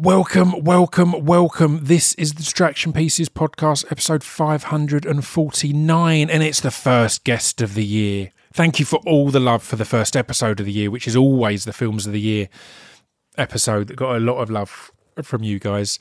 Welcome, 0.00 0.64
welcome, 0.64 1.26
welcome. 1.26 1.80
This 1.82 2.14
is 2.14 2.32
the 2.32 2.38
Distraction 2.38 2.94
Pieces 2.94 3.28
podcast, 3.28 3.84
episode 3.92 4.24
549, 4.24 6.30
and 6.30 6.42
it's 6.42 6.62
the 6.62 6.70
first 6.70 7.22
guest 7.22 7.60
of 7.60 7.74
the 7.74 7.84
year. 7.84 8.32
Thank 8.50 8.80
you 8.80 8.86
for 8.86 8.98
all 9.04 9.28
the 9.28 9.38
love 9.38 9.62
for 9.62 9.76
the 9.76 9.84
first 9.84 10.16
episode 10.16 10.58
of 10.58 10.64
the 10.64 10.72
year, 10.72 10.90
which 10.90 11.06
is 11.06 11.14
always 11.14 11.66
the 11.66 11.74
Films 11.74 12.06
of 12.06 12.14
the 12.14 12.20
Year 12.20 12.48
episode 13.36 13.88
that 13.88 13.96
got 13.96 14.16
a 14.16 14.20
lot 14.20 14.38
of 14.38 14.48
love 14.48 14.90
from 15.22 15.42
you 15.42 15.58
guys. 15.58 15.98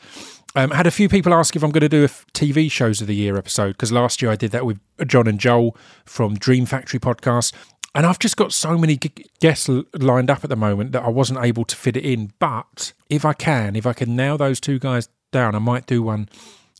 Um, 0.56 0.72
had 0.72 0.88
a 0.88 0.92
few 0.92 1.10
people 1.10 1.34
ask 1.34 1.58
if 1.58 1.64
I'm 1.64 1.72
going 1.72 1.82
to 1.82 1.90
do 1.90 2.06
a 2.06 2.08
TV 2.08 2.72
shows 2.72 3.02
of 3.02 3.08
the 3.08 3.16
year 3.16 3.36
episode 3.36 3.74
because 3.74 3.92
last 3.92 4.22
year 4.22 4.32
I 4.32 4.38
did 4.38 4.52
that 4.52 4.66
with 4.66 4.80
John 5.08 5.28
and 5.28 5.42
Joel 5.42 5.76
from 6.06 6.36
Dream 6.36 6.66
Factory 6.66 7.02
podcast. 7.02 7.52
And 7.96 8.06
I've 8.06 8.20
just 8.20 8.38
got 8.38 8.54
so 8.54 8.78
many 8.78 9.00
guests 9.40 9.68
lined 10.00 10.30
up 10.30 10.44
at 10.44 10.50
the 10.50 10.56
moment 10.56 10.92
that 10.92 11.04
I 11.04 11.10
wasn't 11.10 11.44
able 11.44 11.66
to 11.66 11.76
fit 11.76 11.98
it 11.98 12.06
in. 12.06 12.32
But 12.40 12.94
if 13.10 13.26
I 13.26 13.34
can, 13.34 13.76
if 13.76 13.86
I 13.86 13.94
can 13.94 14.16
nail 14.16 14.38
those 14.38 14.60
two 14.60 14.78
guys 14.78 15.10
down, 15.32 15.56
I 15.56 15.60
might 15.60 15.88
do 15.88 16.04
one 16.04 16.30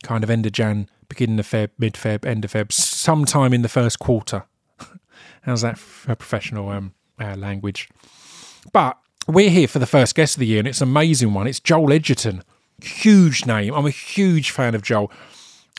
kind 0.02 0.22
of 0.22 0.30
end 0.30 0.46
of 0.46 0.52
Jan, 0.52 0.88
beginning 1.08 1.38
of 1.38 1.46
Feb, 1.46 1.70
mid 1.78 1.94
Feb, 1.94 2.24
end 2.24 2.44
of 2.44 2.52
Feb, 2.52 2.72
sometime 2.72 3.52
in 3.52 3.62
the 3.62 3.68
first 3.68 3.98
quarter. 3.98 4.44
How's 5.42 5.62
that 5.62 5.78
for 5.78 6.14
professional 6.14 6.68
um, 6.68 6.94
uh, 7.20 7.34
language? 7.36 7.88
But 8.72 8.96
we're 9.26 9.50
here 9.50 9.68
for 9.68 9.78
the 9.78 9.86
first 9.86 10.14
guest 10.14 10.36
of 10.36 10.40
the 10.40 10.46
year, 10.46 10.60
and 10.60 10.68
it's 10.68 10.80
an 10.80 10.88
amazing 10.88 11.34
one. 11.34 11.46
It's 11.46 11.60
Joel 11.60 11.92
Edgerton. 11.92 12.42
Huge 12.82 13.46
name. 13.46 13.74
I'm 13.74 13.86
a 13.86 13.90
huge 13.90 14.50
fan 14.50 14.74
of 14.74 14.82
Joel. 14.82 15.10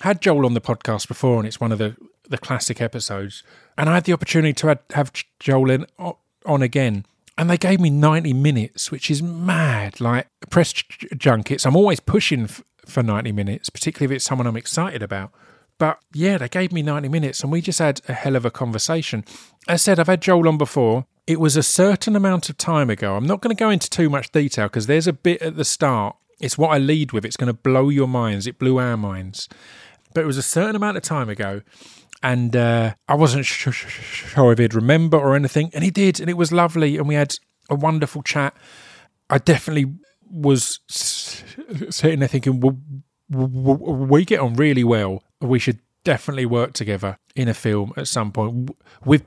Had 0.01 0.21
Joel 0.21 0.45
on 0.45 0.53
the 0.53 0.61
podcast 0.61 1.07
before, 1.07 1.37
and 1.37 1.47
it's 1.47 1.59
one 1.59 1.71
of 1.71 1.77
the, 1.77 1.95
the 2.29 2.37
classic 2.37 2.81
episodes. 2.81 3.43
And 3.81 3.89
I 3.89 3.95
had 3.95 4.03
the 4.03 4.13
opportunity 4.13 4.53
to 4.53 4.79
have, 4.91 5.11
Joel 5.39 5.71
in, 5.71 5.87
on 5.97 6.61
again. 6.61 7.03
And 7.35 7.49
they 7.49 7.57
gave 7.57 7.79
me 7.79 7.89
90 7.89 8.31
minutes, 8.31 8.91
which 8.91 9.09
is 9.09 9.23
mad. 9.23 9.99
Like 9.99 10.27
press 10.51 10.71
junkets, 10.71 11.65
I'm 11.65 11.75
always 11.75 11.99
pushing 11.99 12.43
f- 12.43 12.63
for 12.85 13.01
90 13.01 13.31
minutes, 13.31 13.71
particularly 13.71 14.13
if 14.13 14.17
it's 14.17 14.25
someone 14.25 14.45
I'm 14.45 14.55
excited 14.55 15.01
about. 15.01 15.31
But 15.79 15.97
yeah, 16.13 16.37
they 16.37 16.47
gave 16.47 16.71
me 16.71 16.83
90 16.83 17.09
minutes 17.09 17.41
and 17.41 17.51
we 17.51 17.59
just 17.59 17.79
had 17.79 18.01
a 18.07 18.13
hell 18.13 18.35
of 18.35 18.45
a 18.45 18.51
conversation. 18.51 19.25
As 19.67 19.73
I 19.73 19.75
said, 19.77 19.99
I've 19.99 20.05
had 20.05 20.21
Joel 20.21 20.47
on 20.47 20.59
before. 20.59 21.07
It 21.25 21.39
was 21.39 21.57
a 21.57 21.63
certain 21.63 22.15
amount 22.15 22.51
of 22.51 22.57
time 22.57 22.91
ago. 22.91 23.15
I'm 23.15 23.25
not 23.25 23.41
going 23.41 23.55
to 23.55 23.59
go 23.59 23.71
into 23.71 23.89
too 23.89 24.11
much 24.11 24.31
detail 24.31 24.67
because 24.67 24.85
there's 24.85 25.07
a 25.07 25.13
bit 25.13 25.41
at 25.41 25.55
the 25.55 25.65
start. 25.65 26.15
It's 26.39 26.55
what 26.55 26.69
I 26.69 26.77
lead 26.77 27.13
with. 27.13 27.25
It's 27.25 27.37
going 27.37 27.51
to 27.51 27.53
blow 27.53 27.89
your 27.89 28.07
minds. 28.07 28.45
It 28.45 28.59
blew 28.59 28.77
our 28.77 28.95
minds. 28.95 29.49
But 30.13 30.21
it 30.21 30.27
was 30.27 30.37
a 30.37 30.43
certain 30.43 30.75
amount 30.75 30.97
of 30.97 31.03
time 31.03 31.29
ago. 31.29 31.61
And 32.23 32.55
uh, 32.55 32.93
I 33.07 33.15
wasn't 33.15 33.45
sure 33.45 33.73
if 34.51 34.59
he'd 34.59 34.73
remember 34.73 35.17
or 35.17 35.35
anything. 35.35 35.71
And 35.73 35.83
he 35.83 35.89
did. 35.89 36.19
And 36.19 36.29
it 36.29 36.37
was 36.37 36.51
lovely. 36.51 36.97
And 36.97 37.07
we 37.07 37.15
had 37.15 37.35
a 37.69 37.75
wonderful 37.75 38.21
chat. 38.21 38.55
I 39.29 39.37
definitely 39.37 39.93
was 40.29 40.79
sitting 40.87 42.19
there 42.19 42.27
thinking, 42.27 42.61
we 43.29 44.25
get 44.25 44.39
on 44.39 44.53
really 44.53 44.83
well. 44.83 45.23
We 45.39 45.59
should 45.59 45.79
definitely 46.03 46.45
work 46.45 46.73
together 46.73 47.17
in 47.35 47.47
a 47.47 47.53
film 47.53 47.93
at 47.97 48.07
some 48.07 48.31
point 48.31 48.71
with 49.05 49.23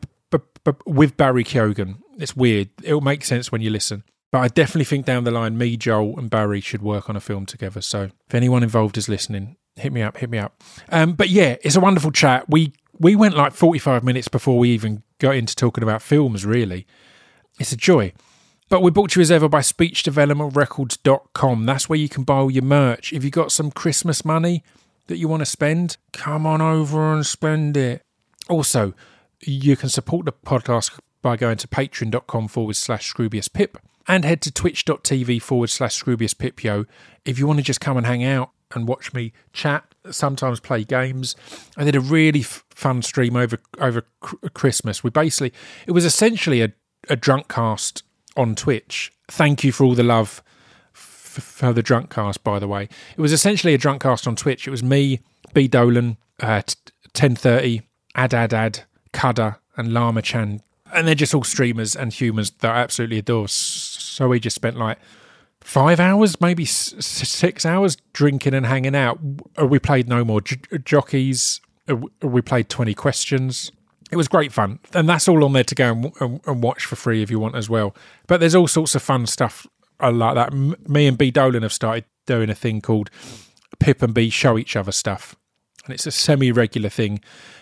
with 0.86 1.16
Barry 1.16 1.44
Keoghan. 1.44 1.96
It's 2.18 2.34
weird. 2.36 2.70
It'll 2.82 3.00
make 3.00 3.24
sense 3.24 3.52
when 3.52 3.60
you 3.60 3.70
listen. 3.70 4.02
But 4.32 4.40
I 4.40 4.48
definitely 4.48 4.84
think 4.84 5.06
down 5.06 5.24
the 5.24 5.30
line, 5.30 5.56
me, 5.56 5.76
Joel, 5.76 6.18
and 6.18 6.28
Barry 6.28 6.60
should 6.60 6.82
work 6.82 7.08
on 7.08 7.16
a 7.16 7.20
film 7.20 7.46
together. 7.46 7.80
So 7.80 8.10
if 8.26 8.34
anyone 8.34 8.62
involved 8.62 8.96
is 8.98 9.08
listening, 9.08 9.56
hit 9.76 9.92
me 9.92 10.02
up, 10.02 10.16
hit 10.16 10.30
me 10.30 10.38
up. 10.38 10.62
Um, 10.88 11.12
but 11.12 11.28
yeah, 11.28 11.56
it's 11.62 11.76
a 11.76 11.80
wonderful 11.80 12.10
chat. 12.10 12.46
We 12.48 12.72
we 12.98 13.16
went 13.16 13.36
like 13.36 13.52
forty 13.52 13.78
five 13.78 14.04
minutes 14.04 14.28
before 14.28 14.58
we 14.58 14.70
even 14.70 15.02
got 15.18 15.36
into 15.36 15.56
talking 15.56 15.82
about 15.82 16.02
films. 16.02 16.46
Really, 16.46 16.86
it's 17.58 17.72
a 17.72 17.76
joy. 17.76 18.12
But 18.70 18.82
we're 18.82 18.90
brought 18.90 19.10
to 19.10 19.20
you 19.20 19.22
as 19.22 19.30
ever 19.30 19.46
by 19.48 19.60
speechdevelopmentrecords.com. 19.60 21.66
That's 21.66 21.88
where 21.88 21.98
you 21.98 22.08
can 22.08 22.24
buy 22.24 22.36
all 22.36 22.50
your 22.50 22.64
merch. 22.64 23.12
If 23.12 23.22
you've 23.22 23.32
got 23.32 23.52
some 23.52 23.70
Christmas 23.70 24.24
money 24.24 24.64
that 25.06 25.18
you 25.18 25.28
want 25.28 25.42
to 25.42 25.46
spend, 25.46 25.98
come 26.12 26.46
on 26.46 26.62
over 26.62 27.12
and 27.12 27.26
spend 27.26 27.76
it. 27.76 28.02
Also, 28.48 28.94
you 29.40 29.76
can 29.76 29.90
support 29.90 30.24
the 30.24 30.32
podcast 30.32 30.98
by 31.20 31.36
going 31.36 31.58
to 31.58 31.68
patreon.com 31.68 32.48
forward 32.48 32.76
slash 32.76 33.12
Scroobius 33.12 33.52
Pip 33.52 33.76
and 34.06 34.24
head 34.24 34.40
to 34.42 34.52
twitch.tv 34.52 35.40
forward 35.40 35.70
slash 35.70 36.02
Scroobius 36.02 36.36
Pipio 36.36 36.84
if 37.24 37.38
you 37.38 37.46
want 37.46 37.58
to 37.58 37.62
just 37.62 37.80
come 37.80 37.96
and 37.96 38.06
hang 38.06 38.24
out 38.24 38.50
and 38.74 38.88
watch 38.88 39.14
me 39.14 39.32
chat, 39.52 39.93
sometimes 40.10 40.60
play 40.60 40.84
games. 40.84 41.36
I 41.76 41.84
did 41.84 41.96
a 41.96 42.00
really 42.00 42.40
f- 42.40 42.64
fun 42.70 43.02
stream 43.02 43.36
over 43.36 43.58
over 43.78 44.04
cr- 44.20 44.48
Christmas. 44.54 45.02
We 45.02 45.10
basically, 45.10 45.52
it 45.86 45.92
was 45.92 46.04
essentially 46.04 46.62
a, 46.62 46.72
a 47.08 47.16
drunk 47.16 47.48
cast 47.48 48.02
on 48.36 48.54
Twitch. 48.54 49.12
Thank 49.28 49.64
you 49.64 49.72
for 49.72 49.84
all 49.84 49.94
the 49.94 50.02
love 50.02 50.42
f- 50.94 51.38
for 51.42 51.72
the 51.72 51.82
drunk 51.82 52.10
cast, 52.10 52.44
by 52.44 52.58
the 52.58 52.68
way. 52.68 52.88
It 53.16 53.20
was 53.20 53.32
essentially 53.32 53.74
a 53.74 53.78
drunk 53.78 54.02
cast 54.02 54.26
on 54.26 54.36
Twitch. 54.36 54.66
It 54.66 54.70
was 54.70 54.82
me, 54.82 55.20
B 55.52 55.68
Dolan, 55.68 56.16
uh, 56.40 56.62
t- 56.62 56.74
1030, 57.14 57.82
Ad 58.14 58.34
Ad 58.34 58.52
Ad, 58.52 58.80
Kudda, 59.12 59.56
and 59.76 59.92
Lama 59.92 60.22
Chan. 60.22 60.60
And 60.92 61.08
they're 61.08 61.14
just 61.14 61.34
all 61.34 61.42
streamers 61.44 61.96
and 61.96 62.12
humans 62.12 62.50
that 62.50 62.70
I 62.70 62.78
absolutely 62.80 63.18
adore. 63.18 63.48
So 63.48 64.28
we 64.28 64.38
just 64.38 64.54
spent 64.54 64.76
like 64.76 64.98
five 65.64 65.98
hours, 65.98 66.40
maybe 66.40 66.64
six 66.64 67.66
hours 67.66 67.96
drinking 68.12 68.54
and 68.54 68.66
hanging 68.66 68.94
out. 68.94 69.18
Uh, 69.60 69.66
We 69.66 69.78
played 69.80 70.08
no 70.08 70.24
more 70.24 70.40
j- 70.40 70.60
jockeys. 70.84 71.60
Uh, 71.88 71.96
We 72.22 72.40
played 72.42 72.68
20 72.68 72.94
questions. 72.94 73.72
It 74.12 74.16
was 74.16 74.28
great 74.28 74.52
fun. 74.52 74.78
And 74.92 75.08
that's 75.08 75.26
all 75.26 75.42
on 75.44 75.54
there 75.54 75.64
to 75.64 75.74
go 75.74 75.90
and, 75.92 76.12
and, 76.20 76.40
and 76.46 76.62
watch 76.62 76.84
for 76.84 76.94
free 76.96 77.22
if 77.22 77.30
you 77.30 77.40
want 77.40 77.56
as 77.56 77.68
well. 77.68 77.96
But 78.28 78.38
there's 78.38 78.54
all 78.54 78.68
sorts 78.68 78.94
of 78.94 79.02
fun 79.02 79.26
stuff 79.26 79.66
uh, 80.00 80.12
like 80.12 80.34
that. 80.36 80.52
M- 80.52 80.76
me 80.86 81.06
and 81.06 81.18
B 81.18 81.30
Dolan 81.30 81.62
have 81.62 81.72
started 81.72 82.04
doing 82.26 82.50
a 82.50 82.54
thing 82.54 82.80
called 82.80 83.10
Pip 83.80 84.02
and 84.02 84.14
B 84.14 84.30
Show 84.30 84.56
Each 84.58 84.76
Other 84.76 84.92
Stuff. 84.92 85.34
And 85.84 85.92
it's 85.94 86.06
a 86.06 86.10
semi 86.12 86.52
regular 86.52 86.88
thing. 86.90 87.20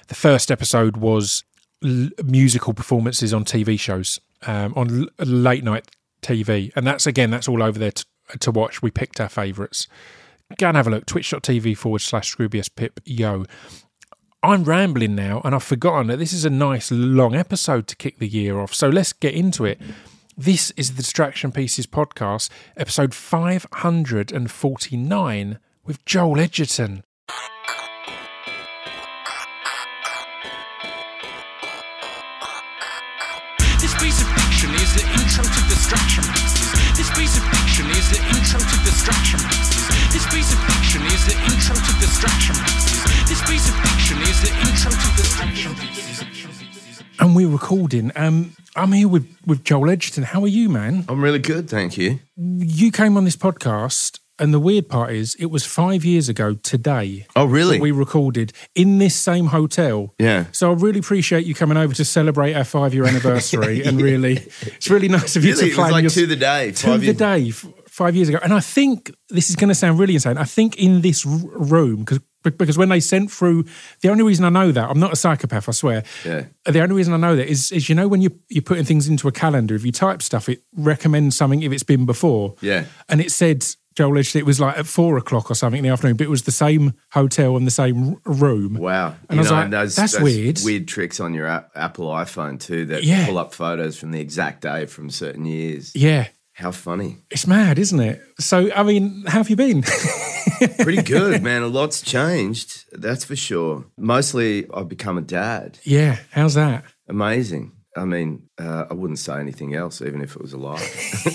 The 0.09 0.15
first 0.15 0.51
episode 0.51 0.97
was 0.97 1.45
l- 1.85 2.11
musical 2.25 2.75
performances 2.75 3.33
on 3.33 3.45
TV 3.45 3.79
shows, 3.79 4.21
um, 4.47 4.75
on 4.77 5.03
l- 5.03 5.27
late 5.27 5.65
night 5.65 5.87
TV. 6.23 6.73
And 6.75 6.87
that's, 6.87 7.07
again, 7.07 7.31
that's 7.31 7.49
all 7.49 7.63
over 7.63 7.79
there 7.79 7.93
to, 7.93 8.07
to 8.41 8.51
watch. 8.51 8.81
We 8.81 8.91
picked 8.91 9.21
our 9.21 9.29
favourites. 9.29 9.89
Go 10.59 10.69
and 10.69 10.77
have 10.77 10.87
a 10.87 10.91
look. 10.91 11.07
Twitch.tv 11.07 11.77
forward 11.77 12.01
slash 12.01 12.35
Scroobius 12.35 12.75
Pip 12.75 13.01
Yo. 13.05 13.45
I'm 14.45 14.65
rambling 14.65 15.15
now, 15.15 15.41
and 15.45 15.55
I've 15.55 15.63
forgotten 15.63 16.09
that 16.09 16.19
this 16.19 16.33
is 16.33 16.45
a 16.45 16.51
nice 16.51 16.91
long 16.91 17.37
episode 17.37 17.87
to 17.87 17.95
kick 17.95 18.19
the 18.19 18.27
year 18.27 18.59
off. 18.59 18.75
So 18.75 18.89
let's 18.89 19.13
get 19.13 19.35
into 19.35 19.65
it. 19.65 19.81
This 20.37 20.73
is 20.73 20.91
the 20.91 21.03
Distraction 21.03 21.53
Pieces 21.53 21.87
podcast, 21.87 22.51
episode 22.77 23.15
549 23.15 25.59
with 25.85 26.05
Joel 26.05 26.41
Edgerton. 26.41 27.05
Is 38.13 38.19
the 38.19 38.37
intro 38.37 38.61
to 38.61 38.77
Distraction 38.85 39.41
Pieces. 39.41 39.89
This 40.13 40.27
piece 40.27 40.53
of 40.53 40.59
fiction 40.65 41.03
is 41.03 41.27
the 41.27 41.37
intro 41.53 41.75
to 41.75 41.93
Distraction 42.01 42.55
Pieces. 42.57 43.29
This 43.29 43.43
piece 43.49 43.69
of 43.69 43.75
fiction 43.77 44.19
is 44.23 44.43
the 44.43 44.51
intro 44.69 44.91
to 44.91 45.17
Distraction 45.17 45.75
Pieces. 45.75 47.03
And 47.21 47.35
we're 47.37 47.49
recording. 47.49 48.11
Um, 48.17 48.53
I'm 48.77 48.93
here 48.93 49.09
with, 49.09 49.27
with 49.47 49.65
Joel 49.65 49.91
Edgerton. 49.91 50.25
How 50.25 50.43
are 50.43 50.49
you, 50.49 50.69
man? 50.69 51.05
I'm 51.09 51.23
really 51.23 51.39
good, 51.39 51.69
thank 51.71 51.97
you. 51.97 52.21
You 52.37 52.91
came 52.91 53.17
on 53.17 53.25
this 53.25 53.37
podcast, 53.37 54.19
and 54.39 54.53
the 54.53 54.59
weird 54.59 54.89
part 54.89 55.13
is 55.13 55.35
it 55.37 55.47
was 55.47 55.65
five 55.65 56.05
years 56.05 56.29
ago 56.29 56.55
today. 56.55 57.27
Oh, 57.37 57.45
really? 57.45 57.77
that 57.77 57.83
we 57.83 57.93
recorded 57.93 58.53
in 58.75 58.99
this 58.99 59.15
same 59.15 59.47
hotel. 59.47 60.15
Yeah. 60.19 60.47
So 60.53 60.71
I 60.71 60.75
really 60.75 60.99
appreciate 60.99 61.47
you 61.47 61.55
coming 61.55 61.77
over 61.77 61.95
to 61.95 62.05
celebrate 62.05 62.55
our 62.55 62.65
five 62.65 62.93
year 62.95 63.05
anniversary. 63.07 63.83
And 63.85 64.01
really, 64.01 64.39
it's 64.67 64.91
really 64.91 65.09
nice 65.09 65.37
of 65.37 65.45
you 65.45 65.53
Really, 65.55 65.67
to 65.71 65.75
it 65.75 65.79
was 65.79 65.93
like 65.93 66.03
your, 66.03 66.11
to 66.11 66.27
the 66.27 66.37
day. 66.37 66.73
to 66.73 66.87
five 66.87 67.01
the 67.03 67.13
day 67.15 67.49
f- 67.51 67.67
five 67.93 68.17
years 68.17 68.29
ago. 68.31 68.39
And 68.43 68.55
I 68.55 68.61
think 68.61 69.13
this 69.29 69.51
is 69.51 69.57
going 69.57 69.69
to 69.69 69.75
sound 69.75 69.99
really 69.99 70.15
insane. 70.15 70.39
I 70.39 70.45
think 70.45 70.77
in 70.79 71.03
this 71.03 71.27
room, 71.27 71.99
because 72.01 72.21
because 72.43 72.77
when 72.77 72.89
they 72.89 72.99
sent 72.99 73.31
through, 73.31 73.65
the 74.01 74.09
only 74.09 74.25
reason 74.25 74.45
I 74.45 74.49
know 74.49 74.73
that 74.73 74.91
I'm 74.91 74.99
not 74.99 75.13
a 75.13 75.17
psychopath, 75.17 75.69
I 75.69 75.73
swear. 75.73 76.03
Yeah. 76.25 76.47
The 76.65 76.81
only 76.81 76.97
reason 76.97 77.13
I 77.15 77.17
know 77.19 77.37
that 77.37 77.49
is 77.49 77.71
is 77.71 77.89
you 77.89 77.95
know 77.95 78.09
when 78.09 78.21
you 78.23 78.31
you're 78.49 78.63
putting 78.63 78.85
things 78.85 79.07
into 79.09 79.29
a 79.29 79.33
calendar, 79.33 79.75
if 79.75 79.85
you 79.85 79.93
type 79.93 80.23
stuff, 80.23 80.49
it 80.49 80.63
recommends 80.75 81.37
something 81.37 81.63
if 81.63 81.71
it's 81.71 81.85
been 81.85 82.07
before. 82.07 82.55
Yeah. 82.61 82.87
And 83.09 83.21
it 83.21 83.31
said 83.31 83.65
Joel 83.95 84.17
Edgerton, 84.19 84.41
it 84.41 84.47
was 84.47 84.59
like 84.59 84.79
at 84.79 84.87
four 84.87 85.19
o'clock 85.19 85.51
or 85.51 85.55
something 85.55 85.79
in 85.79 85.85
the 85.85 85.91
afternoon, 85.91 86.17
but 86.17 86.25
it 86.25 86.31
was 86.31 86.43
the 86.45 86.51
same 86.51 86.95
hotel 87.13 87.57
and 87.59 87.67
the 87.67 87.71
same 87.71 88.17
room. 88.25 88.75
Wow. 88.75 89.15
And 89.29 89.39
I 89.39 89.43
was 89.43 89.51
like, 89.53 89.71
that's 89.71 90.19
weird. 90.19 90.61
Weird 90.65 90.89
tricks 90.89 91.21
on 91.21 91.35
your 91.35 91.47
app- 91.47 91.71
Apple 91.77 92.07
iPhone 92.07 92.59
too 92.59 92.87
that 92.87 93.05
Yeah. 93.05 93.27
pull 93.27 93.37
up 93.39 93.53
photos 93.53 93.99
from 93.99 94.11
the 94.13 94.21
exact 94.21 94.63
day 94.63 94.87
from 94.87 95.11
certain 95.11 95.45
years. 95.45 95.93
Yeah. 95.95 96.29
How 96.55 96.71
funny. 96.71 97.19
It's 97.31 97.47
mad, 97.47 97.79
isn't 97.79 97.99
it? 98.01 98.21
So, 98.39 98.71
I 98.75 98.83
mean, 98.83 99.25
how 99.27 99.39
have 99.39 99.49
you 99.51 99.57
been? 99.57 99.83
Pretty 100.81 101.03
good, 101.03 101.43
man. 101.43 101.63
A 101.63 101.67
lot's 101.67 102.03
changed, 102.03 102.85
that's 102.93 103.25
for 103.25 103.35
sure. 103.37 103.87
Mostly 103.97 104.67
I've 104.73 104.89
become 104.89 105.17
a 105.19 105.23
dad. 105.23 105.79
yeah. 105.85 106.19
How's 106.31 106.55
that? 106.55 106.85
Amazing. 107.09 107.73
I 107.97 108.05
mean, 108.07 108.49
uh, 108.59 108.87
I 108.91 108.95
wouldn't 108.95 109.19
say 109.19 109.39
anything 109.39 109.75
else, 109.75 110.01
even 110.01 110.23
if 110.23 110.35
it 110.35 110.41
was 110.41 110.53
a 110.55 110.59
lie. 110.59 110.81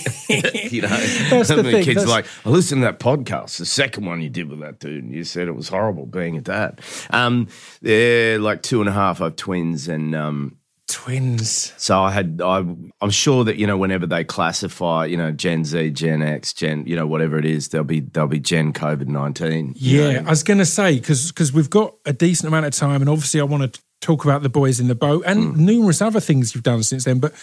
you 0.29 0.81
know, 0.81 0.87
That's 0.89 1.49
the 1.49 1.61
thing, 1.63 1.83
kids 1.83 2.03
that's- 2.03 2.07
like, 2.07 2.25
I 2.45 2.49
listened 2.49 2.81
to 2.81 2.85
that 2.85 2.99
podcast, 2.99 3.57
the 3.57 3.65
second 3.65 4.05
one 4.05 4.21
you 4.21 4.29
did 4.29 4.49
with 4.49 4.59
that 4.61 4.79
dude, 4.79 5.03
and 5.03 5.13
you 5.13 5.23
said 5.23 5.47
it 5.47 5.55
was 5.55 5.69
horrible 5.69 6.05
being 6.07 6.35
a 6.37 6.41
dad. 6.41 6.81
Um, 7.11 7.47
they're 7.81 8.39
like 8.39 8.63
two 8.63 8.79
and 8.81 8.89
a 8.89 8.93
half. 8.93 9.21
I 9.21 9.25
have 9.25 9.35
twins, 9.35 9.87
and 9.87 10.15
um, 10.15 10.57
Twins. 10.87 11.73
so 11.77 11.99
I 12.01 12.11
had. 12.11 12.41
I, 12.43 12.57
I'm 13.01 13.09
sure 13.09 13.43
that 13.43 13.57
you 13.57 13.67
know, 13.67 13.77
whenever 13.77 14.05
they 14.07 14.23
classify, 14.23 15.05
you 15.05 15.17
know, 15.17 15.31
Gen 15.31 15.65
Z, 15.65 15.91
Gen 15.91 16.21
X, 16.21 16.53
Gen, 16.53 16.85
you 16.87 16.95
know, 16.95 17.05
whatever 17.05 17.37
it 17.37 17.45
is, 17.45 17.67
they'll 17.69 17.83
be 17.83 17.99
they'll 17.99 18.27
be 18.27 18.39
Gen 18.39 18.73
COVID 18.73 19.07
nineteen. 19.07 19.73
Yeah, 19.75 20.23
I 20.25 20.29
was 20.29 20.43
going 20.43 20.59
to 20.59 20.65
say 20.65 20.99
because 20.99 21.31
because 21.31 21.51
we've 21.53 21.69
got 21.69 21.95
a 22.05 22.13
decent 22.13 22.47
amount 22.47 22.65
of 22.65 22.73
time, 22.73 23.01
and 23.01 23.09
obviously 23.09 23.39
I 23.41 23.43
want 23.43 23.73
to 23.73 23.81
talk 23.99 24.23
about 24.25 24.43
the 24.43 24.49
boys 24.49 24.79
in 24.79 24.87
the 24.87 24.95
boat 24.95 25.23
and 25.25 25.55
Hmm. 25.55 25.65
numerous 25.65 26.01
other 26.01 26.19
things 26.19 26.53
you've 26.55 26.63
done 26.63 26.83
since 26.83 27.03
then. 27.05 27.19
But 27.19 27.33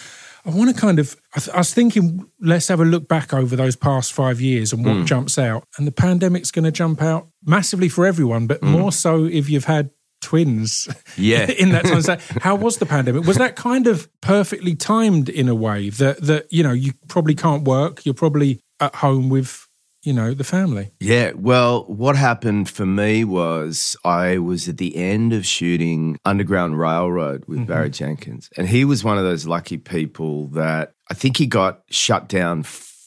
I 0.47 0.50
want 0.50 0.75
to 0.75 0.81
kind 0.81 0.99
of, 0.99 1.17
I, 1.35 1.40
th- 1.40 1.55
I 1.55 1.58
was 1.58 1.73
thinking, 1.75 2.26
let's 2.40 2.69
have 2.69 2.79
a 2.81 2.85
look 2.85 3.08
back 3.08 3.32
over 3.35 3.56
those 3.56 3.76
past 3.76 4.12
five 4.12 4.40
years 4.40 4.73
and 4.73 4.85
what 4.85 5.05
jumps 5.06 5.38
out. 5.38 5.64
And 5.79 5.87
the 5.87 5.90
pandemic's 5.93 6.50
going 6.50 6.64
to 6.67 6.70
jump 6.70 7.02
out 7.02 7.29
massively 7.44 7.88
for 7.88 8.06
everyone, 8.06 8.47
but 8.47 8.62
more 8.62 8.93
so 8.93 9.25
if 9.25 9.49
you've 9.50 9.64
had 9.64 9.90
twins. 10.25 10.88
Yeah. 11.17 11.50
in 11.59 11.71
that 11.71 11.85
time 11.85 12.03
so 12.03 12.17
how 12.41 12.56
was 12.56 12.79
the 12.79 12.87
pandemic 12.87 13.25
was 13.25 13.37
that 13.37 13.56
kind 13.56 13.87
of 13.87 14.09
perfectly 14.21 14.75
timed 14.75 15.29
in 15.29 15.49
a 15.49 15.55
way 15.55 15.91
that 15.91 16.21
that 16.23 16.53
you 16.53 16.62
know 16.62 16.73
you 16.73 16.93
probably 17.09 17.35
can't 17.35 17.65
work 17.65 18.05
you're 18.05 18.15
probably 18.15 18.61
at 18.81 18.94
home 18.97 19.29
with 19.29 19.69
you 20.05 20.12
know 20.12 20.35
the 20.35 20.44
family 20.44 20.93
Yeah, 21.00 21.32
well, 21.35 21.85
what 21.85 22.17
happened 22.17 22.69
for 22.69 22.87
me 22.87 23.25
was 23.25 23.97
I 24.05 24.38
was 24.38 24.69
at 24.69 24.76
the 24.76 24.97
end 24.97 25.32
of 25.32 25.47
shooting 25.47 26.19
Underground 26.25 26.79
Railroad 26.79 27.44
with 27.47 27.61
mm-hmm. 27.61 27.69
Barry 27.69 27.91
Jenkins, 27.91 28.50
and 28.56 28.69
he 28.69 28.85
was 28.85 29.03
one 29.03 29.19
of 29.19 29.25
those 29.25 29.47
lucky 29.47 29.79
people 29.79 30.49
that 30.49 30.93
I 31.11 31.15
think 31.15 31.38
he 31.38 31.47
got 31.47 31.82
shut 31.91 32.29
down 32.29 32.62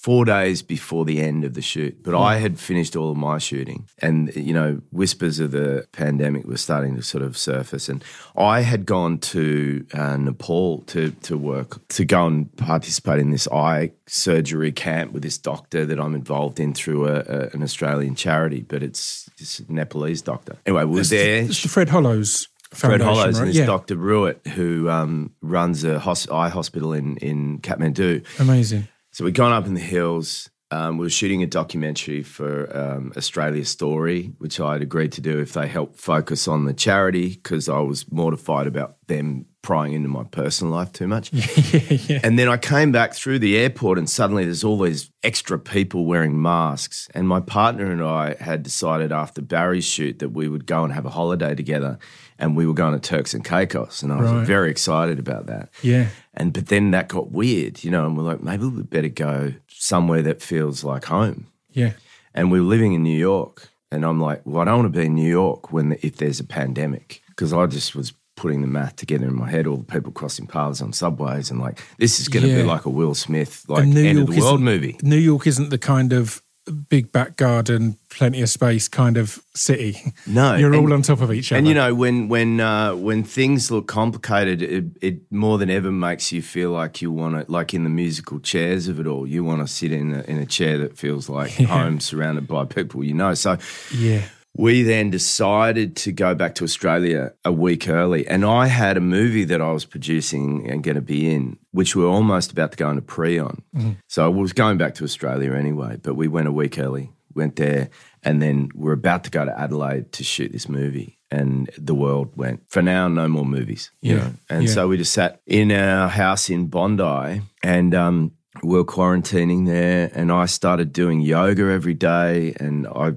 four 0.08 0.24
days 0.24 0.62
before 0.62 1.04
the 1.04 1.22
end 1.22 1.44
of 1.44 1.54
the 1.54 1.62
shoot. 1.62 2.02
But 2.02 2.16
I 2.16 2.38
had 2.38 2.58
finished 2.58 2.96
all 2.96 3.12
of 3.12 3.18
my 3.18 3.40
shooting, 3.40 3.90
and 4.02 4.34
you 4.38 4.54
know, 4.54 4.80
whispers 4.94 5.42
of 5.42 5.52
the 5.52 5.86
pandemic 5.92 6.46
were 6.46 6.56
starting 6.56 6.96
to 6.96 7.04
sort 7.04 7.24
of 7.24 7.38
surface, 7.38 7.90
and 7.90 8.02
I 8.38 8.62
had 8.62 8.86
gone 8.86 9.18
to 9.36 9.86
uh, 9.94 10.16
Nepal 10.16 10.84
to 10.94 11.12
to 11.12 11.38
work 11.38 11.86
to 11.90 12.06
go 12.06 12.26
and 12.26 12.56
participate 12.56 13.20
in 13.20 13.32
this 13.32 13.50
eye 13.50 13.92
surgery 14.06 14.72
camp 14.72 15.12
with 15.12 15.24
this 15.24 15.38
doctor 15.38 15.86
that 15.86 16.00
I'm 16.00 16.16
involved 16.16 16.62
in 16.62 16.74
through 16.74 17.10
a, 17.10 17.16
a, 17.28 17.50
an 17.52 17.62
Australian 17.62 18.16
charity, 18.16 18.62
but 18.62 18.82
it's, 18.82 19.30
it's 19.38 19.60
a 19.60 19.70
Nepalese 19.70 20.22
doctor. 20.22 20.56
Anyway, 20.66 20.86
we 20.86 21.00
were 21.00 21.04
there. 21.04 21.44
It's 21.44 21.62
the 21.62 21.68
Fred 21.68 21.90
Hollows 21.90 22.48
Fred 22.72 23.02
Hollows 23.02 23.36
right? 23.36 23.42
and 23.42 23.50
this 23.50 23.58
yeah. 23.58 23.66
Dr. 23.66 23.98
Ruit, 23.98 24.46
who 24.48 24.90
um, 24.90 25.32
runs 25.42 25.84
a 25.84 26.00
hos- 26.00 26.30
eye 26.30 26.48
hospital 26.48 26.94
in, 26.94 27.18
in 27.18 27.60
Kathmandu. 27.60 28.26
Amazing. 28.40 28.88
So 29.18 29.26
we'd 29.26 29.34
gone 29.34 29.52
up 29.52 29.66
in 29.66 29.74
the 29.74 29.80
hills. 29.80 30.48
Um, 30.70 31.00
we 31.00 31.08
were 31.08 31.10
shooting 31.10 31.42
a 31.42 31.48
documentary 31.48 32.22
for 32.22 32.70
um, 32.78 33.14
Australian 33.18 33.66
Story, 33.66 34.32
which 34.38 34.60
I'd 34.60 34.84
agreed 34.84 35.12
to 35.14 35.22
do 35.22 35.40
if 35.40 35.54
they 35.54 35.68
helped 35.68 36.00
focus 36.00 36.48
on 36.48 36.66
the 36.66 36.74
charity 36.76 37.30
because 37.30 37.68
I 37.68 37.80
was 37.80 38.12
mortified 38.12 38.68
about 38.68 38.98
them 39.08 39.48
prying 39.64 39.94
into 39.94 40.08
my 40.08 40.24
personal 40.24 40.72
life 40.72 40.92
too 40.92 41.08
much. 41.08 41.32
And 42.24 42.38
then 42.38 42.48
I 42.48 42.58
came 42.58 42.92
back 42.92 43.16
through 43.16 43.40
the 43.40 43.58
airport, 43.58 43.98
and 43.98 44.08
suddenly 44.08 44.44
there's 44.44 44.64
all 44.64 44.78
these 44.78 45.10
extra 45.24 45.58
people 45.58 46.06
wearing 46.06 46.40
masks. 46.40 47.08
And 47.16 47.28
my 47.28 47.40
partner 47.40 47.90
and 47.92 48.04
I 48.04 48.36
had 48.40 48.62
decided 48.62 49.12
after 49.12 49.42
Barry's 49.42 49.86
shoot 49.86 50.20
that 50.20 50.30
we 50.30 50.48
would 50.48 50.68
go 50.68 50.84
and 50.84 50.94
have 50.94 51.08
a 51.08 51.10
holiday 51.10 51.56
together, 51.56 51.98
and 52.40 52.56
we 52.56 52.66
were 52.66 52.74
going 52.74 52.94
to 52.94 53.00
Turks 53.00 53.34
and 53.34 53.44
Caicos, 53.44 54.04
and 54.04 54.12
I 54.14 54.22
was 54.22 54.32
Right. 54.32 54.46
very 54.48 54.70
excited 54.72 55.20
about 55.20 55.48
that. 55.48 55.70
Yeah. 55.82 56.08
And 56.34 56.54
but 56.54 56.68
then 56.68 56.92
that 56.92 57.08
got 57.08 57.32
weird, 57.32 57.84
you 57.84 57.92
know, 57.92 58.06
and 58.06 58.16
we're 58.18 58.24
like, 58.24 58.44
maybe 58.44 58.66
we 58.68 58.84
better 58.84 59.10
go 59.10 59.54
somewhere 59.68 60.22
that 60.24 60.42
feels 60.42 60.84
like 60.84 61.06
home. 61.06 61.48
Yeah. 61.72 61.94
And 62.34 62.52
we 62.52 62.60
were 62.60 62.68
living 62.68 62.94
in 62.94 63.04
New 63.04 63.18
York, 63.18 63.70
and 63.92 64.04
I'm 64.06 64.20
like, 64.20 64.42
well, 64.46 64.62
I 64.62 64.66
don't 64.66 64.80
want 64.84 64.94
to 64.94 65.00
be 65.00 65.06
in 65.06 65.16
New 65.16 65.30
York 65.30 65.72
when 65.72 65.98
if 66.02 66.18
there's 66.18 66.40
a 66.40 66.44
pandemic 66.44 67.22
because 67.30 67.54
I 67.54 67.66
just 67.66 67.96
was 67.96 68.14
putting 68.36 68.62
the 68.62 68.68
math 68.68 68.96
together 68.98 69.26
in 69.26 69.36
my 69.36 69.50
head, 69.50 69.66
all 69.66 69.78
the 69.78 69.84
people 69.84 70.12
crossing 70.12 70.46
paths 70.46 70.80
on 70.82 70.94
subways, 70.94 71.50
and 71.50 71.60
like 71.60 71.80
this 71.98 72.20
is 72.20 72.28
going 72.28 72.44
to 72.44 72.50
Yeah. 72.52 72.58
be 72.62 72.64
like 72.64 72.86
a 72.86 72.90
Will 72.92 73.16
Smith 73.16 73.64
like 73.68 73.84
end 73.84 73.96
York 73.96 74.30
of 74.30 74.36
the 74.36 74.42
world 74.42 74.62
movie. 74.62 74.96
New 75.02 75.18
York 75.18 75.48
isn't 75.48 75.70
the 75.72 75.80
kind 75.80 76.14
of 76.14 76.44
big 76.72 77.12
back 77.12 77.36
garden, 77.38 77.98
plenty 78.10 78.42
of 78.42 78.50
space 78.50 78.88
kind 78.88 79.18
of 79.18 79.42
city. 79.56 80.14
No, 80.26 80.56
You're 80.60 80.74
and- 80.74 80.82
all 80.86 80.94
on 80.94 81.02
top 81.02 81.22
of 81.22 81.32
each 81.32 81.52
other. 81.52 81.58
And 81.60 81.68
you 81.68 81.74
know, 81.74 81.94
when 81.96 82.28
when 82.28 82.60
uh, 82.60 82.96
when 82.96 83.24
things 83.24 83.72
look 83.72 83.88
complicated, 83.88 84.62
it, 84.62 84.86
it 85.02 85.32
more 85.32 85.58
than 85.58 85.70
ever 85.70 85.92
makes 85.92 86.32
you 86.32 86.42
feel 86.42 86.72
like 86.72 87.02
you 87.02 87.12
want 87.12 87.46
to, 87.46 87.52
like 87.52 87.74
in 87.74 87.84
the 87.84 87.90
musical 87.90 88.40
chairs 88.40 88.88
of 88.88 89.00
it 89.00 89.08
all, 89.08 89.28
you 89.28 89.44
want 89.44 89.62
to 89.66 89.68
sit 89.72 89.92
in 89.92 90.14
a, 90.14 90.22
in 90.24 90.38
a 90.38 90.46
chair 90.46 90.78
that 90.78 90.98
feels 90.98 91.30
like 91.30 91.52
home, 91.56 92.00
surrounded 92.00 92.48
by 92.48 92.66
people 92.66 93.04
you 93.04 93.14
know. 93.14 93.34
So 93.34 93.58
Yeah. 93.96 94.24
We 94.58 94.82
then 94.84 95.10
decided 95.12 95.96
to 95.98 96.12
go 96.12 96.34
back 96.36 96.56
to 96.56 96.64
Australia 96.64 97.34
a 97.46 97.52
week 97.52 97.88
early, 97.88 98.28
and 98.28 98.44
I 98.44 98.68
had 98.68 98.98
a 98.98 99.02
movie 99.02 99.44
that 99.46 99.62
I 99.62 99.72
was 99.72 99.86
producing 99.86 100.70
and 100.70 100.84
going 100.84 100.96
to 100.96 101.02
be 101.02 101.30
in, 101.34 101.58
which 101.72 101.96
we 101.96 102.04
were 102.04 102.10
almost 102.10 102.52
about 102.52 102.72
to 102.72 102.78
go 102.78 102.90
into 102.90 103.04
pre 103.04 103.38
on. 103.40 103.62
So 104.08 104.26
I 104.26 104.30
was 104.30 104.54
going 104.54 104.78
back 104.78 104.96
to 104.96 105.04
Australia 105.04 105.54
anyway, 105.54 105.98
but 106.02 106.16
we 106.16 106.28
went 106.28 106.48
a 106.48 106.52
week 106.52 106.80
early, 106.80 107.12
went 107.36 107.56
there, 107.56 107.90
and 108.24 108.42
then 108.42 108.70
we're 108.74 108.94
about 108.94 109.24
to 109.26 109.30
go 109.30 109.46
to 109.46 109.58
Adelaide 109.60 110.12
to 110.14 110.24
shoot 110.24 110.52
this 110.52 110.68
movie. 110.68 111.14
And 111.30 111.70
the 111.78 111.94
world 111.94 112.32
went 112.38 112.62
for 112.70 112.82
now, 112.82 113.08
no 113.10 113.28
more 113.28 113.46
movies. 113.46 113.92
You 114.02 114.16
Yeah, 114.16 114.24
know? 114.24 114.34
and 114.50 114.64
yeah. 114.64 114.74
so 114.74 114.88
we 114.88 114.98
just 114.98 115.12
sat 115.14 115.42
in 115.46 115.72
our 115.72 116.08
house 116.08 116.50
in 116.50 116.68
Bondi, 116.68 117.42
and 117.62 117.94
um, 117.94 118.32
we 118.64 118.76
were 118.78 118.86
quarantining 118.86 119.68
there, 119.68 120.10
and 120.16 120.32
I 120.32 120.46
started 120.48 120.94
doing 120.94 121.20
yoga 121.22 121.64
every 121.70 121.94
day, 121.94 122.56
and 122.60 122.88
I 122.88 123.14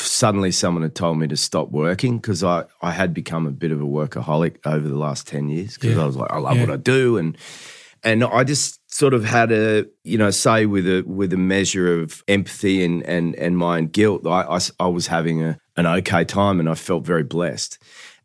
suddenly 0.00 0.50
someone 0.52 0.82
had 0.82 0.94
told 0.94 1.18
me 1.18 1.26
to 1.28 1.36
stop 1.36 1.70
working 1.70 2.18
because 2.18 2.42
I, 2.44 2.64
I 2.80 2.90
had 2.92 3.12
become 3.14 3.46
a 3.46 3.50
bit 3.50 3.72
of 3.72 3.80
a 3.80 3.84
workaholic 3.84 4.56
over 4.64 4.86
the 4.88 4.96
last 4.98 5.26
10 5.28 5.48
years 5.48 5.74
because 5.76 5.96
Yeah. 5.96 6.02
I 6.02 6.06
was 6.06 6.16
like, 6.16 6.30
I 6.32 6.38
love 6.38 6.56
Yeah. 6.56 6.62
what 6.66 6.70
I 6.72 6.76
do. 6.76 7.16
And, 7.18 7.36
and 8.04 8.24
I 8.24 8.44
just 8.44 8.80
sort 8.92 9.14
of 9.14 9.24
had 9.24 9.52
a, 9.52 9.86
you 10.04 10.18
know, 10.18 10.30
say 10.30 10.66
with 10.66 10.86
a, 10.86 11.02
with 11.06 11.32
a 11.32 11.36
measure 11.36 12.00
of 12.00 12.22
empathy 12.28 12.84
and, 12.84 13.02
and, 13.04 13.34
and 13.36 13.56
mind 13.56 13.92
guilt, 13.92 14.26
I 14.26 14.58
I 14.80 14.86
was 14.88 15.06
having 15.06 15.42
a, 15.42 15.58
an 15.76 15.86
okay 15.86 16.24
time 16.24 16.58
and 16.60 16.68
I 16.68 16.74
felt 16.74 17.04
very 17.06 17.22
blessed. 17.24 17.78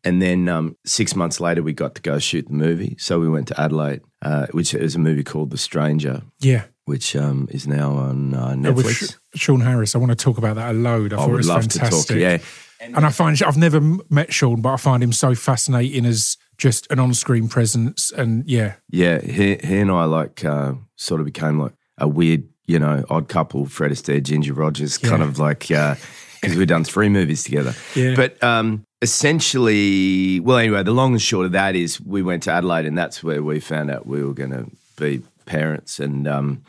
And 0.03 0.21
then 0.21 0.47
um, 0.47 0.75
six 0.85 1.15
months 1.15 1.39
later, 1.39 1.61
we 1.63 1.73
got 1.73 1.95
to 1.95 2.01
go 2.01 2.17
shoot 2.19 2.47
the 2.47 2.53
movie. 2.53 2.95
So 2.99 3.19
we 3.19 3.27
went 3.29 3.47
to 3.49 3.59
Adelaide, 3.59 4.01
uh, 4.21 4.47
which 4.51 4.73
is 4.73 4.95
a 4.95 4.99
movie 4.99 5.23
called 5.23 5.49
The 5.49 5.57
Stranger, 5.57 6.21
Yeah. 6.39 6.63
Which 6.87 7.15
um, 7.15 7.47
is 7.51 7.67
now 7.67 7.91
on 7.91 8.33
uh, 8.33 8.47
Uh, 8.47 8.71
With 8.71 8.85
Netflix. 8.85 9.13
Sh- 9.35 9.39
Sean 9.39 9.59
Harris, 9.61 9.93
I 9.93 9.97
want 9.97 10.11
to 10.11 10.15
talk 10.15 10.37
about 10.37 10.55
that 10.55 10.71
a 10.73 10.77
load. 10.77 11.11
I, 11.13 11.17
I 11.17 11.19
thought 11.19 11.27
it 11.27 11.31
would 11.31 11.37
was 11.37 11.47
love 11.47 11.61
fantastic. 11.61 12.07
to 12.07 12.13
talk. 12.13 12.19
Yeah, 12.19 12.37
And 12.79 13.05
I 13.05 13.09
find 13.09 13.41
I've 13.43 13.57
never 13.57 13.81
met 14.09 14.31
Sean, 14.33 14.61
but 14.61 14.73
I 14.73 14.77
find 14.77 15.03
him 15.03 15.11
so 15.13 15.35
fascinating 15.35 16.05
as 16.05 16.37
just 16.57 16.89
an 16.91 16.99
on-screen 16.99 17.49
presence. 17.49 18.11
And 18.11 18.47
yeah, 18.49 18.75
Yeah, 18.89 19.19
he, 19.21 19.57
he 19.57 19.77
and 19.79 19.91
I 19.91 20.05
like 20.05 20.43
uh, 20.45 20.73
sort 20.95 21.19
of 21.21 21.25
became 21.25 21.59
like 21.59 21.73
a 21.97 22.07
weird, 22.07 22.43
you 22.65 22.79
know, 22.79 23.03
odd 23.09 23.27
couple. 23.27 23.65
Fred 23.65 23.91
Astaire, 23.91 24.23
Ginger 24.23 24.53
Rogers, 24.53 24.97
kind 24.97 25.21
of 25.23 25.39
like 25.39 25.59
because 25.67 26.55
we've 26.55 26.67
done 26.67 26.83
three 26.83 27.09
movies 27.09 27.43
together. 27.43 27.73
Yeah. 27.95 28.15
But 28.15 28.41
um, 28.43 28.85
essentially, 29.01 30.39
well, 30.39 30.57
anyway, 30.57 30.83
the 30.83 30.91
long 30.91 31.13
and 31.13 31.21
short 31.21 31.45
of 31.45 31.51
that 31.53 31.75
is 31.75 31.99
we 32.01 32.21
went 32.21 32.43
to 32.43 32.51
Adelaide, 32.51 32.85
and 32.85 32.97
that's 32.97 33.23
where 33.23 33.43
we 33.43 33.59
found 33.59 33.91
out 33.91 34.05
we 34.07 34.23
were 34.23 34.33
going 34.33 34.51
to 34.51 34.65
be 34.97 35.21
parents, 35.47 35.99
and 35.99 36.27
um, 36.27 36.63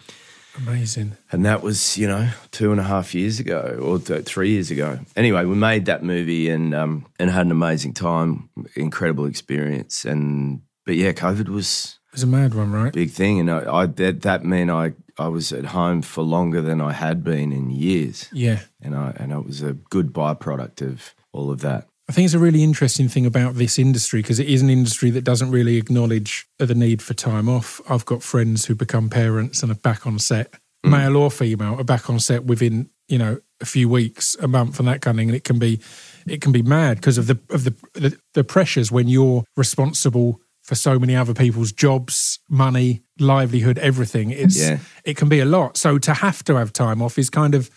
amazing. 0.56 1.16
and 1.32 1.44
that 1.44 1.62
was 1.62 1.99
you 1.99 2.06
know 2.08 2.30
two 2.50 2.70
and 2.73 2.80
a 2.80 2.85
half 2.85 3.14
years 3.14 3.38
ago 3.40 3.78
or 3.82 3.99
th- 3.99 4.25
three 4.25 4.50
years 4.50 4.70
ago. 4.70 4.99
Anyway, 5.16 5.44
we 5.44 5.54
made 5.54 5.85
that 5.87 6.02
movie 6.02 6.49
and 6.49 6.75
um, 6.75 7.06
and 7.18 7.30
had 7.30 7.47
an 7.47 7.52
amazing 7.52 7.94
time, 7.94 8.49
incredible 8.75 9.26
experience, 9.26 10.04
and 10.04 10.62
but 10.87 10.97
yeah, 10.97 11.12
COVID 11.12 11.49
was 11.49 11.99
It 12.08 12.12
was 12.14 12.23
a 12.23 12.26
mad 12.26 12.54
one, 12.54 12.73
right? 12.73 12.92
big 12.92 13.11
thing, 13.11 13.40
and 13.40 13.50
I, 13.50 13.82
I 13.82 13.87
that 13.87 14.23
that 14.23 14.44
meant 14.44 14.70
I 14.70 14.94
I 15.18 15.28
was 15.28 15.52
at 15.52 15.66
home 15.66 16.02
for 16.02 16.23
longer 16.23 16.62
than 16.62 16.80
I 16.80 16.92
had 16.92 17.23
been 17.25 17.52
in 17.52 17.70
years, 17.70 18.28
Yeah. 18.32 18.61
and 18.80 18.94
I 18.94 19.12
and 19.16 19.32
it 19.32 19.44
was 19.44 19.62
a 19.62 19.73
good 19.90 20.12
byproduct 20.12 20.80
of 20.82 21.14
all 21.32 21.50
of 21.50 21.61
that. 21.61 21.87
I 22.09 22.12
think 22.12 22.25
it's 22.25 22.35
a 22.35 22.38
really 22.38 22.62
interesting 22.62 23.09
thing 23.09 23.27
about 23.27 23.57
this 23.57 23.79
industry 23.79 24.23
because 24.23 24.38
it 24.41 24.49
is 24.49 24.62
an 24.62 24.71
industry 24.71 25.11
that 25.11 25.25
doesn't 25.25 25.50
really 25.50 25.77
acknowledge 25.77 26.49
the 26.59 26.75
need 26.75 27.03
for 27.03 27.12
time 27.12 27.50
off. 27.50 27.83
I've 27.88 28.07
got 28.07 28.23
friends 28.23 28.65
who 28.65 28.75
become 28.75 29.11
parents 29.11 29.62
and 29.62 29.71
are 29.71 29.77
back 29.77 30.07
on 30.07 30.19
set, 30.19 30.55
hmm. 30.83 30.91
male 30.91 31.17
or 31.19 31.31
female, 31.31 31.79
are 31.79 31.85
back 31.85 32.09
on 32.09 32.19
set 32.19 32.45
within 32.45 32.88
you 33.09 33.19
know 33.19 33.41
a 33.61 33.67
few 33.67 33.88
weeks, 33.88 34.37
a 34.41 34.49
month, 34.49 34.79
and 34.79 34.88
that 34.88 35.03
kind 35.03 35.17
of 35.17 35.21
thing. 35.21 35.29
And 35.29 35.37
it 35.37 35.45
can 35.45 35.59
be 35.59 35.81
it 36.27 36.41
can 36.41 36.53
be 36.53 36.62
mad 36.62 36.97
because 36.97 37.19
of 37.19 37.27
the 37.27 37.38
of 37.50 37.65
the, 37.65 37.75
the 37.93 38.19
the 38.33 38.45
pressures 38.45 38.91
when 38.91 39.09
you're 39.09 39.45
responsible 39.57 40.41
for 40.62 40.75
so 40.75 40.99
many 40.99 41.17
other 41.17 41.33
people's 41.35 41.73
jobs, 41.73 42.41
money, 42.49 43.03
livelihood, 43.19 43.79
everything. 43.79 44.31
It's 44.31 44.59
Yeah. 44.59 44.79
it 45.05 45.17
can 45.17 45.29
be 45.29 45.41
a 45.41 45.47
lot. 45.47 45.77
So 45.77 45.99
to 45.99 46.15
have 46.15 46.45
to 46.45 46.57
have 46.57 46.73
time 46.73 47.00
off 47.00 47.19
is 47.19 47.31
kind 47.31 47.55
of 47.55 47.71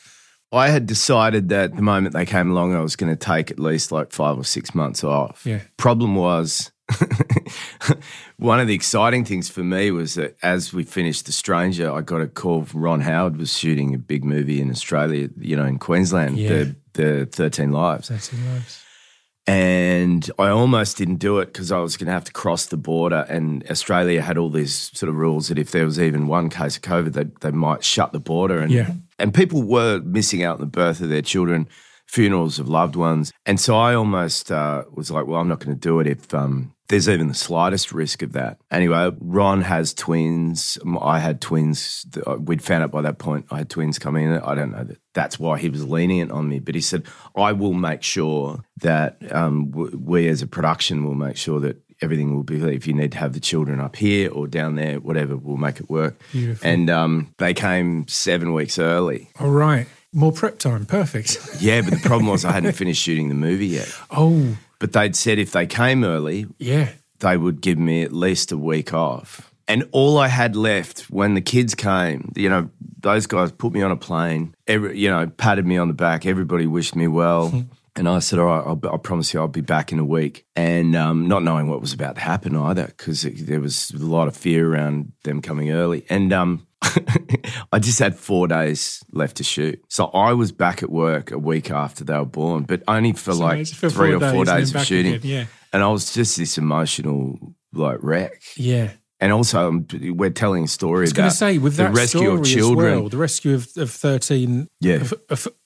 I 0.51 0.67
had 0.69 0.85
decided 0.85 1.49
that 1.49 1.75
the 1.75 1.81
moment 1.81 2.13
they 2.13 2.25
came 2.25 2.51
along, 2.51 2.75
I 2.75 2.81
was 2.81 2.95
going 2.95 3.11
to 3.11 3.15
take 3.15 3.51
at 3.51 3.59
least 3.59 3.91
like 3.91 4.11
five 4.11 4.37
or 4.37 4.43
six 4.43 4.75
months 4.75 5.03
off. 5.03 5.45
Yeah. 5.45 5.61
Problem 5.77 6.15
was, 6.15 6.71
one 8.37 8.59
of 8.59 8.67
the 8.67 8.73
exciting 8.73 9.23
things 9.25 9.49
for 9.49 9.63
me 9.63 9.91
was 9.91 10.15
that 10.15 10.35
as 10.43 10.73
we 10.73 10.83
finished 10.83 11.25
The 11.25 11.31
Stranger, 11.31 11.91
I 11.91 12.01
got 12.01 12.21
a 12.21 12.27
call 12.27 12.65
from 12.65 12.81
Ron 12.81 13.01
Howard 13.01 13.37
was 13.37 13.57
shooting 13.57 13.93
a 13.93 13.97
big 13.97 14.23
movie 14.25 14.59
in 14.61 14.69
Australia, 14.69 15.29
you 15.39 15.55
know, 15.55 15.65
in 15.65 15.79
Queensland, 15.79 16.37
Yeah. 16.37 16.49
the 16.49 16.75
the 16.93 17.25
Thirteen 17.31 17.71
Lives. 17.71 18.09
That's 18.09 18.33
in 18.33 18.45
lives. 18.53 18.83
And 19.47 20.29
I 20.37 20.49
almost 20.49 20.97
didn't 20.97 21.15
do 21.15 21.39
it 21.39 21.47
because 21.47 21.71
I 21.71 21.79
was 21.79 21.97
going 21.97 22.07
to 22.07 22.13
have 22.13 22.23
to 22.25 22.31
cross 22.31 22.67
the 22.67 22.77
border. 22.77 23.25
And 23.27 23.65
Australia 23.71 24.21
had 24.21 24.37
all 24.37 24.49
these 24.49 24.91
sort 24.97 25.09
of 25.09 25.15
rules 25.15 25.47
that 25.47 25.57
if 25.57 25.71
there 25.71 25.85
was 25.85 25.99
even 25.99 26.27
one 26.27 26.49
case 26.49 26.75
of 26.77 26.83
COVID, 26.83 27.13
they, 27.13 27.25
they 27.41 27.51
might 27.51 27.83
shut 27.83 28.11
the 28.13 28.19
border. 28.19 28.59
And, 28.59 28.71
Yeah. 28.71 28.91
and 29.17 29.33
people 29.33 29.63
were 29.63 29.99
missing 30.01 30.43
out 30.43 30.55
on 30.55 30.61
the 30.61 30.67
birth 30.67 31.01
of 31.01 31.09
their 31.09 31.23
children, 31.23 31.67
funerals 32.07 32.59
of 32.59 32.69
loved 32.69 32.95
ones. 32.95 33.31
And 33.45 33.59
so 33.59 33.77
I 33.77 33.95
almost 33.95 34.51
uh, 34.51 34.83
was 34.93 35.09
like, 35.09 35.25
well, 35.25 35.41
I'm 35.41 35.47
not 35.47 35.59
going 35.59 35.75
to 35.75 35.79
do 35.79 35.99
it 35.99 36.07
if 36.07 36.33
um, 36.35 36.73
there's 36.91 37.09
even 37.09 37.29
the 37.29 37.33
slightest 37.33 37.91
risk 37.91 38.21
of 38.21 38.33
that. 38.33 38.59
Anyway, 38.69 39.11
Ron 39.19 39.61
has 39.61 39.93
twins. 39.93 40.77
I 41.01 41.19
had 41.19 41.41
twins. 41.41 42.05
We'd 42.39 42.61
found 42.61 42.83
out 42.83 42.91
by 42.91 43.01
that 43.01 43.17
point 43.17 43.47
I 43.49 43.59
had 43.59 43.69
twins 43.69 43.97
coming 43.97 44.25
in. 44.25 44.39
I 44.39 44.53
don't 44.53 44.71
know 44.71 44.83
that 44.83 44.97
that's 45.13 45.39
why 45.39 45.57
he 45.57 45.69
was 45.69 45.85
lenient 45.85 46.31
on 46.31 46.47
me, 46.49 46.59
but 46.59 46.75
he 46.75 46.81
said, 46.81 47.05
I 47.35 47.53
will 47.53 47.73
make 47.73 48.03
sure 48.03 48.63
that 48.81 49.17
um, 49.31 49.71
we 49.71 50.27
as 50.27 50.41
a 50.41 50.47
production 50.47 51.05
will 51.05 51.15
make 51.15 51.37
sure 51.37 51.59
that 51.61 51.81
everything 52.01 52.35
will 52.35 52.43
be, 52.43 52.61
if 52.61 52.85
you 52.85 52.93
need 52.93 53.13
to 53.13 53.17
have 53.17 53.33
the 53.33 53.39
children 53.39 53.79
up 53.79 53.95
here 53.95 54.29
or 54.31 54.47
down 54.47 54.75
there, 54.75 54.99
whatever, 54.99 55.37
we'll 55.37 55.57
make 55.57 55.79
it 55.79 55.89
work. 55.89 56.19
Beautiful. 56.31 56.67
And 56.67 56.89
um, 56.89 57.33
they 57.37 57.53
came 57.53 58.07
seven 58.07 58.53
weeks 58.53 58.77
early. 58.77 59.29
All 59.39 59.51
right. 59.51 59.87
More 60.13 60.33
prep 60.33 60.59
time. 60.59 60.85
Perfect. 60.85 61.37
Yeah, 61.61 61.81
but 61.81 61.91
the 61.91 61.99
problem 61.99 62.27
was 62.27 62.43
I 62.43 62.51
hadn't 62.51 62.71
finished 62.73 63.01
shooting 63.01 63.29
the 63.29 63.35
movie 63.35 63.67
yet. 63.67 63.93
Oh, 64.09 64.57
But 64.81 64.93
they'd 64.93 65.15
said 65.15 65.37
if 65.37 65.51
they 65.51 65.67
came 65.67 66.03
early, 66.03 66.47
yeah. 66.57 66.89
they 67.19 67.37
would 67.37 67.61
give 67.61 67.77
me 67.77 68.01
at 68.01 68.11
least 68.11 68.51
a 68.51 68.57
week 68.57 68.95
off. 68.95 69.53
And 69.67 69.87
all 69.91 70.17
I 70.17 70.27
had 70.27 70.55
left 70.55 71.01
when 71.11 71.35
the 71.35 71.41
kids 71.41 71.75
came, 71.75 72.33
you 72.35 72.49
know, 72.49 72.67
those 72.99 73.27
guys 73.27 73.51
put 73.51 73.73
me 73.73 73.83
on 73.83 73.91
a 73.91 73.95
plane, 73.95 74.55
every, 74.65 74.97
you 74.97 75.07
know, 75.07 75.27
patted 75.27 75.67
me 75.67 75.77
on 75.77 75.87
the 75.87 75.93
back. 75.93 76.25
Everybody 76.25 76.65
wished 76.65 76.95
me 76.95 77.07
well. 77.07 77.63
and 77.95 78.09
I 78.09 78.17
said, 78.19 78.39
all 78.39 78.45
right, 78.45 78.63
I'll, 78.65 78.81
I 78.91 78.97
promise 78.97 79.35
you 79.35 79.39
I'll 79.39 79.47
be 79.47 79.61
back 79.61 79.91
in 79.91 79.99
a 79.99 80.03
week. 80.03 80.47
And 80.55 80.95
um, 80.95 81.27
not 81.27 81.43
knowing 81.43 81.69
what 81.69 81.79
was 81.79 81.93
about 81.93 82.15
to 82.15 82.21
happen 82.21 82.55
either, 82.55 82.87
because 82.87 83.21
there 83.21 83.61
was 83.61 83.91
a 83.91 83.97
lot 83.97 84.27
of 84.27 84.35
fear 84.35 84.67
around 84.67 85.11
them 85.25 85.43
coming 85.43 85.69
early. 85.69 86.07
And 86.09 86.33
um, 86.33 86.65
I 87.71 87.79
just 87.79 87.99
had 87.99 88.15
four 88.17 88.47
days 88.47 89.03
left 89.11 89.37
to 89.37 89.43
shoot. 89.43 89.81
So 89.87 90.05
I 90.07 90.33
was 90.33 90.51
back 90.51 90.81
at 90.83 90.89
work 90.89 91.31
a 91.31 91.37
week 91.37 91.71
after 91.71 92.03
they 92.03 92.17
were 92.17 92.25
born, 92.25 92.63
but 92.63 92.83
only 92.87 93.13
for 93.13 93.33
like 93.33 93.67
for 93.67 93.89
three 93.89 94.13
or 94.13 94.19
four 94.19 94.45
days 94.45 94.73
of 94.73 94.81
shooting. 94.85 95.15
again, 95.15 95.29
yeah. 95.31 95.45
And 95.73 95.83
I 95.83 95.87
was 95.87 96.13
just 96.13 96.37
this 96.37 96.57
emotional 96.57 97.37
like 97.73 97.99
wreck. 98.01 98.41
Yeah. 98.55 98.91
And 99.19 99.31
also, 99.31 99.67
um, 99.67 99.87
we're 99.93 100.31
telling 100.31 100.63
a 100.63 100.67
story 100.67 101.01
I 101.01 101.01
was 101.01 101.13
going 101.13 101.25
about 101.25 101.31
to 101.33 101.37
say 101.37 101.57
with 101.59 101.77
the 101.77 101.83
that 101.83 101.93
rescue 101.93 102.31
of 102.31 102.43
children. 102.43 102.99
well, 103.01 103.09
the 103.09 103.17
rescue 103.17 103.53
of, 103.53 103.67
of 103.77 103.91
thirteen, 103.91 104.67
Yeah. 104.79 105.03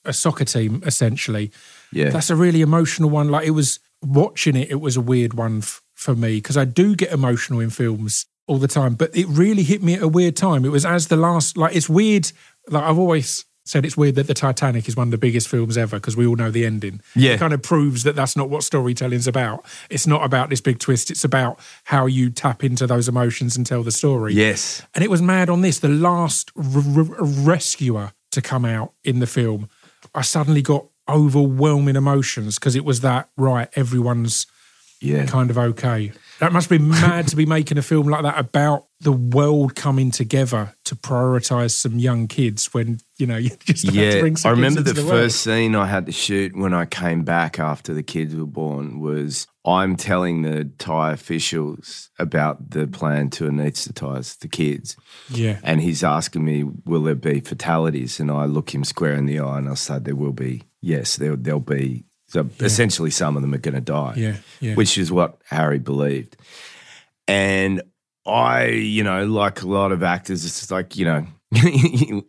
a 0.04 0.12
soccer 0.12 0.44
team 0.44 0.82
essentially. 0.84 1.50
Yeah. 1.92 2.10
that's 2.10 2.28
a 2.28 2.36
really 2.36 2.60
emotional 2.60 3.08
one. 3.08 3.30
Like 3.30 3.46
it 3.46 3.52
was 3.52 3.80
watching 4.02 4.56
it, 4.56 4.70
it 4.70 4.80
was 4.82 4.96
a 4.96 5.00
weird 5.00 5.32
one 5.32 5.58
f- 5.58 5.80
for 5.94 6.14
me 6.14 6.36
because 6.36 6.58
I 6.58 6.66
do 6.66 6.94
get 6.94 7.10
emotional 7.12 7.60
in 7.60 7.70
films 7.70 8.26
all 8.46 8.58
the 8.58 8.68
time, 8.68 8.94
but 8.94 9.14
it 9.16 9.26
really 9.28 9.62
hit 9.62 9.82
me 9.82 9.94
at 9.94 10.02
a 10.02 10.08
weird 10.08 10.36
time. 10.36 10.64
It 10.64 10.70
was 10.70 10.84
as 10.86 11.08
the 11.08 11.16
last, 11.16 11.56
like 11.56 11.74
it's 11.74 11.88
weird. 11.88 12.30
Like 12.68 12.84
I've 12.84 12.98
always 12.98 13.44
said, 13.64 13.84
it's 13.84 13.96
weird 13.96 14.14
that 14.14 14.28
the 14.28 14.34
Titanic 14.34 14.86
is 14.86 14.94
one 14.96 15.08
of 15.08 15.10
the 15.10 15.18
biggest 15.18 15.48
films 15.48 15.76
ever 15.76 15.96
because 15.96 16.16
we 16.16 16.24
all 16.24 16.36
know 16.36 16.52
the 16.52 16.64
ending. 16.64 17.00
Yeah. 17.16 17.32
it 17.32 17.38
kind 17.40 17.52
of 17.52 17.62
proves 17.62 18.04
that 18.04 18.14
that's 18.14 18.36
not 18.36 18.48
what 18.48 18.62
storytelling's 18.62 19.26
about. 19.26 19.64
It's 19.90 20.06
not 20.06 20.24
about 20.24 20.50
this 20.50 20.60
big 20.60 20.78
twist. 20.78 21.10
It's 21.10 21.24
about 21.24 21.58
how 21.84 22.06
you 22.06 22.30
tap 22.30 22.62
into 22.62 22.86
those 22.86 23.08
emotions 23.08 23.56
and 23.56 23.66
tell 23.66 23.82
the 23.82 23.90
story. 23.90 24.34
Yes. 24.34 24.82
And 24.94 25.02
it 25.02 25.10
was 25.10 25.20
mad 25.20 25.50
on 25.50 25.62
this, 25.62 25.80
the 25.80 25.88
last 25.88 26.52
r- 26.56 26.64
r- 26.96 27.04
rescuer 27.20 28.12
to 28.30 28.40
come 28.40 28.64
out 28.64 28.92
in 29.02 29.18
the 29.18 29.26
film. 29.26 29.68
I 30.14 30.22
suddenly 30.22 30.62
got 30.62 30.86
overwhelming 31.08 31.96
emotions 31.96 32.58
because 32.60 32.76
it 32.76 32.84
was 32.84 33.00
that, 33.00 33.28
right, 33.36 33.68
everyone's 33.74 34.46
Yeah. 35.00 35.26
kind 35.26 35.50
of 35.50 35.58
okay. 35.58 36.12
That 36.40 36.52
must 36.52 36.68
be 36.68 36.78
mad 36.78 37.28
to 37.28 37.36
be 37.36 37.46
making 37.46 37.78
a 37.78 37.82
film 37.82 38.08
like 38.08 38.22
that 38.22 38.38
about 38.38 38.86
the 39.00 39.12
world 39.12 39.74
coming 39.74 40.10
together 40.10 40.74
to 40.84 40.96
prioritize 40.96 41.72
some 41.72 41.98
young 41.98 42.28
kids 42.28 42.72
when, 42.74 42.98
you 43.18 43.26
know, 43.26 43.36
you 43.44 43.50
just 43.64 43.84
Yeah. 43.84 44.20
bring 44.20 44.36
some 44.36 44.48
I 44.50 44.52
remember 44.52 44.80
the, 44.82 44.94
world. 45.00 45.10
first 45.10 45.42
scene 45.42 45.74
I 45.74 45.86
had 45.86 46.06
to 46.06 46.12
shoot 46.12 46.56
when 46.56 46.72
I 46.74 46.84
came 46.86 47.22
back 47.24 47.58
after 47.58 47.94
the 47.94 48.02
kids 48.02 48.34
were 48.34 48.46
born 48.46 49.00
was 49.00 49.46
I'm 49.64 49.96
telling 49.96 50.42
the 50.42 50.70
Thai 50.78 51.12
officials 51.12 52.10
about 52.18 52.70
the 52.70 52.86
plan 52.86 53.30
to 53.30 53.44
anaesthetize 53.44 54.38
the 54.38 54.48
kids. 54.48 54.96
Yeah. 55.28 55.58
And 55.62 55.80
he's 55.80 56.04
asking 56.04 56.44
me, 56.44 56.64
will 56.84 57.02
there 57.02 57.14
be 57.14 57.40
fatalities? 57.40 58.20
And 58.20 58.30
I 58.30 58.44
look 58.46 58.74
him 58.74 58.84
square 58.84 59.14
in 59.14 59.26
the 59.26 59.40
eye 59.40 59.58
and 59.58 59.68
I 59.68 59.74
say, 59.74 59.98
there 59.98 60.16
will 60.16 60.32
be. 60.32 60.62
Yes, 60.80 61.16
there, 61.16 61.34
there'll 61.36 61.60
be. 61.60 62.04
So 62.28 62.48
essentially, 62.60 63.10
some 63.10 63.36
of 63.36 63.42
them 63.42 63.54
are 63.54 63.58
going 63.58 63.74
to 63.74 63.80
die. 63.80 64.14
Yeah, 64.16 64.36
yeah. 64.60 64.74
Which 64.74 64.98
is 64.98 65.12
what 65.12 65.38
Harry 65.48 65.78
believed. 65.78 66.36
And 67.28 67.82
I, 68.26 68.66
you 68.66 69.04
know, 69.04 69.24
like 69.26 69.62
a 69.62 69.66
lot 69.68 69.92
of 69.92 70.02
actors, 70.02 70.44
it's 70.44 70.58
just 70.58 70.70
like, 70.70 70.96
you 70.96 71.04
know, 71.04 71.26
you 71.52 72.22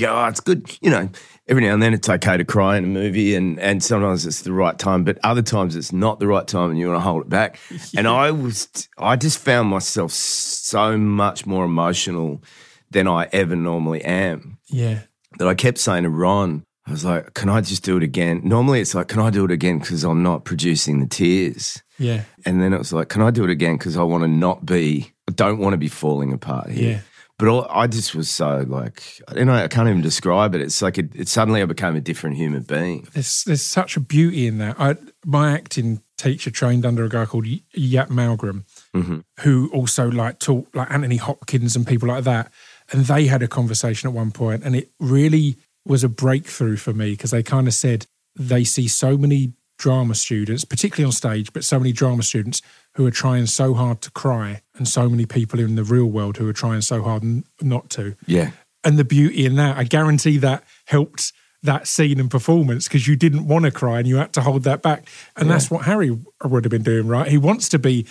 go, 0.00 0.14
oh, 0.16 0.26
it's 0.26 0.40
good. 0.40 0.76
You 0.80 0.90
know, 0.90 1.08
every 1.48 1.62
now 1.62 1.74
and 1.74 1.82
then 1.82 1.94
it's 1.94 2.08
okay 2.08 2.36
to 2.36 2.44
cry 2.44 2.76
in 2.76 2.84
a 2.84 2.88
movie, 2.88 3.34
and, 3.36 3.58
and 3.60 3.82
sometimes 3.82 4.26
it's 4.26 4.42
the 4.42 4.52
right 4.52 4.76
time, 4.78 5.04
but 5.04 5.18
other 5.22 5.42
times 5.42 5.76
it's 5.76 5.92
not 5.92 6.18
the 6.18 6.26
right 6.26 6.46
time 6.46 6.70
and 6.70 6.78
you 6.78 6.88
want 6.88 6.96
to 6.98 7.04
hold 7.04 7.22
it 7.22 7.28
back. 7.28 7.58
And 7.96 8.08
I 8.08 8.32
was, 8.32 8.68
I 8.98 9.14
just 9.16 9.38
found 9.38 9.68
myself 9.68 10.10
so 10.10 10.98
much 10.98 11.46
more 11.46 11.64
emotional 11.64 12.42
than 12.90 13.06
I 13.06 13.28
ever 13.32 13.54
normally 13.56 14.02
am 14.04 14.58
Yeah. 14.68 15.00
that 15.38 15.46
I 15.48 15.54
kept 15.54 15.78
saying 15.78 16.02
to 16.04 16.10
Ron, 16.10 16.64
I 16.86 16.90
was 16.90 17.04
like, 17.04 17.34
can 17.34 17.48
I 17.48 17.60
just 17.60 17.82
do 17.82 17.96
it 17.96 18.02
again? 18.02 18.42
Normally 18.44 18.80
it's 18.80 18.94
like, 18.94 19.08
can 19.08 19.20
I 19.20 19.30
do 19.30 19.44
it 19.44 19.50
again 19.50 19.78
because 19.78 20.04
I'm 20.04 20.22
not 20.22 20.44
producing 20.44 21.00
the 21.00 21.06
tears? 21.06 21.82
Yeah. 21.98 22.24
And 22.44 22.60
then 22.60 22.72
it 22.74 22.78
was 22.78 22.92
like, 22.92 23.08
can 23.08 23.22
I 23.22 23.30
do 23.30 23.44
it 23.44 23.50
again 23.50 23.78
because 23.78 23.96
I 23.96 24.02
want 24.02 24.22
to 24.22 24.28
not 24.28 24.66
be, 24.66 25.12
I 25.28 25.32
don't 25.32 25.58
want 25.58 25.72
to 25.72 25.78
be 25.78 25.88
falling 25.88 26.32
apart 26.32 26.70
here. 26.70 26.90
Yeah. 26.90 27.00
But 27.38 27.48
all, 27.48 27.66
I 27.68 27.88
just 27.88 28.14
was 28.14 28.30
so 28.30 28.64
like, 28.68 29.02
you 29.34 29.44
know, 29.44 29.54
I 29.54 29.66
can't 29.66 29.88
even 29.88 30.02
describe 30.02 30.54
it. 30.54 30.60
It's 30.60 30.80
like 30.80 30.98
it, 30.98 31.14
it 31.16 31.28
suddenly 31.28 31.62
I 31.62 31.64
became 31.64 31.96
a 31.96 32.00
different 32.00 32.36
human 32.36 32.62
being. 32.62 33.08
There's 33.12 33.42
there's 33.42 33.62
such 33.62 33.96
a 33.96 34.00
beauty 34.00 34.46
in 34.46 34.58
that. 34.58 34.76
I 34.78 34.96
my 35.24 35.52
acting 35.52 36.00
teacher 36.16 36.52
trained 36.52 36.86
under 36.86 37.04
a 37.04 37.08
guy 37.08 37.24
called 37.26 37.46
Yap 37.72 38.08
Malgram, 38.08 38.64
mm-hmm. 38.94 39.18
who 39.40 39.68
also 39.72 40.08
like 40.08 40.38
taught 40.38 40.68
like 40.74 40.88
Anthony 40.92 41.16
Hopkins 41.16 41.74
and 41.74 41.84
people 41.84 42.08
like 42.08 42.22
that. 42.22 42.52
And 42.92 43.06
they 43.06 43.26
had 43.26 43.42
a 43.42 43.48
conversation 43.48 44.08
at 44.08 44.14
one 44.14 44.30
point, 44.30 44.62
and 44.62 44.76
it 44.76 44.90
really 45.00 45.56
was 45.84 46.04
a 46.04 46.08
breakthrough 46.08 46.76
for 46.76 46.92
me 46.92 47.10
because 47.12 47.30
they 47.30 47.42
kind 47.42 47.66
of 47.68 47.74
said 47.74 48.06
they 48.36 48.64
see 48.64 48.88
so 48.88 49.16
many 49.16 49.52
drama 49.78 50.14
students, 50.14 50.64
particularly 50.64 51.04
on 51.04 51.12
stage, 51.12 51.52
but 51.52 51.64
so 51.64 51.78
many 51.78 51.92
drama 51.92 52.22
students 52.22 52.62
who 52.94 53.04
are 53.06 53.10
trying 53.10 53.46
so 53.46 53.74
hard 53.74 54.00
to 54.00 54.10
cry, 54.12 54.62
and 54.76 54.86
so 54.88 55.08
many 55.08 55.26
people 55.26 55.58
in 55.60 55.74
the 55.74 55.84
real 55.84 56.06
world 56.06 56.36
who 56.36 56.48
are 56.48 56.52
trying 56.52 56.80
so 56.80 57.02
hard 57.02 57.22
n- 57.22 57.44
not 57.60 57.90
to 57.90 58.14
Yeah. 58.26 58.52
and 58.84 58.96
the 58.98 59.04
beauty 59.04 59.44
in 59.44 59.56
that. 59.56 59.76
I 59.76 59.84
guarantee 59.84 60.38
that 60.38 60.64
helped 60.86 61.32
that 61.62 61.88
scene 61.88 62.20
and 62.20 62.30
performance 62.30 62.86
because 62.88 63.08
you 63.08 63.16
didn't 63.16 63.46
want 63.48 63.64
to 63.64 63.70
cry 63.70 63.98
and 63.98 64.06
you 64.06 64.16
had 64.16 64.32
to 64.34 64.42
hold 64.42 64.62
that 64.64 64.82
back. 64.82 65.08
And 65.36 65.50
that's 65.50 65.70
what 65.70 65.84
Harry 65.86 66.10
would 66.44 66.64
have 66.64 66.70
been 66.70 66.82
doing, 66.82 67.06
right? 67.08 67.26
He 67.26 67.38
wants 67.38 67.68
to 67.70 67.78
be 67.78 68.06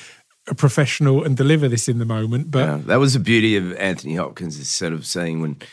a 0.47 0.55
professional 0.55 1.23
and 1.23 1.37
deliver 1.37 1.67
this 1.69 1.87
in 1.87 1.99
the 1.99 2.05
moment, 2.05 2.51
but 2.51 2.67
Yeah, 2.67 2.79
that 2.87 2.95
was 2.99 3.13
the 3.13 3.19
beauty 3.19 3.55
of 3.55 3.73
Anthony 3.77 4.15
Hopkins 4.15 4.57
is 4.59 4.69
sort 4.69 4.91
of 4.91 5.05
seeing 5.05 5.39
when 5.41 5.57
he- 5.61 5.67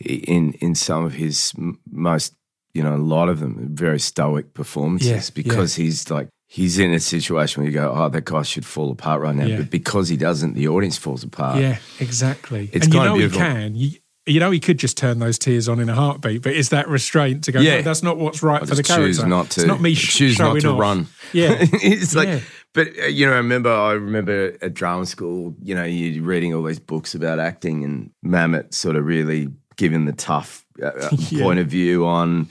in 0.00 0.52
in 0.54 0.74
some 0.74 1.04
of 1.04 1.14
his 1.14 1.52
most 1.90 2.34
you 2.72 2.82
know 2.82 2.94
a 2.96 2.98
lot 2.98 3.28
of 3.28 3.40
them 3.40 3.68
very 3.74 4.00
stoic 4.00 4.54
performances 4.54 5.08
Yeah, 5.08 5.20
because 5.34 5.76
he's 5.76 6.10
like 6.10 6.28
he's 6.48 6.78
in 6.78 6.92
a 6.92 7.00
situation 7.00 7.62
where 7.62 7.70
you 7.70 7.78
go 7.78 7.92
oh 7.94 8.08
that 8.08 8.24
guy 8.24 8.42
should 8.42 8.66
fall 8.66 8.90
apart 8.90 9.20
right 9.22 9.34
now 9.34 9.46
Yeah. 9.46 9.58
but 9.58 9.70
because 9.70 10.08
he 10.08 10.16
doesn't 10.16 10.54
the 10.54 10.68
audience 10.68 10.96
falls 10.98 11.22
apart 11.24 11.60
yeah, 11.60 11.78
exactly. 12.00 12.70
It's 12.72 12.86
and 12.86 12.94
you 12.94 13.00
know 13.00 13.14
he 13.16 13.28
can. 13.30 13.74
You, 13.76 13.90
you 14.26 14.40
know 14.40 14.50
he 14.50 14.58
could 14.58 14.78
just 14.78 14.96
turn 14.96 15.18
those 15.18 15.38
tears 15.38 15.68
on 15.68 15.78
in 15.80 15.88
a 15.90 15.94
heartbeat, 15.94 16.40
but 16.42 16.54
is 16.54 16.70
that 16.70 16.88
restraint 16.88 17.44
to 17.44 17.52
go. 17.52 17.60
Yeah. 17.60 17.76
No, 17.76 17.82
that's 17.82 18.02
not 18.02 18.16
what's 18.16 18.42
right 18.42 18.62
I 18.62 18.64
for 18.66 18.74
the 18.74 18.82
just 18.82 18.96
choose 18.96 19.18
character. 19.18 19.28
not 19.28 19.50
to 19.50 19.60
It's 19.60 19.68
not 19.68 19.80
me 19.82 19.94
sh- 19.94 20.16
choose 20.16 20.38
not 20.38 20.58
to 20.60 20.68
off. 20.70 20.80
run 20.80 21.06
Yeah, 21.34 21.56
it's 21.60 22.14
like 22.14 22.28
Yeah. 22.28 22.40
but 22.72 22.88
uh, 23.02 23.06
you 23.06 23.26
know 23.26 23.32
I 23.34 23.36
remember 23.36 23.70
I 23.70 23.92
remember 23.92 24.56
at 24.62 24.72
drama 24.74 25.04
school 25.06 25.54
you 25.62 25.74
know 25.74 25.84
you're 25.84 26.24
reading 26.24 26.54
all 26.54 26.62
these 26.62 26.80
books 26.80 27.14
about 27.14 27.38
acting 27.38 27.84
and 27.84 28.10
Mamet 28.24 28.72
sort 28.74 28.96
of 28.96 29.04
really 29.04 29.48
giving 29.76 30.04
the 30.06 30.12
tough 30.12 30.64
uh, 30.82 30.86
uh, 30.86 31.10
Yeah. 31.30 31.42
point 31.44 31.58
of 31.60 31.66
view 31.68 32.06
on 32.06 32.48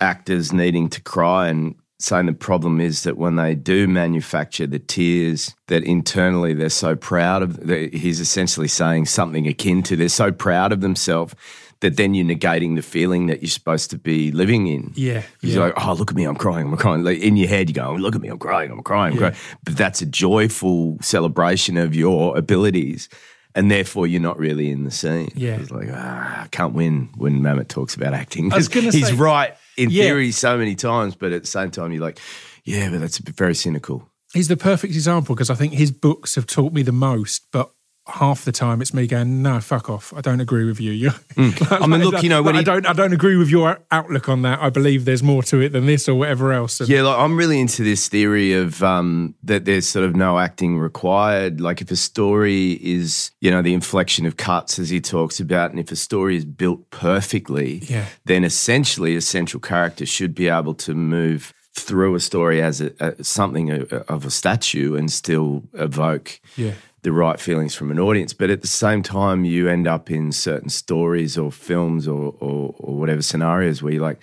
actors 0.00 0.52
needing 0.52 0.88
to 0.90 1.00
cry 1.00 1.48
and 1.48 1.74
saying 1.98 2.26
the 2.26 2.32
problem 2.34 2.80
is 2.80 3.04
that 3.04 3.16
when 3.16 3.36
they 3.36 3.54
do 3.54 3.88
manufacture 3.88 4.66
the 4.66 4.78
tears 4.78 5.54
that 5.68 5.82
internally 5.84 6.52
they're 6.52 6.68
so 6.68 6.94
proud 6.94 7.42
of 7.42 7.58
he's 7.92 8.20
essentially 8.20 8.68
saying 8.68 9.06
something 9.06 9.46
akin 9.48 9.82
to 9.82 9.96
they're 9.96 10.10
so 10.10 10.30
proud 10.30 10.72
of 10.72 10.82
themselves 10.82 11.34
that 11.80 11.96
then 11.96 12.14
you're 12.14 12.26
negating 12.26 12.74
the 12.76 12.82
feeling 12.82 13.26
that 13.26 13.42
you're 13.42 13.50
supposed 13.50 13.90
to 13.90 13.98
be 13.98 14.32
living 14.32 14.66
in. 14.66 14.92
Yeah, 14.94 15.22
You're 15.42 15.58
yeah. 15.58 15.60
like, 15.74 15.74
oh, 15.86 15.92
look 15.92 16.10
at 16.10 16.16
me, 16.16 16.24
I'm 16.24 16.34
crying, 16.34 16.68
I'm 16.68 16.76
crying. 16.78 17.04
Like 17.04 17.18
in 17.18 17.36
your 17.36 17.48
head, 17.48 17.68
you 17.68 17.74
go, 17.74 17.88
oh, 17.88 17.96
look 17.96 18.14
at 18.14 18.22
me, 18.22 18.28
I'm 18.28 18.38
crying, 18.38 18.70
I'm 18.70 18.82
crying, 18.82 19.12
I'm 19.12 19.18
crying. 19.18 19.34
But 19.62 19.76
that's 19.76 20.00
a 20.00 20.06
joyful 20.06 20.96
celebration 21.02 21.76
of 21.76 21.94
your 21.94 22.36
abilities. 22.36 23.10
And 23.56 23.70
therefore, 23.70 24.06
you're 24.06 24.20
not 24.20 24.38
really 24.38 24.70
in 24.70 24.84
the 24.84 24.90
scene. 24.90 25.32
Yeah. 25.34 25.56
It's 25.58 25.70
like, 25.72 25.88
ah, 25.90 26.42
I 26.44 26.46
can't 26.48 26.74
win 26.74 27.08
when 27.16 27.40
Mamet 27.40 27.68
talks 27.68 27.94
about 27.96 28.12
acting. 28.14 28.52
I 28.52 28.56
was 28.56 28.68
gonna 28.74 28.90
He's 28.92 29.08
say- 29.08 29.14
right 29.14 29.56
in 29.76 29.90
Yeah. 29.90 30.04
theory 30.04 30.30
so 30.30 30.56
many 30.58 30.74
times, 30.74 31.16
but 31.16 31.32
at 31.32 31.40
the 31.42 31.48
same 31.48 31.70
time, 31.70 31.90
you're 31.92 32.02
like, 32.02 32.20
yeah, 32.64 32.90
but 32.90 33.00
that's 33.00 33.18
very 33.18 33.54
cynical. 33.54 34.08
He's 34.34 34.48
the 34.48 34.56
perfect 34.56 34.92
example 34.94 35.34
because 35.34 35.48
I 35.50 35.54
think 35.54 35.72
his 35.72 35.90
books 35.90 36.34
have 36.34 36.46
taught 36.46 36.72
me 36.74 36.82
the 36.82 36.92
most, 36.92 37.46
but 37.50 37.72
half 38.08 38.44
the 38.44 38.52
time 38.52 38.80
it's 38.80 38.94
me 38.94 39.06
going, 39.06 39.42
"No, 39.42 39.60
fuck 39.60 39.90
off. 39.90 40.12
I 40.16 40.20
don't 40.20 40.40
agree 40.40 40.64
with 40.64 40.80
you." 40.80 40.92
You're, 41.02 41.10
Mm. 41.36 41.82
I 41.82 41.86
mean, 41.86 42.00
look, 42.02 42.22
you 42.22 42.28
know, 42.30 42.42
when 42.42 42.54
I 42.56 42.60
he- 42.60 42.64
don't, 42.64 42.86
I 42.86 42.92
don't 42.94 43.12
agree 43.12 43.36
with 43.36 43.50
your 43.50 43.78
outlook 43.90 44.28
on 44.28 44.42
that. 44.42 44.60
I 44.60 44.70
believe 44.70 45.04
there's 45.04 45.22
more 45.22 45.42
to 45.44 45.60
it 45.60 45.70
than 45.72 45.84
this 45.86 46.08
or 46.08 46.14
whatever 46.14 46.52
else. 46.52 46.80
And- 46.80 46.88
Yeah, 46.88 47.02
like 47.02 47.18
I'm 47.18 47.36
really 47.36 47.60
into 47.60 47.82
this 47.84 48.08
theory 48.08 48.54
of 48.54 48.82
um, 48.82 49.34
that 49.42 49.64
there's 49.66 49.86
sort 49.88 50.04
of 50.06 50.16
no 50.16 50.38
acting 50.38 50.78
required. 50.78 51.60
Like 51.60 51.80
if 51.82 51.90
a 51.90 51.96
story 51.96 52.72
is, 52.82 53.32
you 53.40 53.50
know, 53.50 53.60
the 53.60 53.74
inflection 53.74 54.24
of 54.24 54.36
cuts 54.38 54.78
as 54.78 54.88
he 54.88 55.00
talks 55.00 55.40
about, 55.40 55.70
and 55.72 55.78
if 55.80 55.92
a 55.92 55.96
story 55.96 56.36
is 56.36 56.44
built 56.44 56.88
perfectly, 56.90 57.80
Yeah. 57.86 58.06
then 58.24 58.44
essentially 58.44 59.16
a 59.16 59.20
central 59.20 59.60
character 59.60 60.06
should 60.06 60.34
be 60.34 60.48
able 60.48 60.74
to 60.74 60.94
move 60.94 61.52
through 61.74 62.14
a 62.14 62.20
story 62.20 62.62
as 62.62 62.80
a, 62.80 62.90
a, 63.00 63.22
something 63.22 63.70
of 64.08 64.24
a 64.24 64.30
statue 64.30 64.94
and 64.96 65.12
still 65.12 65.62
evoke 65.74 66.40
Yeah. 66.56 66.72
The 67.06 67.12
right 67.12 67.38
feelings 67.38 67.72
from 67.72 67.92
an 67.92 68.00
audience. 68.00 68.32
But 68.32 68.50
at 68.50 68.62
the 68.62 68.66
same 68.66 69.00
time, 69.00 69.44
you 69.44 69.68
end 69.68 69.86
up 69.86 70.10
in 70.10 70.32
certain 70.32 70.68
stories 70.68 71.38
or 71.38 71.52
films 71.52 72.08
or, 72.08 72.34
or, 72.40 72.74
or 72.78 72.98
whatever 72.98 73.22
scenarios 73.22 73.80
where 73.80 73.92
you're 73.92 74.02
like, 74.02 74.18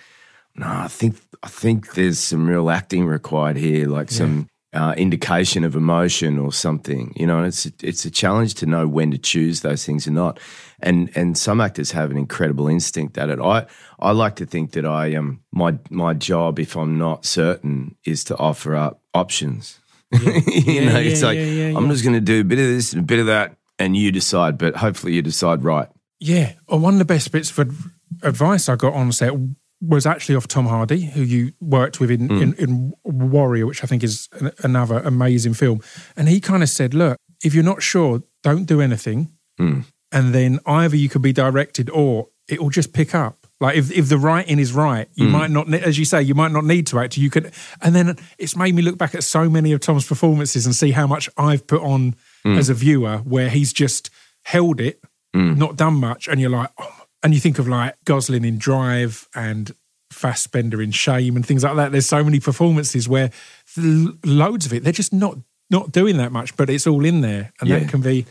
no, 0.54 0.66
I 0.66 0.88
think 0.88 1.16
I 1.42 1.48
think 1.48 1.94
there's 1.94 2.18
some 2.18 2.46
real 2.46 2.68
acting 2.68 3.06
required 3.06 3.56
here, 3.56 3.88
like 3.88 4.10
some 4.10 4.48
uh, 4.74 4.94
indication 4.98 5.64
of 5.64 5.74
emotion 5.74 6.38
or 6.38 6.52
something. 6.52 7.14
You 7.16 7.26
know, 7.26 7.38
and 7.38 7.46
it's 7.46 7.64
it's 7.82 8.04
a 8.04 8.10
challenge 8.10 8.52
to 8.56 8.66
know 8.66 8.86
when 8.86 9.10
to 9.12 9.18
choose 9.18 9.62
those 9.62 9.86
things 9.86 10.06
or 10.06 10.10
not. 10.10 10.38
And 10.80 11.10
and 11.16 11.38
some 11.38 11.62
actors 11.62 11.92
have 11.92 12.10
an 12.10 12.18
incredible 12.18 12.68
instinct 12.68 13.16
at 13.16 13.30
it. 13.30 13.40
I 13.40 13.64
I 13.98 14.12
like 14.12 14.36
to 14.36 14.46
think 14.46 14.72
that 14.72 14.84
I 14.84 15.14
um 15.14 15.40
my 15.52 15.78
my 15.88 16.12
job, 16.12 16.58
if 16.58 16.76
I'm 16.76 16.98
not 16.98 17.24
certain, 17.24 17.96
is 18.04 18.24
to 18.24 18.36
offer 18.36 18.76
up 18.76 19.00
options. 19.14 19.80
you 20.12 20.20
Yeah, 20.20 20.84
know, 20.92 20.98
yeah, 20.98 21.10
it's 21.10 21.22
like 21.22 21.36
yeah, 21.36 21.44
yeah, 21.44 21.76
I'm 21.76 21.86
yeah. 21.86 21.92
just 21.92 22.04
going 22.04 22.14
to 22.14 22.20
do 22.20 22.40
a 22.40 22.44
bit 22.44 22.58
of 22.58 22.66
this 22.66 22.92
and 22.92 23.02
a 23.02 23.06
bit 23.06 23.18
of 23.18 23.26
that, 23.26 23.56
and 23.78 23.96
you 23.96 24.12
decide. 24.12 24.58
But 24.58 24.76
hopefully, 24.76 25.14
you 25.14 25.22
decide 25.22 25.64
right. 25.64 25.88
Yeah. 26.20 26.54
Well, 26.68 26.80
one 26.80 26.94
of 26.94 26.98
the 26.98 27.04
best 27.04 27.32
bits 27.32 27.56
of 27.58 27.88
advice 28.22 28.68
I 28.68 28.76
got 28.76 28.94
on 28.94 29.12
set 29.12 29.32
was 29.80 30.06
actually 30.06 30.36
off 30.36 30.48
Tom 30.48 30.66
Hardy, 30.66 31.04
who 31.04 31.22
you 31.22 31.52
worked 31.60 32.00
with 32.00 32.10
in, 32.10 32.28
hmm. 32.28 32.42
in, 32.42 32.54
in 32.54 32.92
Warrior, 33.04 33.66
which 33.66 33.84
I 33.84 33.86
think 33.86 34.02
is 34.02 34.28
an, 34.40 34.52
another 34.62 34.98
amazing 35.00 35.54
film. 35.54 35.82
And 36.16 36.28
he 36.28 36.40
kind 36.40 36.62
of 36.62 36.68
said, 36.68 36.94
look, 36.94 37.18
if 37.42 37.54
you're 37.54 37.64
not 37.64 37.82
sure, 37.82 38.22
don't 38.42 38.64
do 38.64 38.80
anything. 38.80 39.32
Hmm. 39.58 39.80
And 40.10 40.34
then 40.34 40.60
either 40.64 40.96
you 40.96 41.08
could 41.08 41.22
be 41.22 41.32
directed 41.32 41.90
or 41.90 42.28
it 42.48 42.62
will 42.62 42.70
just 42.70 42.92
pick 42.92 43.14
up. 43.14 43.43
Like 43.64 43.78
if, 43.78 43.90
if 43.90 44.10
the 44.10 44.18
writing 44.18 44.58
is 44.58 44.74
right, 44.74 45.08
you 45.14 45.24
hmm. 45.24 45.32
might 45.32 45.50
not, 45.50 45.72
as 45.72 45.98
you 45.98 46.04
say, 46.04 46.20
you 46.20 46.34
might 46.34 46.52
not 46.52 46.66
need 46.66 46.86
to 46.88 46.98
act. 46.98 47.16
You 47.16 47.30
could, 47.30 47.50
and 47.80 47.94
then 47.94 48.18
it's 48.36 48.56
made 48.56 48.74
me 48.74 48.82
look 48.82 48.98
back 48.98 49.14
at 49.14 49.24
so 49.24 49.48
many 49.48 49.72
of 49.72 49.80
Tom's 49.80 50.06
performances 50.06 50.66
and 50.66 50.74
see 50.74 50.90
how 50.90 51.06
much 51.06 51.30
I've 51.38 51.66
put 51.66 51.80
on 51.80 52.14
hmm. 52.42 52.58
as 52.58 52.68
a 52.68 52.74
viewer, 52.74 53.18
where 53.18 53.48
he's 53.48 53.72
just 53.72 54.10
held 54.42 54.82
it, 54.82 55.02
hmm. 55.32 55.54
not 55.54 55.76
done 55.76 55.94
much, 55.94 56.28
and 56.28 56.42
you're 56.42 56.50
like, 56.50 56.68
oh, 56.76 57.06
and 57.22 57.32
you 57.32 57.40
think 57.40 57.58
of 57.58 57.66
like 57.66 57.96
Gosling 58.04 58.44
in 58.44 58.58
Drive 58.58 59.30
and 59.34 59.72
Fassbender 60.12 60.82
in 60.82 60.90
Shame 60.90 61.34
and 61.34 61.46
things 61.46 61.64
like 61.64 61.76
that. 61.76 61.90
There's 61.90 62.06
so 62.06 62.22
many 62.22 62.40
performances 62.40 63.08
where 63.08 63.30
loads 63.78 64.66
of 64.66 64.74
it 64.74 64.84
they're 64.84 64.92
just 64.92 65.14
not 65.14 65.38
not 65.70 65.90
doing 65.90 66.18
that 66.18 66.32
much, 66.32 66.54
but 66.58 66.68
it's 66.68 66.86
all 66.86 67.06
in 67.06 67.22
there, 67.22 67.54
and 67.60 67.70
Yeah. 67.70 67.78
that 67.78 67.88
can 67.88 68.02
be 68.02 68.26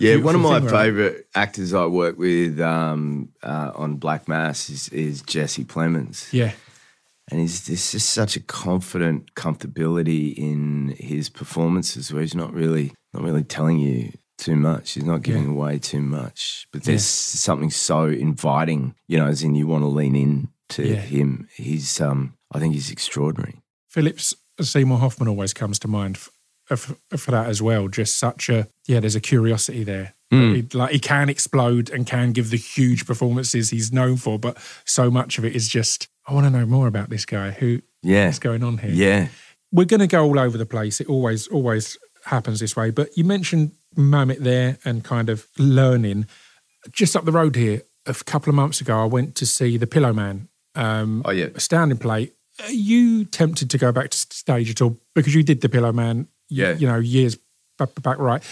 Yeah, 0.00 0.16
one 0.16 0.34
of 0.34 0.40
my 0.40 0.58
thing, 0.60 0.68
right? 0.68 0.84
favorite 0.86 1.28
actors 1.34 1.72
I 1.72 1.86
work 1.86 2.18
with 2.18 2.60
um, 2.60 3.28
uh, 3.42 3.70
on 3.74 3.96
Black 3.96 4.28
Mass 4.28 4.68
is, 4.68 4.88
is 4.88 5.22
Jesse 5.22 5.64
Plemons. 5.64 6.32
yeah, 6.32 6.52
And 7.30 7.40
he's 7.40 7.66
there's 7.66 7.92
just 7.92 8.10
such 8.10 8.36
a 8.36 8.40
confident 8.40 9.34
comfortability 9.34 10.34
in 10.36 10.94
his 10.98 11.28
performances 11.30 12.12
where 12.12 12.22
he's 12.22 12.34
not 12.34 12.52
really 12.52 12.92
not 13.12 13.22
really 13.22 13.44
telling 13.44 13.78
you 13.78 14.12
too 14.36 14.56
much. 14.56 14.92
He's 14.92 15.04
not 15.04 15.22
giving 15.22 15.44
Yeah. 15.44 15.50
away 15.50 15.78
too 15.78 16.00
much. 16.02 16.66
But 16.72 16.82
there's 16.82 17.04
something 17.04 17.70
so 17.70 18.06
inviting, 18.06 18.94
you 19.06 19.16
know, 19.18 19.28
as 19.28 19.42
in 19.44 19.54
you 19.54 19.68
want 19.68 19.82
to 19.84 19.88
lean 19.88 20.16
in 20.16 20.48
to 20.70 20.82
Yeah. 20.86 20.96
him. 20.96 21.48
He's 21.54 22.00
um 22.00 22.34
I 22.52 22.58
think 22.58 22.74
he's 22.74 22.90
extraordinary. 22.90 23.62
Philip 23.88 24.18
Seymour 24.60 24.98
Hoffman 24.98 25.28
always 25.28 25.52
comes 25.52 25.78
to 25.80 25.88
mind 25.88 26.18
for 26.66 27.30
that 27.30 27.46
as 27.48 27.60
well. 27.62 27.88
Just 27.88 28.16
such 28.16 28.48
a 28.48 28.68
yeah, 28.86 29.00
there's 29.00 29.14
a 29.16 29.20
curiosity 29.20 29.84
there. 29.84 30.14
Hmm. 30.30 30.54
He, 30.54 30.62
like 30.72 30.92
he 30.92 30.98
can 30.98 31.28
explode 31.28 31.90
and 31.90 32.06
can 32.06 32.32
give 32.32 32.50
the 32.50 32.56
huge 32.56 33.06
performances 33.06 33.70
he's 33.70 33.92
known 33.92 34.16
for, 34.16 34.38
but 34.38 34.56
so 34.84 35.10
much 35.10 35.38
of 35.38 35.44
it 35.44 35.54
is 35.54 35.68
just 35.68 36.08
I 36.26 36.32
want 36.32 36.46
to 36.46 36.50
know 36.50 36.66
more 36.66 36.86
about 36.86 37.10
this 37.10 37.24
guy. 37.26 37.50
Who 37.52 37.82
Yeah. 38.02 38.26
what's 38.26 38.38
going 38.38 38.62
on 38.64 38.78
here? 38.78 38.90
Yeah. 38.90 39.28
we're 39.72 39.84
going 39.86 40.00
to 40.00 40.06
go 40.06 40.24
all 40.24 40.38
over 40.38 40.56
the 40.56 40.66
place. 40.66 41.00
It 41.00 41.08
always 41.08 41.46
always 41.48 41.98
happens 42.24 42.60
this 42.60 42.74
way. 42.76 42.90
But 42.90 43.16
you 43.16 43.24
mentioned 43.24 43.72
Mamet 43.96 44.38
there 44.38 44.78
and 44.84 45.04
kind 45.04 45.28
of 45.28 45.46
learning. 45.58 46.26
Just 46.90 47.14
up 47.16 47.24
the 47.24 47.32
road 47.32 47.56
here, 47.56 47.82
a 48.06 48.14
couple 48.14 48.48
of 48.50 48.54
months 48.54 48.80
ago, 48.80 49.00
I 49.02 49.04
went 49.06 49.34
to 49.36 49.46
see 49.46 49.76
The 49.76 49.86
Pillowman. 49.86 50.48
Um, 50.74 51.22
Oh 51.24 51.30
yeah. 51.30 51.46
Astounding 51.54 51.98
play. 51.98 52.32
Are 52.62 52.70
you 52.72 53.24
tempted 53.24 53.68
to 53.70 53.78
go 53.78 53.90
back 53.92 54.10
to 54.10 54.16
stage 54.18 54.70
at 54.70 54.80
all 54.80 54.98
because 55.14 55.34
you 55.34 55.42
did 55.42 55.60
The 55.60 55.68
Pillowman? 55.68 56.28
Y- 56.50 56.56
Yeah. 56.56 56.72
You 56.74 56.86
know, 56.86 56.98
years 56.98 57.38
back, 57.78 57.90
back 58.02 58.18
right. 58.18 58.42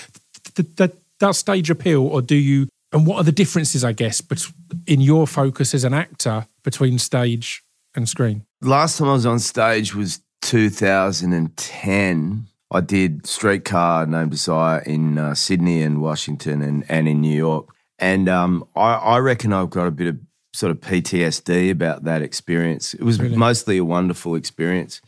Th- 0.55 0.69
th- 0.77 0.93
Does 1.21 1.39
stage 1.39 1.71
appeal, 1.71 2.03
or 2.07 2.21
do 2.23 2.35
you? 2.35 2.67
And 2.93 3.07
what 3.07 3.17
are 3.19 3.25
the 3.25 3.33
differences, 3.33 3.85
I 3.85 3.93
guess, 3.93 4.21
but 4.21 4.45
in 4.87 5.01
your 5.01 5.27
focus 5.27 5.73
as 5.75 5.85
an 5.85 5.95
actor 5.95 6.47
between 6.65 6.99
stage 6.99 7.63
and 7.95 8.09
screen? 8.09 8.45
Last 8.61 8.99
time 8.99 9.09
I 9.09 9.13
was 9.13 9.25
on 9.25 9.39
stage 9.39 9.95
was 9.95 10.21
2010. 10.43 12.47
I 12.71 12.81
did 12.81 13.27
Streetcar 13.27 14.07
Named 14.07 14.31
Desire 14.31 14.81
in 14.81 15.19
uh, 15.19 15.35
Sydney 15.35 15.83
and 15.83 16.01
Washington 16.01 16.63
and, 16.63 16.85
and 16.89 17.07
in 17.09 17.21
New 17.21 17.37
York. 17.37 17.69
And 17.99 18.29
um, 18.29 18.65
I, 18.75 18.95
I 18.95 19.19
reckon 19.19 19.53
I've 19.53 19.71
got 19.71 19.87
a 19.87 19.91
bit 19.91 20.07
of 20.09 20.19
sort 20.55 20.71
of 20.71 20.81
PTSD 20.81 21.71
about 21.71 22.05
that 22.05 22.23
experience. 22.23 22.95
It 22.95 23.03
was 23.03 23.19
mostly 23.21 23.79
a 23.79 23.85
wonderful 23.85 24.35
experience. 24.35 25.01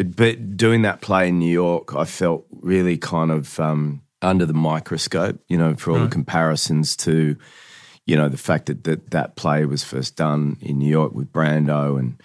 But, 0.00 0.16
but 0.16 0.56
doing 0.56 0.80
that 0.82 1.02
play 1.02 1.28
in 1.28 1.38
New 1.38 1.52
York, 1.52 1.94
I 1.94 2.06
felt 2.06 2.46
really 2.50 2.96
kind 2.96 3.30
of 3.30 3.60
um, 3.60 4.00
under 4.22 4.46
the 4.46 4.54
microscope, 4.54 5.38
you 5.46 5.58
know, 5.58 5.74
for 5.76 5.90
all 5.90 5.98
the 5.98 6.08
comparisons 6.08 6.96
to, 6.96 7.36
you 8.06 8.16
know, 8.16 8.30
the 8.30 8.38
fact 8.38 8.64
that, 8.66 8.84
that 8.84 9.10
that 9.10 9.36
play 9.36 9.66
was 9.66 9.84
first 9.84 10.16
done 10.16 10.56
in 10.62 10.78
New 10.78 10.88
York 10.88 11.12
with 11.12 11.30
Brando 11.30 11.98
and 11.98 12.18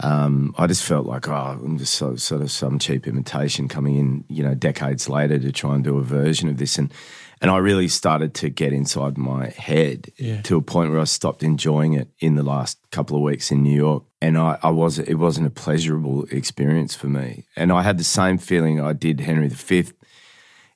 um, 0.00 0.54
I 0.56 0.66
just 0.68 0.84
felt 0.84 1.06
like, 1.06 1.28
oh, 1.28 1.60
I'm 1.62 1.76
just 1.76 1.96
so, 1.96 2.16
sort 2.16 2.40
of 2.40 2.50
some 2.50 2.78
cheap 2.78 3.06
imitation 3.06 3.68
coming 3.68 3.96
in, 3.96 4.24
you 4.28 4.42
know, 4.42 4.54
decades 4.54 5.10
later 5.10 5.38
to 5.38 5.52
try 5.52 5.74
and 5.74 5.84
do 5.84 5.98
a 5.98 6.02
version 6.02 6.48
of 6.48 6.56
this. 6.56 6.78
And, 6.78 6.90
and 7.40 7.50
I 7.50 7.58
really 7.58 7.88
started 7.88 8.34
to 8.34 8.48
get 8.48 8.72
inside 8.72 9.16
my 9.18 9.48
head 9.50 10.10
Yeah. 10.18 10.42
to 10.42 10.56
a 10.56 10.62
point 10.62 10.90
where 10.90 11.00
I 11.00 11.04
stopped 11.04 11.42
enjoying 11.42 11.92
it 11.94 12.08
in 12.20 12.34
the 12.34 12.42
last 12.42 12.78
couple 12.90 13.16
of 13.16 13.22
weeks 13.22 13.50
in 13.50 13.62
New 13.62 13.74
York. 13.76 14.04
And 14.20 14.36
I, 14.36 14.58
I 14.62 14.70
was 14.70 14.98
it 14.98 15.14
wasn't 15.14 15.46
a 15.46 15.50
pleasurable 15.50 16.24
experience 16.30 16.94
for 16.94 17.06
me. 17.08 17.44
And 17.56 17.70
I 17.72 17.82
had 17.82 17.98
the 17.98 18.04
same 18.04 18.38
feeling 18.38 18.80
I 18.80 18.92
did 18.92 19.20
Henry 19.20 19.48
V 19.48 19.84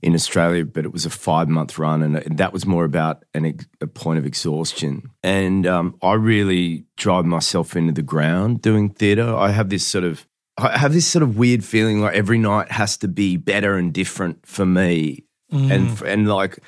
in 0.00 0.14
Australia, 0.14 0.64
but 0.64 0.84
it 0.84 0.92
was 0.92 1.06
a 1.06 1.10
five 1.10 1.48
month 1.48 1.78
run, 1.78 2.02
and 2.02 2.38
that 2.38 2.52
was 2.52 2.66
more 2.66 2.84
about 2.84 3.24
an, 3.34 3.58
a 3.80 3.86
point 3.86 4.18
of 4.18 4.26
exhaustion. 4.26 5.02
And 5.22 5.64
um, 5.66 5.96
I 6.02 6.14
really 6.14 6.84
drive 6.96 7.24
myself 7.24 7.76
into 7.76 7.92
the 7.92 8.02
ground 8.02 8.62
doing 8.62 8.90
theatre. 8.90 9.32
I 9.34 9.50
have 9.52 9.68
this 9.70 9.86
sort 9.86 10.04
of 10.04 10.26
I 10.58 10.76
have 10.76 10.92
this 10.92 11.06
sort 11.06 11.22
of 11.22 11.38
weird 11.38 11.64
feeling 11.64 12.00
like 12.00 12.14
every 12.14 12.38
night 12.38 12.70
has 12.72 12.96
to 12.98 13.08
be 13.08 13.36
better 13.36 13.76
and 13.76 13.92
different 13.92 14.44
for 14.46 14.66
me, 14.66 15.24
and 15.52 16.02
and 16.02 16.28
like 16.28 16.58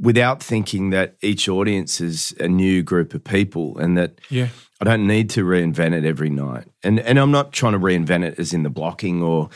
without 0.00 0.42
thinking 0.42 0.90
that 0.90 1.16
each 1.22 1.48
audience 1.48 2.00
is 2.00 2.34
a 2.38 2.48
new 2.48 2.82
group 2.82 3.14
of 3.14 3.24
people, 3.24 3.78
and 3.78 3.98
that 3.98 4.20
Yeah. 4.30 4.48
I 4.80 4.84
don't 4.84 5.08
need 5.08 5.28
to 5.30 5.44
reinvent 5.44 5.94
it 5.94 6.04
every 6.04 6.30
night. 6.30 6.66
And 6.84 7.00
and 7.00 7.18
I'm 7.18 7.32
not 7.32 7.52
trying 7.52 7.72
to 7.72 7.80
reinvent 7.80 8.24
it 8.24 8.38
as 8.38 8.52
in 8.52 8.62
the 8.62 8.70
blocking 8.70 9.22
or 9.22 9.50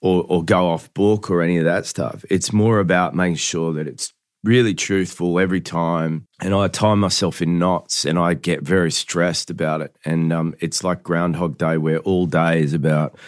or 0.00 0.24
or 0.28 0.44
go 0.44 0.68
off 0.68 0.92
book 0.94 1.30
or 1.30 1.42
any 1.42 1.56
of 1.56 1.64
that 1.64 1.86
stuff. 1.86 2.24
It's 2.30 2.52
more 2.52 2.78
about 2.78 3.14
making 3.14 3.36
sure 3.36 3.72
that 3.72 3.86
it's 3.86 4.12
really 4.44 4.74
truthful 4.74 5.40
every 5.40 5.60
time. 5.60 6.26
And 6.40 6.54
I 6.54 6.68
tie 6.68 6.94
myself 6.94 7.42
in 7.42 7.58
knots 7.58 8.04
and 8.04 8.18
I 8.18 8.34
get 8.34 8.62
very 8.62 8.90
stressed 8.92 9.50
about 9.50 9.80
it. 9.80 9.96
And 10.04 10.32
um, 10.32 10.54
it's 10.60 10.84
like 10.84 11.02
Groundhog 11.02 11.58
Day 11.58 11.76
where 11.78 11.98
all 12.00 12.26
day 12.26 12.60
is 12.60 12.74
about 12.74 13.18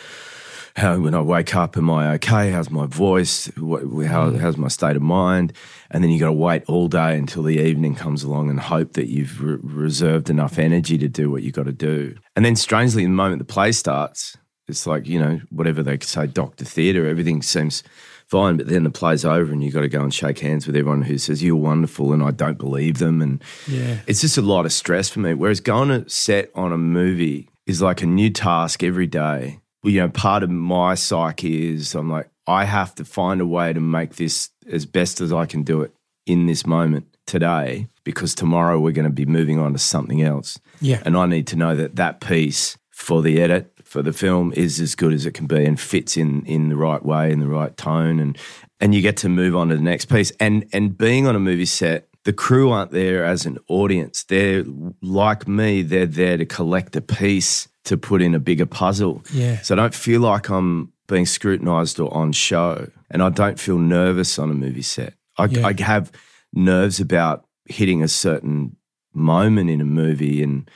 how 0.77 0.99
when 0.99 1.15
I 1.15 1.21
wake 1.21 1.55
up, 1.55 1.77
am 1.77 1.91
I 1.91 2.13
okay? 2.15 2.51
How's 2.51 2.71
my 2.71 2.87
voice? 2.87 3.47
How, 3.57 3.61
mm. 3.61 4.39
how's 4.39 4.57
my 4.57 4.69
state 4.69 4.97
of 4.97 5.03
mind? 5.03 5.53
And 5.91 6.03
then 6.03 6.11
you 6.11 6.19
got 6.21 6.27
to 6.27 6.33
wait 6.33 6.65
all 6.67 6.89
day 6.89 7.17
until 7.17 7.43
the 7.43 7.59
evening 7.59 7.95
comes 7.95 8.23
along 8.23 8.51
and 8.51 8.61
hope 8.61 8.93
that 8.95 9.09
you've 9.09 9.43
re- 9.43 9.59
reserved 9.63 10.31
enough 10.31 10.59
energy 10.59 10.99
to 10.99 11.09
do 11.09 11.31
what 11.31 11.43
you 11.43 11.53
got 11.53 11.67
to 11.67 11.73
do. 11.73 12.17
And 12.37 12.45
then, 12.45 12.57
strangely, 12.57 13.03
the 13.05 13.11
moment 13.11 13.39
the 13.41 13.45
play 13.53 13.73
starts, 13.73 14.37
it's 14.69 14.87
like 14.87 15.07
you 15.07 15.19
know 15.19 15.41
whatever 15.51 15.83
they 15.83 15.99
say, 16.01 16.27
Doctor 16.27 16.65
Theatre. 16.65 17.07
Everything 17.07 17.43
seems 17.43 17.83
fine, 18.29 18.57
but 18.57 18.69
then 18.69 18.85
the 18.85 18.91
play's 18.91 19.25
over 19.25 19.53
and 19.53 19.65
you 19.65 19.73
got 19.73 19.81
to 19.81 19.89
go 19.89 20.03
and 20.03 20.15
shake 20.15 20.39
hands 20.39 20.65
with 20.65 20.77
everyone 20.77 21.03
who 21.03 21.19
says 21.19 21.43
you're 21.43 21.57
wonderful, 21.57 22.13
and 22.13 22.23
I 22.23 22.31
don't 22.31 22.59
believe 22.59 22.99
them, 22.99 23.21
and 23.21 23.43
Yeah. 23.67 23.99
it's 24.07 24.21
just 24.21 24.39
a 24.39 24.43
lot 24.43 24.67
of 24.67 24.73
stress 24.73 25.09
for 25.09 25.19
me. 25.21 25.35
Whereas 25.35 25.61
going 25.61 25.89
to 25.89 26.09
set 26.09 26.51
on 26.55 26.73
a 26.73 26.79
movie 26.79 27.49
is 27.67 27.83
like 27.83 28.03
a 28.03 28.07
new 28.07 28.31
task 28.31 28.83
every 28.83 29.07
day. 29.07 29.60
Well, 29.83 29.93
you 29.93 30.01
know, 30.01 30.09
part 30.09 30.43
of 30.43 30.51
my 30.51 30.95
psyche 30.95 31.73
is 31.73 31.95
I'm 31.95 32.11
like, 32.11 32.29
I 32.47 32.65
have 32.65 32.95
to 32.97 33.05
find 33.05 33.41
a 33.41 33.47
way 33.47 33.73
to 33.73 33.81
make 33.81 34.17
this 34.17 34.51
as 34.71 34.87
best 34.87 35.21
as 35.21 35.33
I 35.33 35.47
can 35.47 35.63
do 35.63 35.83
it 35.83 35.93
in 36.27 36.47
this 36.47 36.67
moment 36.67 37.07
today, 37.27 37.87
because 38.05 38.35
tomorrow 38.35 38.79
we're 38.79 38.93
going 38.93 39.05
to 39.05 39.11
be 39.11 39.27
moving 39.27 39.59
on 39.59 39.73
to 39.73 39.79
something 39.79 40.23
else. 40.23 40.59
Yeah. 40.81 41.03
And 41.05 41.17
I 41.17 41.27
need 41.27 41.47
to 41.49 41.57
know 41.57 41.77
that 41.77 41.97
that 41.97 42.21
piece 42.21 42.77
for 42.91 43.23
the 43.23 43.41
edit, 43.41 43.73
for 43.85 44.03
the 44.03 44.13
film, 44.13 44.53
is 44.55 44.81
as 44.81 44.95
good 44.95 45.13
as 45.13 45.27
it 45.27 45.33
can 45.33 45.47
be 45.47 45.65
and 45.65 45.81
fits 45.81 46.17
in 46.17 46.45
in 46.45 46.69
the 46.69 46.77
right 46.77 47.05
way, 47.05 47.31
in 47.31 47.41
the 47.41 47.49
right 47.49 47.77
tone, 47.77 48.19
and 48.21 48.37
and 48.81 48.95
you 48.95 49.01
get 49.01 49.17
to 49.19 49.29
move 49.29 49.57
on 49.57 49.69
to 49.69 49.77
the 49.77 49.83
next 49.83 50.07
piece. 50.07 50.33
And 50.41 50.67
and 50.73 50.97
being 50.99 51.27
on 51.27 51.37
a 51.37 51.41
movie 51.41 51.65
set, 51.67 52.09
the 52.25 52.33
crew 52.33 52.71
aren't 52.71 52.91
there 52.91 53.25
as 53.25 53.47
an 53.47 53.59
audience. 53.69 54.25
They're 54.25 54.65
like 55.01 55.49
me. 55.49 55.83
They're 55.83 56.07
there 56.07 56.37
to 56.37 56.45
collect 56.45 56.95
a 56.97 57.01
piece 57.01 57.69
to 57.85 57.97
put 57.97 58.23
in 58.23 58.35
a 58.35 58.39
bigger 58.39 58.67
puzzle. 58.67 59.23
Yeah. 59.33 59.61
So 59.63 59.75
I 59.75 59.77
don't 59.77 59.95
feel 59.95 60.21
like 60.21 60.49
I'm 60.49 60.93
being 61.09 61.27
scrutinized 61.27 61.99
or 61.99 62.13
on 62.15 62.33
show, 62.33 62.89
and 63.11 63.23
I 63.23 63.31
don't 63.31 63.59
feel 63.59 63.79
nervous 63.79 64.39
on 64.39 64.51
a 64.51 64.55
movie 64.55 64.83
set. 64.83 65.15
I, 65.39 65.47
Yeah. 65.47 65.67
I 65.67 65.75
have 65.83 66.13
nerves 66.53 67.01
about 67.01 67.47
hitting 67.67 68.03
a 68.03 68.09
certain 68.09 68.77
moment 69.15 69.71
in 69.71 69.81
a 69.81 69.85
movie 69.85 70.43
and 70.43 70.71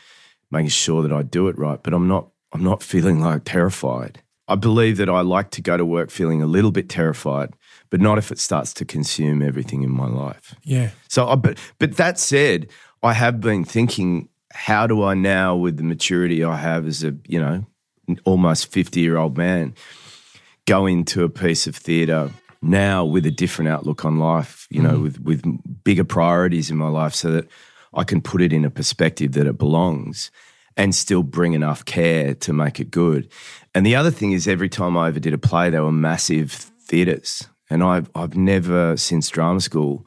making 0.50 0.70
sure 0.70 1.02
that 1.02 1.12
I 1.12 1.22
do 1.22 1.48
it 1.48 1.58
right, 1.58 1.82
but 1.82 1.92
I'm 1.94 2.08
not. 2.08 2.28
I'm 2.52 2.62
not 2.62 2.84
feeling 2.84 3.20
like 3.20 3.42
terrified. 3.44 4.22
I 4.46 4.54
believe 4.54 4.98
that 4.98 5.08
I 5.08 5.22
like 5.22 5.50
to 5.52 5.60
go 5.62 5.76
to 5.76 5.84
work 5.84 6.08
feeling 6.10 6.40
a 6.40 6.46
little 6.46 6.70
bit 6.70 6.88
terrified, 6.88 7.50
but 7.90 8.00
not 8.00 8.16
if 8.16 8.30
it 8.30 8.38
starts 8.38 8.72
to 8.74 8.84
consume 8.84 9.42
everything 9.42 9.82
in 9.82 9.90
my 9.90 10.06
life. 10.06 10.54
Yeah. 10.62 10.90
So, 11.08 11.26
I, 11.26 11.34
but 11.34 11.58
but 11.80 11.96
that 11.96 12.16
said, 12.16 12.68
I 13.02 13.12
have 13.14 13.40
been 13.40 13.64
thinking, 13.64 14.28
how 14.54 14.86
do 14.86 15.02
I 15.02 15.14
now, 15.14 15.56
with 15.56 15.76
the 15.76 15.82
maturity 15.82 16.44
I 16.44 16.56
have 16.56 16.86
as 16.86 17.04
a 17.04 17.14
you 17.26 17.40
know 17.40 17.66
almost 18.24 18.72
fifty 18.72 19.00
year 19.00 19.16
old 19.16 19.36
man, 19.36 19.74
go 20.66 20.86
into 20.86 21.24
a 21.24 21.28
piece 21.28 21.66
of 21.66 21.76
theatre 21.76 22.30
now 22.62 23.04
with 23.04 23.26
a 23.26 23.30
different 23.30 23.68
outlook 23.68 24.04
on 24.04 24.18
life, 24.18 24.66
you 24.70 24.80
know, 24.80 24.98
mm. 24.98 25.02
with 25.02 25.20
with 25.20 25.84
bigger 25.84 26.04
priorities 26.04 26.70
in 26.70 26.76
my 26.76 26.88
life, 26.88 27.14
so 27.14 27.30
that 27.32 27.48
I 27.92 28.04
can 28.04 28.22
put 28.22 28.40
it 28.40 28.52
in 28.52 28.64
a 28.64 28.70
perspective 28.70 29.32
that 29.32 29.46
it 29.46 29.58
belongs. 29.58 30.30
And 30.76 30.92
still 30.92 31.22
bring 31.22 31.52
enough 31.52 31.84
care 31.84 32.34
to 32.34 32.52
make 32.52 32.80
it 32.80 32.90
good. 32.90 33.30
And 33.76 33.86
the 33.86 33.94
other 33.94 34.10
thing 34.10 34.32
is, 34.32 34.48
every 34.48 34.68
time 34.68 34.96
I 34.96 35.06
ever 35.06 35.20
did 35.20 35.32
a 35.32 35.38
play, 35.38 35.70
they 35.70 35.78
were 35.78 35.92
massive 35.92 36.50
theatres, 36.50 37.46
and 37.70 37.80
I've 37.80 38.10
I've 38.16 38.36
never 38.36 38.96
since 38.96 39.28
drama 39.28 39.60
school 39.60 40.04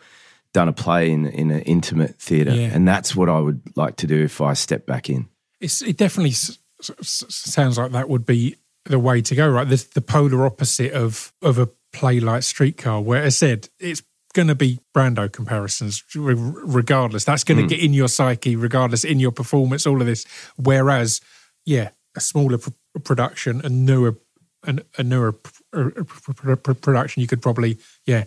done 0.57 0.67
a 0.67 0.73
play 0.73 1.11
in 1.11 1.27
in 1.27 1.51
an 1.51 1.61
intimate 1.61 2.15
theatre, 2.19 2.55
Yeah. 2.55 2.73
and 2.73 2.87
that's 2.87 3.15
what 3.15 3.29
I 3.29 3.39
would 3.39 3.61
like 3.75 3.95
to 3.97 4.07
do 4.07 4.23
if 4.23 4.41
I 4.41 4.53
step 4.55 4.87
back 4.87 5.07
in. 5.07 5.27
It's, 5.61 5.83
it 5.83 5.97
definitely 5.97 6.31
s- 6.31 6.57
s- 6.89 7.25
sounds 7.29 7.77
like 7.77 7.91
that 7.91 8.09
would 8.09 8.25
be 8.25 8.55
the 8.85 8.97
way 8.97 9.21
to 9.21 9.35
go, 9.35 9.47
right? 9.47 9.69
This, 9.69 9.83
the 9.83 10.01
polar 10.01 10.45
opposite 10.45 10.93
of 10.93 11.31
of 11.43 11.59
a 11.59 11.67
play 11.93 12.19
like 12.19 12.41
Streetcar, 12.41 13.01
where 13.03 13.23
I 13.23 13.29
said 13.29 13.69
it's 13.79 14.01
going 14.33 14.47
to 14.47 14.55
be 14.55 14.79
Brando 14.95 15.31
comparisons, 15.31 16.03
re- 16.15 16.33
regardless. 16.79 17.23
That's 17.25 17.43
going 17.43 17.59
to 17.59 17.65
mm. 17.65 17.69
get 17.69 17.79
in 17.79 17.93
your 17.93 18.07
psyche, 18.07 18.55
regardless, 18.55 19.03
in 19.03 19.19
your 19.19 19.31
performance, 19.31 19.85
all 19.85 20.01
of 20.01 20.07
this. 20.07 20.25
Whereas, 20.55 21.21
yeah, 21.65 21.89
a 22.15 22.19
smaller 22.19 22.57
pr- 22.57 22.99
production, 23.03 23.61
a 23.63 23.69
newer, 23.69 24.17
an, 24.65 24.79
a 24.97 25.03
newer 25.03 25.33
pr- 25.33 25.51
pr- 25.71 26.33
pr- 26.33 26.55
pr- 26.55 26.73
production, 26.73 27.21
you 27.21 27.27
could 27.27 27.41
probably, 27.41 27.77
yeah. 28.05 28.25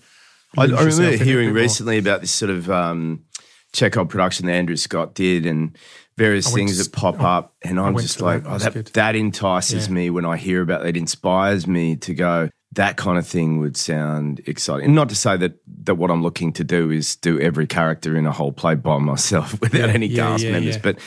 I, 0.57 0.65
I 0.65 0.83
remember 0.85 1.25
hearing 1.25 1.53
recently 1.53 1.99
about 1.99 2.21
this 2.21 2.31
sort 2.31 2.51
of 2.51 2.71
um, 2.71 3.25
Chekhov 3.73 4.09
production 4.09 4.47
that 4.47 4.53
Andrew 4.53 4.77
Scott 4.77 5.15
did, 5.15 5.47
and 5.47 5.77
various 6.17 6.53
things 6.53 6.77
to 6.77 6.83
that 6.85 6.93
pop 6.93 7.17
oh, 7.21 7.25
up, 7.25 7.55
and 7.63 7.79
I'm 7.79 7.97
just 7.97 8.21
like, 8.21 8.43
that. 8.45 8.51
oh, 8.51 8.59
that 8.59 8.93
that 8.95 9.17
entices 9.17 9.89
Yeah. 9.89 9.95
me 9.95 10.11
when 10.11 10.25
I 10.25 10.37
hear 10.37 10.61
about. 10.63 10.85
It 10.87 10.97
inspires 10.97 11.67
me 11.67 11.97
to 11.97 12.15
go. 12.15 12.49
That 12.73 12.97
kind 12.97 13.19
of 13.19 13.27
thing 13.27 13.59
would 13.59 13.77
sound 13.77 14.41
exciting. 14.47 14.87
And 14.87 14.95
not 14.95 15.09
to 15.09 15.17
say 15.17 15.37
that 15.37 15.55
that 15.85 15.97
what 15.97 16.11
I'm 16.11 16.23
looking 16.23 16.53
to 16.55 16.65
do 16.65 16.91
is 16.91 17.17
do 17.17 17.41
every 17.41 17.67
character 17.67 18.17
in 18.17 18.27
a 18.27 18.33
whole 18.33 18.53
play 18.53 18.77
by 18.77 18.99
myself 18.99 19.53
without 19.61 19.89
Yeah, 19.89 19.95
any 19.95 20.07
yeah, 20.07 20.23
cast 20.23 20.45
members, 20.45 20.79
but 20.79 20.99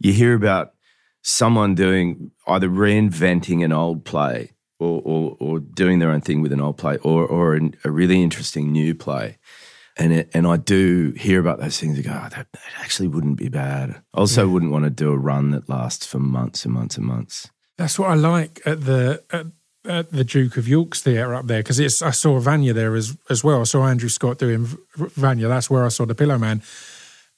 you 0.00 0.12
hear 0.12 0.34
about 0.34 0.72
someone 1.22 1.74
doing 1.74 2.30
either 2.46 2.68
reinventing 2.68 3.64
an 3.64 3.72
old 3.72 4.04
play 4.04 4.52
or, 4.82 5.00
or, 5.04 5.36
or 5.38 5.58
doing 5.60 6.00
their 6.00 6.10
own 6.10 6.20
thing 6.20 6.42
with 6.42 6.52
an 6.52 6.60
old 6.60 6.76
play 6.76 6.96
or, 6.98 7.24
or 7.24 7.54
an, 7.54 7.74
a 7.84 7.90
really 7.90 8.22
interesting 8.22 8.72
new 8.72 8.94
play. 8.94 9.38
And 9.96 10.12
it, 10.12 10.30
and 10.32 10.46
I 10.46 10.56
do 10.56 11.12
hear 11.16 11.38
about 11.38 11.60
those 11.60 11.78
things. 11.78 11.96
and 11.96 12.06
go, 12.06 12.12
oh, 12.12 12.28
that, 12.30 12.46
that 12.52 12.72
actually 12.80 13.08
wouldn't 13.08 13.36
be 13.36 13.48
bad. 13.48 14.02
I 14.14 14.18
also 14.18 14.48
wouldn't 14.48 14.72
want 14.72 14.84
to 14.84 14.90
do 14.90 15.10
a 15.10 15.16
run 15.16 15.50
that 15.50 15.68
lasts 15.68 16.06
for 16.06 16.18
months 16.18 16.64
and 16.64 16.74
months 16.74 16.96
and 16.96 17.06
months. 17.06 17.50
That's 17.76 17.98
what 17.98 18.10
I 18.10 18.14
like 18.14 18.60
at 18.64 18.84
the 18.84 19.22
at, 19.30 19.46
at 19.84 20.10
the 20.10 20.24
Duke 20.24 20.56
of 20.56 20.66
York's 20.66 21.02
theatre 21.02 21.34
up 21.34 21.46
there 21.46 21.60
because 21.60 21.78
it's. 21.78 22.00
I 22.00 22.10
saw 22.10 22.38
Vanya 22.38 22.72
there 22.72 22.94
as 22.94 23.16
as 23.28 23.42
well. 23.44 23.60
I 23.60 23.64
saw 23.64 23.86
Andrew 23.86 24.08
Scott 24.08 24.38
doing 24.38 24.68
Vanya. 24.96 25.48
That's 25.48 25.68
where 25.68 25.84
I 25.84 25.88
saw 25.88 26.06
the 26.06 26.14
Pillowman. 26.14 26.62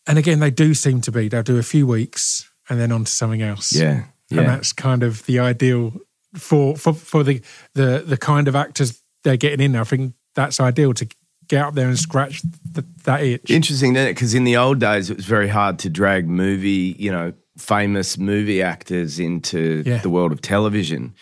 And 0.07 0.19
again, 0.19 0.41
they 0.41 0.51
do 0.51 0.75
seem 0.75 1.01
to 1.03 1.13
be. 1.13 1.29
They'll 1.29 1.43
do 1.43 1.59
a 1.59 1.63
few 1.63 1.87
weeks 1.87 2.51
and 2.69 2.79
then 2.79 2.93
on 2.93 3.05
to 3.05 3.11
something 3.11 3.43
else. 3.43 3.73
Yeah, 3.73 4.05
and 4.31 4.49
that's 4.49 4.73
kind 4.73 5.03
of 5.03 5.25
the 5.27 5.39
ideal 5.39 5.95
for 6.37 6.77
for 6.77 6.93
for 6.95 7.23
the 7.23 7.41
the 7.75 8.03
the 8.07 8.17
kind 8.17 8.49
of 8.49 8.55
actors 8.57 9.03
they're 9.23 9.37
getting 9.37 9.61
in. 9.65 9.77
I 9.77 9.85
think 9.85 10.15
that's 10.35 10.61
ideal 10.61 10.93
to 10.95 11.07
get 11.49 11.63
up 11.63 11.75
there 11.75 11.89
and 11.89 11.99
scratch 11.99 12.43
th 12.75 12.87
that 13.05 13.23
itch. 13.23 13.51
Interesting, 13.51 13.95
isn't 13.97 14.09
it? 14.09 14.15
Because 14.15 14.35
in 14.35 14.45
the 14.45 14.57
old 14.57 14.81
days, 14.81 15.11
it 15.11 15.17
was 15.17 15.27
very 15.27 15.49
hard 15.49 15.79
to 15.81 15.91
drag 15.91 16.27
movie, 16.29 16.97
you 16.99 17.11
know, 17.11 17.33
famous 17.59 18.19
movie 18.19 18.63
actors 18.63 19.19
into 19.19 19.83
Yeah. 19.87 19.99
the 19.99 20.11
world 20.11 20.33
of 20.33 20.41
television. 20.41 21.15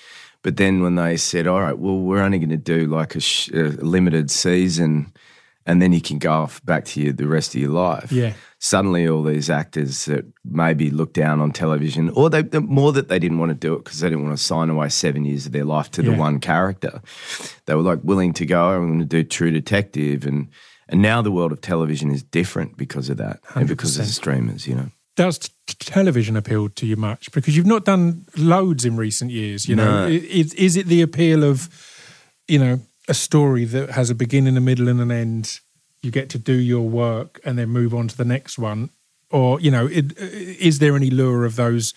But 0.42 0.57
then 0.57 0.83
when 0.83 0.94
they 0.96 1.16
said, 1.16 1.46
all 1.46 1.61
right, 1.61 1.79
well, 1.79 1.98
we're 1.98 2.20
only 2.22 2.38
going 2.38 2.51
to 2.51 2.57
do 2.57 2.87
like 2.87 3.14
a, 3.14 3.20
sh- 3.20 3.48
a 3.51 3.68
limited 3.85 4.29
season 4.31 5.12
and 5.66 5.81
then 5.81 5.92
you 5.92 6.01
can 6.01 6.18
go 6.18 6.33
off 6.33 6.64
back 6.64 6.85
to 6.87 7.01
your, 7.01 7.12
the 7.12 7.29
rest 7.29 7.55
of 7.55 7.61
your 7.61 7.70
life. 7.70 8.11
Yeah. 8.11 8.33
Suddenly, 8.64 9.09
all 9.09 9.25
these 9.25 9.51
actors 9.51 10.05
that 10.05 10.25
maybe 10.44 10.88
look 10.88 11.12
down 11.12 11.40
on 11.40 11.51
television, 11.51 12.11
or 12.11 12.31
they, 12.31 12.42
the 12.42 12.61
more 12.61 12.92
that 12.92 13.09
they 13.09 13.18
didn't 13.18 13.38
want 13.40 13.51
to 13.51 13.57
do 13.57 13.75
it 13.75 13.83
because 13.83 13.98
they 13.98 14.09
didn't 14.09 14.25
want 14.25 14.38
to 14.38 14.42
sign 14.42 14.70
away 14.70 14.88
seven 14.88 15.25
years 15.25 15.46
of 15.46 15.53
their 15.53 15.64
life 15.64 15.90
to 15.90 16.01
the 16.03 16.12
one 16.12 16.38
character, 16.38 17.03
they 17.66 17.75
were 17.75 17.83
like 17.83 17.98
willing 18.05 18.33
to 18.35 18.46
go. 18.46 18.68
I'm 18.70 18.87
going 18.87 19.01
to 19.01 19.05
do 19.05 19.25
True 19.25 19.51
Detective, 19.51 20.25
and 20.25 20.46
and 20.88 21.03
now 21.03 21.22
the 21.22 21.33
world 21.33 21.51
of 21.51 21.61
television 21.61 22.12
is 22.12 22.22
different 22.22 22.77
because 22.77 23.11
of 23.11 23.16
that, 23.16 23.40
and 23.57 23.66
because 23.66 23.98
of 23.98 24.07
the 24.07 24.12
streamers. 24.12 24.68
You 24.68 24.77
know, 24.77 24.90
does 25.16 25.40
t- 25.40 25.48
television 25.81 26.37
appeal 26.37 26.68
to 26.68 26.87
you 26.87 26.94
much? 26.94 27.33
Because 27.33 27.57
you've 27.57 27.66
not 27.66 27.85
done 27.85 28.27
loads 28.37 28.85
in 28.85 28.94
recent 28.96 29.33
years. 29.33 29.68
You 29.68 29.75
know, 29.75 29.90
No. 30.03 30.07
I- 30.07 30.11
is, 30.11 30.55
is 30.55 30.77
it 30.77 30.87
the 30.87 31.03
appeal 31.03 31.42
of, 31.42 31.68
you 32.46 32.61
know, 32.61 32.79
a 33.09 33.14
story 33.14 33.64
that 33.64 33.90
has 33.90 34.09
a 34.09 34.14
beginning, 34.14 34.57
a 34.57 34.61
middle, 34.61 34.87
and 34.88 35.01
an 35.01 35.11
end? 35.11 35.59
You 36.02 36.10
get 36.10 36.28
to 36.30 36.38
do 36.38 36.54
your 36.54 36.88
work 36.88 37.40
and 37.44 37.58
then 37.58 37.68
move 37.68 37.94
on 37.94 38.08
to 38.08 38.16
the 38.16 38.24
next 38.24 38.58
one, 38.58 38.90
or 39.30 39.60
you 39.60 39.70
know, 39.70 39.86
it, 39.86 40.18
is 40.18 40.78
there 40.78 40.96
any 40.96 41.10
lure 41.10 41.44
of 41.44 41.56
those? 41.56 41.94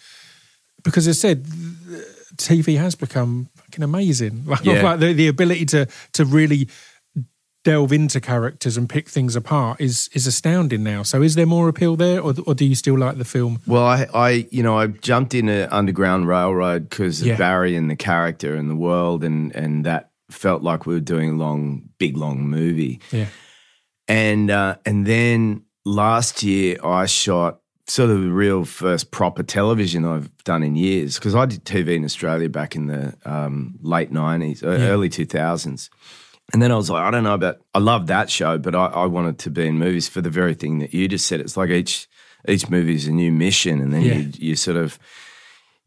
Because 0.84 1.08
as 1.08 1.18
I 1.18 1.30
said, 1.30 1.46
TV 2.38 2.78
has 2.78 2.96
become 2.96 3.50
fucking 3.56 3.84
amazing. 3.84 4.44
Like, 4.48 4.64
Yeah. 4.66 4.84
like 4.84 5.00
the, 5.00 5.14
the 5.14 5.28
ability 5.28 5.66
to 5.68 5.88
to 6.14 6.26
really 6.26 6.68
delve 7.64 7.92
into 7.92 8.22
characters 8.22 8.78
and 8.78 8.88
pick 8.88 9.10
things 9.10 9.36
apart 9.36 9.82
is 9.82 10.08
is 10.14 10.28
astounding 10.28 10.84
now. 10.84 11.02
So 11.04 11.24
is 11.24 11.34
there 11.34 11.48
more 11.48 11.68
appeal 11.68 11.96
there, 11.96 12.22
or, 12.22 12.34
or 12.46 12.54
do 12.54 12.64
you 12.66 12.76
still 12.76 12.98
like 13.00 13.18
the 13.18 13.26
film? 13.26 13.60
Well, 13.66 13.86
I, 13.86 14.08
I 14.14 14.48
you 14.52 14.62
know, 14.62 14.78
I 14.78 14.88
jumped 14.88 15.34
in 15.34 15.50
an 15.50 15.68
underground 15.72 16.28
railroad 16.28 16.90
because 16.90 17.22
of 17.24 17.38
Barry 17.40 17.76
and 17.76 17.90
the 17.90 17.96
character 17.96 18.56
and 18.56 18.70
the 18.70 18.76
world, 18.76 19.24
and 19.24 19.56
and 19.56 19.84
that 19.86 20.12
felt 20.30 20.62
like 20.62 20.86
we 20.86 20.94
were 20.94 21.00
doing 21.00 21.32
a 21.32 21.36
long, 21.36 21.90
big, 21.98 22.18
long 22.18 22.48
movie. 22.48 23.00
Yeah, 23.12 23.28
And 24.08 24.52
uh, 24.52 24.76
and 24.86 25.06
then 25.06 25.64
last 25.86 26.44
year 26.44 26.78
I 26.84 27.06
shot 27.06 27.60
sort 27.88 28.10
of 28.10 28.22
the 28.22 28.32
real 28.32 28.66
first 28.66 29.12
proper 29.12 29.44
television 29.44 30.06
I've 30.06 30.32
done 30.44 30.64
in 30.64 30.76
years 30.76 31.16
because 31.16 31.36
I 31.36 31.46
did 31.46 31.66
TV 31.66 31.96
in 31.96 32.04
Australia 32.04 32.50
back 32.50 32.76
in 32.76 32.88
the 32.88 33.16
um, 33.26 33.76
late 33.82 34.12
nineties, 34.12 34.64
early 34.64 35.10
two 35.10 35.26
thousands. 35.26 35.90
And 36.54 36.62
then 36.62 36.72
I 36.72 36.76
was 36.76 36.92
like, 36.92 37.02
I 37.04 37.10
don't 37.10 37.24
know 37.24 37.34
about. 37.34 37.58
I 37.74 37.80
love 37.80 38.06
that 38.08 38.30
show, 38.30 38.60
but 38.60 38.76
I, 38.76 38.86
I 38.86 39.06
wanted 39.08 39.40
to 39.40 39.50
be 39.50 39.66
in 39.66 39.80
movies 39.80 40.08
for 40.08 40.22
the 40.22 40.30
very 40.30 40.54
thing 40.54 40.78
that 40.80 40.94
you 40.94 41.08
just 41.08 41.26
said. 41.26 41.40
It's 41.40 41.58
like 41.58 41.72
each 41.72 42.08
each 42.48 42.70
movie 42.70 42.94
is 42.94 43.08
a 43.08 43.12
new 43.12 43.32
mission, 43.32 43.82
and 43.82 43.92
then 43.92 44.02
Yeah. 44.04 44.14
you 44.14 44.32
you 44.36 44.56
sort 44.56 44.78
of 44.78 45.00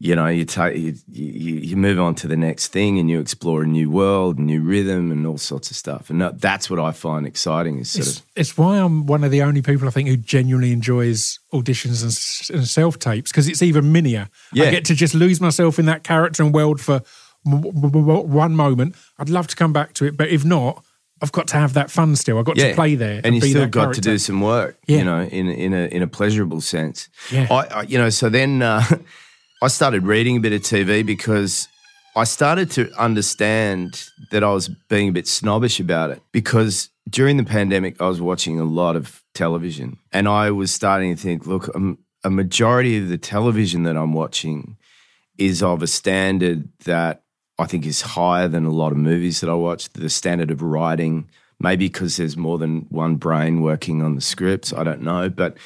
you 0.01 0.15
know, 0.15 0.27
you 0.27 0.45
take 0.45 0.77
you, 0.77 0.95
you 1.09 1.55
you 1.55 1.75
move 1.75 1.99
on 1.99 2.15
to 2.15 2.27
the 2.27 2.37
next 2.37 2.69
thing, 2.69 2.99
and 2.99 3.09
you 3.09 3.19
explore 3.19 3.63
a 3.63 3.67
new 3.67 3.91
world, 3.91 4.39
new 4.39 4.61
rhythm, 4.61 5.11
and 5.11 5.27
all 5.27 5.37
sorts 5.37 5.69
of 5.71 5.75
stuff. 5.75 6.09
And 6.09 6.21
that's 6.21 6.69
what 6.69 6.79
I 6.79 6.91
find 6.91 7.27
exciting. 7.27 7.79
Is 7.79 7.91
sort 7.91 8.07
It's, 8.07 8.19
of 8.19 8.25
it's 8.37 8.57
why 8.57 8.77
I'm 8.77 9.05
one 9.05 9.25
of 9.25 9.31
the 9.31 9.41
only 9.41 9.61
people 9.61 9.89
I 9.89 9.91
think 9.91 10.07
who 10.07 10.15
genuinely 10.15 10.71
enjoys 10.71 11.39
auditions 11.53 12.01
and, 12.49 12.57
and 12.57 12.65
self 12.67 12.97
tapes 12.97 13.29
because 13.31 13.49
it's 13.49 13.61
even 13.61 13.91
minier. 13.91 14.29
I 14.53 14.71
get 14.71 14.85
to 14.85 14.95
just 14.95 15.13
lose 15.15 15.41
myself 15.41 15.77
in 15.79 15.85
that 15.87 16.03
character 16.05 16.43
and 16.43 16.53
world 16.53 16.79
for 16.79 17.01
one 17.43 18.55
moment. 18.55 18.95
I'd 19.17 19.29
love 19.29 19.47
to 19.47 19.55
come 19.55 19.73
back 19.73 19.93
to 19.95 20.05
it, 20.05 20.15
but 20.15 20.29
if 20.29 20.45
not, 20.45 20.83
I've 21.21 21.33
got 21.33 21.47
to 21.49 21.57
have 21.57 21.73
that 21.73 21.91
fun 21.91 22.15
still. 22.15 22.39
I've 22.39 22.45
got 22.45 22.55
to 22.55 22.73
play 22.73 22.95
there, 22.95 23.19
and 23.23 23.35
you 23.35 23.41
be 23.41 23.49
still 23.49 23.63
that 23.63 23.71
got 23.71 23.81
character. 23.81 24.01
to 24.01 24.09
do 24.11 24.17
some 24.17 24.39
work. 24.39 24.77
Yeah. 24.87 24.99
You 24.99 25.03
know, 25.03 25.21
in 25.23 25.49
in 25.49 25.73
a 25.73 25.87
in 25.87 26.01
a 26.01 26.07
pleasurable 26.07 26.61
sense. 26.61 27.09
Yeah. 27.29 27.47
I, 27.51 27.79
I 27.79 27.81
you 27.81 27.97
know, 27.97 28.09
so 28.09 28.29
then 28.29 28.61
uh, 28.61 28.81
I 29.61 29.67
started 29.67 30.03
reading 30.03 30.37
a 30.37 30.39
bit 30.39 30.53
of 30.53 30.61
TV 30.61 31.05
because 31.05 31.67
I 32.15 32.23
started 32.23 32.71
to 32.71 32.89
understand 32.97 34.05
that 34.31 34.41
I 34.41 34.53
was 34.53 34.69
being 34.69 35.09
a 35.09 35.11
bit 35.11 35.27
snobbish 35.27 35.81
about 35.81 36.11
it 36.11 36.21
because 36.31 36.89
during 37.09 37.35
the 37.35 37.43
pandemic 37.43 38.01
I 38.01 38.07
was 38.07 38.21
watching 38.21 38.57
a 38.57 38.63
lot 38.63 38.95
of 38.95 39.21
television 39.33 39.97
and 40.13 40.29
I 40.29 40.51
was 40.51 40.71
starting 40.71 41.13
to 41.13 41.21
think, 41.21 41.45
look, 41.45 41.75
um, 41.75 41.97
a 42.23 42.29
majority 42.29 42.97
of 42.99 43.09
the 43.09 43.17
television 43.17 43.83
that 43.83 43.97
I'm 43.97 44.13
watching 44.13 44.77
is 45.37 45.61
of 45.61 45.83
a 45.83 45.87
standard 45.87 46.69
that 46.85 47.23
I 47.57 47.65
think 47.65 47.85
is 47.85 47.99
higher 47.99 48.47
than 48.47 48.63
a 48.63 48.71
lot 48.71 48.93
of 48.93 48.97
movies 48.97 49.41
that 49.41 49.49
I 49.49 49.55
watch. 49.55 49.89
The 49.89 50.09
standard 50.09 50.51
of 50.51 50.61
writing, 50.61 51.29
maybe 51.59 51.89
because 51.89 52.15
there's 52.15 52.37
more 52.37 52.57
than 52.57 52.85
one 52.89 53.15
brain 53.15 53.59
working 53.59 54.01
on 54.03 54.15
the 54.15 54.21
scripts. 54.21 54.71
I 54.71 54.85
don't 54.85 55.01
know, 55.01 55.29
but 55.29 55.57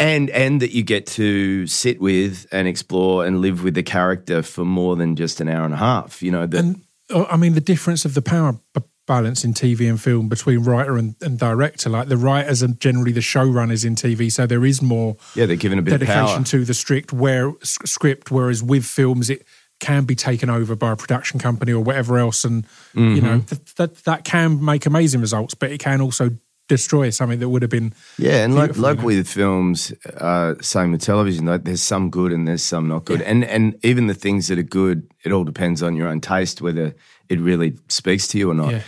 and 0.00 0.30
and 0.30 0.60
that 0.62 0.72
you 0.72 0.82
get 0.82 1.06
to 1.06 1.66
sit 1.68 2.00
with 2.00 2.46
and 2.50 2.66
explore 2.66 3.24
and 3.26 3.40
live 3.40 3.62
with 3.62 3.74
the 3.74 3.82
character 3.84 4.42
for 4.42 4.64
more 4.64 4.96
than 4.96 5.14
just 5.14 5.40
an 5.40 5.48
hour 5.48 5.64
and 5.64 5.74
a 5.74 5.76
half. 5.76 6.22
You 6.22 6.32
know, 6.32 6.46
that 6.46 6.58
And 6.58 6.82
uh, 7.10 7.24
I 7.30 7.36
mean, 7.36 7.54
the 7.54 7.60
difference 7.60 8.04
of 8.04 8.14
the 8.14 8.22
power 8.22 8.54
b- 8.74 8.80
balance 9.06 9.44
in 9.44 9.52
TV 9.52 9.88
and 9.88 10.00
film 10.00 10.28
between 10.28 10.60
writer 10.62 10.96
and, 10.96 11.16
and 11.20 11.38
director, 11.38 11.90
like 11.90 12.08
the 12.08 12.16
writers 12.16 12.62
are 12.62 12.68
generally 12.68 13.12
the 13.12 13.20
showrunners 13.20 13.84
in 13.84 13.94
TV, 13.96 14.30
so 14.30 14.46
there 14.46 14.64
is 14.64 14.80
more 14.80 15.16
yeah, 15.34 15.46
they're 15.46 15.56
given 15.56 15.78
a 15.78 15.82
bit 15.82 15.94
of 15.94 16.00
dedication 16.00 16.26
power. 16.36 16.44
to 16.44 16.64
the 16.64 16.74
strict 16.74 17.12
where 17.12 17.50
s- 17.62 17.78
script. 17.84 18.30
Whereas 18.30 18.62
with 18.62 18.84
films, 18.84 19.28
it 19.30 19.44
can 19.80 20.04
be 20.04 20.14
taken 20.14 20.48
over 20.50 20.76
by 20.76 20.92
a 20.92 20.96
production 20.96 21.40
company 21.40 21.72
or 21.72 21.82
whatever 21.82 22.18
else, 22.18 22.44
and 22.44 22.64
you 22.94 23.20
know 23.20 23.38
Mm-hmm. 23.40 23.46
th- 23.46 23.74
that 23.76 23.94
that 24.04 24.24
can 24.24 24.64
make 24.64 24.86
amazing 24.86 25.20
results, 25.20 25.54
but 25.54 25.70
it 25.72 25.78
can 25.80 26.00
also 26.00 26.30
destroy 26.70 27.10
something 27.10 27.40
that 27.40 27.48
would 27.48 27.62
have 27.62 27.70
been. 27.70 27.92
Yeah, 28.16 28.44
and 28.44 28.54
like 28.54 28.78
like 28.78 28.98
yeah. 28.98 29.04
with 29.04 29.28
films, 29.28 29.92
uh, 30.16 30.54
same 30.62 30.92
with 30.92 31.02
television. 31.02 31.44
Like 31.46 31.64
there's 31.64 31.82
some 31.82 32.10
good 32.10 32.32
and 32.32 32.46
there's 32.46 32.62
some 32.62 32.88
not 32.88 33.04
good, 33.04 33.20
and 33.22 33.44
and 33.44 33.76
even 33.82 34.06
the 34.06 34.14
things 34.14 34.46
that 34.46 34.58
are 34.58 34.62
good, 34.62 35.10
it 35.24 35.32
all 35.32 35.44
depends 35.44 35.82
on 35.82 35.96
your 35.96 36.08
own 36.08 36.20
taste 36.20 36.62
whether 36.62 36.94
it 37.28 37.40
really 37.40 37.76
speaks 37.88 38.28
to 38.28 38.38
you 38.38 38.50
or 38.50 38.54
not. 38.54 38.72
Yeah. 38.72 38.82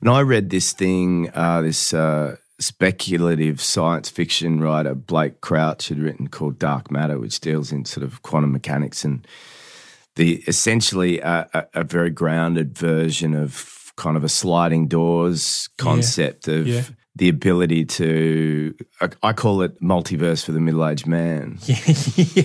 And 0.00 0.10
I 0.10 0.20
read 0.20 0.50
this 0.50 0.72
thing, 0.72 1.30
uh, 1.34 1.62
this 1.62 1.92
uh, 1.92 2.36
speculative 2.58 3.60
science 3.60 4.08
fiction 4.08 4.60
writer 4.60 4.94
Blake 4.94 5.40
Crouch 5.40 5.88
had 5.88 5.98
written 5.98 6.28
called 6.28 6.58
Dark 6.58 6.90
Matter, 6.90 7.18
which 7.18 7.40
deals 7.40 7.72
in 7.72 7.84
sort 7.84 8.04
of 8.04 8.22
quantum 8.22 8.52
mechanics 8.52 9.04
and 9.04 9.26
the 10.14 10.42
essentially 10.46 11.20
a, 11.20 11.48
a, 11.52 11.80
a 11.80 11.84
very 11.84 12.10
grounded 12.10 12.76
version 12.78 13.34
of 13.34 13.92
kind 13.96 14.16
of 14.16 14.24
a 14.24 14.28
sliding 14.28 14.88
doors 14.88 15.68
concept 15.78 16.48
of 16.48 16.66
Yeah. 16.66 16.82
The 17.16 17.28
ability 17.30 17.84
to 17.86 18.74
I, 19.00 19.08
I 19.22 19.32
call 19.32 19.62
it 19.62 19.80
multiverse 19.80 20.44
for 20.44 20.52
the 20.52 20.60
middle-aged 20.60 21.06
man. 21.06 21.58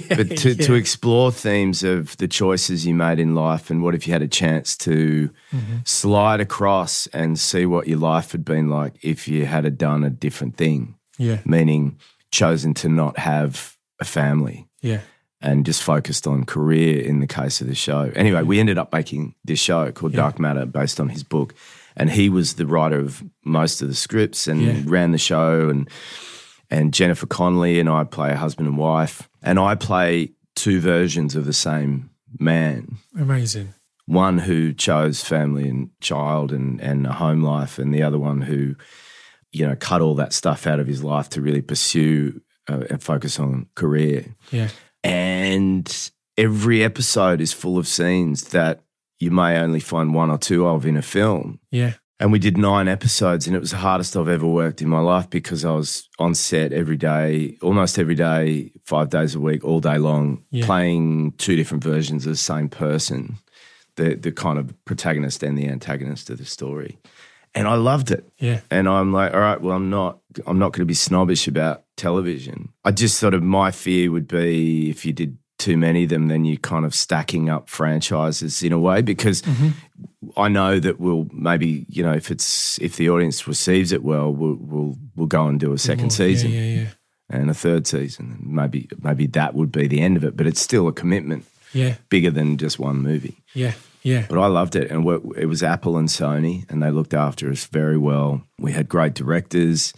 But 0.10 0.38
to, 0.38 0.56
to 0.56 0.74
explore 0.74 1.32
themes 1.32 1.84
of 1.84 2.16
the 2.18 2.28
choices 2.28 2.86
you 2.86 2.94
made 2.94 3.20
in 3.20 3.36
life 3.36 3.70
and 3.70 3.84
what 3.84 3.96
if 3.96 4.08
you 4.08 4.14
had 4.14 4.22
a 4.22 4.28
chance 4.28 4.78
to 4.78 5.30
Mm-hmm. 5.54 5.78
slide 5.84 6.40
across 6.40 7.08
and 7.08 7.38
see 7.38 7.66
what 7.66 7.86
your 7.88 8.00
life 8.00 8.32
had 8.32 8.46
been 8.46 8.70
like 8.70 8.94
if 9.04 9.28
you 9.28 9.46
had 9.46 9.66
a 9.66 9.70
done 9.70 10.06
a 10.06 10.10
different 10.10 10.56
thing. 10.56 10.96
Yeah, 11.18 11.40
meaning 11.46 11.98
chosen 12.32 12.74
to 12.76 12.88
not 12.88 13.18
have 13.20 13.76
a 14.00 14.06
family. 14.06 14.70
Yeah, 14.82 15.02
and 15.42 15.66
just 15.66 15.84
focused 15.84 16.26
on 16.28 16.46
career 16.46 17.02
in 17.02 17.20
the 17.20 17.28
case 17.28 17.60
of 17.60 17.68
the 17.68 17.76
show. 17.76 18.12
Anyway, 18.16 18.44
we 18.44 18.60
ended 18.62 18.78
up 18.78 18.94
making 18.94 19.36
this 19.44 19.60
show 19.60 19.92
called 19.92 20.14
Dark 20.14 20.40
Matter 20.40 20.66
based 20.66 21.00
on 21.02 21.10
his 21.10 21.24
book. 21.24 21.54
And 22.02 22.10
he 22.10 22.30
was 22.30 22.54
the 22.56 22.66
writer 22.66 23.00
of 23.00 23.24
most 23.46 23.82
of 23.82 23.88
the 23.88 23.96
scripts 23.96 24.48
and 24.48 24.62
Yeah. 24.62 24.82
ran 24.86 25.12
the 25.12 25.18
show 25.18 25.70
and 25.70 25.88
and 26.70 26.94
Jennifer 26.94 27.28
Connelly 27.28 27.80
and 27.80 27.90
I 27.90 28.04
play 28.06 28.32
a 28.32 28.38
husband 28.38 28.68
and 28.68 28.78
wife. 28.78 29.28
And 29.44 29.60
I 29.60 29.76
play 29.76 30.32
two 30.56 30.80
versions 30.80 31.36
of 31.36 31.46
the 31.46 31.54
same 31.54 32.10
man. 32.40 32.98
amazing. 33.18 33.74
One 34.08 34.40
who 34.40 34.74
chose 34.74 35.22
family 35.24 35.68
and 35.70 35.90
child 36.02 36.52
and, 36.52 36.80
and 36.82 37.06
a 37.08 37.14
home 37.14 37.44
life, 37.44 37.78
and 37.82 37.94
the 37.94 38.04
other 38.04 38.18
one 38.20 38.42
who, 38.42 38.76
you 39.52 39.68
know, 39.68 39.76
cut 39.76 40.02
all 40.02 40.16
that 40.16 40.34
stuff 40.34 40.66
out 40.66 40.80
of 40.80 40.88
his 40.88 41.04
life 41.04 41.30
to 41.30 41.42
really 41.42 41.62
pursue 41.62 42.42
uh, 42.70 42.84
and 42.90 43.02
focus 43.04 43.40
on 43.40 43.68
career 43.76 44.26
Yeah, 44.52 44.70
and 45.04 46.12
every 46.38 46.84
episode 46.84 47.42
is 47.42 47.54
full 47.54 47.78
of 47.78 47.88
scenes 47.88 48.46
that 48.50 48.82
you 49.22 49.32
may 49.32 49.58
only 49.60 49.80
find 49.80 50.14
one 50.14 50.30
or 50.30 50.38
two 50.38 50.66
of 50.68 50.86
in 50.86 50.98
a 50.98 51.02
film. 51.02 51.60
yeah, 51.72 51.94
And 52.20 52.32
we 52.32 52.40
did 52.40 52.58
nine 52.58 52.88
episodes, 52.88 53.48
and 53.48 53.56
it 53.56 53.60
was 53.60 53.72
the 53.72 53.78
hardest 53.78 54.16
I've 54.18 54.28
ever 54.28 54.48
worked 54.48 54.82
in 54.82 54.90
my 54.90 55.00
life 55.00 55.30
because 55.30 55.64
I 55.66 55.72
was 55.72 56.08
on 56.20 56.36
set 56.36 56.72
every 56.74 56.98
day, 56.98 57.58
almost 57.62 57.98
every 58.00 58.16
day, 58.16 58.72
five 58.86 59.10
days 59.10 59.36
a 59.36 59.40
week, 59.40 59.64
all 59.64 59.80
day 59.80 59.98
long, 59.98 60.44
Yeah. 60.52 60.66
playing 60.66 61.34
two 61.38 61.56
different 61.56 61.84
versions 61.84 62.26
of 62.26 62.32
the 62.34 62.38
same 62.38 62.70
person, 62.70 63.38
the 63.96 64.16
the 64.16 64.32
kind 64.32 64.58
of 64.60 64.74
protagonist 64.86 65.44
and 65.44 65.58
the 65.58 65.68
antagonist 65.68 66.30
of 66.30 66.38
the 66.38 66.46
story. 66.46 66.98
And 67.54 67.68
I 67.68 67.76
loved 67.76 68.12
it. 68.12 68.24
yeah. 68.40 68.62
And 68.70 68.88
I'm 68.88 69.12
like, 69.12 69.34
all 69.34 69.42
right, 69.42 69.60
well, 69.60 69.76
I'm 69.76 69.90
not, 69.90 70.20
I'm 70.48 70.58
not 70.58 70.72
going 70.72 70.84
to 70.84 70.86
be 70.86 70.94
snobbish 70.94 71.50
about 71.50 71.84
television. 71.98 72.70
I 72.86 72.92
just 72.92 73.18
sort 73.18 73.34
of, 73.34 73.44
my 73.44 73.72
fear 73.72 74.10
would 74.10 74.28
be 74.28 74.90
if 74.90 75.06
you 75.06 75.12
did 75.12 75.38
too 75.62 75.78
many 75.78 76.04
of 76.04 76.10
them, 76.10 76.28
then 76.28 76.44
you're 76.46 76.58
kind 76.58 76.86
of 76.86 76.94
stacking 76.94 77.50
up 77.50 77.70
franchises 77.70 78.62
in 78.64 78.74
a 78.74 78.80
way 78.80 79.02
because 79.02 79.44
I 80.36 80.48
know 80.50 80.80
that 80.80 81.00
we'll 81.00 81.28
maybe, 81.32 81.86
you 81.90 82.04
know, 82.04 82.12
if 82.14 82.32
it's, 82.32 82.78
if 82.80 82.96
the 82.98 83.10
audience 83.10 83.48
receives 83.48 83.92
it 83.92 84.04
well, 84.04 84.32
we'll, 84.34 84.58
we'll, 84.60 84.98
we'll 85.16 85.28
go 85.28 85.48
and 85.48 85.60
do 85.60 85.74
a 85.74 85.78
second 85.78 86.12
season 86.12 86.52
Yeah, 86.52 86.60
yeah, 86.62 86.82
yeah. 86.82 86.88
and 87.30 87.50
a 87.50 87.54
third 87.54 87.88
season. 87.88 88.38
And 88.42 88.54
maybe, 88.54 88.90
maybe 89.02 89.28
that 89.28 89.54
would 89.54 89.72
be 89.72 89.88
the 89.88 90.02
end 90.02 90.18
of 90.18 90.24
it, 90.24 90.36
but 90.36 90.48
it's 90.48 90.62
still 90.62 90.88
a 90.88 90.94
commitment 90.94 91.46
Yeah, 91.74 91.96
bigger 92.10 92.32
than 92.32 92.58
just 92.58 92.80
one 92.80 92.98
movie. 93.02 93.38
yeah, 93.54 93.74
yeah. 94.04 94.26
But 94.28 94.40
I 94.40 94.48
loved 94.48 94.76
it, 94.76 94.90
and 94.92 95.08
it 95.38 95.46
was 95.46 95.62
Apple 95.64 95.96
and 95.98 96.10
Sony, 96.10 96.70
and 96.70 96.82
they 96.82 96.90
looked 96.92 97.14
after 97.14 97.50
us 97.52 97.66
very 97.66 97.98
well. 97.98 98.42
We 98.60 98.72
had 98.72 98.90
great 98.90 99.14
directors, 99.14 99.94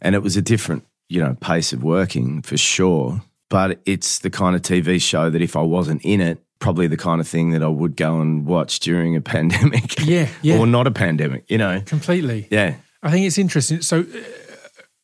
and 0.00 0.14
it 0.14 0.22
was 0.22 0.36
a 0.36 0.42
different, 0.42 0.84
you 1.08 1.20
know, 1.22 1.36
pace 1.40 1.72
of 1.74 1.82
working 1.82 2.40
for 2.42 2.56
sure. 2.56 3.22
But 3.52 3.80
it's 3.84 4.20
the 4.20 4.30
kind 4.30 4.56
of 4.56 4.62
TV 4.62 4.98
show 5.00 5.28
that 5.28 5.42
if 5.42 5.56
I 5.56 5.60
wasn't 5.60 6.00
in 6.04 6.22
it, 6.22 6.42
probably 6.58 6.86
the 6.86 6.96
kind 6.96 7.20
of 7.20 7.28
thing 7.28 7.50
that 7.50 7.62
I 7.62 7.68
would 7.68 7.96
go 7.96 8.18
and 8.20 8.46
watch 8.46 8.80
during 8.80 9.14
a 9.14 9.20
pandemic, 9.34 10.00
Yeah, 10.06 10.28
yeah. 10.40 10.58
or 10.58 10.66
not 10.66 10.86
a 10.86 10.90
pandemic, 10.90 11.44
you 11.50 11.58
know. 11.58 11.82
Completely. 11.84 12.48
Yeah, 12.50 12.76
I 13.02 13.10
think 13.10 13.26
it's 13.26 13.36
interesting. 13.36 13.82
So, 13.82 14.00
uh, 14.00 14.04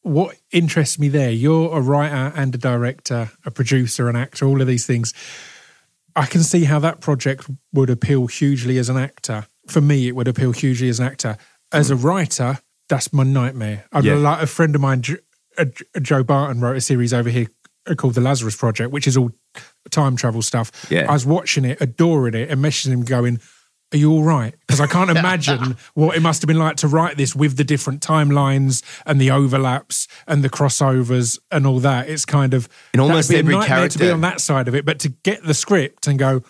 what 0.03 0.37
interests 0.51 0.99
me 0.99 1.09
there, 1.09 1.31
you're 1.31 1.77
a 1.77 1.81
writer 1.83 2.33
and 2.35 2.55
a 2.55 2.59
director, 2.59 3.31
a 3.45 3.51
producer, 3.51 4.09
an 4.09 4.17
actor, 4.17 4.47
all 4.47 4.63
of 4.63 4.67
these 4.67 4.87
things. 4.87 5.13
I 6.17 6.25
can 6.25 6.43
see 6.43 6.65
how 6.65 6.79
that 6.79 7.01
project 7.01 7.51
would 7.75 7.91
appeal 7.91 8.29
hugely 8.29 8.79
as 8.79 8.89
an 8.89 8.97
actor. 8.97 9.47
For 9.67 9.83
me, 9.83 10.09
it 10.09 10.17
would 10.17 10.27
appeal 10.29 10.53
hugely 10.53 10.89
as 10.89 10.99
an 11.01 11.07
actor. 11.07 11.37
As 11.71 11.91
a 11.91 11.97
writer, 11.97 12.61
that's 12.89 13.13
my 13.13 13.25
nightmare. 13.25 13.85
I 13.93 14.01
Yeah. 14.01 14.15
like 14.15 14.43
a 14.43 14.47
friend 14.47 14.75
of 14.75 14.81
mine, 14.81 15.03
uh, 15.59 15.67
Joe 16.01 16.23
Barton, 16.23 16.61
wrote 16.63 16.77
a 16.79 16.81
series 16.81 17.13
over 17.13 17.29
here 17.29 17.49
called 17.97 18.15
The 18.15 18.21
Lazarus 18.21 18.57
Project, 18.57 18.91
which 18.93 19.07
is 19.07 19.17
all 19.17 19.31
time 19.91 20.17
travel 20.17 20.43
stuff. 20.43 20.71
Yeah. 20.91 21.07
I 21.09 21.13
was 21.13 21.25
watching 21.25 21.65
it, 21.65 21.81
adoring 21.81 22.35
it, 22.35 22.51
and 22.51 22.63
messaging 22.63 22.93
him, 22.93 23.05
going, 23.05 23.41
"Are 23.95 23.97
you 23.97 24.11
all 24.13 24.23
right?" 24.23 24.55
Because 24.67 24.81
I 24.81 24.87
can't 24.87 25.11
imagine 25.17 25.77
what 25.95 26.17
it 26.17 26.21
must 26.21 26.43
have 26.43 26.49
been 26.49 26.59
like 26.59 26.77
to 26.79 26.89
write 26.89 27.17
this 27.17 27.35
with 27.35 27.57
the 27.57 27.65
different 27.65 28.03
timelines 28.03 28.83
and 29.07 29.21
the 29.21 29.31
overlaps 29.31 30.07
and 30.27 30.43
the 30.45 30.51
crossovers 30.51 31.39
and 31.51 31.67
all 31.67 31.81
that. 31.81 32.09
It's 32.09 32.25
kind 32.25 32.55
of 32.55 32.69
In 32.93 33.01
almost 33.01 33.33
every 33.33 33.55
nightmare 33.55 33.89
to 33.89 33.99
be 33.99 34.11
on 34.11 34.21
that 34.23 34.41
side 34.41 34.69
of 34.69 34.75
it, 34.75 34.85
but 34.85 34.99
to 35.01 35.09
get 35.09 35.43
the 35.45 35.55
script 35.55 36.07
and 36.07 36.19
go, 36.19 36.43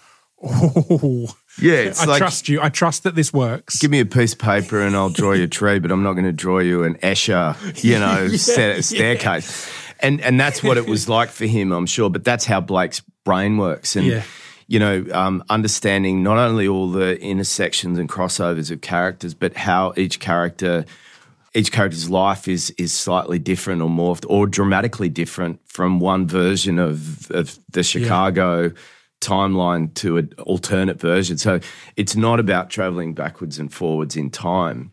"Oh, 0.42 1.28
yeah. 1.60 1.72
It's 1.88 2.00
I 2.00 2.04
like 2.06 2.18
trust 2.18 2.48
you. 2.48 2.60
I 2.62 2.68
trust 2.68 3.02
that 3.04 3.14
this 3.14 3.32
works." 3.32 3.78
give 3.78 3.90
me 3.90 4.00
a 4.00 4.06
piece 4.06 4.32
of 4.32 4.38
paper 4.38 4.80
and 4.80 4.94
I'll 4.96 5.10
draw 5.10 5.32
you 5.32 5.44
a 5.44 5.48
tree, 5.48 5.78
but 5.78 5.90
I'm 5.90 6.02
not 6.02 6.12
going 6.12 6.24
to 6.24 6.32
draw 6.32 6.58
you 6.58 6.84
an 6.84 6.94
Escher, 6.96 7.56
you 7.82 7.98
know, 8.04 8.28
sta- 8.28 8.80
staircase. 8.82 9.68
And 10.00 10.20
and 10.20 10.38
that's 10.38 10.62
what 10.62 10.76
it 10.76 10.86
was 10.86 11.08
like 11.18 11.30
for 11.30 11.46
him, 11.46 11.72
I'm 11.72 11.86
sure. 11.86 12.10
But 12.10 12.24
that's 12.24 12.44
how 12.44 12.60
Blake's 12.60 13.02
brain 13.24 13.56
works. 13.58 13.96
And 13.96 14.06
Yeah. 14.06 14.22
you 14.66 14.78
know, 14.78 15.04
um, 15.12 15.42
understanding 15.48 16.22
not 16.22 16.38
only 16.38 16.68
all 16.68 16.90
the 16.90 17.20
intersections 17.20 17.98
and 17.98 18.08
crossovers 18.08 18.70
of 18.70 18.80
characters, 18.80 19.34
but 19.34 19.56
how 19.56 19.92
each 19.96 20.20
character. 20.20 20.84
Each 21.54 21.72
character's 21.72 22.10
life 22.10 22.46
is 22.46 22.70
is 22.76 22.92
slightly 22.92 23.38
different 23.38 23.80
or 23.80 23.88
morphed 23.88 24.26
or 24.28 24.46
dramatically 24.46 25.08
different 25.08 25.60
from 25.66 25.98
one 25.98 26.26
version 26.28 26.78
of, 26.78 27.30
of 27.30 27.58
the 27.70 27.82
Chicago 27.82 28.70
timeline 29.20 29.92
to 29.94 30.18
an 30.18 30.32
alternate 30.46 31.00
version. 31.00 31.38
So 31.38 31.60
it's 31.96 32.14
not 32.14 32.38
about 32.38 32.70
traveling 32.70 33.14
backwards 33.14 33.58
and 33.58 33.72
forwards 33.72 34.14
in 34.14 34.30
time. 34.30 34.92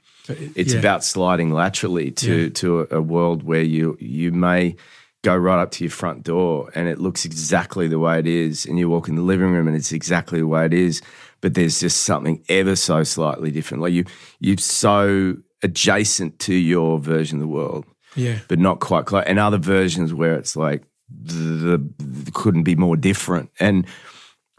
It's 0.56 0.74
yeah. 0.74 0.80
about 0.80 1.04
sliding 1.04 1.52
laterally 1.52 2.12
to 2.12 2.44
Yeah. 2.44 2.50
to 2.50 2.80
a, 2.82 2.98
a 2.98 3.02
world 3.02 3.44
where 3.44 3.62
you 3.64 3.98
you 4.00 4.32
may 4.32 4.76
go 5.24 5.36
right 5.36 5.60
up 5.62 5.72
to 5.72 5.84
your 5.84 5.92
front 5.92 6.24
door 6.24 6.70
and 6.76 6.88
it 6.88 7.00
looks 7.00 7.26
exactly 7.26 7.88
the 7.88 7.98
way 8.00 8.20
it 8.20 8.28
is, 8.28 8.66
and 8.66 8.78
you 8.78 8.88
walk 8.90 9.08
in 9.10 9.16
the 9.16 9.22
living 9.24 9.50
room 9.52 9.68
and 9.68 9.76
it's 9.76 9.92
exactly 9.92 10.40
the 10.40 10.48
way 10.48 10.66
it 10.66 10.74
is, 10.74 11.02
but 11.42 11.54
there's 11.56 11.80
just 11.80 12.04
something 12.04 12.44
ever 12.50 12.76
so 12.76 13.04
slightly 13.04 13.50
different. 13.52 13.82
Like 13.84 13.94
you 13.94 14.06
you're 14.40 14.58
so 14.58 15.36
adjacent 15.64 16.38
to 16.40 16.54
your 16.54 17.00
version 17.00 17.38
of 17.38 17.42
the 17.42 17.48
world 17.48 17.86
Yeah. 18.16 18.38
but 18.48 18.60
not 18.60 18.80
quite 18.82 19.06
close. 19.06 19.24
And 19.26 19.40
other 19.40 19.58
versions 19.58 20.14
where 20.14 20.36
it's 20.36 20.56
like 20.56 20.84
the, 21.10 21.82
the 21.98 22.32
couldn't 22.32 22.64
be 22.64 22.76
more 22.76 22.96
different. 22.98 23.50
And 23.60 23.86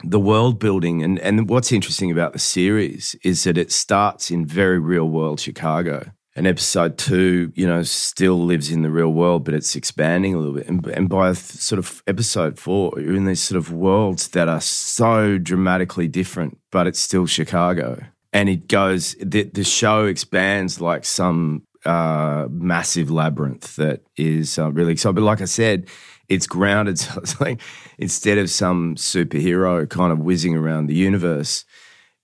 the 0.03 0.19
world 0.19 0.59
building 0.59 1.03
and 1.03 1.19
and 1.19 1.49
what's 1.49 1.71
interesting 1.71 2.11
about 2.11 2.33
the 2.33 2.39
series 2.39 3.15
is 3.23 3.43
that 3.43 3.57
it 3.57 3.71
starts 3.71 4.29
in 4.29 4.45
very 4.45 4.79
real 4.79 5.09
world 5.09 5.39
Chicago. 5.39 6.11
And 6.35 6.45
episode 6.45 6.99
two, 6.99 7.51
you 7.55 7.65
know, 7.65 7.81
still 7.81 8.39
lives 8.45 8.69
in 8.69 8.83
the 8.83 8.91
real 8.91 9.11
world, 9.11 9.43
but 9.43 9.55
it's 9.55 9.75
expanding 9.75 10.35
a 10.35 10.37
little 10.37 10.53
bit. 10.53 10.67
And, 10.67 10.85
and 10.85 11.09
by 11.09 11.33
sort 11.33 11.79
of 11.79 12.03
episode 12.05 12.59
four, 12.59 12.93
you're 12.97 13.15
in 13.15 13.25
these 13.25 13.41
sort 13.41 13.57
of 13.57 13.73
worlds 13.73 14.27
that 14.29 14.47
are 14.47 14.61
so 14.61 15.39
dramatically 15.39 16.07
different, 16.07 16.59
but 16.71 16.85
it's 16.85 16.99
still 16.99 17.25
Chicago. 17.25 18.03
And 18.33 18.49
it 18.49 18.67
goes, 18.67 19.15
the, 19.19 19.49
the 19.51 19.63
show 19.63 20.05
expands 20.05 20.79
like 20.79 21.05
some 21.05 21.63
uh, 21.85 22.47
massive 22.51 23.09
labyrinth 23.09 23.75
that 23.77 24.01
is 24.15 24.59
uh, 24.59 24.71
really 24.71 24.91
exciting. 24.91 25.15
But 25.15 25.23
like 25.23 25.41
I 25.41 25.45
said, 25.45 25.87
it's 26.29 26.47
grounded. 26.47 26.99
So 27.07 27.19
it's 27.21 27.39
like 27.41 27.61
instead 27.97 28.37
of 28.37 28.49
some 28.49 28.95
superhero 28.95 29.87
kind 29.89 30.11
of 30.11 30.19
whizzing 30.19 30.55
around 30.55 30.87
the 30.87 30.95
universe, 30.95 31.65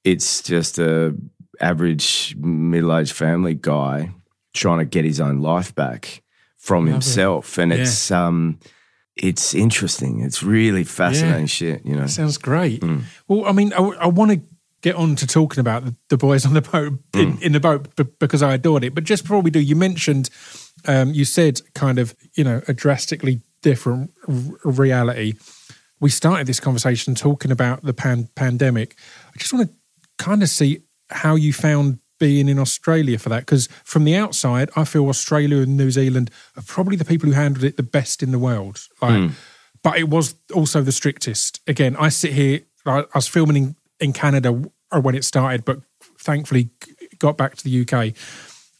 it's 0.03 0.41
just 0.41 0.79
a 0.79 1.15
average 1.61 2.35
middle-aged 2.37 3.13
family 3.13 3.53
guy 3.55 4.11
trying 4.53 4.79
to 4.79 4.85
get 4.85 5.05
his 5.05 5.19
own 5.19 5.39
life 5.39 5.73
back 5.73 6.21
from 6.57 6.85
himself, 6.87 7.57
and 7.57 7.71
Yeah. 7.71 7.79
it's 7.81 8.11
um, 8.11 8.59
it's 9.15 9.53
interesting. 9.53 10.21
It's 10.21 10.41
really 10.41 10.83
fascinating 10.83 11.41
Yeah. 11.41 11.45
shit. 11.47 11.85
You 11.85 11.95
know, 11.95 12.07
Sounds 12.07 12.37
great. 12.37 12.81
Mm. 12.81 13.03
Well, 13.27 13.45
I 13.45 13.51
mean, 13.51 13.71
I, 13.73 14.07
want 14.07 14.31
to 14.31 14.41
get 14.81 14.95
on 14.95 15.15
to 15.17 15.27
talking 15.27 15.59
about 15.59 15.85
the, 15.85 15.95
the 16.09 16.17
boys 16.17 16.45
on 16.45 16.53
the 16.55 16.61
boat 16.61 16.93
in, 17.13 17.33
Mm. 17.37 17.41
in 17.41 17.51
the 17.51 17.59
boat 17.59 17.95
b- 17.95 18.05
because 18.19 18.41
I 18.41 18.53
adored 18.55 18.83
it. 18.83 18.95
But 18.95 19.03
just 19.03 19.23
before 19.23 19.41
we 19.41 19.51
do, 19.51 19.59
you 19.59 19.75
mentioned, 19.75 20.29
um, 20.87 21.13
you 21.13 21.25
said 21.25 21.61
kind 21.75 21.99
of, 21.99 22.15
you 22.35 22.43
know, 22.43 22.61
a 22.67 22.73
drastically 22.73 23.41
different 23.63 24.11
r- 24.27 24.71
reality. 24.71 25.33
We 25.99 26.09
started 26.09 26.45
this 26.45 26.59
conversation 26.59 27.15
talking 27.15 27.49
about 27.49 27.81
the 27.81 27.93
pan- 27.93 28.29
pandemic. 28.35 28.95
I 29.33 29.37
just 29.39 29.53
want 29.53 29.69
to 29.69 29.75
kind 30.23 30.43
of 30.43 30.49
see 30.49 30.81
how 31.09 31.35
you 31.35 31.53
found 31.53 31.99
being 32.19 32.47
in 32.47 32.59
Australia 32.59 33.17
for 33.17 33.29
that 33.29 33.39
because 33.39 33.67
from 33.83 34.03
the 34.03 34.15
outside, 34.15 34.69
I 34.75 34.83
feel 34.85 35.09
Australia 35.09 35.57
and 35.57 35.75
New 35.75 35.91
Zealand 35.91 36.29
are 36.55 36.63
probably 36.63 36.95
the 36.95 37.05
people 37.05 37.27
who 37.27 37.35
handled 37.35 37.63
it 37.63 37.75
the 37.75 37.83
best 37.83 38.23
in 38.23 38.31
the 38.31 38.39
world. 38.39 38.79
Like, 39.01 39.19
hmm. 39.19 39.27
but 39.81 39.97
it 39.97 40.09
was 40.09 40.35
also 40.53 40.81
the 40.81 40.91
strictest. 40.91 41.59
Again, 41.67 41.95
I 41.97 42.09
sit 42.09 42.33
here. 42.33 42.61
I, 42.85 42.99
I 42.99 43.05
was 43.15 43.27
filming 43.27 43.57
in, 43.57 43.75
in 43.99 44.13
Canada 44.13 44.61
uh, 44.91 45.01
when 45.01 45.15
it 45.15 45.25
started, 45.25 45.65
but 45.65 45.79
thankfully 46.19 46.69
got 47.19 47.37
back 47.37 47.55
to 47.57 47.63
the 47.63 47.81
UK 47.81 48.13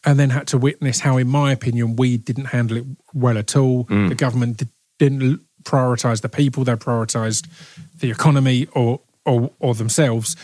and 0.05 0.19
then 0.19 0.29
had 0.29 0.47
to 0.47 0.57
witness 0.57 0.99
how, 0.99 1.17
in 1.17 1.27
my 1.27 1.51
opinion, 1.51 1.95
we 1.95 2.17
didn't 2.17 2.45
handle 2.45 2.77
it 2.77 2.85
well 3.13 3.37
at 3.37 3.55
all. 3.55 3.83
Hmm. 3.83 4.07
The 4.07 4.15
government 4.15 4.57
di- 4.57 4.67
didn't 4.99 5.41
prioritize 5.63 6.21
the 6.21 6.29
people; 6.29 6.63
they 6.63 6.73
prioritized 6.75 7.47
the 7.99 8.09
economy 8.11 8.67
or 8.73 9.01
or, 9.25 9.51
or 9.59 9.73
themselves. 9.75 10.35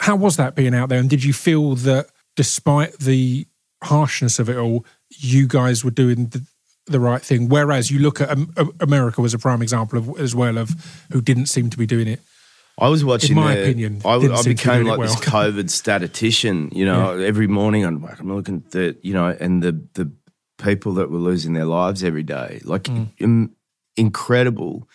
How 0.00 0.16
was 0.16 0.36
that 0.36 0.54
being 0.54 0.74
out 0.74 0.88
there? 0.88 0.98
And 0.98 1.08
did 1.10 1.22
you 1.24 1.32
feel 1.32 1.74
that, 1.76 2.08
despite 2.36 2.98
the 2.98 3.46
harshness 3.82 4.38
of 4.38 4.48
it 4.48 4.56
all, 4.56 4.84
you 5.10 5.46
guys 5.46 5.84
were 5.84 5.90
doing 5.90 6.26
the, 6.28 6.44
the 6.86 6.98
right 7.00 7.22
thing? 7.22 7.48
Whereas 7.48 7.90
you 7.90 7.98
look 8.00 8.20
at 8.20 8.36
America 8.80 9.20
was 9.20 9.34
a 9.34 9.38
prime 9.38 9.62
example 9.62 9.98
of 9.98 10.18
as 10.20 10.34
well 10.34 10.58
of 10.58 10.70
who 11.12 11.20
didn't 11.20 11.46
seem 11.46 11.70
to 11.70 11.78
be 11.78 11.86
doing 11.86 12.08
it. 12.08 12.20
I 12.78 12.88
was 12.88 13.04
watching. 13.04 13.36
In 13.36 13.42
my 13.44 13.54
the- 13.54 13.62
opinion, 13.62 14.00
I, 14.04 14.14
I 14.14 14.42
became 14.42 14.84
like 14.84 15.00
this. 15.00 15.14
COVID 15.20 15.70
statistician. 15.70 16.70
You 16.72 16.86
know, 16.86 17.18
every 17.18 17.46
morning 17.46 17.84
I'm, 17.84 18.02
like, 18.02 18.18
I'm 18.18 18.34
looking 18.34 18.56
at 18.66 18.70
the, 18.72 18.96
you 19.02 19.12
know, 19.14 19.28
and 19.38 19.62
the 19.62 19.72
the 19.94 20.10
people 20.58 20.94
that 20.94 21.10
were 21.10 21.18
losing 21.18 21.52
their 21.52 21.66
lives 21.66 22.02
every 22.02 22.22
day, 22.24 22.60
like 22.64 22.84
Mm. 22.84 23.50
Incredible 23.96 24.88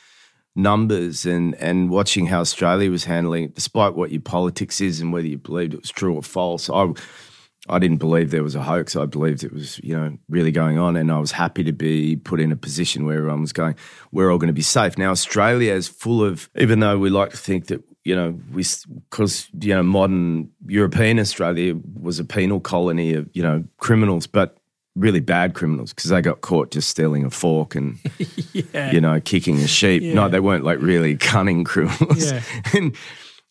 numbers, 0.56 1.26
and 1.26 1.56
and 1.56 1.90
watching 1.90 2.28
how 2.28 2.42
Australia 2.42 2.92
was 2.92 3.06
handling 3.06 3.46
it, 3.46 3.56
despite 3.56 3.96
what 3.96 4.12
your 4.12 4.22
politics 4.22 4.82
is 4.82 5.00
and 5.00 5.14
whether 5.14 5.28
you 5.28 5.38
believed 5.38 5.74
it 5.74 5.82
was 5.82 5.92
true 5.92 6.16
or 6.16 6.24
false. 6.24 6.70
I 6.70 6.94
I 7.68 7.78
didn't 7.78 7.98
believe 7.98 8.32
there 8.32 8.44
was 8.44 8.56
a 8.56 8.64
hoax. 8.64 8.96
I 8.96 9.06
believed 9.06 9.44
it 9.44 9.52
was, 9.52 9.80
you 9.80 9.96
know, 9.96 10.18
really 10.30 10.52
going 10.52 10.78
on, 10.78 10.96
and 10.96 11.12
I 11.12 11.20
was 11.20 11.32
happy 11.32 11.64
to 11.66 11.74
be 11.74 12.16
put 12.16 12.40
in 12.40 12.52
a 12.52 12.56
position 12.56 13.06
where 13.06 13.18
everyone 13.18 13.42
was 13.42 13.54
going, 13.54 13.76
we're 14.12 14.32
all 14.32 14.38
going 14.38 14.48
to 14.48 14.54
be 14.54 14.62
safe. 14.62 14.98
Now, 14.98 15.12
Australia 15.12 15.74
is 15.74 15.88
full 15.88 16.24
of, 16.24 16.50
even 16.56 16.80
though 16.80 16.98
we 16.98 17.10
like 17.10 17.32
to 17.32 17.38
think 17.38 17.68
that, 17.68 17.84
you 18.06 18.16
know, 18.16 18.40
we 18.54 18.64
because 19.10 19.50
you 19.60 19.76
know, 19.76 19.84
modern 19.84 20.50
European 20.68 21.20
Australia 21.20 21.76
was 22.00 22.18
a 22.20 22.26
penal 22.26 22.62
colony 22.62 23.14
of, 23.14 23.30
you 23.34 23.44
know, 23.44 23.66
criminals, 23.78 24.26
but 24.26 24.58
really 24.96 25.20
bad 25.20 25.54
criminals 25.54 25.94
because 25.94 26.10
they 26.10 26.22
got 26.22 26.42
caught 26.42 26.72
just 26.72 26.90
stealing 26.90 27.24
a 27.24 27.30
fork 27.30 27.76
and 27.76 27.98
you 28.94 29.00
know 29.02 29.20
kicking 29.22 29.58
a 29.60 29.68
sheep. 29.68 30.04
Yeah. 30.04 30.14
No, 30.14 30.30
they 30.30 30.40
weren't 30.40 30.64
like 30.64 30.80
really 30.82 31.16
cunning 31.18 31.64
criminals. 31.64 32.32
Yeah. 32.32 32.42
and, 32.74 32.96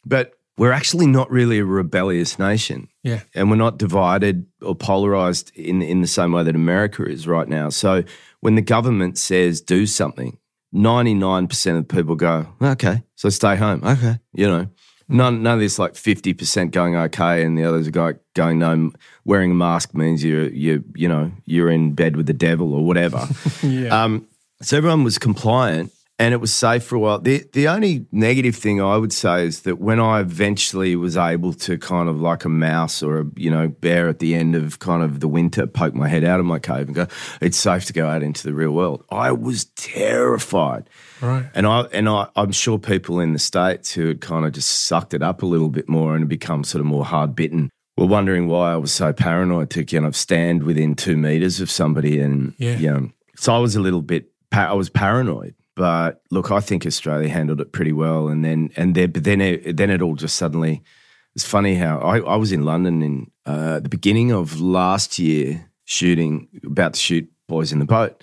but 0.05 0.35
we're 0.57 0.73
actually 0.73 1.07
not 1.07 1.31
really 1.31 1.59
a 1.61 1.65
rebellious 1.65 2.39
nation 2.39 2.89
Yeah. 3.05 3.21
and 3.35 3.49
we're 3.49 3.57
not 3.57 3.79
divided 3.79 4.47
or 4.61 4.75
polarized 4.75 5.53
in 5.55 5.83
in 5.83 6.01
the 6.01 6.09
same 6.09 6.33
way 6.33 6.43
that 6.43 6.55
America 6.57 7.05
is 7.05 7.27
right 7.27 7.49
now. 7.49 7.69
So 7.71 8.03
when 8.41 8.55
the 8.57 8.63
government 8.63 9.19
says 9.19 9.61
do 9.61 9.87
something, 9.87 10.39
ninety 10.73 11.15
nine 11.15 11.47
percent 11.47 11.79
of 11.79 11.89
people 11.89 12.17
go 12.17 12.47
okay, 12.61 13.03
so 13.15 13.29
stay 13.29 13.57
home. 13.57 13.83
Okay, 13.85 14.19
you 14.35 14.47
know, 14.49 14.69
none 15.09 15.43
none 15.43 15.55
of 15.55 15.61
this 15.61 15.79
like 15.79 15.95
fifty 15.95 16.35
percent 16.35 16.73
going 16.73 16.95
okay, 16.97 17.43
and 17.45 17.57
the 17.59 17.65
others 17.65 17.89
are 17.89 17.91
go- 17.93 18.19
going 18.35 18.59
no. 18.59 18.93
Wearing 19.25 19.51
a 19.51 19.55
mask 19.55 19.95
means 19.95 20.25
you're 20.25 20.49
you 20.49 20.85
you 20.95 21.09
know 21.09 21.33
you're 21.45 21.71
in 21.71 21.93
bed 21.93 22.17
with 22.17 22.27
the 22.27 22.33
devil 22.33 22.75
or 22.75 22.85
whatever. 22.85 23.27
Yeah. 23.63 24.05
Um, 24.05 24.27
so 24.63 24.77
everyone 24.77 25.05
was 25.05 25.19
compliant 25.19 25.93
and 26.21 26.35
it 26.35 26.39
was 26.39 26.53
safe 26.53 26.83
for 26.83 26.97
a 26.97 26.99
while. 26.99 27.19
The 27.21 27.45
the 27.53 27.69
only 27.69 28.07
negative 28.11 28.57
thing 28.57 28.81
I 28.83 28.97
would 28.97 29.13
say 29.13 29.47
is 29.47 29.61
that 29.63 29.79
when 29.79 30.01
I 30.01 30.21
eventually 30.21 30.97
was 30.97 31.17
able 31.17 31.53
to 31.55 31.79
kind 31.79 32.09
of 32.09 32.21
like 32.21 32.45
a 32.45 32.49
mouse 32.49 33.03
or 33.03 33.21
a 33.21 33.27
you 33.37 33.51
know 33.51 33.69
bear 33.69 34.09
at 34.09 34.19
the 34.19 34.35
end 34.35 34.55
of 34.57 34.79
kind 34.81 35.03
of 35.03 35.21
the 35.21 35.29
winter 35.29 35.67
poke 35.67 35.95
my 35.95 36.09
head 36.09 36.25
out 36.25 36.41
of 36.41 36.47
my 36.47 36.59
cave 36.59 36.87
and 36.89 36.95
go, 36.95 37.07
it's 37.41 37.57
safe 37.57 37.85
to 37.87 37.93
go 37.93 38.09
out 38.09 38.23
into 38.23 38.43
the 38.45 38.53
real 38.55 38.73
world. 38.73 39.05
I 39.11 39.33
was 39.33 39.67
terrified. 39.77 40.89
Right. 41.21 41.47
And 41.55 41.67
I 41.67 41.81
and 41.93 42.09
I, 42.09 42.29
I'm 42.37 42.53
sure 42.53 42.79
people 42.79 43.21
in 43.21 43.33
the 43.33 43.39
states 43.39 43.93
who 43.93 44.09
had 44.09 44.21
kind 44.21 44.45
of 44.47 44.53
just 44.53 44.87
sucked 44.87 45.15
it 45.15 45.23
up 45.23 45.43
a 45.43 45.47
little 45.47 45.69
bit 45.69 45.89
more 45.89 46.15
and 46.17 46.29
become 46.29 46.65
sort 46.65 46.81
of 46.81 46.87
more 46.87 47.05
hard 47.05 47.35
bitten 47.35 47.71
were 47.97 48.07
wondering 48.07 48.47
why 48.47 48.73
I 48.73 48.77
was 48.77 48.93
so 48.93 49.13
paranoid 49.13 49.71
to 49.71 49.85
kind 49.85 50.07
of 50.07 50.15
stand 50.15 50.63
within 50.63 50.95
two 50.95 51.17
meters 51.17 51.61
of 51.61 51.69
somebody 51.71 52.21
and 52.21 52.55
Yeah. 52.59 52.77
you 52.77 52.91
know. 52.91 53.11
So 53.37 53.55
I 53.55 53.59
was 53.59 53.77
a 53.77 53.81
little 53.81 54.03
bit 54.03 54.31
I 54.53 54.73
was 54.75 54.89
paranoid. 54.91 55.55
But 55.79 56.23
look, 56.33 56.51
I 56.51 56.59
think 56.59 56.85
Australia 56.85 57.29
handled 57.29 57.61
it 57.61 57.71
pretty 57.71 57.93
well, 57.93 58.27
and 58.27 58.45
then 58.45 58.71
and 58.77 58.97
there, 58.97 59.07
but 59.07 59.23
then 59.23 59.41
it, 59.41 59.77
then 59.77 59.91
it 59.91 60.03
all 60.03 60.17
just 60.17 60.35
suddenly. 60.35 60.83
It's 61.37 61.47
funny 61.47 61.77
how 61.77 62.01
I, 62.01 62.19
I 62.19 62.35
was 62.35 62.51
in 62.51 62.65
London 62.65 63.01
in 63.01 63.31
uh, 63.47 63.79
the 63.79 63.89
beginning 63.89 64.33
of 64.33 64.61
last 64.61 65.21
year 65.21 65.71
shooting, 65.85 66.49
about 66.67 66.95
to 66.95 66.99
shoot 66.99 67.31
Boys 67.47 67.71
in 67.71 67.79
the 67.79 67.85
Boat, 67.85 68.21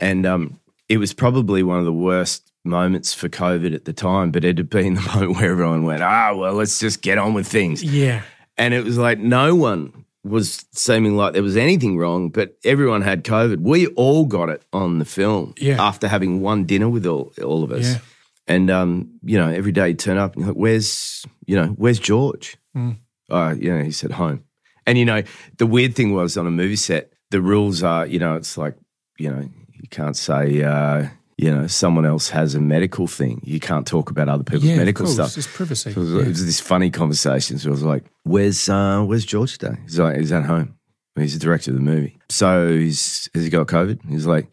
and 0.00 0.26
um, 0.26 0.58
it 0.88 0.98
was 0.98 1.14
probably 1.14 1.62
one 1.62 1.78
of 1.78 1.84
the 1.84 1.92
worst 1.92 2.50
moments 2.64 3.14
for 3.14 3.28
COVID 3.28 3.72
at 3.72 3.84
the 3.84 3.92
time. 3.92 4.32
But 4.32 4.44
it 4.44 4.58
had 4.58 4.68
been 4.68 4.94
the 4.96 5.00
moment 5.02 5.36
where 5.36 5.52
everyone 5.52 5.84
went, 5.84 6.02
"Ah, 6.02 6.34
well, 6.34 6.54
let's 6.54 6.80
just 6.80 7.02
get 7.02 7.18
on 7.18 7.34
with 7.34 7.46
things." 7.46 7.84
Yeah. 7.84 8.22
And 8.58 8.74
it 8.74 8.82
was 8.82 8.98
like 8.98 9.20
no 9.20 9.54
one 9.54 10.05
was 10.28 10.64
seeming 10.72 11.16
like 11.16 11.32
there 11.32 11.42
was 11.42 11.56
anything 11.56 11.96
wrong, 11.98 12.28
but 12.30 12.56
everyone 12.64 13.02
had 13.02 13.24
COVID. 13.24 13.60
We 13.60 13.86
all 13.88 14.24
got 14.26 14.48
it 14.48 14.62
on 14.72 14.98
the 14.98 15.04
film 15.04 15.54
Yeah. 15.58 15.82
after 15.82 16.08
having 16.08 16.40
one 16.40 16.64
dinner 16.64 16.88
with 16.88 17.06
all, 17.06 17.32
all 17.42 17.62
of 17.64 17.70
us. 17.72 17.84
Yeah. 17.94 17.98
And, 18.48 18.70
um, 18.70 19.10
you 19.24 19.38
know, 19.38 19.48
every 19.50 19.72
day 19.72 19.88
you 19.90 19.94
turn 19.94 20.18
up 20.18 20.34
and 20.34 20.44
you're 20.44 20.52
like, 20.54 20.60
where's, 20.60 21.24
you 21.46 21.56
know, 21.56 21.68
where's 21.76 21.98
George? 21.98 22.56
Mm. 22.76 22.96
Uh, 23.28 23.54
you 23.58 23.74
know, 23.76 23.82
he 23.82 23.90
said 23.90 24.12
home. 24.12 24.44
And, 24.86 24.96
you 24.98 25.04
know, 25.04 25.22
the 25.58 25.66
weird 25.66 25.94
thing 25.96 26.12
was 26.12 26.36
on 26.36 26.46
a 26.46 26.50
movie 26.50 26.76
set, 26.76 27.12
the 27.30 27.40
rules 27.40 27.82
are, 27.82 28.06
you 28.06 28.20
know, 28.20 28.36
it's 28.36 28.56
like, 28.56 28.74
you 29.18 29.30
know, 29.32 29.40
you 29.72 29.88
can't 29.90 30.16
say, 30.16 30.62
uh, 30.62 31.08
you 31.38 31.50
know, 31.54 31.66
someone 31.66 32.06
else 32.06 32.30
has 32.30 32.54
a 32.54 32.60
medical 32.60 33.06
thing. 33.06 33.40
You 33.44 33.60
can't 33.60 33.86
talk 33.86 34.10
about 34.10 34.28
other 34.28 34.44
people's 34.44 34.64
Yeah. 34.64 34.76
medical 34.76 35.06
stuff. 35.06 35.36
It's 35.36 35.46
privacy. 35.46 35.92
So 35.92 36.00
it 36.00 36.02
was, 36.04 36.12
Yeah. 36.12 36.20
it 36.22 36.28
was 36.28 36.46
this 36.46 36.60
funny 36.60 36.90
conversation. 36.90 37.58
So 37.58 37.68
I 37.68 37.72
was 37.72 37.82
like, 37.82 38.04
"Where's 38.24 38.68
uh, 38.68 39.02
Where's 39.02 39.24
George 39.26 39.58
today?" 39.58 39.76
He's 39.84 39.98
like, 39.98 40.16
"He's 40.16 40.32
at 40.32 40.44
home. 40.44 40.76
He's 41.14 41.34
the 41.34 41.40
director 41.40 41.70
of 41.72 41.76
the 41.76 41.82
movie." 41.82 42.18
So 42.30 42.68
he's 42.72 43.28
has 43.34 43.44
he 43.44 43.50
got 43.50 43.66
COVID? 43.66 44.00
He's 44.08 44.26
like, 44.26 44.48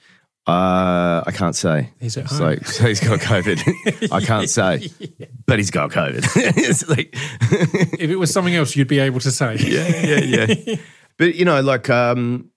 Uh, 0.45 1.23
I 1.25 1.31
can't 1.33 1.55
say. 1.55 1.91
He's 2.01 2.17
at 2.17 2.25
home. 2.25 2.41
like 2.41 2.67
so 2.67 2.85
he's 2.85 2.99
got 2.99 3.19
COVID. 3.31 4.11
I 4.11 4.19
can't 4.19 4.49
say, 4.49 4.89
but 5.45 5.57
he's 5.57 5.71
got 5.71 5.89
COVID. 5.91 6.25
it's 6.57 6.89
like, 6.89 7.09
If 7.97 8.09
it 8.09 8.17
was 8.17 8.31
something 8.31 8.53
else, 8.53 8.75
you'd 8.75 8.89
be 8.89 8.99
able 8.99 9.21
to 9.21 9.31
say. 9.31 9.55
yeah, 9.59 10.05
yeah, 10.05 10.45
yeah. 10.65 10.75
But 11.17 11.35
you 11.35 11.45
know, 11.45 11.61
like, 11.61 11.89
um, 11.89 12.49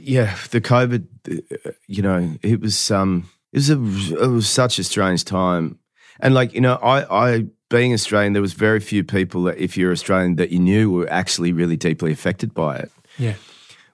yeah, 0.00 0.34
the 0.52 0.60
COVID. 0.62 1.04
uh, 1.30 1.70
You 1.86 2.00
know, 2.00 2.34
it 2.42 2.60
was 2.62 2.90
um, 2.90 3.28
it 3.52 3.56
was 3.56 3.70
a 3.70 4.22
it 4.22 4.28
was 4.28 4.48
such 4.48 4.78
a 4.78 4.84
strange 4.84 5.24
time, 5.24 5.78
and 6.20 6.34
like 6.34 6.52
you 6.54 6.60
know, 6.60 6.74
I 6.76 7.26
I 7.28 7.46
being 7.70 7.92
Australian, 7.92 8.32
there 8.32 8.42
was 8.42 8.54
very 8.54 8.80
few 8.80 9.04
people 9.04 9.42
that 9.44 9.58
if 9.58 9.76
you're 9.76 9.92
Australian 9.92 10.36
that 10.36 10.50
you 10.50 10.58
knew 10.58 10.90
were 10.90 11.10
actually 11.10 11.52
really 11.52 11.76
deeply 11.76 12.12
affected 12.12 12.54
by 12.54 12.76
it. 12.76 12.90
Yeah. 13.18 13.34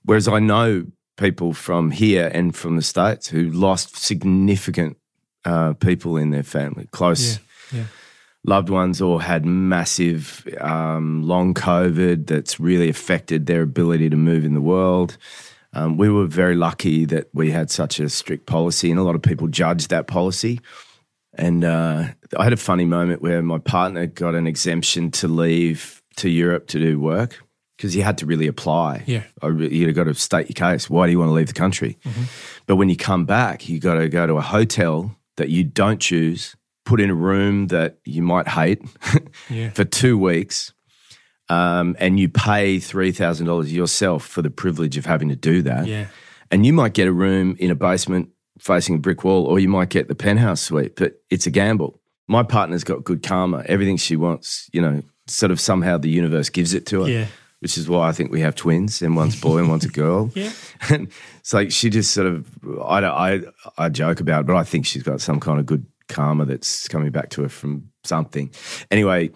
Whereas 0.04 0.28
I 0.28 0.38
know 0.38 0.86
people 1.16 1.52
from 1.52 1.90
here 1.90 2.30
and 2.32 2.54
from 2.54 2.76
the 2.76 2.82
states 2.82 3.28
who 3.28 3.50
lost 3.50 3.96
significant 3.96 4.96
uh, 5.44 5.72
people 5.74 6.16
in 6.16 6.30
their 6.30 6.42
family, 6.42 6.88
close 6.92 7.38
Yeah. 7.72 7.78
Yeah. 7.80 7.84
loved 8.44 8.68
ones, 8.68 9.00
or 9.00 9.22
had 9.22 9.44
massive 9.44 10.46
um, 10.60 11.22
long 11.22 11.54
COVID 11.54 12.26
that's 12.26 12.60
really 12.60 12.88
affected 12.88 13.46
their 13.46 13.62
ability 13.62 14.10
to 14.10 14.16
move 14.16 14.44
in 14.44 14.54
the 14.54 14.60
world. 14.60 15.16
Um, 15.74 15.96
we 15.96 16.08
were 16.08 16.26
very 16.26 16.54
lucky 16.54 17.04
that 17.06 17.28
we 17.32 17.50
had 17.50 17.70
such 17.70 18.00
a 18.00 18.08
strict 18.08 18.46
policy, 18.46 18.90
and 18.90 18.98
a 18.98 19.02
lot 19.02 19.14
of 19.14 19.22
people 19.22 19.48
judged 19.48 19.90
that 19.90 20.06
policy. 20.06 20.60
And 21.36 21.64
uh, 21.64 22.04
I 22.38 22.44
had 22.44 22.52
a 22.52 22.56
funny 22.56 22.84
moment 22.84 23.20
where 23.22 23.42
my 23.42 23.58
partner 23.58 24.06
got 24.06 24.34
an 24.34 24.46
exemption 24.46 25.10
to 25.12 25.28
leave 25.28 26.00
to 26.16 26.28
Europe 26.28 26.68
to 26.68 26.78
do 26.78 27.00
work 27.00 27.42
because 27.76 27.96
you 27.96 28.02
had 28.04 28.18
to 28.18 28.26
really 28.26 28.46
apply. 28.46 29.02
Yeah. 29.06 29.24
You 29.42 29.92
got 29.92 30.04
to 30.04 30.14
state 30.14 30.48
your 30.48 30.54
case. 30.54 30.88
Why 30.88 31.06
do 31.06 31.10
you 31.12 31.18
want 31.18 31.30
to 31.30 31.32
leave 31.32 31.48
the 31.48 31.54
country? 31.54 31.98
But 32.66 32.76
when 32.76 32.88
you 32.88 32.96
come 32.96 33.24
back, 33.24 33.68
you 33.68 33.80
got 33.80 33.94
to 33.94 34.08
go 34.08 34.28
to 34.28 34.34
a 34.34 34.40
hotel 34.42 35.16
that 35.38 35.48
you 35.48 35.64
don't 35.64 36.00
choose, 36.00 36.54
put 36.84 37.00
in 37.00 37.10
a 37.10 37.14
room 37.14 37.66
that 37.68 37.98
you 38.04 38.22
might 38.22 38.46
hate 38.46 38.80
Yeah. 39.50 39.70
for 39.74 39.84
two 39.84 40.16
weeks, 40.16 40.72
um, 41.48 41.96
and 41.98 42.18
you 42.18 42.28
pay 42.28 42.78
three 42.78 43.12
thousand 43.12 43.46
dollars 43.46 43.72
yourself 43.72 44.24
for 44.26 44.42
the 44.42 44.50
privilege 44.50 44.96
of 44.96 45.06
having 45.06 45.28
to 45.28 45.36
do 45.36 45.62
that. 45.62 45.86
Yeah. 45.86 46.06
And 46.50 46.64
you 46.64 46.72
might 46.72 46.94
get 46.94 47.08
a 47.08 47.12
room 47.12 47.56
in 47.58 47.70
a 47.70 47.74
basement 47.74 48.30
facing 48.58 48.96
a 48.96 48.98
brick 48.98 49.24
wall, 49.24 49.46
or 49.46 49.58
you 49.58 49.68
might 49.68 49.88
get 49.88 50.08
the 50.08 50.14
penthouse 50.14 50.60
suite, 50.60 50.96
but 50.96 51.20
it's 51.30 51.46
a 51.46 51.50
gamble. 51.50 52.00
My 52.28 52.42
partner's 52.42 52.84
got 52.84 53.04
good 53.04 53.22
karma. 53.22 53.64
Everything 53.66 53.96
she 53.96 54.16
wants, 54.16 54.70
you 54.72 54.80
know, 54.80 55.02
sort 55.26 55.52
of 55.52 55.60
somehow 55.60 55.98
the 55.98 56.08
universe 56.08 56.48
gives 56.48 56.72
it 56.74 56.86
to 56.86 57.02
her. 57.02 57.10
Yeah. 57.10 57.26
Which 57.60 57.78
is 57.78 57.88
why 57.88 58.08
I 58.08 58.12
think 58.12 58.30
we 58.30 58.40
have 58.40 58.54
twins, 58.54 59.00
and 59.00 59.16
one's 59.16 59.38
a 59.38 59.40
boy 59.40 59.58
and 59.58 59.68
one's 59.68 59.84
a 59.84 59.88
girl. 59.88 60.30
Yeah. 60.34 60.52
And 60.90 61.08
it's 61.40 61.52
like 61.52 61.70
she 61.72 61.88
just 61.88 62.12
sort 62.12 62.26
of 62.26 62.46
I, 62.82 63.04
I 63.04 63.40
I 63.78 63.88
joke 63.88 64.20
about 64.20 64.42
it, 64.42 64.46
but 64.46 64.56
I 64.56 64.64
think 64.64 64.86
she's 64.86 65.02
got 65.02 65.20
some 65.20 65.40
kind 65.40 65.58
of 65.58 65.66
good 65.66 65.86
karma 66.08 66.44
that's 66.44 66.88
coming 66.88 67.10
back 67.10 67.30
to 67.30 67.42
her 67.42 67.48
from 67.48 67.90
something. 68.04 68.50
Anyway, 68.90 69.30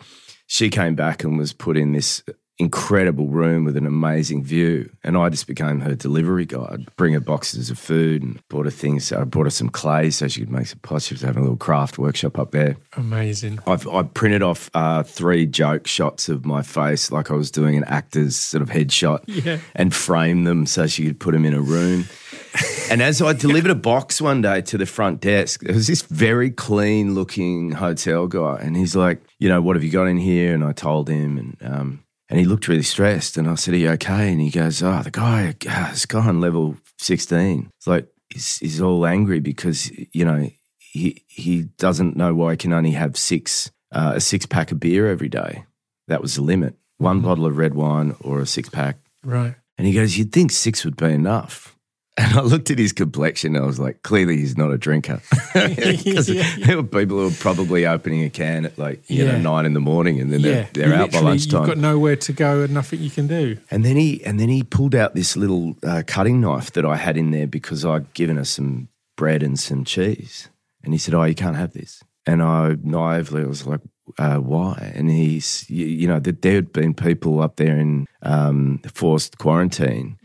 she 0.48 0.68
came 0.70 0.96
back 0.96 1.22
and 1.22 1.38
was 1.38 1.52
put 1.52 1.76
in 1.76 1.92
this 1.92 2.22
incredible 2.60 3.28
room 3.28 3.64
with 3.64 3.76
an 3.76 3.86
amazing 3.86 4.42
view. 4.42 4.90
And 5.04 5.16
I 5.16 5.28
just 5.28 5.46
became 5.46 5.78
her 5.78 5.94
delivery 5.94 6.44
guy. 6.44 6.66
I'd 6.72 6.96
bring 6.96 7.12
her 7.12 7.20
boxes 7.20 7.70
of 7.70 7.78
food 7.78 8.20
and 8.24 8.40
bought 8.48 8.64
her 8.64 8.70
things. 8.72 9.12
I 9.12 9.22
brought 9.22 9.44
her 9.46 9.50
some 9.50 9.68
clay 9.68 10.10
so 10.10 10.26
she 10.26 10.40
could 10.40 10.50
make 10.50 10.66
some 10.66 10.80
pots. 10.80 11.06
She 11.06 11.14
was 11.14 11.22
having 11.22 11.38
a 11.38 11.42
little 11.42 11.56
craft 11.56 11.98
workshop 11.98 12.36
up 12.36 12.50
there. 12.50 12.76
Amazing. 12.96 13.60
I've, 13.68 13.86
I 13.86 14.02
printed 14.02 14.42
off 14.42 14.70
uh, 14.74 15.04
three 15.04 15.46
joke 15.46 15.86
shots 15.86 16.28
of 16.28 16.44
my 16.44 16.62
face, 16.62 17.12
like 17.12 17.30
I 17.30 17.34
was 17.34 17.52
doing 17.52 17.76
an 17.76 17.84
actor's 17.84 18.34
sort 18.34 18.62
of 18.62 18.70
headshot, 18.70 19.20
Yeah. 19.28 19.58
and 19.76 19.94
framed 19.94 20.44
them 20.44 20.66
so 20.66 20.88
she 20.88 21.06
could 21.06 21.20
put 21.20 21.34
them 21.34 21.44
in 21.44 21.54
a 21.54 21.60
room. 21.60 22.06
and 22.90 23.02
as 23.02 23.20
I 23.20 23.32
delivered 23.32 23.70
a 23.70 23.74
box 23.74 24.20
one 24.20 24.42
day 24.42 24.60
to 24.62 24.78
the 24.78 24.86
front 24.86 25.20
desk, 25.20 25.62
there 25.62 25.74
was 25.74 25.86
this 25.86 26.02
very 26.02 26.50
clean 26.50 27.14
looking 27.14 27.72
hotel 27.72 28.26
guy, 28.26 28.58
and 28.62 28.76
he's 28.76 28.96
like, 28.96 29.22
"You 29.38 29.48
know, 29.48 29.60
what 29.60 29.76
have 29.76 29.84
you 29.84 29.90
got 29.90 30.06
in 30.06 30.18
here?" 30.18 30.54
And 30.54 30.64
I 30.64 30.72
told 30.72 31.08
him, 31.08 31.38
and 31.38 31.56
um, 31.72 32.04
and 32.28 32.38
he 32.38 32.44
looked 32.44 32.68
really 32.68 32.82
stressed, 32.82 33.36
and 33.36 33.48
I 33.48 33.54
said, 33.54 33.74
"Are 33.74 33.78
you 33.78 33.90
okay?" 33.90 34.30
And 34.30 34.40
he 34.40 34.50
goes, 34.50 34.82
"Oh, 34.82 35.02
the 35.02 35.10
guy, 35.10 35.54
uh, 35.68 35.90
this 35.90 36.06
guy 36.06 36.26
on 36.26 36.40
level 36.40 36.76
sixteen, 36.98 37.70
it's 37.76 37.86
like 37.86 38.08
he's, 38.30 38.58
he's 38.58 38.80
all 38.80 39.06
angry 39.06 39.40
because 39.40 39.90
you 40.12 40.24
know." 40.24 40.50
he 40.90 41.22
he 41.28 41.64
doesn't 41.76 42.16
know 42.16 42.34
why 42.34 42.52
he 42.52 42.56
can 42.56 42.72
only 42.72 42.92
have 42.92 43.14
six 43.14 43.70
uh, 43.92 44.12
a 44.16 44.20
six 44.20 44.46
pack 44.46 44.72
of 44.72 44.80
beer 44.80 45.06
every 45.06 45.28
day. 45.28 45.64
That 46.08 46.22
was 46.22 46.34
the 46.34 46.42
limit. 46.42 46.76
One 46.98 47.20
bottle 47.20 47.46
of 47.46 47.56
red 47.56 47.74
wine 47.74 48.16
or 48.20 48.40
a 48.40 48.46
six 48.46 48.68
pack. 48.68 48.98
Right. 49.22 49.54
And 49.76 49.86
he 49.86 49.92
goes, 49.92 50.18
You'd 50.18 50.32
think 50.32 50.50
six 50.50 50.84
would 50.84 50.96
be 50.96 51.12
enough. 51.12 51.76
And 52.20 52.36
I 52.36 52.42
looked 52.42 52.70
at 52.72 52.78
his 52.80 52.92
complexion 52.92 53.54
and 53.54 53.64
I 53.64 53.66
was 53.66 53.78
like, 53.78 54.02
clearly 54.02 54.36
he's 54.38 54.56
not 54.56 54.72
a 54.72 54.76
drinker. 54.78 55.20
'Cause 55.52 56.28
Yeah. 56.28 56.56
there 56.66 56.76
were 56.82 56.82
people 56.82 57.18
who 57.18 57.24
were 57.26 57.30
probably 57.38 57.86
opening 57.86 58.24
a 58.24 58.30
can 58.30 58.66
at 58.66 58.76
like, 58.76 59.08
you 59.08 59.24
Yeah. 59.24 59.32
know, 59.32 59.38
nine 59.54 59.66
in 59.66 59.72
the 59.72 59.80
morning 59.80 60.20
and 60.20 60.32
then 60.32 60.42
they're, 60.42 60.68
they're 60.72 60.94
out 60.94 61.12
by 61.12 61.20
lunchtime. 61.20 61.60
You've 61.60 61.68
got 61.68 61.78
nowhere 61.78 62.16
to 62.16 62.32
go 62.32 62.62
and 62.62 62.74
nothing 62.74 63.00
you 63.00 63.10
can 63.10 63.28
do. 63.28 63.58
And 63.70 63.84
then 63.84 63.96
he 63.96 64.24
and 64.24 64.40
then 64.40 64.48
he 64.48 64.62
pulled 64.64 64.94
out 64.96 65.14
this 65.14 65.36
little 65.36 65.76
uh, 65.84 66.02
cutting 66.06 66.40
knife 66.40 66.72
that 66.72 66.84
I 66.84 66.96
had 66.96 67.16
in 67.16 67.30
there 67.30 67.46
because 67.46 67.84
I'd 67.84 68.12
given 68.14 68.36
her 68.36 68.44
some 68.44 68.88
bread 69.16 69.42
and 69.42 69.58
some 69.58 69.84
cheese. 69.84 70.48
And 70.84 70.92
he 70.92 70.98
said, 70.98 71.14
"Oh, 71.14 71.24
you 71.24 71.34
can't 71.34 71.56
have 71.56 71.72
this." 71.72 72.02
And 72.26 72.42
I 72.42 72.76
naively 72.82 73.44
was 73.44 73.66
like, 73.66 73.80
uh, 74.18 74.36
"Why?" 74.38 74.92
And 74.94 75.10
he's, 75.10 75.64
you, 75.68 75.86
you 75.86 76.06
know, 76.06 76.20
that 76.20 76.42
there 76.42 76.54
had 76.54 76.72
been 76.72 76.94
people 76.94 77.40
up 77.40 77.56
there 77.56 77.76
in 77.78 78.06
um, 78.22 78.80
forced 78.94 79.38
quarantine 79.38 80.17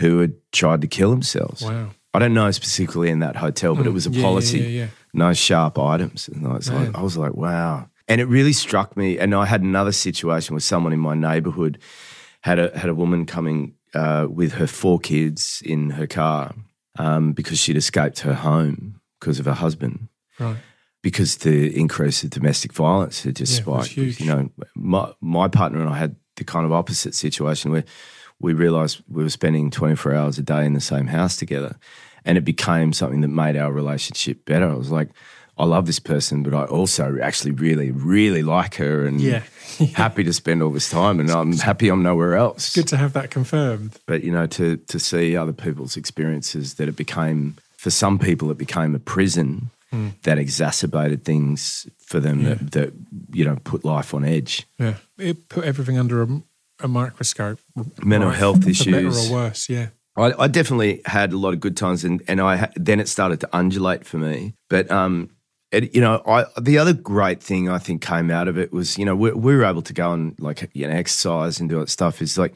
who 0.00 0.18
had 0.18 0.32
tried 0.52 0.80
to 0.82 0.86
kill 0.88 1.10
themselves. 1.10 1.62
Wow. 1.62 1.90
I 2.12 2.18
don't 2.18 2.34
know 2.34 2.50
specifically 2.50 3.08
in 3.10 3.20
that 3.20 3.36
hotel, 3.36 3.74
but 3.76 3.86
it 3.86 3.92
was 3.92 4.06
a 4.06 4.10
Yeah, 4.10 4.22
policy. 4.22 4.58
yeah, 4.58 4.66
yeah. 4.80 4.86
No 5.12 5.32
sharp 5.32 5.78
items. 5.78 6.28
And 6.28 6.46
I 6.46 6.54
was, 6.54 6.68
like, 6.70 6.94
I 6.98 7.02
was 7.02 7.16
like, 7.16 7.34
wow. 7.34 7.88
And 8.08 8.20
it 8.20 8.24
really 8.24 8.52
struck 8.52 8.96
me. 8.96 9.18
And 9.18 9.34
I 9.34 9.44
had 9.46 9.62
another 9.62 9.92
situation 9.92 10.54
with 10.54 10.64
someone 10.64 10.92
in 10.92 10.98
my 11.00 11.14
neighborhood 11.14 11.78
had 12.40 12.58
a 12.58 12.76
had 12.76 12.88
a 12.90 12.94
woman 12.94 13.26
coming 13.26 13.74
uh, 13.94 14.26
with 14.28 14.52
her 14.54 14.66
four 14.66 14.98
kids 14.98 15.62
in 15.64 15.90
her 15.90 16.06
car 16.06 16.54
um, 16.98 17.32
because 17.32 17.58
she'd 17.60 17.76
escaped 17.76 18.20
her 18.20 18.34
home 18.34 19.00
because 19.20 19.38
of 19.38 19.44
her 19.46 19.52
husband 19.54 20.08
Right. 20.38 20.56
because 21.02 21.36
the 21.38 21.76
increase 21.78 22.24
of 22.24 22.30
domestic 22.30 22.72
violence 22.72 23.22
had 23.24 23.36
just 23.36 23.52
Yeah, 23.58 23.82
spiked. 23.82 23.96
You 24.20 24.26
know, 24.26 24.50
my 24.74 25.12
my 25.20 25.48
partner 25.48 25.80
and 25.80 25.88
I 25.90 25.98
had 25.98 26.16
the 26.36 26.44
kind 26.44 26.64
of 26.66 26.72
opposite 26.72 27.14
situation 27.14 27.70
where 27.72 27.84
we 28.40 28.52
realised 28.52 29.02
we 29.08 29.22
were 29.22 29.30
spending 29.30 29.70
24 29.70 30.14
hours 30.14 30.38
a 30.38 30.42
day 30.42 30.64
in 30.64 30.72
the 30.72 30.80
same 30.80 31.06
house 31.06 31.36
together, 31.36 31.76
and 32.24 32.36
it 32.38 32.44
became 32.44 32.92
something 32.92 33.20
that 33.20 33.28
made 33.28 33.56
our 33.56 33.72
relationship 33.72 34.44
better. 34.44 34.68
I 34.68 34.74
was 34.74 34.90
like, 34.90 35.10
I 35.58 35.64
love 35.64 35.84
this 35.84 35.98
person, 35.98 36.42
but 36.42 36.54
I 36.54 36.64
also 36.64 37.18
actually 37.22 37.50
really, 37.50 37.90
really 37.90 38.42
like 38.42 38.76
her, 38.76 39.04
and 39.04 39.20
Yeah. 39.20 39.42
happy 39.94 40.24
to 40.24 40.32
spend 40.32 40.62
all 40.62 40.70
this 40.70 40.90
time, 40.90 41.20
and 41.20 41.30
I'm 41.30 41.52
happy 41.58 41.88
I'm 41.88 42.02
nowhere 42.02 42.34
else. 42.34 42.74
Good 42.74 42.88
to 42.88 42.96
have 42.96 43.12
that 43.12 43.30
confirmed. 43.30 43.98
But 44.06 44.24
you 44.24 44.32
know, 44.32 44.46
to 44.46 44.78
to 44.78 44.98
see 44.98 45.36
other 45.36 45.52
people's 45.52 45.96
experiences 45.96 46.74
that 46.74 46.88
it 46.88 46.96
became 46.96 47.56
for 47.76 47.90
some 47.90 48.18
people 48.18 48.50
it 48.50 48.58
became 48.58 48.94
a 48.94 48.98
prison 48.98 49.70
hmm. 49.90 50.08
that 50.24 50.38
exacerbated 50.38 51.24
things 51.24 51.88
for 51.98 52.20
them 52.20 52.44
that, 52.44 52.72
that 52.72 52.92
you 53.32 53.44
know 53.44 53.56
put 53.64 53.84
life 53.84 54.12
on 54.14 54.24
edge. 54.24 54.66
Yeah. 54.78 54.94
It 55.16 55.48
put 55.48 55.64
everything 55.64 55.98
under 55.98 56.22
a, 56.22 56.42
a 56.82 56.88
microscope. 56.88 57.58
Mental 58.02 58.30
health 58.30 58.56
For 58.62 58.84
better 58.84 58.98
issues. 58.98 59.30
or 59.30 59.34
worse. 59.34 59.68
Yeah. 59.68 59.88
I, 60.16 60.44
I 60.44 60.48
definitely 60.48 61.02
had 61.04 61.32
a 61.32 61.38
lot 61.38 61.54
of 61.54 61.60
good 61.60 61.76
times, 61.76 62.04
and 62.04 62.22
and 62.28 62.40
I 62.40 62.70
then 62.76 63.00
it 63.00 63.08
started 63.08 63.40
to 63.40 63.48
undulate 63.52 64.04
for 64.04 64.18
me. 64.18 64.54
But 64.68 64.90
um, 64.90 65.30
it, 65.70 65.94
you 65.94 66.00
know, 66.00 66.22
I 66.26 66.46
the 66.60 66.78
other 66.78 66.92
great 66.92 67.42
thing 67.42 67.68
I 67.68 67.78
think 67.78 68.02
came 68.02 68.30
out 68.30 68.48
of 68.48 68.58
it 68.58 68.72
was 68.72 68.98
you 68.98 69.04
know 69.04 69.14
we, 69.14 69.30
we 69.32 69.56
were 69.56 69.64
able 69.64 69.82
to 69.82 69.92
go 69.92 70.12
and 70.12 70.38
like 70.40 70.68
you 70.74 70.86
know 70.86 70.92
exercise 70.92 71.60
and 71.60 71.70
do 71.70 71.78
that 71.78 71.90
stuff. 71.90 72.20
Is 72.20 72.36
like 72.36 72.54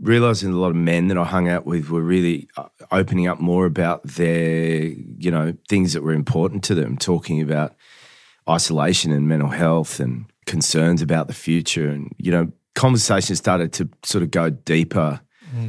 realizing 0.00 0.52
a 0.52 0.56
lot 0.56 0.70
of 0.70 0.76
men 0.76 1.08
that 1.08 1.18
I 1.18 1.24
hung 1.24 1.48
out 1.48 1.66
with 1.66 1.90
were 1.90 2.02
really 2.02 2.48
uh, 2.56 2.68
opening 2.92 3.26
up 3.26 3.40
more 3.40 3.66
about 3.66 4.04
their 4.04 4.82
you 4.84 5.30
know 5.30 5.54
things 5.68 5.92
that 5.94 6.02
were 6.02 6.12
important 6.12 6.62
to 6.64 6.74
them, 6.74 6.96
talking 6.96 7.42
about 7.42 7.74
isolation 8.48 9.12
and 9.12 9.28
mental 9.28 9.50
health 9.50 10.00
and 10.00 10.26
concerns 10.46 11.02
about 11.02 11.26
the 11.26 11.34
future, 11.34 11.88
and 11.88 12.12
you 12.18 12.30
know 12.30 12.52
conversations 12.78 13.38
started 13.38 13.72
to 13.74 13.88
sort 14.04 14.22
of 14.22 14.30
go 14.30 14.50
deeper 14.50 15.20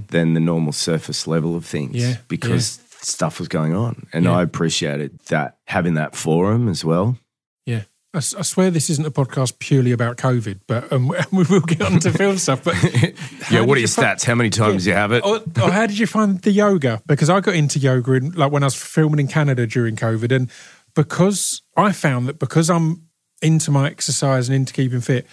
than 0.10 0.34
the 0.34 0.39
normal 0.39 0.72
surface 0.72 1.26
level 1.26 1.55
of 1.55 1.66
things 1.66 1.95
Yeah, 1.95 2.18
because 2.28 2.80
stuff 3.01 3.39
was 3.39 3.47
going 3.47 3.74
on. 3.74 4.07
And 4.14 4.26
Yeah. 4.26 4.36
I 4.38 4.43
appreciated 4.43 5.18
that 5.30 5.57
having 5.66 5.95
that 5.95 6.16
forum 6.16 6.68
as 6.68 6.84
well. 6.86 7.18
Yeah. 7.66 7.84
I 8.14 8.20
swear 8.22 8.72
this 8.72 8.89
isn't 8.89 9.05
a 9.05 9.12
podcast 9.12 9.60
purely 9.60 9.91
about 9.91 10.18
COVID, 10.18 10.62
but 10.68 10.91
um, 10.91 11.07
we 11.32 11.43
will 11.43 11.62
get 11.62 11.82
on 11.82 11.99
to 11.99 12.12
film 12.12 12.38
stuff. 12.38 12.64
But 12.64 12.76
Yeah, 13.51 13.62
what 13.62 13.78
are 13.78 13.82
your 13.82 13.88
stats? 13.88 14.26
How 14.26 14.36
many 14.36 14.49
times 14.49 14.86
you 14.86 14.93
have 14.93 15.12
it? 15.12 15.24
or, 15.24 15.38
or 15.64 15.72
how 15.72 15.86
did 15.88 15.97
you 15.99 16.07
find 16.07 16.39
the 16.41 16.51
yoga? 16.51 17.01
Because 17.07 17.30
I 17.30 17.39
got 17.39 17.55
into 17.55 17.80
yoga 17.80 18.14
in, 18.14 18.32
like 18.32 18.51
when 18.51 18.64
I 18.64 18.66
was 18.68 18.76
filming 18.76 19.20
in 19.20 19.28
Canada 19.28 19.66
during 19.68 19.95
COVID, 19.95 20.32
and 20.36 20.49
because 20.95 21.62
I 21.78 21.91
found 21.91 22.28
that 22.28 22.39
because 22.39 22.70
I'm 22.70 23.03
into 23.41 23.72
my 23.72 23.88
exercise 23.88 24.49
and 24.49 24.55
into 24.55 24.74
keeping 24.74 25.01
fit, 25.01 25.26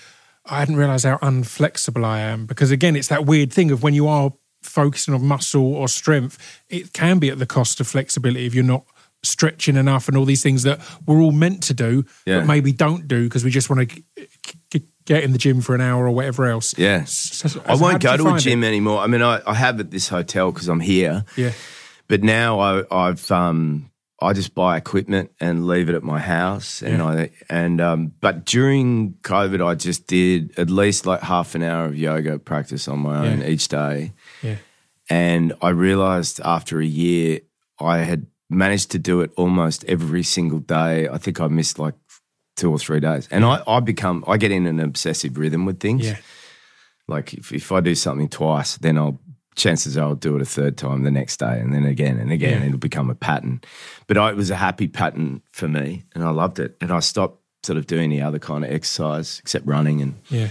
I 0.48 0.60
hadn't 0.60 0.76
realised 0.76 1.04
how 1.04 1.18
unflexible 1.18 2.04
I 2.04 2.20
am. 2.20 2.46
Because 2.46 2.70
again, 2.70 2.96
it's 2.96 3.08
that 3.08 3.26
weird 3.26 3.52
thing 3.52 3.70
of 3.70 3.82
when 3.82 3.94
you 3.94 4.08
are 4.08 4.32
focusing 4.62 5.14
on 5.14 5.24
muscle 5.24 5.74
or 5.74 5.88
strength, 5.88 6.38
it 6.68 6.92
can 6.92 7.18
be 7.18 7.30
at 7.30 7.38
the 7.38 7.46
cost 7.46 7.80
of 7.80 7.86
flexibility 7.86 8.46
if 8.46 8.54
you're 8.54 8.64
not 8.64 8.84
stretching 9.22 9.76
enough 9.76 10.08
and 10.08 10.16
all 10.16 10.24
these 10.24 10.42
things 10.42 10.62
that 10.62 10.78
we're 11.06 11.20
all 11.20 11.32
meant 11.32 11.62
to 11.64 11.74
do, 11.74 12.04
Yeah. 12.26 12.38
but 12.40 12.46
maybe 12.46 12.70
don't 12.72 13.08
do 13.08 13.24
because 13.24 13.44
we 13.44 13.50
just 13.50 13.68
want 13.70 13.90
to 13.90 14.80
get 15.04 15.22
in 15.24 15.32
the 15.32 15.38
gym 15.38 15.60
for 15.60 15.74
an 15.74 15.80
hour 15.80 16.04
or 16.06 16.10
whatever 16.10 16.46
else. 16.46 16.76
Yeah. 16.78 17.04
So- 17.04 17.48
so 17.48 17.62
I 17.66 17.74
won't 17.76 18.02
go 18.02 18.16
to 18.16 18.34
a 18.34 18.38
gym 18.38 18.62
it? 18.64 18.68
anymore. 18.68 19.00
I 19.00 19.06
mean, 19.06 19.22
I, 19.22 19.40
I 19.46 19.54
have 19.54 19.78
at 19.80 19.90
this 19.90 20.08
hotel 20.08 20.50
because 20.52 20.68
I'm 20.68 20.80
here. 20.80 21.24
Yeah. 21.36 21.52
But 22.08 22.22
now 22.22 22.60
I, 22.60 22.82
I've 22.90 23.30
um, 23.32 23.90
I 24.20 24.32
just 24.32 24.54
buy 24.54 24.78
equipment 24.78 25.30
and 25.40 25.66
leave 25.66 25.90
it 25.90 25.94
at 25.94 26.02
my 26.02 26.18
house, 26.20 26.82
and 26.82 26.98
Yeah. 26.98 27.06
I 27.06 27.30
and 27.50 27.80
um, 27.80 28.12
but 28.20 28.46
during 28.46 29.14
COVID, 29.22 29.60
I 29.64 29.74
just 29.74 30.06
did 30.06 30.58
at 30.58 30.70
least 30.70 31.04
like 31.06 31.20
half 31.20 31.54
an 31.54 31.62
hour 31.62 31.84
of 31.84 31.96
yoga 31.96 32.38
practice 32.38 32.88
on 32.88 33.00
my 33.00 33.26
own 33.26 33.40
Yeah. 33.40 33.48
each 33.48 33.68
day, 33.68 34.12
Yeah. 34.42 34.56
and 35.10 35.52
I 35.60 35.68
realized 35.68 36.40
after 36.44 36.80
a 36.80 36.86
year 36.86 37.40
I 37.78 37.98
had 37.98 38.26
managed 38.48 38.90
to 38.92 38.98
do 38.98 39.20
it 39.20 39.32
almost 39.36 39.84
every 39.84 40.22
single 40.22 40.60
day. 40.60 41.08
I 41.08 41.18
think 41.18 41.40
I 41.40 41.48
missed 41.48 41.78
like 41.78 41.94
two 42.56 42.70
or 42.70 42.78
three 42.78 43.00
days, 43.00 43.28
and 43.30 43.44
I, 43.44 43.62
I 43.66 43.80
become 43.80 44.24
I 44.26 44.38
get 44.38 44.50
in 44.50 44.66
an 44.66 44.80
obsessive 44.80 45.36
rhythm 45.36 45.66
with 45.66 45.78
things. 45.78 46.06
Yeah. 46.06 46.16
Like 47.08 47.34
if, 47.34 47.52
if 47.52 47.70
I 47.70 47.80
do 47.80 47.94
something 47.94 48.28
twice, 48.30 48.78
then 48.78 48.96
I'll 48.98 49.20
chances 49.56 49.96
are 49.96 50.02
I'll 50.02 50.14
do 50.14 50.36
it 50.36 50.42
a 50.42 50.46
third 50.46 50.76
time 50.76 51.02
the 51.02 51.10
next 51.10 51.38
day 51.38 51.58
and 51.58 51.74
then 51.74 51.84
again 51.84 52.18
and 52.18 52.30
again. 52.30 52.60
Yeah. 52.60 52.68
It'll 52.68 52.78
become 52.78 53.10
a 53.10 53.14
pattern. 53.14 53.60
But 54.06 54.18
I, 54.18 54.30
it 54.30 54.36
was 54.36 54.50
a 54.50 54.56
happy 54.56 54.86
pattern 54.88 55.42
for 55.50 55.66
me 55.68 56.04
and 56.14 56.22
I 56.22 56.30
loved 56.30 56.58
it. 56.58 56.76
And 56.80 56.92
I 56.92 57.00
stopped 57.00 57.40
sort 57.62 57.78
of 57.78 57.86
doing 57.86 58.10
the 58.10 58.22
other 58.22 58.38
kind 58.38 58.64
of 58.64 58.70
exercise 58.70 59.40
except 59.40 59.66
running 59.66 60.00
and 60.00 60.14
Yeah. 60.28 60.48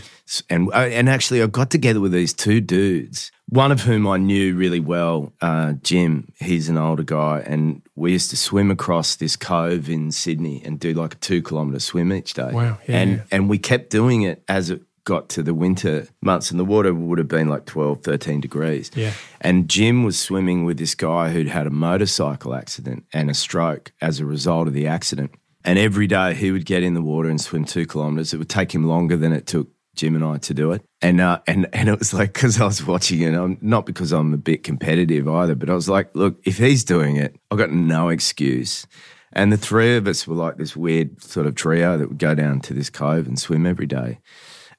and 0.49 0.67
uh, 0.73 0.77
and 0.79 1.07
actually 1.07 1.41
I 1.41 1.47
got 1.47 1.69
together 1.69 2.01
with 2.01 2.11
these 2.11 2.33
two 2.33 2.59
dudes. 2.59 3.31
One 3.47 3.71
of 3.71 3.81
whom 3.81 4.07
I 4.07 4.17
knew 4.17 4.55
really 4.55 4.79
well, 4.79 5.31
uh, 5.39 5.73
Jim. 5.83 6.33
He's 6.39 6.67
an 6.67 6.77
older 6.79 7.03
guy, 7.03 7.43
and 7.45 7.83
we 7.95 8.11
used 8.11 8.31
to 8.31 8.37
swim 8.37 8.71
across 8.71 9.15
this 9.17 9.35
cove 9.35 9.87
in 9.87 10.11
Sydney 10.11 10.63
and 10.65 10.79
do 10.79 10.93
like 10.93 11.13
a 11.13 11.17
two 11.17 11.43
kilometer 11.43 11.79
swim 11.79 12.11
each 12.11 12.33
day. 12.33 12.49
Wow, 12.51 12.79
yeah, 12.87 12.97
and 12.97 13.11
yeah. 13.11 13.23
and 13.31 13.47
we 13.47 13.59
kept 13.59 13.91
doing 13.91 14.23
it 14.23 14.43
as 14.47 14.71
it 14.71 14.81
got 15.05 15.29
to 15.29 15.43
the 15.43 15.53
winter 15.53 16.07
months, 16.21 16.51
and 16.51 16.59
the 16.59 16.65
water 16.65 16.93
would 16.93 17.17
have 17.17 17.27
been 17.27 17.47
like 17.47 17.65
12, 17.65 18.01
13 18.01 18.41
degrees. 18.41 18.91
Yeah. 18.95 19.13
And 19.39 19.69
Jim 19.69 20.03
was 20.03 20.19
swimming 20.19 20.65
with 20.65 20.77
this 20.77 20.95
guy 20.95 21.29
who'd 21.29 21.47
had 21.47 21.67
a 21.67 21.71
motorcycle 21.71 22.53
accident 22.53 23.05
and 23.13 23.29
a 23.29 23.33
stroke 23.33 23.93
as 24.01 24.19
a 24.19 24.25
result 24.25 24.67
of 24.67 24.73
the 24.73 24.87
accident. 24.87 25.31
And 25.63 25.79
every 25.79 26.07
day 26.07 26.33
he 26.33 26.51
would 26.51 26.65
get 26.65 26.83
in 26.83 26.93
the 26.93 27.01
water 27.01 27.29
and 27.29 27.39
swim 27.39 27.65
two 27.65 27.85
kilometers. 27.85 28.33
It 28.33 28.37
would 28.37 28.49
take 28.49 28.73
him 28.73 28.85
longer 28.85 29.15
than 29.15 29.31
it 29.31 29.47
took 29.47 29.69
Jim 29.95 30.15
and 30.15 30.23
I 30.23 30.37
to 30.37 30.53
do 30.53 30.71
it. 30.71 30.83
And 31.01 31.21
uh, 31.21 31.39
and 31.47 31.67
and 31.73 31.89
it 31.89 31.97
was 31.97 32.13
like 32.13 32.33
because 32.33 32.59
I 32.59 32.65
was 32.65 32.85
watching 32.85 33.21
it, 33.21 33.33
I'm, 33.33 33.57
not 33.61 33.85
because 33.85 34.11
I'm 34.11 34.33
a 34.33 34.37
bit 34.37 34.63
competitive 34.63 35.27
either, 35.27 35.55
but 35.55 35.69
I 35.69 35.73
was 35.73 35.89
like, 35.89 36.15
look, 36.15 36.39
if 36.45 36.57
he's 36.57 36.83
doing 36.83 37.15
it, 37.15 37.35
I've 37.49 37.57
got 37.57 37.71
no 37.71 38.09
excuse. 38.09 38.85
And 39.33 39.51
the 39.51 39.57
three 39.57 39.97
of 39.97 40.07
us 40.07 40.25
were 40.27 40.35
like 40.35 40.57
this 40.57 40.75
weird 40.75 41.21
sort 41.21 41.45
of 41.45 41.55
trio 41.55 41.97
that 41.97 42.07
would 42.07 42.17
go 42.17 42.35
down 42.35 42.61
to 42.61 42.73
this 42.73 42.89
cove 42.89 43.27
and 43.27 43.37
swim 43.37 43.65
every 43.65 43.85
day. 43.85 44.19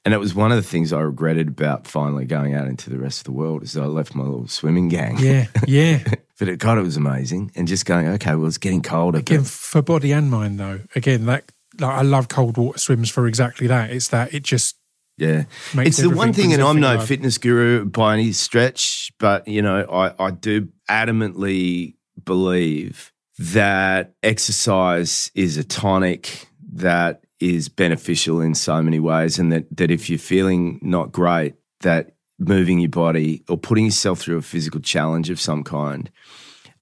And 0.07 0.13
it 0.13 0.19
was 0.19 0.33
one 0.33 0.53
of 0.53 0.55
the 0.55 0.63
things 0.63 0.93
I 0.93 1.01
regretted 1.01 1.49
about 1.49 1.85
finally 1.85 2.23
going 2.23 2.53
out 2.53 2.65
into 2.65 2.89
the 2.89 2.97
rest 2.97 3.19
of 3.19 3.23
the 3.25 3.33
world 3.33 3.61
is 3.61 3.75
I 3.75 3.87
left 3.87 4.15
my 4.15 4.23
little 4.23 4.47
swimming 4.47 4.87
gang. 4.87 5.17
Yeah. 5.19 5.47
Yeah. 5.67 6.01
But 6.39 6.47
it, 6.47 6.59
God, 6.59 6.77
it 6.77 6.83
was 6.83 6.95
amazing. 6.95 7.51
And 7.55 7.67
just 7.67 7.85
going, 7.85 8.07
okay, 8.07 8.33
well, 8.35 8.47
it's 8.47 8.57
getting 8.57 8.81
colder. 8.81 9.19
Again, 9.19 9.39
but- 9.39 9.47
for 9.47 9.81
body 9.81 10.13
and 10.13 10.31
mind, 10.31 10.61
though. 10.61 10.79
Again, 10.95 11.25
that 11.25 11.51
like, 11.77 11.93
I 11.93 12.03
love 12.03 12.29
cold 12.29 12.55
water 12.55 12.79
swims 12.79 13.09
for 13.09 13.27
exactly 13.27 13.67
that. 13.67 13.91
It's 13.91 14.07
that 14.07 14.33
it 14.33 14.43
just 14.43 14.77
yeah. 15.17 15.43
makes 15.75 15.99
It's 15.99 16.07
the 16.07 16.15
one 16.15 16.31
thing, 16.31 16.53
and 16.53 16.63
I'm 16.63 16.79
no 16.79 17.01
fitness 17.01 17.37
guru 17.37 17.83
by 17.83 18.13
any 18.13 18.31
stretch, 18.31 19.11
but, 19.19 19.45
you 19.45 19.61
know, 19.61 19.85
I, 19.91 20.27
I 20.27 20.31
do 20.31 20.69
adamantly 20.89 21.95
believe 22.23 23.11
that 23.39 24.13
exercise 24.23 25.31
is 25.35 25.57
a 25.57 25.65
tonic 25.65 26.47
that 26.75 27.25
is 27.39 27.69
beneficial 27.69 28.41
in 28.41 28.55
so 28.55 28.81
many 28.81 28.99
ways. 28.99 29.37
And 29.37 29.51
that, 29.51 29.65
that 29.75 29.91
if 29.91 30.09
you're 30.09 30.19
feeling 30.19 30.79
not 30.81 31.11
great, 31.11 31.55
that 31.81 32.15
moving 32.39 32.79
your 32.79 32.89
body 32.89 33.43
or 33.49 33.57
putting 33.57 33.85
yourself 33.85 34.19
through 34.19 34.37
a 34.37 34.41
physical 34.41 34.79
challenge 34.79 35.29
of 35.29 35.39
some 35.39 35.63
kind 35.63 36.09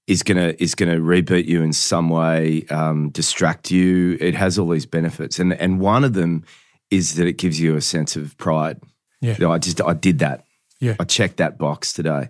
is 0.06 0.22
gonna 0.22 0.54
is 0.58 0.74
gonna 0.74 0.98
reboot 0.98 1.46
you 1.46 1.62
in 1.62 1.72
some 1.72 2.08
way, 2.08 2.64
um, 2.70 3.10
distract 3.10 3.70
you. 3.70 4.16
It 4.20 4.34
has 4.34 4.58
all 4.58 4.68
these 4.68 4.86
benefits, 4.86 5.38
and 5.38 5.52
and 5.54 5.80
one 5.80 6.04
of 6.04 6.14
them 6.14 6.44
is 6.90 7.16
that 7.16 7.26
it 7.26 7.38
gives 7.38 7.60
you 7.60 7.74
a 7.76 7.80
sense 7.80 8.14
of 8.16 8.36
pride. 8.38 8.80
Yeah. 9.20 9.32
You 9.32 9.46
know, 9.46 9.52
I 9.52 9.58
just 9.58 9.80
I 9.80 9.94
did 9.94 10.20
that. 10.20 10.44
Yeah. 10.80 10.94
I 11.00 11.04
checked 11.04 11.38
that 11.38 11.58
box 11.58 11.92
today. 11.92 12.28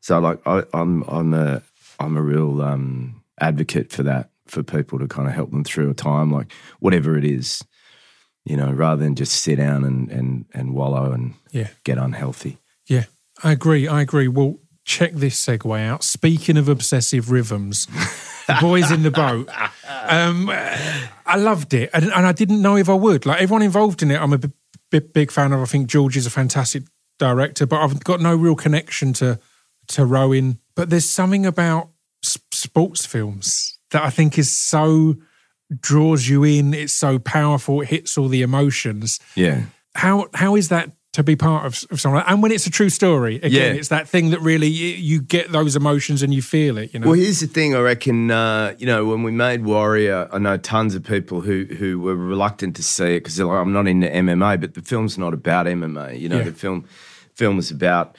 So 0.00 0.18
like 0.18 0.40
I, 0.46 0.62
I'm 0.72 1.02
I'm 1.08 1.34
a 1.34 1.62
I'm 2.00 2.16
a 2.16 2.22
real 2.22 2.62
um, 2.62 3.22
advocate 3.40 3.90
for 3.90 4.02
that 4.04 4.30
for 4.46 4.62
people 4.62 4.98
to 4.98 5.06
kind 5.06 5.28
of 5.28 5.34
help 5.34 5.50
them 5.50 5.64
through 5.64 5.90
a 5.90 5.94
time 5.94 6.32
like 6.32 6.52
whatever 6.80 7.18
it 7.18 7.24
is, 7.24 7.62
you 8.44 8.56
know, 8.56 8.70
rather 8.70 9.02
than 9.04 9.14
just 9.14 9.40
sit 9.42 9.56
down 9.56 9.84
and 9.84 10.10
and 10.10 10.44
and 10.54 10.74
wallow 10.74 11.12
and 11.12 11.34
Yeah. 11.52 11.68
get 11.84 11.98
unhealthy. 11.98 12.58
Yeah, 12.86 13.04
I 13.42 13.52
agree. 13.52 13.86
I 13.88 14.00
agree. 14.02 14.28
Well, 14.28 14.56
check 14.84 15.12
this 15.12 15.38
segue 15.44 15.80
out. 15.86 16.02
Speaking 16.02 16.56
of 16.56 16.68
obsessive 16.68 17.30
rhythms, 17.30 17.86
the 18.46 18.56
boys 18.60 18.90
in 18.90 19.02
the 19.02 19.10
boat. 19.10 19.48
Um, 20.10 20.48
I 20.50 21.36
loved 21.36 21.74
it, 21.74 21.90
and, 21.92 22.04
and 22.06 22.26
I 22.26 22.32
didn't 22.32 22.62
know 22.62 22.76
if 22.76 22.88
I 22.88 22.94
would. 22.94 23.26
Like 23.26 23.42
everyone 23.42 23.62
involved 23.62 24.02
in 24.02 24.10
it, 24.10 24.18
I'm 24.20 24.32
a 24.32 24.38
b- 24.38 24.50
big, 24.90 25.12
big 25.12 25.30
fan 25.30 25.52
of. 25.52 25.60
I 25.60 25.66
think 25.66 25.88
George 25.88 26.16
is 26.16 26.24
a 26.26 26.30
fantastic 26.30 26.84
director, 27.18 27.66
but 27.66 27.80
I've 27.82 28.02
got 28.04 28.20
no 28.20 28.34
real 28.34 28.54
connection 28.56 29.12
to 29.14 29.38
to 29.88 30.04
rowing. 30.06 30.58
But 30.74 30.88
there's 30.88 31.08
something 31.08 31.44
about 31.44 31.90
s- 32.24 32.38
sports 32.52 33.04
films 33.04 33.76
that 33.90 34.02
I 34.02 34.08
think 34.10 34.38
is 34.38 34.50
so 34.50 35.16
draws 35.80 36.28
you 36.28 36.44
in. 36.44 36.72
It's 36.74 36.92
so 36.92 37.18
powerful. 37.18 37.80
It 37.82 37.88
hits 37.88 38.16
all 38.18 38.28
the 38.28 38.42
emotions 38.42 39.20
Yeah. 39.34 39.64
how 39.94 40.28
how 40.34 40.56
is 40.56 40.68
that 40.68 40.92
to 41.14 41.22
be 41.24 41.34
part 41.34 41.66
of, 41.66 41.84
of 41.90 42.00
someone 42.00 42.22
and 42.28 42.42
when 42.42 42.52
it's 42.52 42.66
a 42.66 42.70
true 42.70 42.90
story 42.90 43.36
again 43.36 43.50
Yeah. 43.74 43.78
it's 43.80 43.88
that 43.88 44.06
thing 44.08 44.30
that 44.30 44.40
really 44.40 44.68
you, 44.68 44.88
you 44.88 45.20
get 45.20 45.50
those 45.50 45.74
emotions 45.74 46.22
and 46.22 46.32
you 46.32 46.42
feel 46.42 46.78
it 46.78 46.92
you 46.94 47.00
know 47.00 47.08
Well, 47.08 47.16
here's 47.18 47.40
the 47.40 47.46
thing. 47.48 47.74
I 47.74 47.80
reckon, 47.80 48.30
uh, 48.30 48.74
you 48.78 48.86
know, 48.86 49.04
when 49.06 49.22
we 49.24 49.32
made 49.32 49.64
Warrior, 49.64 50.28
I 50.32 50.38
know 50.38 50.56
tons 50.58 50.94
of 50.94 51.02
people 51.02 51.40
who 51.40 51.64
who 51.78 51.98
were 52.00 52.14
reluctant 52.14 52.76
to 52.76 52.82
see 52.82 53.16
it 53.16 53.20
because 53.20 53.36
they're 53.36 53.46
like, 53.46 53.58
I'm 53.60 53.72
not 53.72 53.88
into 53.88 54.06
MMA, 54.08 54.60
but 54.60 54.74
the 54.74 54.82
film's 54.82 55.18
not 55.18 55.34
about 55.34 55.66
MMA. 55.66 56.18
You 56.20 56.28
know, 56.28 56.38
Yeah. 56.38 56.44
the 56.44 56.52
film 56.52 56.84
film 57.34 57.58
is 57.58 57.70
about 57.70 58.16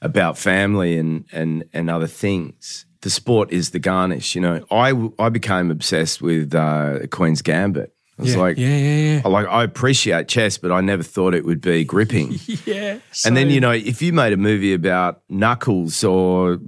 about 0.00 0.38
family 0.38 0.96
and 0.98 1.24
and 1.32 1.64
and 1.72 1.90
other 1.90 2.06
things. 2.08 2.85
The 3.06 3.10
sport 3.10 3.52
is 3.52 3.70
the 3.70 3.78
garnish. 3.78 4.34
You 4.34 4.40
know, 4.40 4.64
I 4.68 4.88
I 5.24 5.28
became 5.28 5.70
obsessed 5.70 6.20
with 6.20 6.52
uh, 6.56 7.06
Queen's 7.12 7.40
Gambit. 7.40 7.92
I 8.18 8.22
was 8.22 8.34
yeah, 8.34 8.40
like, 8.40 8.56
yeah 8.58 8.76
yeah 8.78 9.22
I 9.24 9.28
like 9.28 9.46
I 9.46 9.62
appreciate 9.62 10.26
chess, 10.26 10.58
but 10.58 10.72
I 10.72 10.80
never 10.80 11.04
thought 11.04 11.32
it 11.32 11.44
would 11.44 11.60
be 11.60 11.84
gripping. 11.84 12.32
yeah 12.46 12.56
yeah 12.66 12.98
And 13.24 13.36
then 13.36 13.48
you 13.50 13.60
know, 13.60 13.70
if 13.70 14.02
you 14.02 14.12
made 14.12 14.32
a 14.32 14.36
movie 14.36 14.72
about 14.74 15.20
knuckles 15.28 16.02
or 16.02 16.58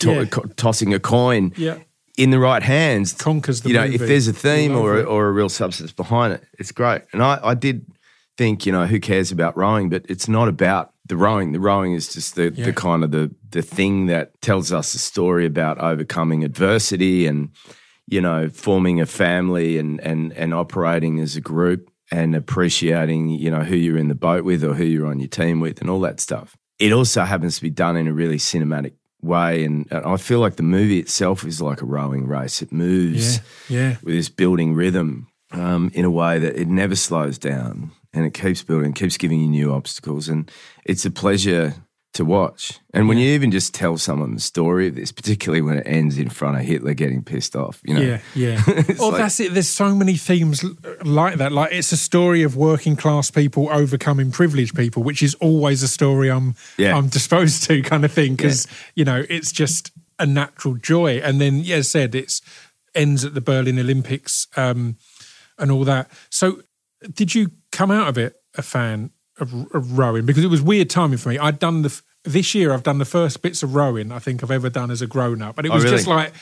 to- 0.00 0.12
Yeah. 0.12 0.24
co- 0.24 0.48
tossing 0.56 0.92
a 0.94 0.98
coin 0.98 1.52
Yeah. 1.56 1.78
in 2.16 2.30
the 2.30 2.40
right 2.40 2.62
hands, 2.64 3.12
Conquers 3.12 3.60
the 3.60 3.68
You 3.68 3.74
know, 3.76 3.82
movie. 3.84 3.94
if 3.96 4.00
there's 4.08 4.26
a 4.28 4.32
theme 4.32 4.74
or 4.74 4.98
a, 4.98 5.02
or 5.04 5.26
a 5.28 5.32
real 5.32 5.48
substance 5.48 5.92
behind 5.92 6.32
it, 6.32 6.42
it's 6.58 6.72
great. 6.72 7.02
And 7.12 7.22
I, 7.22 7.38
I 7.50 7.54
did 7.54 7.86
think, 8.36 8.66
you 8.66 8.72
know, 8.72 8.86
who 8.86 8.98
cares 8.98 9.30
about 9.30 9.56
rowing? 9.56 9.90
But 9.90 10.06
it's 10.08 10.26
not 10.26 10.48
about 10.48 10.90
the 11.06 11.16
rowing. 11.16 11.52
The 11.52 11.60
rowing 11.60 11.92
is 11.92 12.08
just 12.12 12.34
the, 12.34 12.50
Yeah. 12.52 12.64
the 12.64 12.72
kind 12.72 13.04
of 13.04 13.10
the 13.12 13.30
the 13.54 13.62
thing 13.62 14.06
that 14.06 14.40
tells 14.42 14.72
us 14.72 14.94
a 14.94 14.98
story 14.98 15.46
about 15.46 15.78
overcoming 15.78 16.42
adversity 16.42 17.26
and 17.26 17.50
you 18.06 18.20
know, 18.20 18.50
forming 18.50 19.00
a 19.00 19.06
family 19.06 19.78
and 19.78 20.00
and 20.00 20.32
and 20.34 20.52
operating 20.52 21.20
as 21.20 21.36
a 21.36 21.40
group 21.40 21.90
and 22.10 22.36
appreciating, 22.36 23.30
you 23.30 23.50
know, 23.50 23.62
who 23.62 23.76
you're 23.76 23.96
in 23.96 24.08
the 24.08 24.14
boat 24.14 24.44
with 24.44 24.62
or 24.62 24.74
who 24.74 24.84
you're 24.84 25.06
on 25.06 25.20
your 25.20 25.28
team 25.28 25.60
with 25.60 25.80
and 25.80 25.88
all 25.88 26.00
that 26.00 26.20
stuff. 26.20 26.56
It 26.78 26.92
also 26.92 27.22
happens 27.22 27.56
to 27.56 27.62
be 27.62 27.70
done 27.70 27.96
in 27.96 28.06
a 28.06 28.12
really 28.12 28.36
cinematic 28.36 28.92
way 29.22 29.64
and 29.64 29.86
and 29.90 30.04
I 30.04 30.18
feel 30.18 30.40
like 30.40 30.56
the 30.56 30.62
movie 30.62 30.98
itself 30.98 31.46
is 31.46 31.62
like 31.62 31.80
a 31.80 31.86
rowing 31.86 32.26
race. 32.26 32.60
It 32.60 32.72
moves 32.72 33.36
yeah 33.68 33.78
yeah 33.78 33.96
with 34.02 34.14
this 34.14 34.28
building 34.28 34.74
rhythm 34.74 35.28
um, 35.52 35.90
in 35.94 36.04
a 36.04 36.10
way 36.10 36.38
that 36.40 36.60
it 36.60 36.68
never 36.68 36.96
slows 36.96 37.38
down 37.38 37.92
and 38.12 38.26
it 38.26 38.34
keeps 38.34 38.62
building, 38.62 38.92
keeps 38.92 39.16
giving 39.16 39.40
you 39.40 39.48
new 39.48 39.72
obstacles. 39.72 40.28
And 40.28 40.50
it's 40.84 41.06
a 41.06 41.10
pleasure 41.10 41.74
to 42.14 42.24
watch. 42.24 42.78
And 42.92 43.08
when 43.08 43.18
you 43.18 43.28
even 43.34 43.50
just 43.50 43.74
tell 43.74 43.98
someone 43.98 44.34
the 44.34 44.40
story 44.40 44.88
of 44.88 44.94
this, 44.94 45.12
particularly 45.12 45.60
when 45.62 45.78
it 45.78 45.86
ends 45.86 46.16
in 46.16 46.28
front 46.30 46.56
of 46.58 46.64
Hitler 46.64 46.94
getting 46.94 47.22
pissed 47.22 47.54
off, 47.56 47.80
you 47.84 47.94
know, 47.94 48.00
yeah 48.00 48.18
yeah. 48.34 48.62
Oh 48.98 49.08
like- 49.08 49.18
that's 49.18 49.40
it 49.40 49.52
there's 49.54 49.68
so 49.68 49.94
many 49.94 50.16
themes 50.16 50.64
like 51.04 51.36
that. 51.36 51.52
Like 51.52 51.72
it's 51.72 51.92
a 51.92 51.96
story 51.96 52.42
of 52.42 52.56
working 52.56 52.96
class 52.96 53.30
people 53.30 53.68
overcoming 53.70 54.30
privileged 54.30 54.74
people 54.74 55.02
which 55.02 55.22
is 55.22 55.34
always 55.36 55.82
a 55.82 55.88
story 55.88 56.30
i'm 56.30 56.54
Yeah. 56.78 56.96
i'm 56.96 57.08
disposed 57.08 57.64
to 57.64 57.82
kind 57.82 58.04
of 58.04 58.12
thing 58.12 58.36
because 58.36 58.66
you 58.94 59.04
know 59.04 59.24
it's 59.28 59.52
just 59.52 59.90
a 60.18 60.26
natural 60.26 60.74
joy. 60.76 61.18
And 61.18 61.40
then 61.40 61.58
yeah 61.58 61.82
said 61.82 62.14
it's 62.14 62.40
ends 62.94 63.24
at 63.24 63.34
the 63.34 63.40
berlin 63.40 63.78
olympics 63.78 64.46
um 64.56 64.96
and 65.58 65.70
all 65.70 65.84
that. 65.84 66.08
So 66.30 66.62
did 67.12 67.34
you 67.34 67.50
come 67.72 67.90
out 67.90 68.08
of 68.08 68.16
it 68.18 68.36
a 68.56 68.62
fan 68.62 69.10
of, 69.40 69.52
of 69.74 69.98
rowing 69.98 70.24
because 70.26 70.44
it 70.44 70.48
was 70.50 70.62
weird 70.62 70.88
timing 70.88 71.18
for 71.18 71.28
me 71.30 71.38
i'd 71.38 71.58
done 71.58 71.82
the 71.82 72.02
this 72.24 72.54
year 72.54 72.72
I've 72.72 72.82
done 72.82 72.96
the 72.98 73.04
first 73.04 73.42
bits 73.42 73.62
of 73.62 73.74
rowing 73.74 74.10
I 74.10 74.18
think 74.18 74.42
I've 74.42 74.50
ever 74.50 74.70
done 74.70 74.90
as 74.90 75.02
a 75.02 75.06
grown 75.06 75.42
up, 75.42 75.58
and 75.58 75.66
it 75.66 75.70
Oh, 75.70 75.74
was 75.74 75.84
really? 75.84 75.96
just 75.98 76.06
like 76.06 76.32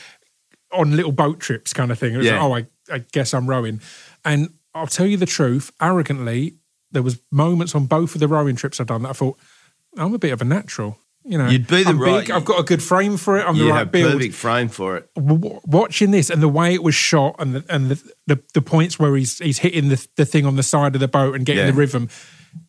on 0.71 0.95
little 0.95 1.11
boat 1.11 1.41
trips 1.41 1.73
kind 1.73 1.91
of 1.91 1.99
thing. 1.99 2.13
It 2.13 2.17
was 2.19 2.25
Yeah. 2.25 2.41
like, 2.41 2.67
oh, 2.89 2.93
I, 2.93 2.95
I 2.95 2.99
guess 3.11 3.33
I'm 3.33 3.47
rowing, 3.47 3.81
and 4.23 4.53
I'll 4.73 4.87
tell 4.87 5.05
you 5.05 5.17
the 5.17 5.25
truth, 5.25 5.71
arrogantly, 5.81 6.55
there 6.93 7.01
was 7.03 7.19
moments 7.31 7.75
on 7.75 7.85
both 7.85 8.15
of 8.15 8.21
the 8.21 8.29
rowing 8.29 8.55
trips 8.55 8.79
I've 8.79 8.87
done 8.87 9.01
that 9.03 9.09
I 9.09 9.13
thought 9.13 9.37
I'm 9.97 10.13
a 10.13 10.17
bit 10.17 10.31
of 10.31 10.41
a 10.41 10.45
natural. 10.45 10.97
You 11.25 11.37
know, 11.37 11.49
You'd 11.49 11.67
be 11.67 11.83
the 11.83 11.89
I'm 11.89 11.99
right- 12.01 12.21
Big, 12.27 12.31
I've 12.31 12.45
got 12.45 12.59
a 12.61 12.63
good 12.63 12.81
frame 12.81 13.17
for 13.17 13.37
it. 13.37 13.45
I'm 13.45 13.55
You 13.55 13.65
the 13.65 13.69
right 13.71 13.79
have 13.79 13.91
build. 13.91 14.13
perfect 14.13 14.35
frame 14.35 14.69
for 14.69 14.95
it. 14.95 15.09
w- 15.15 15.59
watching 15.65 16.11
this 16.11 16.29
and 16.29 16.41
the 16.41 16.47
way 16.49 16.73
it 16.73 16.81
was 16.81 16.95
shot 16.95 17.35
and 17.39 17.55
the 17.55 17.65
and 17.69 17.89
the, 17.91 18.13
the, 18.27 18.43
the 18.53 18.61
points 18.61 18.97
where 18.99 19.13
he's 19.17 19.37
he's 19.39 19.57
hitting 19.59 19.89
the, 19.89 20.07
the 20.15 20.25
thing 20.25 20.45
on 20.45 20.55
the 20.55 20.63
side 20.63 20.95
of 20.95 21.01
the 21.01 21.09
boat 21.09 21.35
and 21.35 21.45
getting 21.45 21.65
Yeah. 21.65 21.71
the 21.71 21.77
rhythm, 21.77 22.07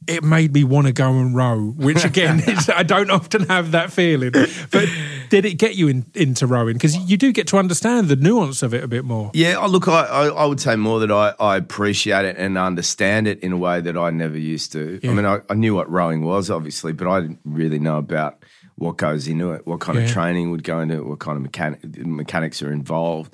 it 0.07 0.23
made 0.25 0.53
me 0.53 0.65
want 0.65 0.87
to 0.87 0.93
go 0.93 1.09
and 1.19 1.35
row. 1.35 1.71
Which 1.77 2.05
again, 2.05 2.41
is, 2.41 2.69
I 2.69 2.83
don't 2.83 3.11
often 3.11 3.47
have 3.47 3.73
that 3.73 3.93
feeling. 3.93 4.33
But 4.33 4.89
did 5.31 5.45
it 5.45 5.55
get 5.55 5.75
you 5.77 5.89
in, 5.89 6.07
into 6.15 6.47
rowing? 6.47 6.75
Because 6.75 6.97
you 6.97 7.17
do 7.17 7.33
get 7.33 7.47
to 7.49 7.59
understand 7.59 8.09
the 8.09 8.17
nuance 8.17 8.63
of 8.63 8.75
it 8.75 8.83
a 8.85 8.89
bit 8.89 9.05
more. 9.05 9.31
Yeah, 9.35 9.57
oh, 9.59 9.67
look, 9.69 9.89
I, 9.89 10.05
I, 10.05 10.27
I 10.29 10.45
would 10.47 10.61
say 10.61 10.77
more 10.77 11.01
that 11.01 11.11
I, 11.11 11.35
I 11.41 11.57
appreciate 11.57 12.25
it 12.25 12.37
and 12.37 12.57
understand 12.59 13.27
it 13.29 13.41
in 13.41 13.53
a 13.53 13.57
way 13.57 13.81
that 13.81 13.97
I 13.97 14.11
never 14.11 14.39
used 14.39 14.73
to. 14.73 15.01
Yeah. 15.03 15.11
I 15.11 15.15
mean, 15.15 15.27
I, 15.27 15.41
I 15.49 15.55
knew 15.55 15.75
what 15.75 15.91
rowing 15.91 16.23
was, 16.25 16.51
obviously, 16.51 16.93
but 16.93 17.09
I 17.09 17.21
didn't 17.21 17.41
really 17.45 17.79
know 17.79 17.99
about 17.99 18.43
what 18.77 18.97
goes 18.97 19.29
into 19.29 19.53
it, 19.53 19.67
what 19.67 19.81
kind 19.81 19.99
Yeah. 19.99 20.05
of 20.05 20.11
training 20.11 20.51
would 20.51 20.65
go 20.65 20.81
into 20.81 20.97
it, 20.97 21.07
what 21.07 21.21
kind 21.21 21.37
of 21.37 21.43
mechanic, 21.43 21.81
mechanics 22.07 22.61
are 22.63 22.73
involved. 22.73 23.33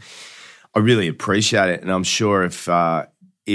I 0.75 0.79
really 0.81 1.09
appreciate 1.09 1.71
it, 1.71 1.81
and 1.83 1.91
I'm 1.91 2.05
sure 2.05 2.45
if 2.45 2.69
uh, 2.69 3.07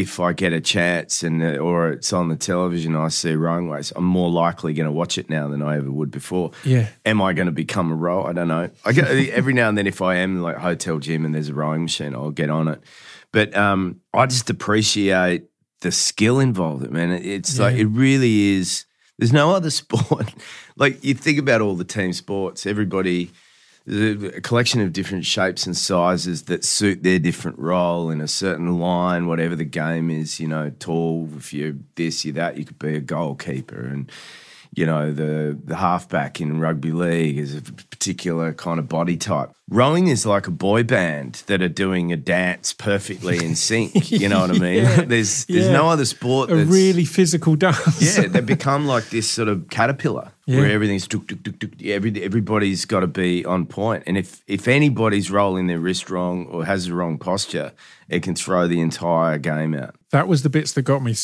if 0.01 0.19
I 0.19 0.33
get 0.33 0.53
a 0.53 0.61
chance 0.61 1.23
and 1.23 1.41
uh, 1.41 1.57
or 1.57 1.89
it's 1.89 2.11
on 2.13 2.29
the 2.29 2.35
television, 2.35 2.95
I 2.95 3.07
see 3.09 3.33
rowing 3.33 3.69
race, 3.69 3.91
I'm 3.95 4.03
more 4.03 4.29
likely 4.29 4.73
going 4.73 4.85
to 4.87 4.91
watch 4.91 5.17
it 5.17 5.29
now 5.29 5.47
than 5.47 5.61
I 5.61 5.77
ever 5.77 5.91
would 5.91 6.11
before. 6.11 6.51
Yeah. 6.63 6.87
Am 7.05 7.21
I 7.21 7.33
going 7.33 7.47
to 7.47 7.51
become 7.51 7.91
a 7.91 7.95
rower? 7.95 8.29
I 8.29 8.33
don't 8.33 8.47
know. 8.47 8.69
I 8.83 8.91
get 8.91 9.07
every 9.31 9.53
now 9.53 9.69
and 9.69 9.77
then 9.77 9.87
if 9.87 10.01
I 10.01 10.15
am 10.15 10.41
like 10.41 10.57
hotel 10.57 10.99
gym 10.99 11.25
and 11.25 11.33
there's 11.33 11.49
a 11.49 11.53
rowing 11.53 11.83
machine, 11.83 12.13
I'll 12.13 12.31
get 12.31 12.49
on 12.49 12.67
it. 12.67 12.81
But 13.31 13.55
um, 13.55 14.01
I 14.13 14.25
just 14.27 14.49
appreciate 14.49 15.45
the 15.81 15.91
skill 15.91 16.39
involved. 16.39 16.89
Man, 16.91 17.11
It- 17.11 17.25
it's 17.25 17.59
like 17.59 17.75
it 17.75 17.87
really 17.87 18.55
is. 18.57 18.85
There's 19.17 19.33
no 19.33 19.51
other 19.55 19.69
sport. 19.81 20.33
like 20.75 21.03
you 21.03 21.13
think 21.13 21.39
about 21.39 21.61
all 21.61 21.75
the 21.75 21.85
team 21.85 22.11
sports, 22.13 22.65
everybody. 22.65 23.31
A 23.87 24.41
collection 24.41 24.81
of 24.81 24.93
different 24.93 25.25
shapes 25.25 25.67
and 25.67 25.77
sizes 25.77 26.43
that 26.43 26.65
suit 26.65 27.03
their 27.03 27.19
different 27.19 27.59
role 27.59 28.09
in 28.09 28.19
a 28.19 28.27
certain 28.27 28.79
line, 28.79 29.27
whatever 29.27 29.55
the 29.55 29.63
game 29.65 30.09
is. 30.09 30.39
You 30.39 30.47
know, 30.47 30.71
tall. 30.79 31.29
If 31.37 31.53
you're 31.53 31.75
this, 31.93 32.25
you're 32.25 32.33
that. 32.33 32.57
You 32.57 32.65
could 32.65 32.79
be 32.79 32.95
a 32.95 32.99
goalkeeper, 32.99 33.79
and 33.79 34.11
you 34.75 34.85
know, 34.85 35.11
the 35.11 35.57
the 35.63 35.75
halfback 35.75 36.41
in 36.41 36.59
rugby 36.59 36.91
league 36.91 37.37
is 37.37 37.55
a 37.55 37.61
particular 37.61 38.53
kind 38.53 38.77
of 38.77 38.89
body 38.89 39.17
type. 39.17 39.51
Rowing 39.69 40.07
is 40.07 40.25
like 40.25 40.47
a 40.47 40.51
boy 40.51 40.83
band 40.83 41.43
that 41.47 41.61
are 41.61 41.69
doing 41.69 42.11
a 42.11 42.17
dance 42.17 42.73
perfectly 42.73 43.37
in 43.43 43.55
sync. 43.55 44.11
You 44.11 44.29
know 44.29 44.41
what 44.41 44.51
I 44.51 44.59
mean? 44.59 44.75
Yeah, 44.85 45.01
there's 45.05 45.45
there's 45.45 45.67
yeah. 45.67 45.71
no 45.71 45.89
other 45.89 46.05
sport 46.05 46.51
A 46.51 46.55
really 46.55 47.05
physical 47.05 47.55
dance. 47.55 48.17
yeah, 48.17 48.27
they 48.27 48.41
become 48.41 48.85
like 48.85 49.09
this 49.09 49.29
sort 49.29 49.47
of 49.47 49.69
caterpillar 49.69 50.31
Yeah. 50.47 50.59
where 50.59 50.69
everything's 50.71 51.07
tuk, 51.07 51.27
tuk, 51.27 51.43
tuk, 51.43 51.59
tuk. 51.59 51.83
Every, 51.83 52.23
everybody's 52.23 52.85
got 52.85 52.99
to 52.99 53.07
be 53.07 53.43
on 53.45 53.65
point. 53.65 54.03
And 54.05 54.15
if 54.15 54.43
if 54.47 54.67
anybody's 54.67 55.31
rolling 55.31 55.65
their 55.67 55.79
wrist 55.79 56.09
wrong 56.11 56.45
or 56.47 56.65
has 56.65 56.85
the 56.85 56.93
wrong 56.93 57.17
posture, 57.17 57.71
it 58.09 58.21
can 58.21 58.35
throw 58.35 58.67
the 58.67 58.79
entire 58.79 59.39
game 59.39 59.73
out. 59.73 59.95
that 60.11 60.27
was 60.27 60.43
the 60.43 60.49
bits 60.49 60.73
that 60.73 60.83
got 60.83 61.01
me. 61.01 61.15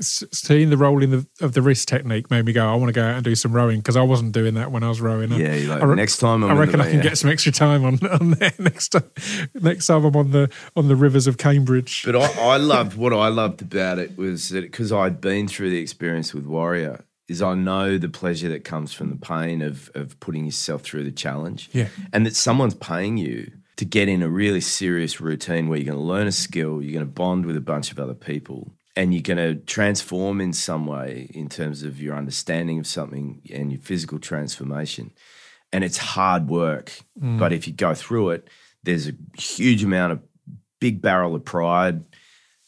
Seeing 0.00 0.70
the 0.70 0.78
rolling 0.78 1.10
the, 1.10 1.26
of 1.40 1.52
the 1.52 1.60
wrist 1.62 1.86
technique 1.86 2.28
made 2.30 2.46
me 2.46 2.52
go, 2.52 2.66
I 2.66 2.74
want 2.74 2.88
to 2.88 2.92
go 2.92 3.04
out 3.04 3.14
and 3.14 3.22
do 3.22 3.34
some 3.36 3.52
rowing 3.52 3.78
because 3.78 3.94
I 3.94 4.02
wasn't 4.02 4.32
doing 4.32 4.54
that 4.54 4.72
when 4.72 4.82
I 4.82 4.88
was 4.88 5.00
rowing. 5.02 5.30
Yeah, 5.30 5.72
like, 5.72 5.82
I 5.82 5.84
re- 5.84 5.94
next 5.94 6.16
time 6.16 6.42
I'm 6.42 6.50
I 6.50 6.54
reckon 6.58 6.80
I 6.80 6.86
can 6.86 6.96
yeah. 6.96 7.02
get 7.02 7.18
some 7.18 7.30
extra 7.30 7.52
time 7.52 7.84
on, 7.84 8.04
on 8.08 8.30
there 8.32 8.52
next 8.58 8.88
time. 8.88 9.08
Next 9.54 9.86
time 9.86 10.04
I'm 10.04 10.16
on 10.16 10.30
the 10.30 10.50
on 10.74 10.88
the 10.88 10.96
rivers 10.96 11.26
of 11.26 11.36
Cambridge. 11.36 12.02
But 12.06 12.16
I, 12.16 12.54
I 12.54 12.56
loved 12.56 12.96
what 12.96 13.12
I 13.12 13.28
loved 13.28 13.60
about 13.62 13.98
it 13.98 14.16
was 14.16 14.48
that 14.48 14.62
because 14.62 14.90
I'd 14.90 15.20
been 15.20 15.46
through 15.46 15.70
the 15.70 15.78
experience 15.78 16.32
with 16.34 16.46
Warrior, 16.46 17.04
is 17.32 17.42
I 17.42 17.54
know 17.54 17.98
the 17.98 18.08
pleasure 18.08 18.48
that 18.50 18.64
comes 18.64 18.92
from 18.92 19.10
the 19.10 19.16
pain 19.16 19.62
of 19.62 19.90
of 19.94 20.18
putting 20.20 20.44
yourself 20.44 20.82
through 20.82 21.04
the 21.04 21.10
challenge. 21.10 21.70
Yeah. 21.72 21.88
And 22.12 22.24
that 22.26 22.36
someone's 22.36 22.74
paying 22.74 23.16
you 23.16 23.50
to 23.76 23.84
get 23.84 24.08
in 24.08 24.22
a 24.22 24.28
really 24.28 24.60
serious 24.60 25.20
routine 25.20 25.68
where 25.68 25.78
you're 25.78 25.92
going 25.92 25.98
to 25.98 26.04
learn 26.04 26.26
a 26.26 26.32
skill, 26.32 26.82
you're 26.82 26.92
going 26.92 27.06
to 27.06 27.12
bond 27.12 27.46
with 27.46 27.56
a 27.56 27.60
bunch 27.60 27.90
of 27.90 27.98
other 27.98 28.14
people, 28.14 28.70
and 28.94 29.12
you're 29.12 29.22
going 29.22 29.38
to 29.38 29.54
transform 29.64 30.40
in 30.40 30.52
some 30.52 30.86
way 30.86 31.30
in 31.34 31.48
terms 31.48 31.82
of 31.82 32.00
your 32.00 32.14
understanding 32.14 32.78
of 32.78 32.86
something 32.86 33.40
and 33.52 33.72
your 33.72 33.80
physical 33.80 34.18
transformation. 34.18 35.10
And 35.72 35.82
it's 35.82 35.96
hard 35.96 36.48
work, 36.50 36.92
mm. 37.18 37.38
but 37.38 37.52
if 37.52 37.66
you 37.66 37.72
go 37.72 37.94
through 37.94 38.30
it, 38.30 38.48
there's 38.82 39.08
a 39.08 39.14
huge 39.38 39.82
amount 39.82 40.12
of 40.12 40.20
big 40.80 41.00
barrel 41.00 41.34
of 41.34 41.44
pride, 41.44 42.04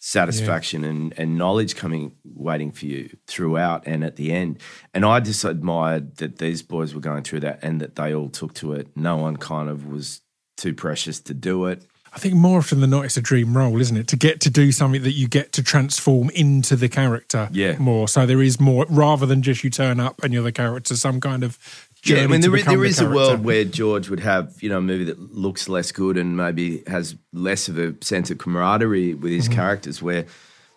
satisfaction, 0.04 0.84
and, 0.84 1.14
and 1.18 1.38
knowledge 1.38 1.76
coming 1.76 2.12
waiting 2.24 2.70
for 2.70 2.84
you 2.84 3.08
throughout 3.26 3.86
and 3.86 4.04
at 4.04 4.16
the 4.16 4.32
end. 4.32 4.60
And 4.92 5.04
I 5.04 5.20
just 5.20 5.44
admired 5.44 6.16
that 6.18 6.36
these 6.38 6.62
boys 6.62 6.94
were 6.94 7.00
going 7.00 7.22
through 7.22 7.40
that 7.40 7.60
and 7.62 7.80
that 7.80 7.94
they 7.96 8.14
all 8.14 8.28
took 8.28 8.52
to 8.54 8.74
it. 8.74 8.88
No 8.96 9.16
one 9.16 9.38
kind 9.38 9.70
of 9.70 9.86
was 9.86 10.20
too 10.58 10.74
precious 10.74 11.20
to 11.20 11.32
do 11.34 11.64
it. 11.66 11.82
I 12.12 12.18
think 12.18 12.34
more 12.34 12.58
often 12.58 12.80
than 12.80 12.90
not, 12.90 13.06
it's 13.06 13.16
a 13.16 13.22
dream 13.22 13.56
role, 13.56 13.80
isn't 13.80 13.96
it? 13.96 14.06
To 14.08 14.16
get 14.16 14.40
to 14.42 14.50
do 14.50 14.70
something 14.72 15.02
that 15.02 15.12
you 15.12 15.26
get 15.26 15.52
to 15.52 15.62
transform 15.64 16.30
into 16.30 16.76
the 16.76 16.88
character 16.88 17.48
Yeah. 17.50 17.76
more. 17.78 18.06
So 18.06 18.24
there 18.26 18.40
is 18.42 18.60
more, 18.60 18.86
rather 18.88 19.24
than 19.26 19.42
just 19.42 19.64
you 19.64 19.70
turn 19.70 19.98
up 19.98 20.22
and 20.22 20.32
you're 20.32 20.44
the 20.44 20.52
character, 20.52 20.94
some 20.96 21.18
kind 21.20 21.42
of 21.42 21.58
journey 22.04 22.20
Yeah, 22.20 22.24
I 22.24 22.28
mean, 22.28 22.40
to 22.42 22.50
there, 22.50 22.84
is- 22.84 22.96
the 22.98 23.08
a 23.10 23.14
world 23.14 23.44
where 23.44 23.64
George 23.64 24.08
would 24.08 24.20
have, 24.20 24.54
you 24.62 24.68
know, 24.68 24.78
a 24.78 24.82
movie 24.82 25.04
that 25.04 25.18
looks 25.34 25.68
less 25.68 25.90
good 25.92 26.16
and 26.16 26.36
maybe 26.36 26.82
has 26.86 27.16
less 27.32 27.68
of 27.68 27.78
a 27.78 27.94
sense 28.02 28.30
of 28.30 28.38
camaraderie 28.38 29.14
with 29.14 29.32
Mm-hmm. 29.32 29.36
his 29.36 29.48
characters, 29.48 30.02
where 30.02 30.26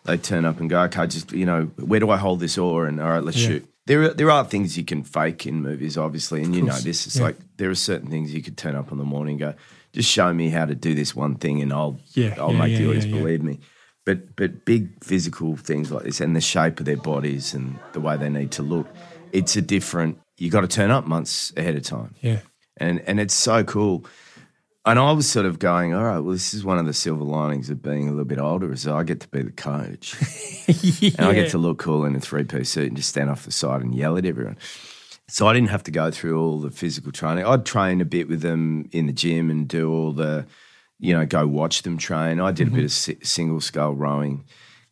they 0.06 0.18
turn 0.18 0.46
up 0.46 0.60
and 0.60 0.70
go, 0.70 0.82
okay, 0.84 1.06
just, 1.08 1.32
you 1.32 1.46
know, 1.46 1.64
where 1.78 2.00
do 2.00 2.10
I 2.10 2.18
hold 2.18 2.40
this 2.40 2.58
oar? 2.58 2.86
And 2.88 3.00
all 3.02 3.10
right, 3.10 3.24
let's 3.24 3.38
Yeah. 3.38 3.48
shoot. 3.48 3.70
There 3.88 4.04
are, 4.04 4.14
there 4.14 4.32
are 4.32 4.44
things 4.44 4.78
you 4.78 4.84
can 4.84 5.04
fake 5.04 5.46
in 5.48 5.62
movies, 5.62 5.98
obviously, 5.98 6.44
and 6.44 6.54
you 6.56 6.62
know 6.62 6.78
this. 6.78 7.06
It's 7.08 7.16
yeah. 7.18 7.24
like 7.24 7.38
there 7.58 7.70
are 7.70 7.76
certain 7.76 8.10
things 8.10 8.34
you 8.34 8.42
could 8.42 8.58
turn 8.58 8.76
up 8.76 8.92
on 8.92 8.98
the 8.98 9.06
morning 9.06 9.42
and 9.42 9.54
go, 9.54 9.60
just 9.94 10.10
show 10.10 10.34
me 10.34 10.50
how 10.50 10.66
to 10.66 10.76
do 10.76 10.94
this 10.94 11.16
one 11.16 11.36
thing, 11.36 11.62
and 11.62 11.72
I'll 11.72 11.98
Yeah, 12.14 12.36
I'll 12.38 12.52
yeah, 12.52 12.60
make 12.60 12.78
the 12.78 12.86
audience 12.88 13.06
believe 13.06 13.42
me. 13.44 13.60
But 14.06 14.36
but 14.36 14.66
big 14.66 15.04
physical 15.04 15.56
things 15.58 15.90
like 15.92 16.04
this 16.04 16.20
and 16.22 16.36
the 16.36 16.42
shape 16.42 16.80
of 16.82 16.86
their 16.86 16.98
bodies 16.98 17.54
and 17.54 17.78
the 17.94 18.00
way 18.02 18.16
they 18.18 18.30
need 18.30 18.52
to 18.52 18.62
look, 18.64 18.88
it's 19.32 19.56
a 19.56 19.62
different. 19.62 20.18
You 20.38 20.50
got 20.50 20.62
to 20.62 20.68
turn 20.68 20.92
up 20.92 21.06
months 21.06 21.52
ahead 21.58 21.76
of 21.76 21.84
time 21.84 22.16
Yeah. 22.22 22.40
and 22.78 23.02
and 23.02 23.20
it's 23.20 23.34
so 23.34 23.64
cool. 23.64 24.06
And 24.86 25.00
I 25.00 25.12
was 25.12 25.30
sort 25.30 25.46
of 25.46 25.60
going, 25.60 25.94
all 25.94 26.06
right, 26.06 26.20
well, 26.20 26.32
this 26.32 26.54
is 26.54 26.64
one 26.64 26.78
of 26.78 26.86
the 26.86 26.94
silver 26.94 27.26
linings 27.26 27.70
of 27.70 27.82
being 27.82 28.08
a 28.08 28.12
little 28.12 28.24
bit 28.24 28.40
older, 28.40 28.72
is 28.72 28.88
I 28.88 29.04
get 29.04 29.20
to 29.20 29.28
be 29.28 29.42
the 29.42 29.52
coach, 29.52 30.16
and 31.18 31.28
I 31.28 31.34
get 31.34 31.52
to 31.52 31.58
look 31.58 31.80
cool 31.80 32.06
in 32.06 32.16
a 32.16 32.22
three 32.22 32.46
piece 32.46 32.70
suit 32.70 32.88
and 32.88 32.96
just 32.96 33.10
stand 33.10 33.30
off 33.30 33.44
the 33.44 33.52
side 33.52 33.82
and 33.82 33.94
yell 33.94 34.18
at 34.18 34.26
everyone. 34.26 34.58
So 35.28 35.46
I 35.46 35.54
didn't 35.54 35.72
have 35.72 35.84
to 35.84 35.92
go 35.92 36.10
through 36.10 36.40
all 36.40 36.62
the 36.62 36.72
physical 36.72 37.12
training. 37.12 37.46
I'd 37.46 37.66
train 37.66 38.00
a 38.00 38.06
bit 38.06 38.30
with 38.30 38.42
them 38.42 38.88
in 38.94 39.08
the 39.08 39.14
gym 39.14 39.52
and 39.52 39.68
do 39.68 39.92
all 39.92 40.14
the, 40.14 40.46
you 41.00 41.14
know, 41.14 41.26
go 41.26 41.46
watch 41.46 41.82
them 41.82 41.98
train. 41.98 42.40
I 42.40 42.52
did 42.52 42.70
a 42.70 42.72
bit 42.72 42.78
mm-hmm. 42.78 42.86
of 42.86 42.92
si- 42.94 43.20
single 43.24 43.60
scull 43.60 43.94
rowing 43.94 44.46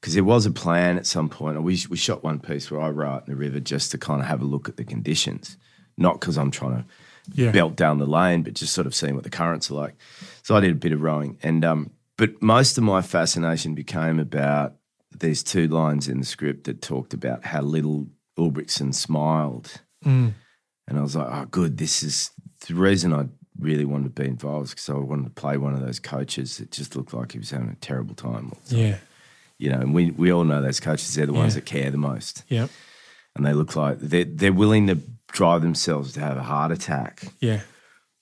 because 0.06 0.14
there 0.14 0.24
was 0.24 0.46
a 0.46 0.52
plan 0.52 0.98
at 0.98 1.08
some 1.08 1.30
point. 1.30 1.60
We 1.64 1.80
we 1.90 1.98
shot 1.98 2.24
one 2.24 2.40
piece 2.40 2.70
where 2.70 2.80
I 2.80 2.90
row 2.90 3.10
out 3.10 3.28
in 3.28 3.34
the 3.34 3.36
river 3.40 3.60
just 3.60 3.90
to 3.90 3.98
kind 3.98 4.22
of 4.22 4.28
have 4.28 4.40
a 4.40 4.46
look 4.46 4.70
at 4.70 4.78
the 4.78 4.84
conditions, 4.84 5.58
not 5.98 6.20
because 6.20 6.38
I'm 6.38 6.52
trying 6.52 6.84
to 6.84 6.86
Yeah. 7.34 7.52
belt 7.52 7.76
down 7.76 7.98
the 7.98 8.06
lane, 8.06 8.44
but 8.44 8.54
just 8.54 8.74
sort 8.74 8.86
of 8.86 8.94
seeing 8.94 9.16
what 9.16 9.24
the 9.24 9.32
currents 9.32 9.72
are 9.72 9.74
like. 9.74 9.96
So 10.44 10.56
I 10.56 10.60
did 10.60 10.70
a 10.70 10.76
bit 10.76 10.92
of 10.92 11.02
rowing, 11.02 11.40
and 11.42 11.66
um, 11.66 11.90
but 12.18 12.40
most 12.40 12.78
of 12.78 12.84
my 12.84 13.02
fascination 13.02 13.74
became 13.74 14.20
about 14.20 14.76
these 15.20 15.42
two 15.42 15.68
lines 15.68 16.08
in 16.08 16.20
the 16.20 16.26
script 16.26 16.66
that 16.66 16.84
talked 16.84 17.16
about 17.16 17.46
how 17.46 17.62
little 17.62 18.06
Ulbrickson 18.38 18.94
smiled, 18.94 19.82
and 20.04 20.36
I 20.88 21.02
was 21.02 21.16
like, 21.16 21.30
oh, 21.32 21.46
good. 21.50 21.78
This 21.80 22.04
is 22.04 22.30
the 22.68 22.76
reason 22.76 23.12
I 23.12 23.26
really 23.60 23.86
wanted 23.86 24.16
to 24.16 24.22
be 24.22 24.28
involved 24.30 24.70
because 24.70 24.88
I 24.88 24.94
wanted 24.94 25.24
to 25.24 25.42
play 25.42 25.58
one 25.58 25.74
of 25.74 25.82
those 25.82 26.00
coaches 26.00 26.58
that 26.60 26.70
just 26.70 26.96
looked 26.96 27.12
like 27.16 27.32
he 27.32 27.40
was 27.40 27.50
having 27.50 27.70
a 27.70 27.76
terrible 27.76 28.14
time. 28.14 28.52
Yeah. 28.68 28.98
You 29.58 29.70
know, 29.72 29.80
and 29.80 29.94
we 29.94 30.12
we 30.12 30.32
all 30.32 30.44
know 30.44 30.62
those 30.62 30.80
coaches. 30.80 31.16
They're 31.16 31.26
the 31.26 31.34
ones 31.34 31.54
Yeah. 31.54 31.60
that 31.62 31.66
care 31.66 31.92
the 31.92 31.98
most, 31.98 32.44
Yeah. 32.50 32.68
and 33.36 33.46
they 33.46 33.54
look 33.54 33.76
like 33.76 34.00
they're 34.00 34.26
they're 34.26 34.52
willing 34.54 34.88
to 34.88 34.98
drive 35.32 35.62
themselves 35.62 36.14
to 36.14 36.20
have 36.20 36.38
a 36.38 36.44
heart 36.44 36.72
attack 36.72 37.24
Yeah. 37.40 37.62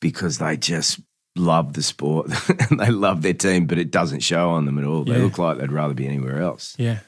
because 0.01 0.37
they 0.37 0.57
just 0.57 0.99
love 1.35 1.73
the 1.73 1.83
sport 1.83 2.27
and 2.69 2.79
they 2.79 2.89
love 2.91 3.21
their 3.23 3.33
team, 3.33 3.65
but 3.65 3.77
it 3.79 3.89
doesn't 3.91 4.19
show 4.21 4.49
on 4.51 4.65
them 4.65 4.77
at 4.77 4.85
all. 4.85 5.03
They 5.03 5.17
look 5.17 5.37
like 5.37 5.57
they'd 5.57 5.71
rather 5.71 5.93
be 5.95 6.05
anywhere 6.07 6.39
else. 6.41 6.75
Yeah. 6.77 6.99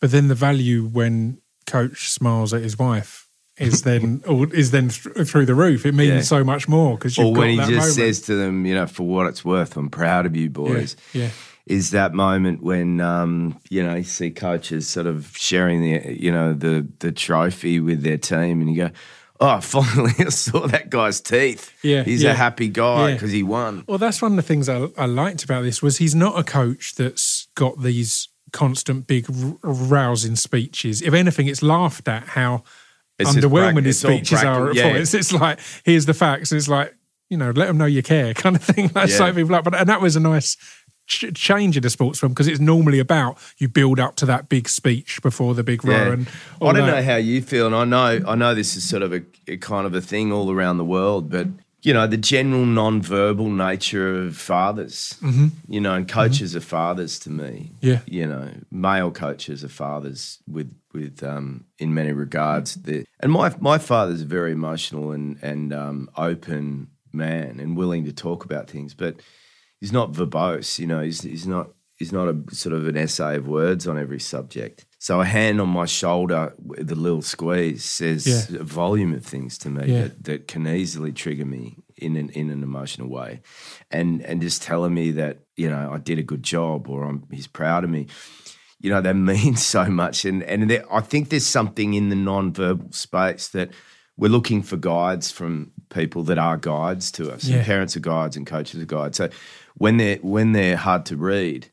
But 0.00 0.10
then 0.12 0.28
the 0.28 0.34
value 0.34 0.84
when 0.86 1.38
coach 1.66 2.08
smiles 2.10 2.52
at 2.54 2.62
his 2.62 2.78
wife 2.78 3.28
is 3.58 3.82
then 3.88 4.22
or 4.26 4.52
is 4.54 4.70
then 4.70 4.88
th- 4.88 5.28
through 5.28 5.46
the 5.46 5.54
roof. 5.54 5.84
It 5.86 5.94
means 5.94 6.08
Yeah. 6.12 6.20
so 6.22 6.44
much 6.44 6.68
more 6.68 6.96
because 6.96 7.16
you've 7.18 7.26
Or 7.28 7.32
got 7.34 7.40
when 7.40 7.50
he 7.50 7.56
just 7.56 7.70
moment. 7.70 7.92
says 7.92 8.20
to 8.22 8.34
them, 8.36 8.64
you 8.66 8.74
know, 8.74 8.86
for 8.86 9.04
what 9.06 9.26
it's 9.26 9.44
worth, 9.44 9.76
I'm 9.76 9.90
proud 9.90 10.26
of 10.26 10.34
you 10.36 10.50
boys. 10.50 10.96
yeah. 11.12 11.30
Is 11.66 11.90
that 11.92 12.12
moment 12.12 12.62
when 12.62 13.00
um, 13.00 13.58
you 13.70 13.82
know 13.82 13.94
you 13.94 14.02
see 14.04 14.30
coaches 14.30 14.88
sort 14.88 15.06
of 15.06 15.32
sharing 15.36 15.80
the 15.80 16.16
you 16.20 16.32
know 16.32 16.52
the 16.54 16.86
the 16.98 17.12
trophy 17.12 17.78
with 17.80 18.02
their 18.02 18.18
team, 18.18 18.60
and 18.60 18.68
you 18.68 18.76
go, 18.88 18.90
oh, 19.40 19.60
finally 19.62 20.12
I 20.18 20.28
saw 20.30 20.66
that 20.66 20.90
guy's 20.90 21.20
teeth. 21.20 21.72
Yeah, 21.84 22.02
he's 22.02 22.22
yeah. 22.24 22.32
a 22.32 22.34
happy 22.34 22.68
guy 22.68 23.08
Yeah. 23.10 23.14
because 23.14 23.30
he 23.30 23.42
won. 23.44 23.84
Well, 23.86 23.98
that's 23.98 24.20
one 24.20 24.32
of 24.32 24.36
the 24.36 24.42
things 24.42 24.68
I, 24.68 24.88
I 24.98 25.06
liked 25.06 25.44
about 25.44 25.62
this 25.62 25.80
was 25.82 25.98
he's 25.98 26.14
not 26.16 26.36
a 26.38 26.42
coach 26.42 26.94
that's 26.96 27.46
got 27.54 27.80
these 27.80 28.28
constant 28.52 29.06
big 29.06 29.26
r- 29.30 29.56
rousing 29.62 30.36
speeches. 30.36 31.00
If 31.00 31.14
anything, 31.14 31.46
it's 31.46 31.62
laughed 31.62 32.08
at 32.08 32.24
how 32.24 32.64
It's 33.20 33.34
underwhelming 33.36 33.84
his 33.84 34.04
all 34.04 34.10
speeches 34.10 34.42
are 34.42 34.70
at 34.70 34.74
yeah. 34.74 34.92
points. 34.92 35.14
It's 35.14 35.32
like 35.32 35.60
here's 35.84 36.06
the 36.06 36.14
facts. 36.14 36.50
It's 36.50 36.66
like 36.68 36.94
you 37.30 37.38
know, 37.38 37.50
let 37.50 37.66
them 37.66 37.78
know 37.78 37.86
you 37.86 38.02
care, 38.02 38.34
kind 38.34 38.56
of 38.56 38.62
thing. 38.62 38.88
That's 38.94 39.12
Yeah. 39.18 39.26
like 39.26 39.34
people 39.36 39.52
like, 39.52 39.64
but 39.64 39.74
and 39.74 39.88
that 39.88 40.02
was 40.02 40.16
a 40.16 40.20
nice 40.20 40.58
ch- 41.06 41.32
change 41.34 41.76
in 41.76 41.82
the 41.82 41.90
sports 41.90 42.18
film 42.18 42.32
because 42.32 42.48
it's 42.48 42.60
normally 42.60 42.98
about 42.98 43.38
you 43.58 43.68
build 43.68 44.00
up 44.00 44.16
to 44.16 44.26
that 44.26 44.48
big 44.48 44.68
speech 44.68 45.20
before 45.22 45.54
the 45.54 45.62
big 45.62 45.84
row. 45.84 45.94
Yeah. 45.94 46.12
And 46.12 46.28
I 46.60 46.72
don't 46.72 46.86
that. 46.86 46.96
know 46.96 47.02
how 47.02 47.16
you 47.16 47.42
feel, 47.42 47.66
and 47.66 47.74
I 47.74 47.84
know 47.84 48.24
I 48.26 48.34
know 48.34 48.54
this 48.54 48.76
is 48.76 48.88
sort 48.88 49.02
of 49.02 49.12
a, 49.12 49.22
a 49.48 49.56
kind 49.56 49.86
of 49.86 49.94
a 49.94 50.00
thing 50.00 50.32
all 50.32 50.50
around 50.50 50.78
the 50.78 50.84
world, 50.84 51.30
but 51.30 51.48
you 51.82 51.92
know 51.92 52.06
the 52.06 52.16
general 52.16 52.64
non-verbal 52.64 53.50
nature 53.50 54.22
of 54.22 54.36
fathers. 54.36 55.18
Mm-hmm. 55.20 55.48
You 55.68 55.80
know, 55.80 55.94
and 55.94 56.08
coaches 56.08 56.54
are 56.56 56.60
fathers 56.60 57.18
to 57.20 57.30
me. 57.30 57.72
Yeah. 57.80 58.00
you 58.06 58.26
know, 58.26 58.50
male 58.70 59.10
coaches 59.10 59.64
are 59.64 59.68
fathers 59.68 60.38
with 60.46 60.74
with 60.92 61.22
um, 61.22 61.64
in 61.78 61.94
many 61.94 62.12
regards. 62.12 62.76
The, 62.76 63.04
and 63.20 63.32
my 63.32 63.54
my 63.58 63.78
father's 63.78 64.22
a 64.22 64.26
very 64.26 64.52
emotional 64.52 65.10
and 65.12 65.38
and 65.42 65.72
um, 65.72 66.10
open 66.16 66.88
man 67.12 67.60
and 67.60 67.76
willing 67.76 68.04
to 68.04 68.12
talk 68.12 68.44
about 68.44 68.70
things, 68.70 68.94
but 68.94 69.16
he's 69.82 69.92
not 69.92 70.12
verbose. 70.12 70.78
You 70.78 70.86
know, 70.86 71.00
he's 71.02 71.20
he's 71.22 71.46
not 71.46 71.66
he's 71.96 72.12
not 72.12 72.28
a 72.28 72.36
sort 72.54 72.74
of 72.74 72.86
an 72.86 72.96
essay 72.96 73.36
of 73.36 73.46
words 73.48 73.86
on 73.86 73.98
every 73.98 74.20
subject. 74.20 74.86
So 74.98 75.20
a 75.20 75.24
hand 75.24 75.60
on 75.60 75.68
my 75.68 75.86
shoulder 75.86 76.54
with 76.58 76.90
a 76.92 76.94
little 76.94 77.22
squeeze 77.22 77.84
says 77.84 78.24
Yeah. 78.26 78.60
a 78.60 78.64
volume 78.64 79.12
of 79.14 79.24
things 79.26 79.58
to 79.58 79.68
me 79.70 79.82
Yeah. 79.92 80.02
that, 80.02 80.24
that 80.24 80.48
can 80.48 80.66
easily 80.68 81.12
trigger 81.12 81.44
me 81.44 81.76
in 81.96 82.16
an 82.16 82.28
in 82.30 82.50
an 82.50 82.62
emotional 82.62 83.08
way, 83.08 83.40
and 83.90 84.22
and 84.22 84.40
just 84.40 84.62
telling 84.62 84.94
me 84.94 85.10
that 85.12 85.34
you 85.56 85.68
know 85.68 85.90
I 85.92 85.98
did 85.98 86.18
a 86.18 86.22
good 86.32 86.42
job 86.44 86.88
or 86.88 87.04
I'm, 87.08 87.24
he's 87.32 87.48
proud 87.48 87.82
of 87.84 87.90
me. 87.90 88.06
You 88.80 88.90
know 88.90 89.00
that 89.00 89.14
means 89.34 89.64
so 89.66 89.84
much, 89.86 90.24
and 90.24 90.42
and 90.44 90.70
there, 90.70 90.84
I 90.92 91.00
think 91.00 91.28
there's 91.28 91.46
something 91.46 91.94
in 91.94 92.08
the 92.08 92.16
non-verbal 92.16 92.92
space 92.92 93.48
that 93.48 93.70
we're 94.16 94.30
looking 94.38 94.62
for 94.62 94.76
guides 94.76 95.30
from 95.32 95.72
people 95.88 96.22
that 96.24 96.38
are 96.38 96.56
guides 96.58 97.10
to 97.12 97.32
us. 97.32 97.44
Yeah. 97.44 97.56
And 97.56 97.66
parents 97.66 97.96
are 97.96 98.00
guides 98.00 98.36
and 98.36 98.46
coaches 98.46 98.80
are 98.82 98.86
guides. 98.86 99.16
So 99.18 99.28
when 99.76 99.96
they're 99.96 100.16
when 100.22 100.52
they're 100.52 100.76
hard 100.76 101.06
to 101.06 101.16
read, 101.16 101.70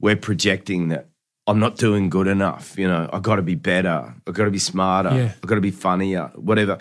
we're 0.00 0.16
projecting 0.16 0.88
that 0.88 1.08
I'm 1.46 1.60
not 1.60 1.76
doing 1.76 2.08
good 2.10 2.26
enough. 2.26 2.78
You 2.78 2.88
know, 2.88 3.08
I 3.12 3.18
got 3.20 3.36
to 3.36 3.42
be 3.42 3.54
better. 3.54 4.14
I 4.26 4.30
got 4.30 4.44
to 4.44 4.50
be 4.50 4.58
smarter. 4.58 5.10
Yeah. 5.14 5.32
I 5.42 5.46
got 5.46 5.56
to 5.56 5.60
be 5.60 5.70
funnier. 5.70 6.30
Whatever, 6.34 6.78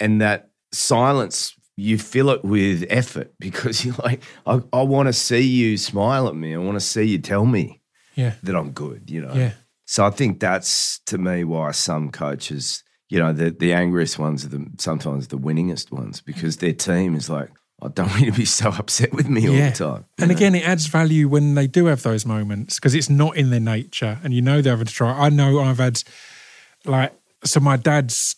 and 0.00 0.20
that 0.20 0.50
silence. 0.72 1.54
You 1.80 1.96
fill 1.96 2.30
it 2.30 2.44
with 2.44 2.84
effort 2.90 3.32
because 3.38 3.84
you're 3.84 3.94
like, 4.02 4.20
I, 4.44 4.60
I 4.72 4.82
want 4.82 5.06
to 5.06 5.12
see 5.12 5.42
you 5.42 5.76
smile 5.76 6.26
at 6.26 6.34
me. 6.34 6.52
I 6.52 6.58
want 6.58 6.74
to 6.74 6.80
see 6.84 7.04
you 7.04 7.18
tell 7.18 7.46
me 7.46 7.80
Yeah, 8.16 8.34
that 8.42 8.56
I'm 8.56 8.72
good, 8.72 9.08
you 9.08 9.20
know. 9.22 9.32
yeah, 9.32 9.52
So 9.86 10.04
I 10.04 10.10
think 10.10 10.40
that's 10.40 10.98
to 11.06 11.18
me 11.18 11.44
why 11.44 11.70
some 11.70 12.10
coaches, 12.10 12.82
you 13.08 13.20
know, 13.20 13.32
the 13.32 13.52
the 13.52 13.72
angriest 13.74 14.18
ones 14.18 14.44
are 14.44 14.48
the 14.48 14.66
sometimes 14.78 15.28
the 15.28 15.38
winningest 15.38 15.92
ones 15.92 16.20
because 16.20 16.56
their 16.56 16.72
team 16.72 17.14
is 17.14 17.30
like, 17.30 17.50
I 17.80 17.88
don't 17.88 18.08
want 18.08 18.20
you 18.20 18.30
to 18.32 18.36
be 18.36 18.44
so 18.44 18.70
upset 18.70 19.12
with 19.14 19.28
me 19.28 19.48
all 19.48 19.54
yeah. 19.54 19.70
the 19.70 19.76
time. 19.76 20.04
And 20.18 20.30
again, 20.30 20.54
it 20.54 20.66
adds 20.66 20.86
value 20.86 21.28
when 21.28 21.54
they 21.54 21.68
do 21.68 21.86
have 21.86 22.02
those 22.02 22.26
moments 22.26 22.74
because 22.74 22.94
it's 22.94 23.08
not 23.08 23.36
in 23.36 23.50
their 23.50 23.60
nature, 23.60 24.18
and 24.24 24.34
you 24.34 24.42
know 24.42 24.60
they're 24.60 24.72
having 24.72 24.86
to 24.86 24.92
try. 24.92 25.10
I 25.10 25.28
know 25.28 25.60
I've 25.60 25.78
had 25.78 26.02
like 26.84 27.12
so 27.44 27.60
my 27.60 27.76
dad's 27.76 28.36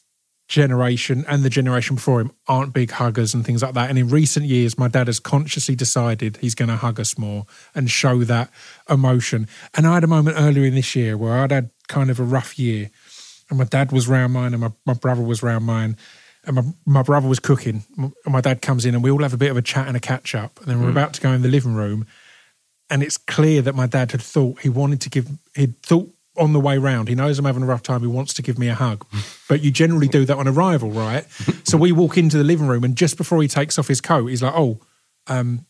generation 0.51 1.25
and 1.29 1.45
the 1.45 1.49
generation 1.49 1.95
before 1.95 2.21
him 2.21 2.33
aren't 2.49 2.75
big 2.75 2.91
huggers 2.91 3.33
and 3.33 3.47
things 3.47 3.63
like 3.63 3.73
that. 3.75 3.89
And 3.89 3.97
in 3.97 4.09
recent 4.09 4.47
years, 4.47 4.77
my 4.77 4.89
dad 4.89 5.07
has 5.07 5.21
consciously 5.21 5.77
decided 5.77 6.39
he's 6.39 6.57
going 6.57 6.69
to 6.69 6.77
hug 6.77 6.99
us 6.99 7.17
more 7.17 7.47
and 7.73 7.89
show 7.89 8.25
that 8.25 8.51
emotion. 8.91 9.47
And 9.75 9.87
I 9.87 9.95
had 9.95 10.03
a 10.03 10.09
moment 10.09 10.37
earlier 10.39 10.65
in 10.65 10.75
this 10.75 10.97
year 10.97 11.17
where 11.17 11.39
I'd 11.39 11.53
had 11.53 11.71
kind 11.87 12.11
of 12.11 12.19
a 12.19 12.25
rough 12.25 12.59
year, 12.59 12.91
and 13.49 13.59
my 13.59 13.65
dad 13.65 13.93
was 13.93 14.09
round 14.09 14.33
mine, 14.33 14.53
and 14.53 14.61
my, 14.61 14.73
my 14.85 14.95
brother 14.95 15.23
was 15.23 15.43
round 15.43 15.65
mine. 15.65 15.97
And 16.47 16.57
my, 16.57 16.63
my 16.87 17.03
brother 17.03 17.29
was 17.29 17.39
cooking, 17.39 17.85
and 17.99 18.15
my 18.27 18.41
dad 18.41 18.63
comes 18.63 18.87
in, 18.87 18.95
and 18.95 19.05
we 19.05 19.11
all 19.11 19.23
have 19.23 19.35
a 19.35 19.37
bit 19.37 19.51
of 19.51 19.59
a 19.59 19.63
chat 19.63 19.89
and 19.89 19.97
a 19.97 20.01
catch 20.01 20.35
up. 20.35 20.59
And 20.61 20.69
then 20.69 20.81
we're 20.81 20.91
about 20.91 21.13
to 21.15 21.21
go 21.21 21.33
in 21.33 21.43
the 21.43 21.49
living 21.49 21.75
room, 21.75 22.07
and 22.91 23.03
it's 23.03 23.17
clear 23.17 23.63
that 23.63 23.75
my 23.75 23.87
dad 23.87 24.11
had 24.11 24.21
thought 24.21 24.61
he 24.61 24.69
wanted 24.69 25.01
to 25.03 25.09
give 25.09 25.29
he'd 25.55 25.79
thought 25.79 26.13
on 26.37 26.53
the 26.53 26.61
way 26.61 26.77
round 26.77 27.09
he 27.09 27.15
knows 27.15 27.39
i'm 27.39 27.45
having 27.45 27.63
a 27.63 27.67
rough 27.67 27.83
time 27.83 28.01
he 28.01 28.07
wants 28.07 28.35
to 28.35 28.43
give 28.43 28.59
me 28.59 28.69
a 28.69 28.75
hug 28.75 29.07
but 29.49 29.63
you 29.63 29.71
generally 29.71 30.09
do 30.09 30.25
that 30.25 30.37
on 30.37 30.49
arrival 30.49 30.91
right 30.91 31.25
so 31.65 31.79
we 31.79 31.93
walk 31.93 32.19
into 32.19 32.37
the 32.37 32.45
living 32.45 32.67
room 32.67 32.85
and 32.85 32.97
just 32.97 33.17
before 33.17 33.41
he 33.41 33.49
takes 33.49 33.79
off 33.79 33.89
his 33.89 34.01
coat 34.01 34.27
he's 34.27 34.43
like 34.43 34.55
oh 34.55 34.79
um 35.29 35.65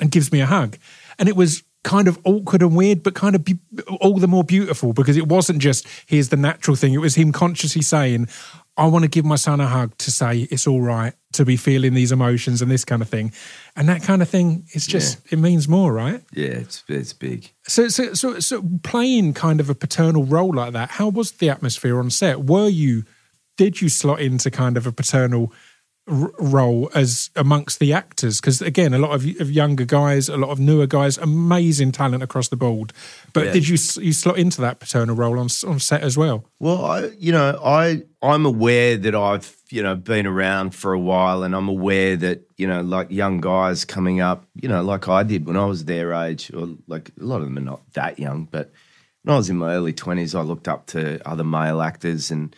and 0.00 0.10
gives 0.10 0.30
me 0.30 0.40
a 0.40 0.46
hug 0.46 0.76
and 1.18 1.28
it 1.28 1.36
was 1.36 1.62
kind 1.84 2.08
of 2.08 2.18
awkward 2.24 2.62
and 2.62 2.76
weird 2.76 3.02
but 3.02 3.14
kind 3.14 3.36
of 3.36 3.44
be- 3.44 3.58
all 4.00 4.18
the 4.18 4.26
more 4.26 4.42
beautiful 4.42 4.92
because 4.92 5.16
it 5.16 5.28
wasn't 5.28 5.58
just 5.58 5.86
here's 6.06 6.30
the 6.30 6.36
natural 6.36 6.76
thing 6.76 6.92
it 6.92 6.98
was 6.98 7.14
him 7.14 7.30
consciously 7.30 7.82
saying 7.82 8.26
i 8.76 8.86
want 8.86 9.02
to 9.02 9.08
give 9.08 9.24
my 9.24 9.36
son 9.36 9.60
a 9.60 9.66
hug 9.66 9.96
to 9.98 10.10
say 10.10 10.48
it's 10.50 10.66
all 10.66 10.80
right 10.80 11.14
to 11.32 11.44
be 11.44 11.56
feeling 11.56 11.92
these 11.94 12.12
emotions 12.12 12.62
and 12.62 12.70
this 12.70 12.84
kind 12.84 13.02
of 13.02 13.08
thing 13.08 13.30
and 13.76 13.88
that 13.88 14.02
kind 14.02 14.22
of 14.22 14.28
thing 14.28 14.64
is 14.72 14.86
just 14.86 15.20
it 15.30 15.38
means 15.38 15.68
more 15.68 15.92
right 15.92 16.22
yeah, 16.32 16.48
it's 16.48 16.84
it's 16.88 17.12
big. 17.12 17.50
so, 17.66 17.88
so, 17.88 18.14
so, 18.14 18.38
so, 18.40 18.62
playing 18.82 19.34
kind 19.34 19.60
of 19.60 19.70
a 19.70 19.74
paternal 19.74 20.24
role 20.24 20.54
like 20.54 20.72
that, 20.72 20.90
how 20.90 21.08
was 21.08 21.32
the 21.32 21.48
atmosphere 21.50 21.98
on 21.98 22.10
set? 22.10 22.44
Were 22.44 22.68
you, 22.68 23.04
did 23.56 23.80
you 23.80 23.88
slot 23.88 24.20
into 24.20 24.50
kind 24.50 24.76
of 24.76 24.86
a 24.86 24.92
paternal 24.92 25.52
r- 26.08 26.30
role 26.38 26.90
as 26.94 27.30
amongst 27.36 27.78
the 27.78 27.92
actors? 27.92 28.40
Because 28.40 28.62
again, 28.62 28.94
a 28.94 28.98
lot 28.98 29.12
of, 29.12 29.24
of 29.40 29.50
younger 29.50 29.84
guys, 29.84 30.28
a 30.28 30.36
lot 30.36 30.50
of 30.50 30.58
newer 30.60 30.86
guys, 30.86 31.18
amazing 31.18 31.92
talent 31.92 32.22
across 32.22 32.48
the 32.48 32.56
board. 32.56 32.92
But 33.32 33.46
Yeah. 33.46 33.52
did 33.52 33.68
you 33.68 33.78
you 34.02 34.12
slot 34.12 34.38
into 34.38 34.60
that 34.60 34.80
paternal 34.80 35.14
role 35.16 35.38
on 35.38 35.48
on 35.66 35.78
set 35.80 36.02
as 36.02 36.16
well? 36.16 36.44
Well, 36.58 36.84
I, 36.84 37.10
you 37.18 37.32
know, 37.32 37.60
I 37.64 38.02
I'm 38.22 38.46
aware 38.46 38.96
that 38.96 39.14
I've 39.14 39.54
you 39.70 39.82
know 39.82 39.94
been 39.96 40.26
around 40.26 40.74
for 40.74 40.92
a 40.92 41.00
while, 41.00 41.42
and 41.42 41.54
I'm 41.54 41.68
aware 41.68 42.16
that 42.16 42.42
you 42.56 42.66
know, 42.66 42.80
like 42.82 43.10
young 43.10 43.40
guys 43.40 43.84
coming 43.84 44.20
up, 44.20 44.46
you 44.54 44.68
know, 44.68 44.82
like 44.82 45.08
I 45.08 45.22
did 45.22 45.46
when 45.46 45.56
I 45.56 45.66
was 45.66 45.84
their 45.84 46.12
age, 46.14 46.50
or 46.54 46.68
like 46.86 47.10
a 47.20 47.24
lot 47.24 47.40
of 47.40 47.44
them 47.44 47.58
are 47.58 47.60
not 47.60 47.82
that 47.94 48.18
young, 48.18 48.48
but 48.50 48.72
when 49.22 49.34
I 49.34 49.38
was 49.38 49.50
in 49.50 49.56
my 49.58 49.74
early 49.74 49.92
twenties, 49.92 50.34
I 50.36 50.40
looked 50.42 50.68
up 50.68 50.86
to 50.88 51.20
other 51.28 51.44
male 51.44 51.82
actors, 51.82 52.30
and 52.30 52.54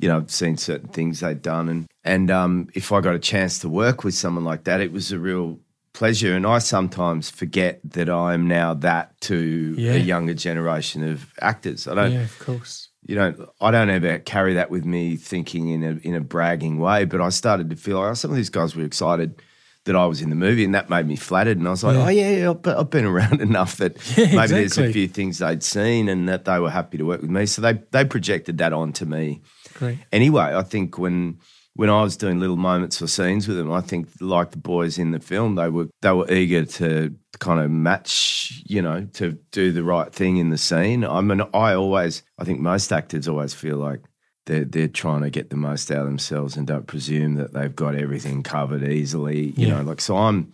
you 0.00 0.08
know, 0.08 0.16
I've 0.18 0.30
seen 0.30 0.56
certain 0.56 0.88
things 0.88 1.20
they'd 1.20 1.42
done, 1.42 1.68
and 1.68 1.86
and 2.04 2.30
um, 2.30 2.68
if 2.74 2.92
I 2.92 3.00
got 3.00 3.14
a 3.14 3.18
chance 3.18 3.58
to 3.60 3.68
work 3.68 4.04
with 4.04 4.14
someone 4.14 4.44
like 4.44 4.64
that, 4.64 4.80
it 4.80 4.92
was 4.92 5.12
a 5.12 5.18
real 5.18 5.58
pleasure. 5.92 6.34
And 6.34 6.46
I 6.46 6.58
sometimes 6.60 7.28
forget 7.30 7.80
that 7.84 8.08
I'm 8.08 8.46
now 8.48 8.74
that 8.74 9.20
to 9.22 9.74
Yeah. 9.76 9.92
a 9.92 9.98
younger 9.98 10.34
generation 10.34 11.02
of 11.06 11.26
actors. 11.40 11.86
I 11.88 11.94
don't 11.94 12.16
of 12.16 12.38
course. 12.38 12.88
you 13.06 13.16
know, 13.16 13.34
I 13.60 13.70
don't 13.70 13.90
ever 13.90 14.18
carry 14.20 14.54
that 14.54 14.70
with 14.70 14.84
me 14.84 15.16
thinking 15.16 15.68
in 15.68 15.82
a 15.84 15.92
in 16.08 16.14
a 16.14 16.20
bragging 16.20 16.78
way, 16.78 17.04
but 17.04 17.20
I 17.20 17.28
started 17.30 17.68
to 17.70 17.76
feel 17.76 17.98
like 17.98 18.10
oh, 18.12 18.14
some 18.14 18.30
of 18.30 18.36
these 18.36 18.50
guys 18.50 18.74
were 18.76 18.84
excited 18.84 19.42
that 19.86 19.96
I 19.96 20.04
was 20.06 20.20
in 20.20 20.28
the 20.30 20.36
movie, 20.36 20.64
and 20.64 20.74
that 20.74 20.90
made 20.90 21.06
me 21.06 21.16
flattered. 21.16 21.56
And 21.58 21.66
I 21.66 21.70
was 21.70 21.82
like, 21.82 21.96
Yeah. 21.96 22.06
oh 22.06 22.08
yeah, 22.10 22.30
yeah 22.36 22.50
I've, 22.50 22.62
been- 22.62 22.76
I've 22.76 22.90
been 22.90 23.04
around 23.06 23.40
enough 23.50 23.76
that 23.78 23.96
Yeah, 24.16 24.36
maybe 24.36 24.46
there's 24.52 24.78
a 24.78 24.92
few 24.92 25.08
things 25.08 25.38
they'd 25.38 25.62
seen, 25.62 26.08
and 26.08 26.28
that 26.28 26.44
they 26.44 26.58
were 26.60 26.70
happy 26.70 26.98
to 26.98 27.04
work 27.04 27.20
with 27.22 27.30
me. 27.30 27.46
So 27.46 27.60
they 27.62 27.74
they 27.90 28.04
projected 28.04 28.58
that 28.58 28.72
onto 28.72 29.04
me. 29.06 29.40
Great. 29.80 29.98
Anyway, 30.12 30.42
I 30.54 30.62
think 30.62 30.98
when 30.98 31.38
when 31.74 31.88
I 31.88 32.02
was 32.02 32.16
doing 32.16 32.38
little 32.40 32.56
moments 32.56 33.00
or 33.00 33.06
scenes 33.08 33.48
with 33.48 33.56
them, 33.56 33.72
I 33.72 33.80
think 33.80 34.08
like 34.20 34.50
the 34.50 34.58
boys 34.58 34.98
in 34.98 35.10
the 35.12 35.20
film, 35.20 35.54
they 35.56 35.68
were 35.68 35.88
they 36.02 36.12
were 36.12 36.30
eager 36.30 36.64
to 36.64 37.14
kind 37.38 37.58
of 37.60 37.70
match, 37.70 38.62
you 38.66 38.82
know, 38.82 39.06
to 39.14 39.38
do 39.50 39.72
the 39.72 39.82
right 39.84 40.12
thing 40.12 40.36
in 40.36 40.50
the 40.50 40.58
scene. 40.58 41.04
I 41.04 41.20
mean, 41.22 41.40
I 41.54 41.72
always, 41.74 42.22
I 42.38 42.44
think 42.44 42.60
most 42.60 42.92
actors 42.92 43.26
always 43.28 43.54
feel 43.54 43.78
like 43.78 44.00
they're 44.46 44.64
they're 44.64 44.88
trying 44.88 45.22
to 45.22 45.30
get 45.30 45.50
the 45.50 45.56
most 45.56 45.90
out 45.90 46.00
of 46.00 46.06
themselves 46.06 46.56
and 46.56 46.66
don't 46.66 46.86
presume 46.86 47.34
that 47.36 47.52
they've 47.54 47.74
got 47.74 47.94
everything 47.94 48.42
covered 48.42 48.82
easily. 48.82 49.54
You 49.56 49.68
Yeah. 49.68 49.76
know, 49.78 49.82
like 49.82 50.00
so 50.00 50.16
I'm 50.16 50.52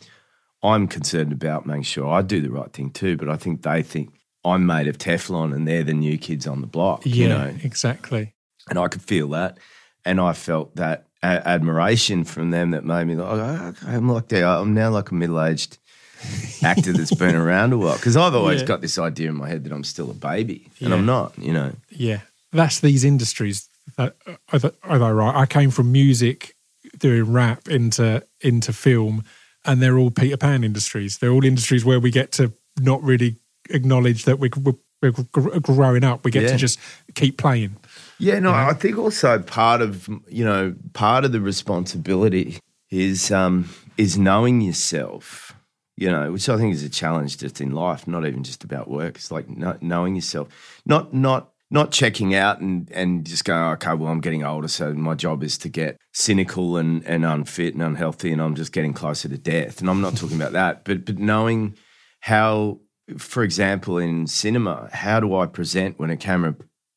I'm 0.63 0.87
concerned 0.87 1.33
about 1.33 1.67
making 1.67 1.85
sure 1.85 2.09
I 2.09 2.23
do 2.23 2.41
the 2.41 2.51
right 2.51 2.73
thing 2.73 2.91
too, 2.91 3.17
but 3.17 3.29
I 3.29 3.37
think 3.37 3.63
they 3.63 3.83
think 3.83 4.11
I'm 4.45 4.65
made 4.67 4.87
of 4.87 4.99
Teflon 4.99 5.55
and 5.55 5.67
they're 5.67 5.83
the 5.83 5.93
new 5.95 6.19
kids 6.19 6.47
on 6.47 6.61
the 6.61 6.67
block. 6.69 7.05
Yeah, 7.05 7.15
You 7.15 7.29
know, 7.29 7.55
exactly. 7.65 8.35
And 8.69 8.79
I 8.79 8.89
could 8.89 9.03
feel 9.03 9.29
that, 9.29 9.59
and 10.05 10.21
I 10.21 10.33
felt 10.33 10.77
that 10.77 11.07
a- 11.23 11.49
admiration 11.49 12.25
from 12.25 12.51
them 12.51 12.71
that 12.73 12.85
made 12.85 13.05
me 13.07 13.15
like, 13.17 13.29
oh, 13.29 13.67
okay, 13.69 13.97
I'm 13.97 14.09
like. 14.09 14.33
I'm 14.33 14.75
now 14.75 14.91
like 14.91 15.11
a 15.11 15.15
middle 15.15 15.43
aged 15.43 15.79
actor 16.63 16.93
that's 16.93 17.15
been 17.15 17.35
around 17.37 17.73
a 17.73 17.79
while 17.79 17.97
because 17.97 18.17
I've 18.17 18.35
always 18.35 18.61
Yeah. 18.63 18.67
got 18.67 18.81
this 18.81 18.99
idea 18.99 19.29
in 19.29 19.37
my 19.37 19.49
head 19.49 19.65
that 19.65 19.73
I'm 19.73 19.85
still 19.85 20.11
a 20.11 20.15
baby, 20.15 20.69
and 20.81 20.91
Yeah. 20.91 20.97
I'm 20.97 21.07
not. 21.07 21.39
You 21.39 21.53
know, 21.53 21.73
Yeah, 21.91 22.21
that's 22.53 22.81
these 22.81 23.05
industries. 23.05 23.69
That, 23.97 24.17
are, 24.53 24.59
they, 24.59 24.71
are 24.83 24.99
they 24.99 25.11
right? 25.13 25.35
I 25.37 25.47
came 25.47 25.71
from 25.71 25.93
music, 25.93 26.55
doing 26.99 27.33
rap 27.33 27.69
into 27.69 28.25
into 28.41 28.73
film, 28.73 29.25
and 29.65 29.81
they're 29.81 29.97
all 29.99 30.11
Peter 30.11 30.37
Pan 30.37 30.65
industries. 30.65 31.19
They're 31.19 31.31
all 31.31 31.45
industries 31.45 31.85
where 31.85 32.01
we 32.01 32.11
get 32.11 32.33
to 32.33 32.53
not 32.81 33.03
really 33.03 33.37
acknowledge 33.71 34.25
that 34.25 34.39
we, 34.39 34.51
we're 34.63 34.75
we're 35.03 35.11
growing 35.61 36.03
up, 36.05 36.25
we 36.25 36.31
get 36.31 36.45
Yeah. 36.45 36.53
to 36.53 36.57
just 36.57 36.79
keep 37.15 37.37
playing. 37.37 37.77
Yeah, 38.19 38.39
no, 38.39 38.51
I 38.51 38.73
think 38.73 38.99
also 38.99 39.39
part 39.41 39.83
of 39.83 40.09
you 40.29 40.45
know 40.45 40.75
part 40.95 41.25
of 41.25 41.33
the 41.33 41.41
responsibility 41.41 42.59
is 42.91 43.31
um, 43.31 43.69
is 43.99 44.17
knowing 44.17 44.61
yourself. 44.61 45.53
You 45.99 46.11
know, 46.11 46.31
which 46.31 46.49
I 46.51 46.59
think 46.59 46.75
is 46.75 46.83
a 46.83 46.91
challenge 46.91 47.39
just 47.39 47.59
in 47.59 47.71
life, 47.71 48.07
not 48.07 48.27
even 48.27 48.43
just 48.45 48.65
about 48.65 48.91
work. 48.91 49.17
It's 49.17 49.31
like 49.31 49.49
kno- 49.49 49.79
knowing 49.81 50.15
yourself, 50.15 50.49
not 50.85 51.15
not 51.15 51.53
not 51.71 51.91
checking 51.91 52.35
out 52.35 52.61
and 52.61 52.91
and 52.93 53.25
just 53.27 53.45
going, 53.45 53.63
okay, 53.75 53.95
well, 53.95 54.11
I'm 54.11 54.21
getting 54.21 54.45
older, 54.45 54.69
so 54.69 54.93
my 54.93 55.15
job 55.15 55.43
is 55.43 55.59
to 55.59 55.69
get 55.69 55.97
cynical 56.13 56.77
and 56.77 57.03
and 57.05 57.25
unfit 57.25 57.75
and 57.75 57.83
unhealthy, 57.83 58.33
and 58.33 58.43
I'm 58.43 58.55
just 58.55 58.73
getting 58.73 58.93
closer 58.93 59.29
to 59.29 59.39
death. 59.39 59.81
And 59.81 59.91
I'm 59.91 60.01
not 60.01 60.17
talking 60.17 60.37
about 60.37 60.53
that, 60.53 60.85
but 60.85 61.05
but 61.05 61.19
knowing 61.19 61.77
how, 62.21 62.81
for 63.19 63.43
example, 63.43 63.99
in 63.99 64.27
cinema, 64.27 64.89
how 64.93 65.21
do 65.21 65.35
I 65.35 65.47
present 65.47 65.99
when 65.99 66.11
a 66.11 66.17
camera 66.17 66.57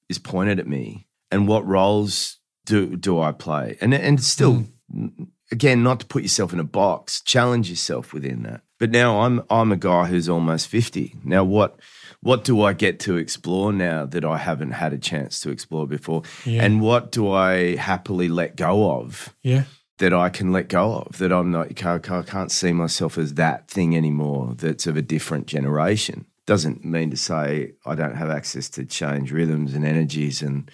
is 0.09 0.19
pointed 0.19 0.59
at 0.59 0.67
me, 0.67 1.07
and 1.31 1.47
what 1.47 1.65
roles 1.67 2.37
do 2.65 2.95
do 2.95 3.19
I 3.19 3.31
play? 3.31 3.77
And 3.81 3.93
and 3.93 4.21
still, 4.23 4.65
hmm. 4.91 5.07
again, 5.51 5.83
not 5.83 5.99
to 6.01 6.05
put 6.05 6.23
yourself 6.23 6.53
in 6.53 6.59
a 6.59 6.63
box, 6.63 7.21
challenge 7.21 7.69
yourself 7.69 8.13
within 8.13 8.43
that. 8.43 8.61
But 8.79 8.91
now 8.91 9.21
I'm 9.21 9.41
I'm 9.49 9.71
a 9.71 9.77
guy 9.77 10.05
who's 10.05 10.29
almost 10.29 10.67
fifty. 10.67 11.15
Now 11.23 11.43
what 11.43 11.79
what 12.21 12.43
do 12.43 12.61
I 12.61 12.73
get 12.73 12.99
to 13.01 13.17
explore 13.17 13.71
now 13.71 14.05
that 14.05 14.25
I 14.25 14.37
haven't 14.37 14.71
had 14.71 14.93
a 14.93 14.97
chance 14.97 15.39
to 15.41 15.49
explore 15.51 15.87
before? 15.87 16.23
Yeah. 16.45 16.63
And 16.63 16.81
what 16.81 17.11
do 17.11 17.31
I 17.31 17.75
happily 17.77 18.27
let 18.27 18.55
go 18.55 18.91
of? 18.91 19.33
Yeah. 19.43 19.63
that 19.99 20.13
I 20.13 20.29
can 20.29 20.53
let 20.53 20.69
go 20.69 20.93
of, 20.95 21.17
that 21.17 21.31
I'm 21.33 21.51
can't- 21.75 22.09
I 22.09 22.21
can't 22.21 22.51
see 22.51 22.71
myself 22.71 23.17
as 23.17 23.33
that 23.33 23.67
thing 23.67 23.97
anymore 23.97 24.55
that's 24.57 24.87
of 24.87 24.95
a 24.95 25.01
different 25.01 25.45
generation. 25.47 26.25
Doesn't 26.45 26.85
mean 26.85 27.11
to 27.11 27.17
say 27.17 27.73
I 27.85 27.95
don't 27.95 28.15
have 28.15 28.29
access 28.29 28.69
to 28.69 28.85
change 28.85 29.31
rhythms 29.33 29.73
and 29.73 29.85
energies 29.85 30.41
and 30.41 30.71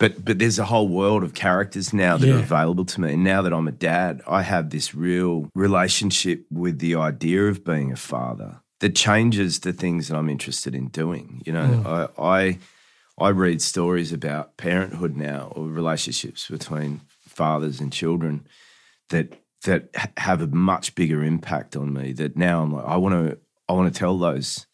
but 0.00 0.24
but 0.24 0.38
there's 0.40 0.58
a 0.58 0.64
whole 0.64 0.88
world 0.88 1.22
of 1.22 1.34
characters 1.34 1.92
now 1.92 2.16
that 2.16 2.28
are 2.28 2.38
available 2.38 2.84
to 2.86 3.00
me. 3.00 3.12
And 3.12 3.22
now 3.22 3.42
that 3.42 3.52
I'm 3.52 3.68
a 3.68 3.72
dad, 3.72 4.22
I 4.26 4.42
have 4.42 4.70
this 4.70 4.94
real 4.94 5.48
relationship 5.54 6.46
with 6.50 6.80
the 6.80 6.96
idea 6.96 7.44
of 7.44 7.64
being 7.64 7.92
a 7.92 7.96
father 7.96 8.60
that 8.80 8.96
changes 8.96 9.60
the 9.60 9.72
things 9.74 10.08
that 10.08 10.16
I'm 10.16 10.28
interested 10.30 10.74
in 10.74 10.88
doing. 10.88 11.42
You 11.46 11.52
know, 11.52 11.82
mm. 11.84 12.10
I 12.18 12.36
I 12.36 12.58
I 13.26 13.28
read 13.28 13.60
stories 13.62 14.12
about 14.12 14.56
parenthood 14.56 15.16
now 15.16 15.52
or 15.54 15.66
relationships 15.68 16.48
between 16.48 17.02
fathers 17.28 17.78
and 17.80 17.92
children 17.92 18.46
that 19.10 19.34
that 19.64 19.90
have 20.16 20.40
a 20.40 20.46
much 20.46 20.94
bigger 20.94 21.22
impact 21.22 21.76
on 21.76 21.92
me. 21.92 22.12
That 22.14 22.36
now 22.36 22.62
I'm 22.62 22.72
like, 22.72 22.86
I 22.86 22.96
want 22.96 23.14
to 23.14 23.38
I 23.68 23.74
want 23.74 23.92
to 23.92 23.98
tell 23.98 24.16
those 24.18 24.66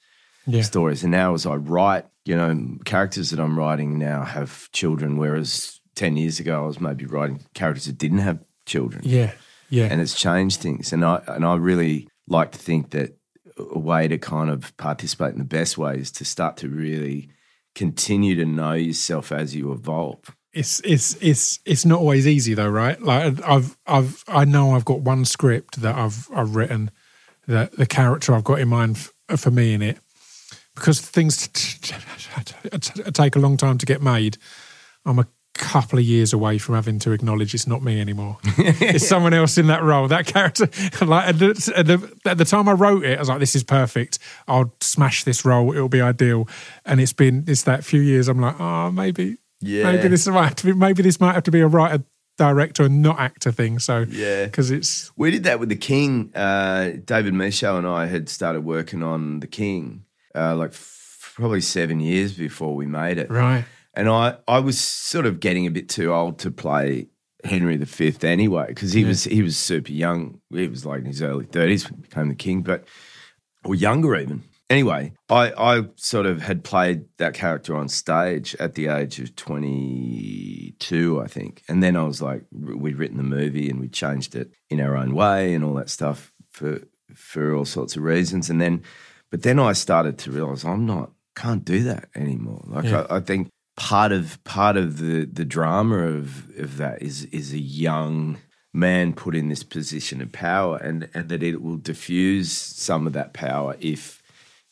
Yeah. 0.46 0.62
stories. 0.62 1.02
And 1.02 1.10
now 1.10 1.34
as 1.34 1.44
I 1.44 1.56
write, 1.56 2.06
you 2.26 2.36
know, 2.36 2.78
characters 2.84 3.30
that 3.30 3.40
I'm 3.40 3.58
writing 3.58 3.98
now 3.98 4.24
have 4.24 4.70
children, 4.72 5.16
whereas 5.16 5.80
ten 5.94 6.16
years 6.16 6.40
ago 6.40 6.62
I 6.64 6.66
was 6.66 6.80
maybe 6.80 7.06
writing 7.06 7.40
characters 7.54 7.86
that 7.86 7.98
didn't 7.98 8.18
have 8.18 8.38
children 8.66 9.02
Yeah. 9.04 9.32
Yeah. 9.70 9.86
and 9.90 10.00
it's 10.00 10.14
changed 10.20 10.60
things. 10.60 10.92
And 10.92 11.04
I 11.04 11.22
and 11.28 11.44
I 11.44 11.54
really 11.56 12.08
like 12.28 12.52
to 12.52 12.58
think 12.58 12.90
that 12.90 13.16
a 13.58 13.78
way 13.78 14.06
to 14.08 14.18
kind 14.18 14.50
of 14.50 14.76
participate 14.76 15.32
in 15.32 15.38
the 15.38 15.44
best 15.44 15.78
way 15.78 15.96
is 15.98 16.10
to 16.12 16.24
start 16.24 16.56
to 16.58 16.68
really 16.68 17.30
continue 17.74 18.34
to 18.36 18.44
know 18.44 18.72
yourself 18.72 19.32
as 19.32 19.54
you 19.54 19.72
evolve. 19.72 20.18
it's 20.52 20.80
it's 20.80 21.16
it's 21.20 21.60
it's 21.64 21.84
not 21.84 22.00
always 22.00 22.26
easy 22.26 22.54
though, 22.54 22.68
right? 22.68 23.00
Like 23.00 23.40
I've 23.44 23.76
I've 23.86 24.24
I 24.28 24.44
know 24.44 24.74
I've 24.74 24.84
got 24.84 25.00
one 25.00 25.24
script 25.24 25.80
that 25.82 25.94
I've 25.94 26.28
I've 26.34 26.54
written 26.56 26.90
that 27.46 27.72
the 27.76 27.86
character 27.86 28.34
I've 28.34 28.44
got 28.44 28.60
in 28.60 28.68
mind 28.68 28.96
f- 29.28 29.38
for 29.40 29.50
me 29.50 29.72
in 29.74 29.82
it 29.82 29.98
because 30.76 31.00
things 31.00 31.48
t- 31.48 31.78
t- 31.82 31.94
t- 32.44 32.78
t- 32.78 33.02
take 33.10 33.34
a 33.34 33.38
long 33.40 33.56
time 33.56 33.78
to 33.78 33.86
get 33.86 34.00
made. 34.00 34.38
I'm 35.04 35.18
a 35.18 35.26
couple 35.54 35.98
of 35.98 36.04
years 36.04 36.32
away 36.34 36.58
from 36.58 36.74
having 36.74 36.98
to 36.98 37.12
acknowledge 37.12 37.54
it's 37.54 37.66
not 37.66 37.82
me 37.82 38.00
anymore. 38.00 38.36
it's 38.44 39.08
someone 39.08 39.32
else 39.34 39.56
in 39.58 39.68
that 39.68 39.82
role. 39.82 40.06
That 40.06 40.26
character, 40.26 40.68
like 41.04 41.28
at 41.28 41.38
the, 41.38 41.72
at, 41.74 41.86
the, 41.86 42.12
at 42.30 42.38
the 42.38 42.44
time 42.44 42.68
I 42.68 42.72
wrote 42.72 43.04
it, 43.04 43.16
I 43.16 43.20
was 43.20 43.28
like, 43.28 43.40
"This 43.40 43.56
is 43.56 43.64
perfect. 43.64 44.18
I'll 44.46 44.72
smash 44.80 45.24
this 45.24 45.44
role. 45.44 45.72
It'll 45.74 45.88
be 45.88 46.00
ideal." 46.02 46.48
And 46.84 47.00
it's 47.00 47.12
been 47.14 47.44
it's 47.48 47.62
that 47.62 47.84
few 47.84 48.00
years. 48.00 48.28
I'm 48.28 48.40
like, 48.40 48.60
"Oh, 48.60 48.90
maybe 48.92 49.38
Yeah. 49.60 49.84
maybe 49.90 50.08
this 50.08 50.26
might 50.28 50.44
have 50.44 50.56
to 50.56 50.66
be, 50.66 50.72
maybe 50.74 51.02
this 51.02 51.20
might 51.20 51.34
have 51.34 51.44
to 51.44 51.50
be 51.50 51.60
a 51.60 51.66
writer 51.66 52.04
director 52.38 52.82
and 52.84 53.00
not 53.00 53.18
actor 53.18 53.50
thing. 53.50 53.78
So 53.78 54.04
Yeah. 54.10 54.44
because 54.44 54.70
it's 54.70 55.10
We 55.16 55.30
did 55.30 55.44
that 55.44 55.58
with 55.58 55.70
the 55.70 55.76
King. 55.76 56.30
Uh, 56.34 56.90
David 57.02 57.32
Michôd 57.32 57.78
and 57.78 57.86
I 57.86 58.06
had 58.06 58.28
started 58.28 58.60
working 58.62 59.02
on 59.02 59.40
the 59.40 59.46
King 59.46 60.02
uh, 60.36 60.54
like 60.54 60.70
f- 60.70 61.32
probably 61.36 61.60
seven 61.60 62.00
years 62.00 62.34
before 62.34 62.74
we 62.74 62.86
made 62.86 63.18
it. 63.18 63.30
right. 63.30 63.64
And 63.94 64.10
I, 64.10 64.36
I 64.46 64.58
was 64.58 64.78
sort 64.78 65.24
of 65.24 65.40
getting 65.40 65.66
a 65.66 65.70
bit 65.70 65.88
too 65.88 66.12
old 66.12 66.38
to 66.40 66.50
play 66.50 67.08
Henry 67.44 67.78
V 67.78 68.14
anyway, 68.22 68.66
because 68.68 68.92
he 68.92 69.04
was 69.04 69.24
he 69.24 69.42
was 69.42 69.56
super 69.56 69.92
young. 69.92 70.40
He 70.50 70.68
was 70.68 70.84
like 70.84 71.00
in 71.00 71.06
his 71.06 71.22
early 71.22 71.46
thirties 71.46 71.84
when 71.88 71.94
he 71.96 72.02
became 72.02 72.28
the 72.28 72.34
king, 72.34 72.62
but 72.62 72.84
or 73.64 73.74
younger 73.74 74.14
even. 74.16 74.42
Anyway, 74.68 75.12
I, 75.28 75.52
I 75.56 75.82
sort 75.94 76.26
of 76.26 76.42
had 76.42 76.64
played 76.64 77.04
that 77.18 77.34
character 77.34 77.76
on 77.76 77.88
stage 77.88 78.56
at 78.58 78.74
the 78.74 78.88
age 78.88 79.20
of 79.20 79.36
22, 79.36 81.22
I 81.22 81.28
think. 81.28 81.62
And 81.68 81.84
then 81.84 81.94
I 81.96 82.02
was 82.02 82.20
like, 82.20 82.42
we'd 82.50 82.96
written 82.96 83.16
the 83.16 83.22
movie 83.22 83.70
and 83.70 83.78
we 83.78 83.88
changed 83.88 84.34
it 84.34 84.50
in 84.68 84.80
our 84.80 84.96
own 84.96 85.14
way 85.14 85.54
and 85.54 85.64
all 85.64 85.74
that 85.74 85.88
stuff 85.90 86.32
for 86.50 86.80
for 87.14 87.54
all 87.54 87.64
sorts 87.64 87.96
of 87.96 88.02
reasons. 88.02 88.50
And 88.50 88.60
then, 88.60 88.82
but 89.36 89.42
then 89.42 89.58
I 89.58 89.74
started 89.74 90.16
to 90.20 90.30
realize 90.30 90.64
I'm 90.64 90.86
not, 90.86 91.10
can't 91.34 91.62
do 91.62 91.82
that 91.82 92.08
anymore. 92.14 92.64
Like 92.68 92.86
Yeah. 92.86 93.04
I, 93.10 93.16
I 93.16 93.20
think 93.20 93.50
part 93.76 94.10
of 94.10 94.42
part 94.44 94.78
of 94.78 94.96
the 94.96 95.26
the 95.26 95.44
drama 95.44 95.98
of 95.98 96.58
of 96.58 96.78
that 96.78 97.02
is 97.02 97.24
is 97.24 97.52
a 97.52 97.58
young 97.58 98.38
man 98.72 99.12
put 99.12 99.36
in 99.36 99.50
this 99.50 99.62
position 99.62 100.22
of 100.22 100.32
power 100.32 100.78
and 100.78 101.10
and 101.12 101.28
that 101.28 101.42
it 101.42 101.60
will 101.60 101.76
diffuse 101.76 102.50
some 102.50 103.06
of 103.06 103.12
that 103.12 103.34
power 103.34 103.76
if 103.78 104.22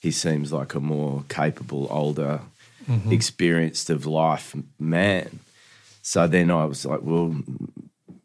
he 0.01 0.11
seems 0.11 0.51
like 0.51 0.75
a 0.75 0.81
more 0.81 1.25
capable 1.29 1.87
older 1.91 2.41
mm-hmm. 2.89 3.13
experienced 3.13 3.91
of 3.91 4.07
life 4.07 4.57
man 4.79 5.41
so 6.01 6.27
then 6.27 6.51
i 6.51 6.65
was 6.65 6.87
like 6.87 7.01
well 7.03 7.37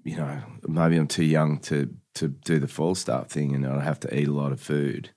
you 0.06 0.16
know 0.16 0.42
maybe 0.66 0.96
i'm 0.96 1.08
too 1.08 1.26
young 1.26 1.60
to 1.60 1.94
to 2.16 2.30
do 2.30 2.60
the 2.60 2.70
Falstaff 2.70 3.28
thing 3.28 3.54
and 3.54 3.68
i'd 3.68 3.84
have 3.84 4.00
to 4.00 4.18
eat 4.18 4.30
a 4.30 4.32
lot 4.32 4.54
of 4.54 4.62
food 4.62 5.10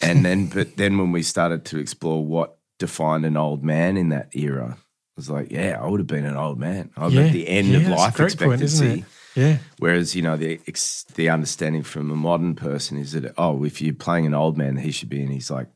and 0.00 0.24
then 0.24 0.46
but 0.46 0.76
then 0.76 0.98
when 0.98 1.12
we 1.12 1.22
started 1.22 1.64
to 1.66 1.78
explore 1.78 2.24
what 2.24 2.58
defined 2.78 3.24
an 3.24 3.36
old 3.36 3.64
man 3.64 3.96
in 3.96 4.10
that 4.10 4.28
era 4.34 4.76
I 4.78 5.16
was 5.16 5.30
like, 5.30 5.50
yeah, 5.50 5.78
I 5.82 5.86
would 5.88 6.00
have 6.00 6.06
been 6.06 6.26
an 6.26 6.36
old 6.36 6.58
man. 6.58 6.90
I'm 6.94 7.10
Yeah. 7.10 7.22
at 7.22 7.32
the 7.32 7.48
end 7.48 7.68
Yeah, 7.68 7.78
of 7.78 7.88
life 7.88 8.16
point, 8.18 8.32
expectancy. 8.34 8.64
isn't 8.86 8.98
it? 8.98 9.04
Yeah. 9.34 9.58
Whereas 9.78 10.14
you 10.14 10.20
know 10.20 10.36
the 10.36 10.60
ex- 10.68 11.04
the 11.14 11.30
understanding 11.30 11.82
from 11.84 12.10
a 12.10 12.14
modern 12.14 12.54
person 12.54 12.98
is 12.98 13.12
that 13.12 13.32
oh, 13.38 13.64
if 13.64 13.80
you're 13.80 13.94
playing 13.94 14.26
an 14.26 14.34
old 14.34 14.58
man, 14.58 14.76
he 14.76 14.90
should 14.90 15.08
be 15.08 15.22
in 15.22 15.30
his 15.30 15.50
like 15.50 15.68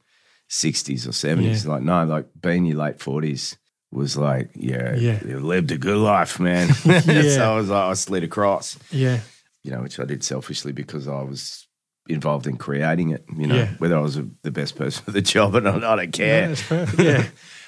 sixties 0.49 1.07
or 1.07 1.13
seventies. 1.13 1.67
Like 1.67 1.83
no, 1.83 2.05
like 2.05 2.27
being 2.41 2.67
your 2.67 2.79
late 2.79 3.01
forties 3.01 3.57
was 3.91 4.17
like 4.17 4.51
yeah, 4.55 4.95
Yeah. 4.97 5.21
you 5.27 5.41
lived 5.41 5.73
a 5.73 5.79
good 5.79 5.97
life, 5.99 6.39
man. 6.39 6.69
Yeah. 6.85 7.01
so 7.37 7.53
I 7.53 7.57
was 7.57 7.69
like, 7.71 7.91
I 7.91 7.95
slid 7.95 8.25
across, 8.25 8.79
Yeah. 8.91 9.21
you 9.65 9.71
know, 9.71 9.81
which 9.83 9.99
I 9.99 10.05
did 10.05 10.23
selfishly 10.23 10.73
because 10.73 11.09
I 11.09 11.23
was 11.23 11.67
involved 12.11 12.47
in 12.47 12.57
creating 12.57 13.11
it. 13.11 13.25
You 13.37 13.47
know, 13.47 13.55
Yeah. 13.55 13.69
whether 13.79 13.97
I 13.97 14.01
was 14.01 14.17
a, 14.17 14.27
the 14.43 14.51
best 14.51 14.77
person 14.77 15.05
for 15.05 15.11
the 15.13 15.23
job 15.23 15.55
or 15.55 15.61
not, 15.61 15.83
I 15.85 15.97
don't 15.97 16.13
care. 16.13 16.49
perfect. 16.55 16.99
Yeah. 17.01 17.27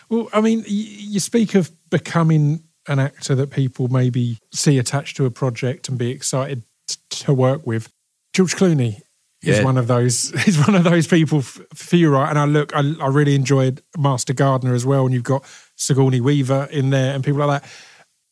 well, 0.09 0.28
I 0.32 0.40
mean, 0.40 0.61
y- 0.61 0.64
you 0.68 1.20
speak 1.20 1.55
of 1.55 1.70
becoming 1.90 2.64
an 2.88 2.99
actor 2.99 3.34
that 3.36 3.51
people 3.51 3.88
maybe 3.88 4.38
see 4.53 4.78
attached 4.78 5.16
to 5.16 5.24
a 5.26 5.30
project 5.30 5.88
and 5.88 5.97
be 5.99 6.11
excited 6.11 6.64
t- 6.88 6.97
to 7.11 7.32
work 7.34 7.66
with. 7.66 7.88
George 8.32 8.57
Clooney 8.57 9.01
is 9.43 9.59
Yeah. 9.59 9.64
one 9.64 9.76
of 9.78 9.86
those. 9.86 10.32
Is 10.49 10.59
one 10.59 10.74
of 10.74 10.84
those 10.84 11.07
people 11.07 11.38
f- 11.38 11.61
for 11.74 11.97
you, 11.97 12.11
right? 12.11 12.28
And 12.30 12.38
I 12.38 12.45
look, 12.45 12.74
I, 12.74 12.95
I 13.01 13.09
really 13.09 13.34
enjoyed 13.34 13.82
Master 13.97 14.32
Gardener 14.32 14.74
as 14.74 14.84
well, 14.86 15.05
and 15.05 15.12
you've 15.14 15.22
got 15.24 15.45
Sigourney 15.76 16.20
Weaver 16.20 16.68
in 16.70 16.90
there 16.90 17.14
and 17.14 17.22
people 17.24 17.45
like 17.47 17.62
that. 17.62 17.70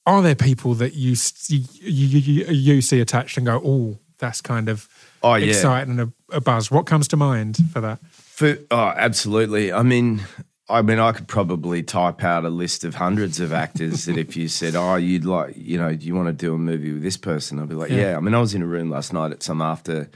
Are 0.07 0.23
there 0.23 0.35
people 0.35 0.75
that 0.75 0.95
you 0.95 1.15
you, 1.49 2.19
you, 2.19 2.45
you 2.47 2.81
see 2.81 3.01
attached 3.01 3.37
and 3.37 3.47
go, 3.47 3.61
oh, 3.65 3.99
that's 4.19 4.41
kind 4.41 4.69
of 4.69 4.89
Oh, 5.23 5.35
yeah. 5.35 5.47
exciting 5.49 5.99
and 5.99 6.13
a, 6.31 6.37
a 6.37 6.41
buzz? 6.41 6.71
What 6.71 6.87
comes 6.87 7.09
to 7.09 7.17
mind 7.17 7.59
for 7.73 7.81
that? 7.81 7.99
For, 8.13 8.57
oh, 8.71 8.93
absolutely. 8.97 9.73
I 9.73 9.83
mean, 9.83 10.23
I 10.69 10.83
mean, 10.83 10.99
I 10.99 11.13
could 11.13 11.29
probably 11.29 11.83
type 11.83 12.23
out 12.25 12.45
a 12.45 12.49
list 12.49 12.85
of 12.85 12.95
hundreds 12.95 13.39
of 13.41 13.53
actors 13.53 14.07
that 14.07 14.17
if 14.17 14.37
you 14.37 14.49
said, 14.61 14.75
"Oh, 14.77 14.95
you'd 14.97 15.25
like, 15.25 15.55
you 15.57 15.77
know, 15.79 15.95
do 15.95 16.07
you 16.07 16.15
want 16.15 16.29
to 16.29 16.33
do 16.33 16.55
a 16.55 16.59
movie 16.59 16.93
with 16.93 17.03
this 17.03 17.17
person?" 17.17 17.59
I'd 17.59 17.69
be 17.69 17.75
like, 17.75 17.91
Yeah. 17.91 18.13
"Yeah." 18.13 18.17
I 18.17 18.21
mean, 18.21 18.35
I 18.35 18.41
was 18.41 18.55
in 18.55 18.63
a 18.63 18.67
room 18.67 18.89
last 18.91 19.13
night 19.13 19.33
at 19.33 19.43
some 19.43 19.61
after 19.61 20.09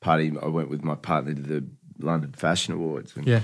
party. 0.00 0.32
I 0.42 0.46
went 0.46 0.70
with 0.70 0.84
my 0.84 0.94
partner 0.94 1.34
to 1.34 1.42
the 1.42 1.64
London 1.98 2.32
Fashion 2.32 2.74
Awards. 2.74 3.14
And 3.16 3.26
Yeah. 3.26 3.40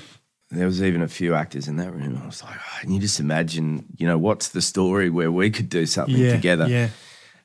there 0.51 0.67
was 0.67 0.83
even 0.83 1.03
a 1.03 1.09
few 1.09 1.35
actors 1.35 1.69
in 1.69 1.77
that 1.77 1.93
room. 1.93 2.19
I 2.23 2.27
was 2.27 2.43
like, 2.43 2.57
oh, 2.57 2.79
"Can 2.81 2.93
you 2.93 3.01
just 3.01 3.21
imagine? 3.21 3.85
You 3.99 4.07
know, 4.07 4.17
what's 4.19 4.49
the 4.49 4.63
story 4.63 5.11
where 5.11 5.31
we 5.33 5.51
could 5.51 5.69
do 5.69 5.85
something 5.85 6.17
Yeah. 6.17 6.33
together?" 6.33 6.67
Yeah. 6.69 6.89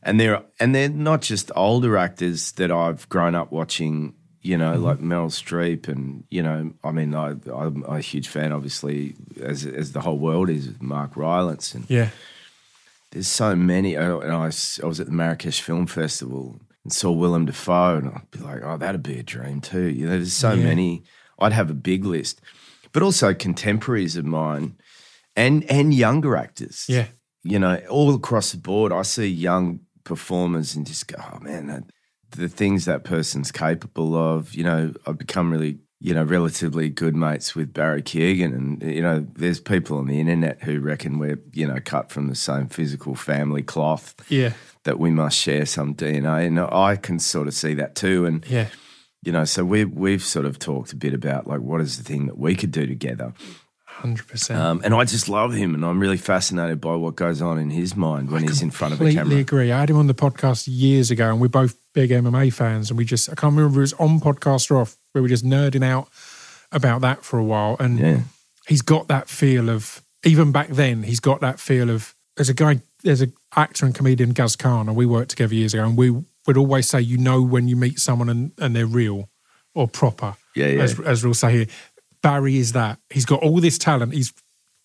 And 0.06 0.20
they're 0.20 0.42
and 0.60 0.74
they're 0.74 0.88
not 0.90 1.22
just 1.22 1.52
older 1.56 1.98
actors 1.98 2.52
that 2.54 2.72
I've 2.72 3.10
grown 3.10 3.36
up 3.36 3.52
watching, 3.52 4.14
you 4.42 4.58
know, 4.58 4.74
mm-hmm. 4.76 4.84
like 4.84 5.00
Meryl 5.00 5.32
Streep, 5.32 5.88
and 5.88 6.24
you 6.30 6.42
know, 6.44 6.72
I 6.84 6.92
mean, 6.92 7.14
I, 7.16 7.32
I'm 7.52 7.84
a 7.88 8.00
huge 8.00 8.28
fan, 8.30 8.52
obviously, 8.54 9.16
as 9.42 9.66
as 9.66 9.92
the 9.92 10.02
whole 10.02 10.20
world 10.20 10.50
is, 10.50 10.68
of 10.68 10.82
Mark 10.82 11.18
Rylance, 11.18 11.74
and 11.74 11.90
Yeah. 11.90 12.10
there's 13.12 13.28
so 13.28 13.56
many. 13.56 13.98
oh, 13.98 14.20
And 14.20 14.32
I, 14.32 14.46
I 14.46 14.86
was 14.88 15.00
at 15.00 15.08
the 15.08 15.12
Marrakesh 15.12 15.62
Film 15.62 15.88
Festival 15.88 16.60
and 16.84 16.94
saw 16.94 17.12
Willem 17.12 17.46
Dafoe, 17.46 17.98
and 17.98 18.10
I'd 18.10 18.30
be 18.32 18.40
like, 18.40 18.62
oh, 18.64 18.78
that'd 18.78 19.02
be 19.04 19.18
a 19.20 19.24
dream 19.24 19.60
too. 19.60 19.88
You 19.90 20.06
know, 20.06 20.12
there's 20.12 20.34
so 20.34 20.54
Yeah. 20.54 20.66
many. 20.66 21.04
I'd 21.40 21.52
have 21.54 21.70
a 21.70 21.74
big 21.74 22.06
list, 22.06 22.40
but 22.94 23.02
also 23.04 23.34
contemporaries 23.34 24.16
of 24.16 24.26
mine, 24.26 24.76
and 25.36 25.64
and 25.70 25.94
younger 25.94 26.36
actors. 26.38 26.86
Yeah. 26.88 27.08
you 27.44 27.60
know, 27.60 27.76
all 27.90 28.14
across 28.16 28.52
the 28.52 28.58
board, 28.58 28.92
I 28.92 29.02
see 29.04 29.28
young 29.28 29.80
performers 30.06 30.76
and 30.76 30.88
just 30.88 31.08
go, 31.08 31.18
oh 31.20 31.40
man, 31.42 31.68
that, 31.68 31.84
the 32.32 32.48
things 32.48 32.86
that 32.86 33.04
person's 33.04 33.52
capable 33.52 34.16
of. 34.16 34.56
You 34.56 34.64
know, 34.64 34.94
I've 35.06 35.18
become 35.18 35.52
really, 35.52 35.80
you 36.00 36.14
know, 36.14 36.24
relatively 36.24 36.90
good 36.90 37.16
mates 37.16 37.56
with 37.56 37.74
Barry 37.74 38.02
Keoghan, 38.02 38.54
and 38.54 38.82
you 38.84 39.02
know, 39.02 39.26
there's 39.36 39.60
people 39.60 39.98
on 39.98 40.08
the 40.08 40.20
internet 40.20 40.64
who 40.64 40.80
reckon 40.80 41.20
we're, 41.20 41.40
you 41.54 41.68
know, 41.68 41.80
cut 41.84 42.10
from 42.12 42.28
the 42.28 42.36
same 42.36 42.68
physical 42.68 43.16
family 43.16 43.62
cloth. 43.64 44.16
Yeah. 44.30 44.54
That 44.84 45.00
we 45.00 45.10
must 45.12 45.38
share 45.38 45.66
some 45.66 45.96
DNA, 45.96 46.46
and 46.48 46.60
I 46.60 46.96
can 46.96 47.20
sort 47.20 47.48
of 47.48 47.54
see 47.54 47.74
that 47.76 47.96
too. 47.96 48.26
And 48.26 48.46
Yeah. 48.48 48.68
you 49.24 49.32
know, 49.32 49.44
so 49.46 49.66
we 49.66 49.84
we've 49.86 50.24
sort 50.24 50.46
of 50.46 50.60
talked 50.60 50.94
a 50.94 50.96
bit 50.96 51.14
about 51.14 51.48
like 51.48 51.62
what 51.62 51.82
is 51.82 51.98
the 51.98 52.04
thing 52.04 52.28
that 52.28 52.38
we 52.38 52.56
could 52.56 52.72
do 52.72 52.86
together. 52.86 53.34
100%. 54.06 54.56
Um, 54.56 54.82
and 54.84 54.94
I 54.94 55.04
just 55.06 55.28
love 55.30 55.54
him, 55.54 55.74
and 55.76 55.84
I'm 55.86 56.00
really 56.00 56.18
fascinated 56.18 56.80
by 56.82 56.96
what 56.96 57.16
goes 57.16 57.42
on 57.42 57.58
in 57.60 57.70
his 57.70 57.96
mind 57.96 58.30
when 58.32 58.44
he's 58.44 58.62
in 58.62 58.72
front 58.72 58.94
of 58.94 59.02
a 59.02 59.04
camera. 59.06 59.12
I 59.12 59.16
completely 59.22 59.42
agree. 59.42 59.72
I 59.72 59.80
had 59.80 59.90
him 59.90 59.98
on 59.98 60.08
the 60.08 60.14
podcast 60.14 60.66
years 60.70 61.12
ago, 61.12 61.30
and 61.32 61.40
we're 61.42 61.48
both 61.48 61.76
big 61.94 62.10
MMA 62.12 62.54
fans, 62.54 62.90
and 62.90 62.98
we 62.98 63.06
just 63.06 63.30
I 63.30 63.36
can't 63.36 63.56
remember 63.56 63.72
if 63.74 63.78
it 63.78 63.80
was 63.82 63.94
on 63.94 64.20
podcast 64.20 64.70
or 64.72 64.78
off. 64.78 64.98
We 65.14 65.22
were 65.22 65.28
just 65.30 65.46
nerding 65.46 65.84
out 65.84 66.10
about 66.72 67.02
that 67.02 67.24
for 67.24 67.40
a 67.40 67.44
while, 67.44 67.78
and 67.80 68.00
Yeah. 68.00 68.20
he's 68.68 68.82
got 68.82 69.08
that 69.08 69.30
feel 69.30 69.70
of 69.70 70.02
even 70.26 70.52
back 70.52 70.70
then. 70.70 71.04
He's 71.04 71.20
got 71.20 71.42
that 71.42 71.60
feel 71.60 71.90
of 71.90 72.14
there's 72.36 72.50
a 72.50 72.54
guy, 72.54 72.82
there's 73.04 73.22
an 73.22 73.34
actor 73.56 73.86
and 73.86 73.96
comedian 73.96 74.32
Guz 74.34 74.56
Khan, 74.56 74.88
and 74.90 74.98
we 74.98 75.06
worked 75.06 75.30
together 75.32 75.56
years 75.56 75.74
ago, 75.74 75.84
and 75.86 75.98
we 75.98 76.10
would 76.48 76.58
always 76.58 76.88
say, 76.90 77.00
you 77.02 77.18
know, 77.18 77.42
when 77.42 77.68
you 77.68 77.76
meet 77.76 78.00
someone 78.00 78.30
and, 78.30 78.52
and 78.60 78.76
they're 78.76 78.86
real 78.86 79.30
or 79.74 79.88
proper. 79.88 80.36
Yeah, 80.56 80.68
yeah. 80.68 80.82
As, 80.84 81.00
as 81.00 81.24
we'll 81.24 81.34
say 81.34 81.52
here, 81.52 81.66
Barry 82.26 82.58
is 82.58 82.72
that. 82.74 83.00
He's 83.10 83.26
got 83.26 83.42
all 83.44 83.60
this 83.62 83.78
talent. 83.78 84.14
He's 84.14 84.34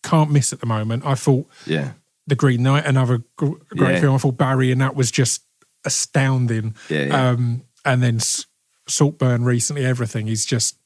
can't 0.03 0.31
miss 0.31 0.53
at 0.53 0.61
the 0.61 0.67
moment. 0.67 1.05
I 1.07 1.15
thought 1.15 1.47
Yeah, 1.67 1.93
the 2.27 2.35
Green 2.35 2.63
Knight, 2.63 2.85
another 2.87 3.23
great 3.37 3.55
Yeah. 3.75 4.01
film. 4.01 4.15
I 4.15 4.19
thought 4.19 4.37
Barry, 4.37 4.71
and 4.73 4.81
that 4.81 4.95
was 4.95 5.11
just 5.11 5.43
astounding. 5.85 6.75
Yeah, 6.89 7.05
yeah. 7.05 7.31
Um, 7.31 7.63
and 7.85 8.03
then 8.03 8.19
Saltburn 8.89 9.45
recently, 9.45 9.85
everything. 9.85 10.27
He's 10.27 10.45
just 10.45 10.77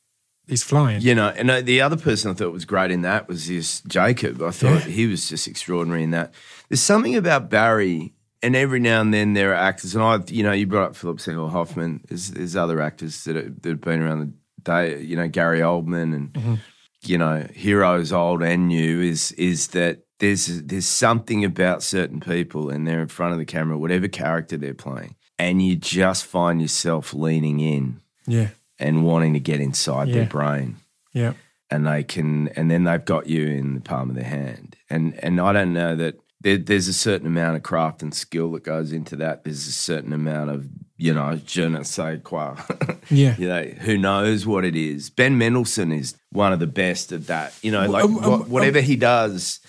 he's 0.46 0.62
flying. 0.62 1.00
you 1.00 1.14
know, 1.14 1.28
and 1.28 1.50
uh, 1.50 1.60
the 1.60 1.80
other 1.80 1.96
person 1.96 2.30
I 2.30 2.34
thought 2.34 2.52
was 2.52 2.64
great 2.64 2.90
in 2.90 3.02
that 3.02 3.28
was 3.28 3.48
this 3.48 3.80
Jacob. 3.82 4.42
I 4.42 4.50
thought 4.50 4.86
Yeah. 4.86 4.92
he 4.92 5.06
was 5.06 5.28
just 5.28 5.48
extraordinary 5.48 6.02
in 6.04 6.10
that. 6.10 6.34
There's 6.68 6.80
something 6.80 7.16
about 7.16 7.50
Barry, 7.50 8.12
and 8.42 8.54
every 8.54 8.80
now 8.80 9.00
and 9.00 9.12
then 9.14 9.32
there 9.34 9.50
are 9.52 9.54
actors, 9.70 9.94
and 9.94 10.04
I, 10.04 10.20
you 10.28 10.42
know, 10.42 10.52
you 10.52 10.66
brought 10.66 10.90
up 10.90 10.96
Philip 10.96 11.20
Seymour 11.20 11.50
Hoffman. 11.50 12.02
There's, 12.08 12.30
there's 12.32 12.56
other 12.56 12.80
actors 12.80 13.24
that, 13.24 13.36
are, 13.36 13.48
that 13.62 13.68
have 13.68 13.80
been 13.80 14.02
around 14.02 14.34
the 14.64 14.70
day. 14.72 15.02
You 15.02 15.16
know, 15.16 15.28
Gary 15.28 15.60
Oldman, 15.60 16.14
and 16.14 16.32
Mm-hmm. 16.32 16.54
you 17.02 17.18
know, 17.18 17.46
heroes 17.54 18.12
old 18.12 18.42
and 18.42 18.68
new. 18.68 19.00
Is 19.00 19.32
is 19.32 19.68
that 19.68 20.00
there's 20.18 20.62
there's 20.62 20.86
something 20.86 21.44
about 21.44 21.82
certain 21.82 22.20
people, 22.20 22.70
and 22.70 22.86
they're 22.86 23.02
in 23.02 23.08
front 23.08 23.32
of 23.32 23.38
the 23.38 23.44
camera, 23.44 23.76
whatever 23.78 24.08
character 24.08 24.56
they're 24.56 24.74
playing, 24.74 25.16
and 25.38 25.60
you 25.62 25.76
just 25.76 26.24
find 26.24 26.60
yourself 26.62 27.12
leaning 27.12 27.60
in 27.60 28.00
Yeah, 28.26 28.48
and 28.78 29.04
wanting 29.04 29.34
to 29.34 29.40
get 29.40 29.60
inside 29.60 30.08
Yeah. 30.08 30.14
their 30.14 30.26
brain 30.26 30.76
yeah, 31.12 31.34
and 31.70 31.86
they 31.86 32.02
can 32.02 32.48
and 32.56 32.70
then 32.70 32.84
they've 32.84 33.04
got 33.04 33.26
you 33.28 33.46
in 33.46 33.74
the 33.74 33.80
palm 33.80 34.10
of 34.10 34.16
their 34.16 34.24
hand 34.24 34.76
and 34.90 35.14
and 35.22 35.40
i 35.40 35.52
don't 35.52 35.72
know 35.72 35.94
that 35.94 36.16
there, 36.40 36.58
there's 36.58 36.88
a 36.88 36.92
certain 36.92 37.26
amount 37.26 37.56
of 37.56 37.62
craft 37.62 38.02
and 38.02 38.12
skill 38.14 38.50
that 38.52 38.64
goes 38.64 38.92
into 38.92 39.14
that 39.16 39.44
there's 39.44 39.66
a 39.68 39.72
certain 39.72 40.12
amount 40.12 40.50
of 40.50 40.66
you 40.96 41.12
know 41.12 41.38
je 41.44 41.68
ne 41.68 41.82
sais 41.82 42.20
quoi 42.22 42.54
yeah. 43.10 43.34
you 43.38 43.48
know 43.48 43.64
who 43.80 43.96
knows 43.98 44.46
what 44.46 44.64
it 44.64 44.76
is 44.76 45.10
ben 45.10 45.36
mendelsohn 45.36 45.90
is 45.92 46.14
one 46.30 46.52
of 46.52 46.60
the 46.60 46.66
best 46.66 47.12
at 47.12 47.26
that 47.26 47.52
you 47.62 47.72
know 47.72 47.86
like 47.88 48.04
um, 48.04 48.16
um, 48.18 48.30
wha- 48.30 48.46
whatever 48.46 48.80
he 48.80 48.96
does 48.96 49.60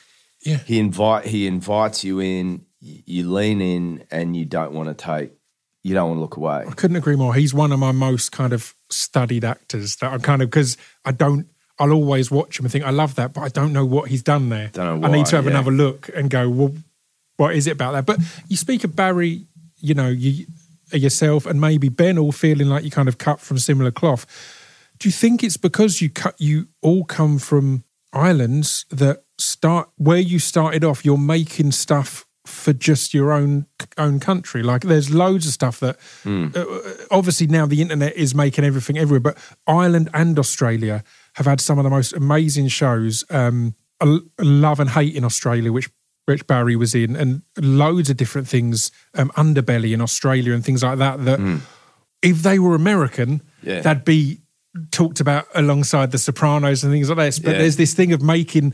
Yeah. 0.41 0.57
he 0.65 0.77
invite 0.79 1.25
he 1.25 1.47
invites 1.47 2.03
you 2.03 2.19
in 2.19 2.65
you 2.79 3.31
lean 3.31 3.61
in 3.61 4.03
and 4.11 4.35
you 4.35 4.45
don't 4.45 4.73
want 4.73 4.89
to 4.89 4.93
take 4.93 5.31
you 5.83 5.93
don't 5.95 6.09
want 6.09 6.17
to 6.17 6.21
look 6.21 6.37
away 6.37 6.65
I 6.67 6.73
couldn't 6.73 6.97
agree 6.97 7.15
more. 7.15 7.33
He's 7.35 7.53
one 7.53 7.71
of 7.71 7.79
my 7.79 7.91
most 7.91 8.31
kind 8.31 8.53
of 8.53 8.73
studied 8.89 9.43
actors 9.45 9.95
that 9.97 10.11
I'm 10.13 10.19
kind 10.21 10.41
of 10.41 10.49
because 10.49 10.77
I 11.03 11.11
don't. 11.11 11.47
I'll 11.77 11.91
always 11.91 12.31
watch 12.31 12.57
him 12.57 12.65
and 12.65 12.71
think 12.71 12.85
I 12.85 12.89
love 12.89 13.13
that, 13.15 13.33
but 13.33 13.41
I 13.41 13.49
don't 13.49 13.71
know 13.71 13.85
what 13.85 14.09
he's 14.09 14.23
done 14.23 14.49
there. 14.49 14.69
Don't 14.73 15.01
know 15.01 15.07
I 15.07 15.11
need 15.11 15.27
to 15.27 15.35
have 15.35 15.45
yeah. 15.45 15.51
another 15.51 15.69
look 15.71 16.09
and 16.15 16.29
go. 16.29 16.49
Well, 16.49 16.73
what 17.37 17.55
is 17.55 17.67
it 17.67 17.71
about 17.73 17.91
that? 17.93 18.05
But 18.07 18.19
you 18.47 18.57
speak 18.57 18.83
of 18.83 18.95
Barry, 18.95 19.45
you 19.77 19.93
know, 19.93 20.07
you 20.09 20.47
yourself 20.91 21.45
and 21.45 21.59
maybe 21.59 21.89
Ben 21.89 22.17
all 22.17 22.31
feeling 22.31 22.67
like 22.67 22.83
you 22.83 22.91
kind 22.91 23.07
of 23.07 23.17
cut 23.17 23.39
from 23.39 23.57
similar 23.57 23.91
cloth. 23.91 24.25
Do 24.99 25.09
you 25.09 25.13
think 25.13 25.43
it's 25.43 25.57
because 25.57 26.01
you 26.01 26.09
cut 26.09 26.35
you 26.39 26.67
all 26.81 27.03
come 27.03 27.37
from 27.37 27.83
islands 28.13 28.85
that 28.89 29.23
start 29.37 29.89
where 29.97 30.19
you 30.19 30.39
started 30.39 30.83
off? 30.83 31.03
You're 31.03 31.17
making 31.17 31.71
stuff 31.71 32.25
for 32.45 32.73
just 32.73 33.13
your 33.13 33.31
own 33.31 33.65
own 33.97 34.19
country. 34.19 34.63
Like 34.63 34.83
there's 34.83 35.13
loads 35.13 35.47
of 35.47 35.53
stuff 35.53 35.79
that 35.79 35.97
uh, 36.55 36.65
obviously 37.11 37.47
now 37.47 37.65
the 37.65 37.81
internet 37.81 38.15
is 38.15 38.33
making 38.35 38.63
everything 38.63 38.97
everywhere. 38.97 39.19
But 39.19 39.37
Ireland 39.67 40.09
and 40.13 40.37
Australia 40.39 41.03
have 41.33 41.45
had 41.45 41.59
some 41.59 41.77
of 41.77 41.83
the 41.83 41.89
most 41.89 42.13
amazing 42.13 42.69
shows. 42.69 43.23
Um, 43.29 43.75
Love 44.39 44.79
and 44.79 44.89
Hate 44.89 45.15
in 45.15 45.23
Australia, 45.23 45.71
which 45.71 45.89
Rich 46.27 46.47
Barry 46.47 46.75
was 46.75 46.95
in, 46.95 47.15
and 47.15 47.41
loads 47.59 48.09
of 48.09 48.17
different 48.17 48.47
things. 48.47 48.91
Um, 49.13 49.29
Underbelly 49.37 49.93
in 49.93 50.01
Australia 50.01 50.53
and 50.53 50.63
things 50.65 50.83
like 50.83 50.97
that. 50.99 51.23
That 51.25 51.61
if 52.21 52.41
they 52.43 52.57
were 52.59 52.73
American, 52.75 53.41
Yeah. 53.61 53.81
that'd 53.81 54.05
be 54.05 54.39
talked 54.91 55.19
about 55.19 55.47
alongside 55.53 56.11
The 56.11 56.17
Sopranos 56.17 56.83
and 56.83 56.91
things 56.91 57.09
like 57.09 57.17
this. 57.17 57.39
But 57.39 57.53
Yeah. 57.53 57.57
there's 57.59 57.77
this 57.77 57.93
thing 57.93 58.11
of 58.11 58.21
making 58.21 58.73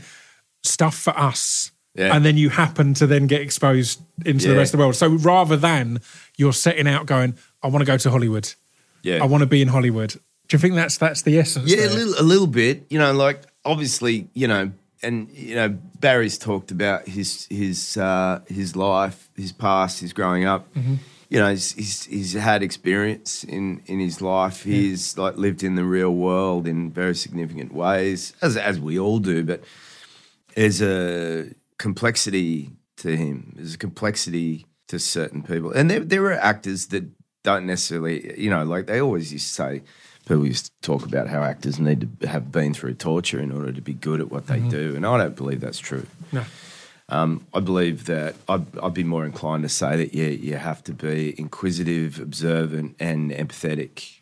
stuff 0.64 0.96
for 0.96 1.16
us. 1.18 1.70
Yeah. 1.94 2.16
And 2.16 2.24
then 2.24 2.38
you 2.38 2.48
happen 2.48 2.94
to 2.94 3.06
then 3.06 3.26
get 3.26 3.42
exposed 3.42 4.00
into 4.24 4.48
the 4.48 4.56
rest 4.56 4.72
of 4.72 4.78
the 4.78 4.84
world. 4.84 4.96
So 4.96 5.08
rather 5.10 5.56
than 5.58 6.00
you're 6.38 6.54
setting 6.54 6.88
out 6.88 7.04
going, 7.06 7.34
I 7.62 7.66
want 7.68 7.82
to 7.82 7.86
go 7.86 7.98
to 7.98 8.10
Hollywood. 8.10 8.52
yeah 9.02 9.18
I 9.22 9.26
want 9.26 9.42
to 9.42 9.46
be 9.46 9.60
in 9.60 9.68
Hollywood. 9.68 10.12
Do 10.48 10.54
you 10.56 10.58
think 10.58 10.74
that's 10.74 10.96
that's 10.96 11.22
the 11.22 11.38
essence? 11.38 11.70
Yeah, 11.70 11.86
a 11.86 11.92
little, 11.92 12.14
a 12.18 12.22
little 12.22 12.46
bit. 12.46 12.86
You 12.88 12.98
know, 12.98 13.12
like 13.12 13.42
obviously, 13.64 14.28
you 14.32 14.48
know, 14.48 14.72
and 15.02 15.28
you 15.30 15.54
know, 15.54 15.68
Barry's 16.00 16.38
talked 16.38 16.70
about 16.70 17.08
his 17.08 17.46
his 17.50 17.96
uh, 17.96 18.40
his 18.48 18.76
life, 18.76 19.30
his 19.36 19.52
past, 19.52 20.00
his 20.00 20.12
growing 20.12 20.44
up. 20.44 20.68
You 21.28 21.38
know, 21.38 21.48
he's, 21.50 21.72
he's 21.72 22.04
he's 22.04 22.32
had 22.34 22.62
experience 22.62 23.42
in 23.44 23.82
in 23.86 24.00
his 24.00 24.20
life. 24.20 24.64
He's 24.64 25.16
like 25.16 25.36
lived 25.36 25.62
in 25.62 25.76
the 25.76 25.84
real 25.84 26.14
world 26.14 26.66
in 26.66 26.90
very 26.90 27.14
significant 27.14 27.72
ways, 27.72 28.34
as 28.42 28.56
as 28.56 28.78
we 28.78 28.98
all 28.98 29.18
do. 29.18 29.42
But 29.44 29.62
there's 30.54 30.82
a 30.82 31.50
complexity 31.78 32.70
to 32.98 33.16
him. 33.16 33.54
There's 33.56 33.74
a 33.74 33.78
complexity 33.78 34.66
to 34.88 34.98
certain 34.98 35.42
people, 35.42 35.72
and 35.72 35.90
there 35.90 36.00
there 36.00 36.24
are 36.26 36.34
actors 36.34 36.88
that 36.88 37.04
don't 37.42 37.66
necessarily, 37.66 38.40
you 38.40 38.50
know, 38.50 38.64
like 38.64 38.86
they 38.86 39.00
always 39.00 39.32
used 39.32 39.48
to 39.48 39.54
say. 39.54 39.82
People 40.28 40.46
used 40.46 40.66
to 40.66 40.72
talk 40.82 41.04
about 41.04 41.26
how 41.26 41.42
actors 41.42 41.80
need 41.80 42.20
to 42.20 42.28
have 42.28 42.52
been 42.52 42.74
through 42.74 42.94
torture 42.94 43.40
in 43.40 43.50
order 43.50 43.72
to 43.72 43.80
be 43.80 43.92
good 43.92 44.20
at 44.20 44.30
what 44.30 44.46
they 44.46 44.60
do, 44.60 44.94
and 44.94 45.04
I 45.04 45.18
don't 45.18 45.34
believe 45.34 45.60
that's 45.60 45.80
true. 45.80 46.06
No. 46.30 46.44
Um, 47.08 47.46
I 47.52 47.60
believe 47.60 48.06
that 48.06 48.36
I'd, 48.48 48.78
I'd 48.78 48.94
be 48.94 49.04
more 49.04 49.26
inclined 49.26 49.64
to 49.64 49.68
say 49.68 49.96
that 49.96 50.14
yeah, 50.14 50.28
you 50.28 50.56
have 50.56 50.82
to 50.84 50.92
be 50.92 51.38
inquisitive, 51.38 52.20
observant, 52.20 52.96
and 53.00 53.30
empathetic, 53.32 54.20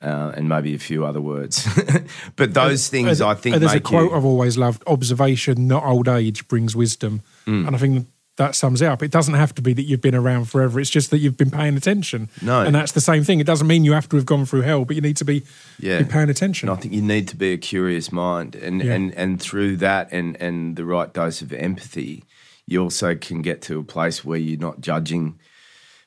uh, 0.00 0.32
and 0.34 0.48
maybe 0.48 0.74
a 0.74 0.78
few 0.78 1.04
other 1.04 1.20
words. 1.20 1.68
but 2.36 2.54
those 2.54 2.88
things, 2.88 3.20
Uh, 3.20 3.28
I 3.28 3.34
think, 3.34 3.56
uh, 3.56 3.58
there's 3.58 3.74
a 3.74 3.80
quote 3.80 4.10
you, 4.10 4.16
I've 4.16 4.24
always 4.24 4.56
loved: 4.56 4.82
"Observation, 4.86 5.66
not 5.66 5.84
old 5.84 6.08
age, 6.08 6.46
brings 6.48 6.76
wisdom." 6.76 7.22
Mm. 7.46 7.66
And 7.66 7.76
I 7.76 7.78
think 7.78 8.06
that 8.36 8.54
sums 8.54 8.82
it 8.82 8.86
up. 8.86 9.02
It 9.02 9.10
doesn't 9.10 9.34
have 9.34 9.54
to 9.54 9.62
be 9.62 9.72
that 9.72 9.82
you've 9.84 10.02
been 10.02 10.14
around 10.14 10.46
forever. 10.46 10.78
It's 10.78 10.90
just 10.90 11.10
that 11.10 11.18
you've 11.18 11.36
been 11.36 11.50
paying 11.50 11.76
attention. 11.76 12.28
No. 12.42 12.60
and 12.62 12.74
that's 12.74 12.92
the 12.92 13.00
same 13.00 13.24
thing. 13.24 13.40
It 13.40 13.46
doesn't 13.46 13.66
mean 13.66 13.84
you 13.84 13.92
have 13.94 14.08
to 14.10 14.16
have 14.16 14.26
gone 14.26 14.44
through 14.44 14.62
hell, 14.62 14.84
but 14.84 14.94
you 14.94 15.02
need 15.02 15.16
to 15.18 15.24
be, 15.24 15.42
Yeah. 15.78 15.98
be 16.02 16.04
paying 16.04 16.28
attention. 16.28 16.68
And 16.68 16.78
I 16.78 16.80
think 16.80 16.92
you 16.94 17.02
need 17.02 17.28
to 17.28 17.36
be 17.36 17.52
a 17.52 17.56
curious 17.58 18.12
mind, 18.12 18.54
and 18.54 18.82
Yeah. 18.82 18.92
and 18.92 19.14
and 19.14 19.40
through 19.40 19.78
that, 19.78 20.08
and 20.12 20.36
and 20.40 20.76
the 20.76 20.84
right 20.84 21.12
dose 21.12 21.40
of 21.42 21.52
empathy, 21.52 22.24
you 22.66 22.82
also 22.82 23.14
can 23.14 23.42
get 23.42 23.62
to 23.62 23.78
a 23.78 23.82
place 23.84 24.24
where 24.24 24.38
you're 24.38 24.58
not 24.60 24.80
judging 24.80 25.38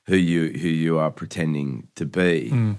who 0.06 0.16
you 0.16 0.52
who 0.60 0.68
you 0.68 1.00
are 1.00 1.12
pretending 1.12 1.88
to 1.96 2.06
be, 2.06 2.50
hmm. 2.50 2.74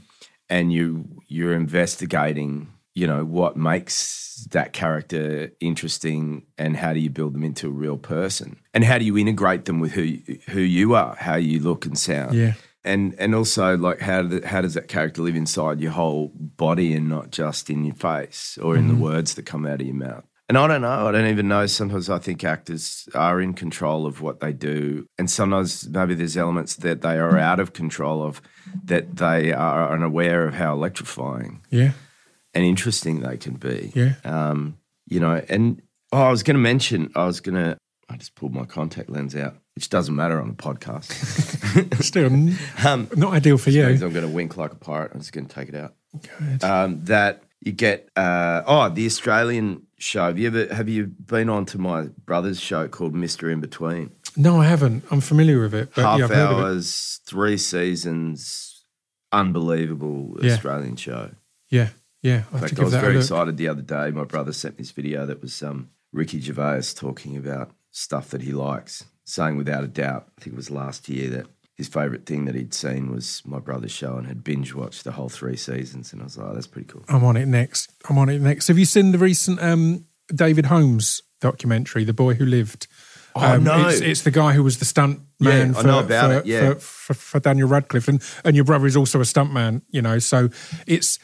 and 0.49 0.73
you 0.73 1.23
you're 1.29 1.55
investigating, 1.55 2.69
you 3.01 3.07
know, 3.07 3.25
what 3.25 3.57
makes 3.57 4.47
that 4.51 4.73
character 4.75 5.51
interesting, 5.61 6.47
and 6.59 6.77
how 6.77 6.93
do 6.93 7.01
you 7.01 7.09
build 7.09 7.33
them 7.35 7.45
into 7.45 7.67
a 7.69 7.71
real 7.85 7.97
person, 7.97 8.61
and 8.75 8.85
how 8.85 8.99
do 8.99 9.05
you 9.07 9.17
integrate 9.17 9.65
them 9.65 9.81
with 9.81 9.93
who 9.93 10.19
who 10.51 10.61
you 10.61 10.95
are, 10.95 11.15
how 11.17 11.37
you 11.37 11.61
look 11.61 11.87
and 11.87 11.99
sound, 11.99 12.35
Yeah. 12.35 12.55
and 12.85 13.15
and 13.19 13.35
also 13.35 13.77
like 13.79 14.01
how 14.01 14.23
do, 14.23 14.43
how 14.45 14.61
does 14.61 14.75
that 14.75 14.89
character 14.89 15.23
live 15.23 15.35
inside 15.35 15.81
your 15.81 15.93
whole 15.93 16.33
body 16.35 16.93
and 16.93 17.09
not 17.09 17.31
just 17.31 17.71
in 17.71 17.85
your 17.87 17.95
face 17.95 18.59
or 18.61 18.77
in 18.77 18.89
the 18.89 18.95
mm-hmm. 18.95 19.03
words 19.03 19.35
that 19.35 19.47
come 19.47 19.65
out 19.65 19.81
of 19.81 19.87
your 19.87 19.97
mouth? 19.97 20.25
And 20.51 20.59
i 20.59 20.67
don't 20.67 20.83
know. 20.83 21.07
I 21.09 21.13
don't 21.13 21.29
even 21.29 21.49
know. 21.49 21.67
Sometimes 21.67 22.11
i 22.11 22.19
think 22.19 22.45
actors 22.45 23.09
are 23.15 23.41
in 23.41 23.55
control 23.55 24.05
of 24.05 24.21
what 24.21 24.41
they 24.41 24.53
do. 24.53 25.07
And 25.17 25.31
sometimes 25.31 25.89
maybe 25.89 26.15
there's 26.15 26.37
elements 26.37 26.77
that 26.77 27.01
they 27.01 27.17
are 27.19 27.39
out 27.39 27.61
of 27.61 27.73
control 27.73 28.23
of 28.23 28.43
that 28.85 29.17
they 29.17 29.53
are 29.53 29.93
unaware 29.95 30.47
of 30.49 30.55
how 30.55 30.75
electrifying 30.75 31.61
Yeah. 31.71 31.93
And 32.55 32.65
interesting 32.65 33.21
they 33.21 33.37
can 33.37 33.55
be 33.55 33.93
Yeah. 33.95 34.15
um, 34.25 34.77
you 35.07 35.21
know, 35.21 35.41
and 35.49 35.81
oh, 36.13 36.23
I 36.23 36.31
was 36.31 36.43
going 36.43 36.57
to 36.57 36.61
mention, 36.61 37.11
I 37.15 37.25
was 37.27 37.41
going 37.41 37.55
to, 37.55 37.77
I 38.09 38.17
just 38.17 38.35
pulled 38.35 38.53
my 38.55 38.65
contact 38.65 39.09
lens 39.09 39.37
out, 39.37 39.57
which 39.77 39.89
doesn't 39.89 40.15
matter 40.17 40.41
on 40.41 40.51
a 40.51 40.55
podcast. 40.55 42.03
Still 42.03 42.27
um, 42.87 43.09
not 43.17 43.33
ideal 43.35 43.57
for 43.59 43.71
you. 43.71 43.85
I'm 43.87 43.99
going 43.99 44.15
to 44.15 44.29
wink 44.29 44.57
like 44.57 44.73
a 44.73 44.77
pirate. 44.77 45.13
I'm 45.15 45.21
just 45.21 45.33
going 45.33 45.47
to 45.47 45.55
take 45.55 45.69
it 45.69 45.75
out. 45.77 45.95
Good. 46.39 46.65
Um, 46.65 47.05
that 47.05 47.45
you 47.61 47.71
get, 47.73 48.09
uh, 48.17 48.63
oh, 48.67 48.89
the 48.89 49.07
Australian 49.07 49.87
show. 49.99 50.27
Have 50.27 50.39
you 50.39 50.49
ever, 50.49 50.75
have 50.75 50.89
you 50.89 51.07
been 51.07 51.49
on 51.49 51.67
to 51.67 51.79
my 51.79 52.09
brother's 52.25 52.59
show 52.61 52.89
called 52.89 53.15
Mr. 53.15 53.55
Inbetween? 53.55 54.11
No, 54.37 54.61
I 54.61 54.65
haven't. 54.67 55.05
I'm 55.11 55.21
familiar 55.21 55.61
with 55.61 55.75
it. 55.75 55.91
But 55.95 56.03
Half 56.03 56.19
yeah, 56.19 56.25
I've 56.25 56.31
heard 56.31 56.51
of 56.53 56.59
it. 56.59 56.63
hours, 56.63 57.21
three 57.27 57.57
seasons, 57.57 58.83
unbelievable 59.33 60.37
Yeah. 60.41 60.53
Australian 60.55 60.97
show. 60.97 61.31
Yeah. 61.69 61.89
Yeah. 62.23 62.43
I 62.53 62.57
In 62.57 62.61
fact, 62.61 62.79
I 62.79 62.85
was 62.85 62.95
very 62.95 63.17
excited 63.17 63.57
the 63.57 63.69
other 63.69 63.83
day. 63.83 64.11
My 64.11 64.25
brother 64.25 64.53
sent 64.53 64.77
me 64.79 64.83
this 64.83 64.91
video 64.91 65.27
that 65.27 65.41
was 65.41 65.63
um, 65.63 65.91
Ricky 66.13 66.41
Gervais 66.41 66.95
talking 66.95 67.37
about 67.37 67.73
stuff 67.91 68.31
that 68.31 68.43
he 68.43 68.53
likes, 68.53 69.05
saying 69.25 69.57
without 69.57 69.85
a 69.85 69.89
doubt, 69.89 70.29
I 70.39 70.43
think 70.43 70.55
it 70.55 70.57
was 70.57 70.71
last 70.71 71.09
year, 71.09 71.31
that 71.31 71.47
his 71.77 71.89
favourite 71.89 72.27
thing 72.27 72.45
that 72.45 72.55
he'd 72.55 72.75
seen 72.75 73.11
was 73.11 73.43
my 73.47 73.59
brother's 73.59 73.91
show 73.91 74.17
and 74.17 74.27
had 74.27 74.45
binge 74.45 74.75
watched 74.75 75.05
the 75.05 75.13
whole 75.13 75.31
three 75.31 75.57
seasons. 75.57 76.13
And 76.13 76.21
I 76.21 76.25
was 76.25 76.37
like, 76.37 76.51
oh, 76.51 76.55
that's 76.55 76.67
pretty 76.67 76.89
cool. 76.89 77.05
I'm 77.09 77.25
on 77.25 77.37
it 77.37 77.47
next. 77.47 77.91
I'm 78.09 78.19
on 78.19 78.29
it 78.29 78.41
next. 78.41 78.69
Have 78.69 78.79
you 78.79 78.85
seen 78.85 79.13
the 79.13 79.19
recent 79.19 79.63
um, 79.63 80.05
David 80.35 80.67
Holmes 80.67 81.23
documentary, 81.41 82.05
The 82.05 82.13
Boy 82.13 82.35
Who 82.35 82.45
Lived? 82.45 82.87
Oh, 83.35 83.55
um, 83.55 83.65
no. 83.65 83.89
It's, 83.89 84.01
it's 84.01 84.23
the 84.23 84.31
guy 84.31 84.53
who 84.53 84.63
was 84.63 84.79
the 84.79 84.85
stunt 84.85 85.21
Yeah, 85.39 85.49
man 85.49 85.75
I 85.75 85.81
for, 85.81 85.87
know 85.87 86.01
about 86.01 86.31
for, 86.31 86.39
it, 86.39 86.47
yeah. 86.47 86.75
for, 86.75 86.81
for, 86.81 87.15
for 87.15 87.41
Daniel 87.41 87.69
Radcliffe, 87.69 88.09
and, 88.09 88.23
and 88.45 88.55
your 88.57 88.65
brother 88.65 88.87
is 88.87 88.97
also 88.97 89.21
a 89.21 89.25
stunt 89.25 89.53
man, 89.53 89.83
you 89.89 90.03
know. 90.03 90.19
So 90.19 90.51
it's 90.87 91.19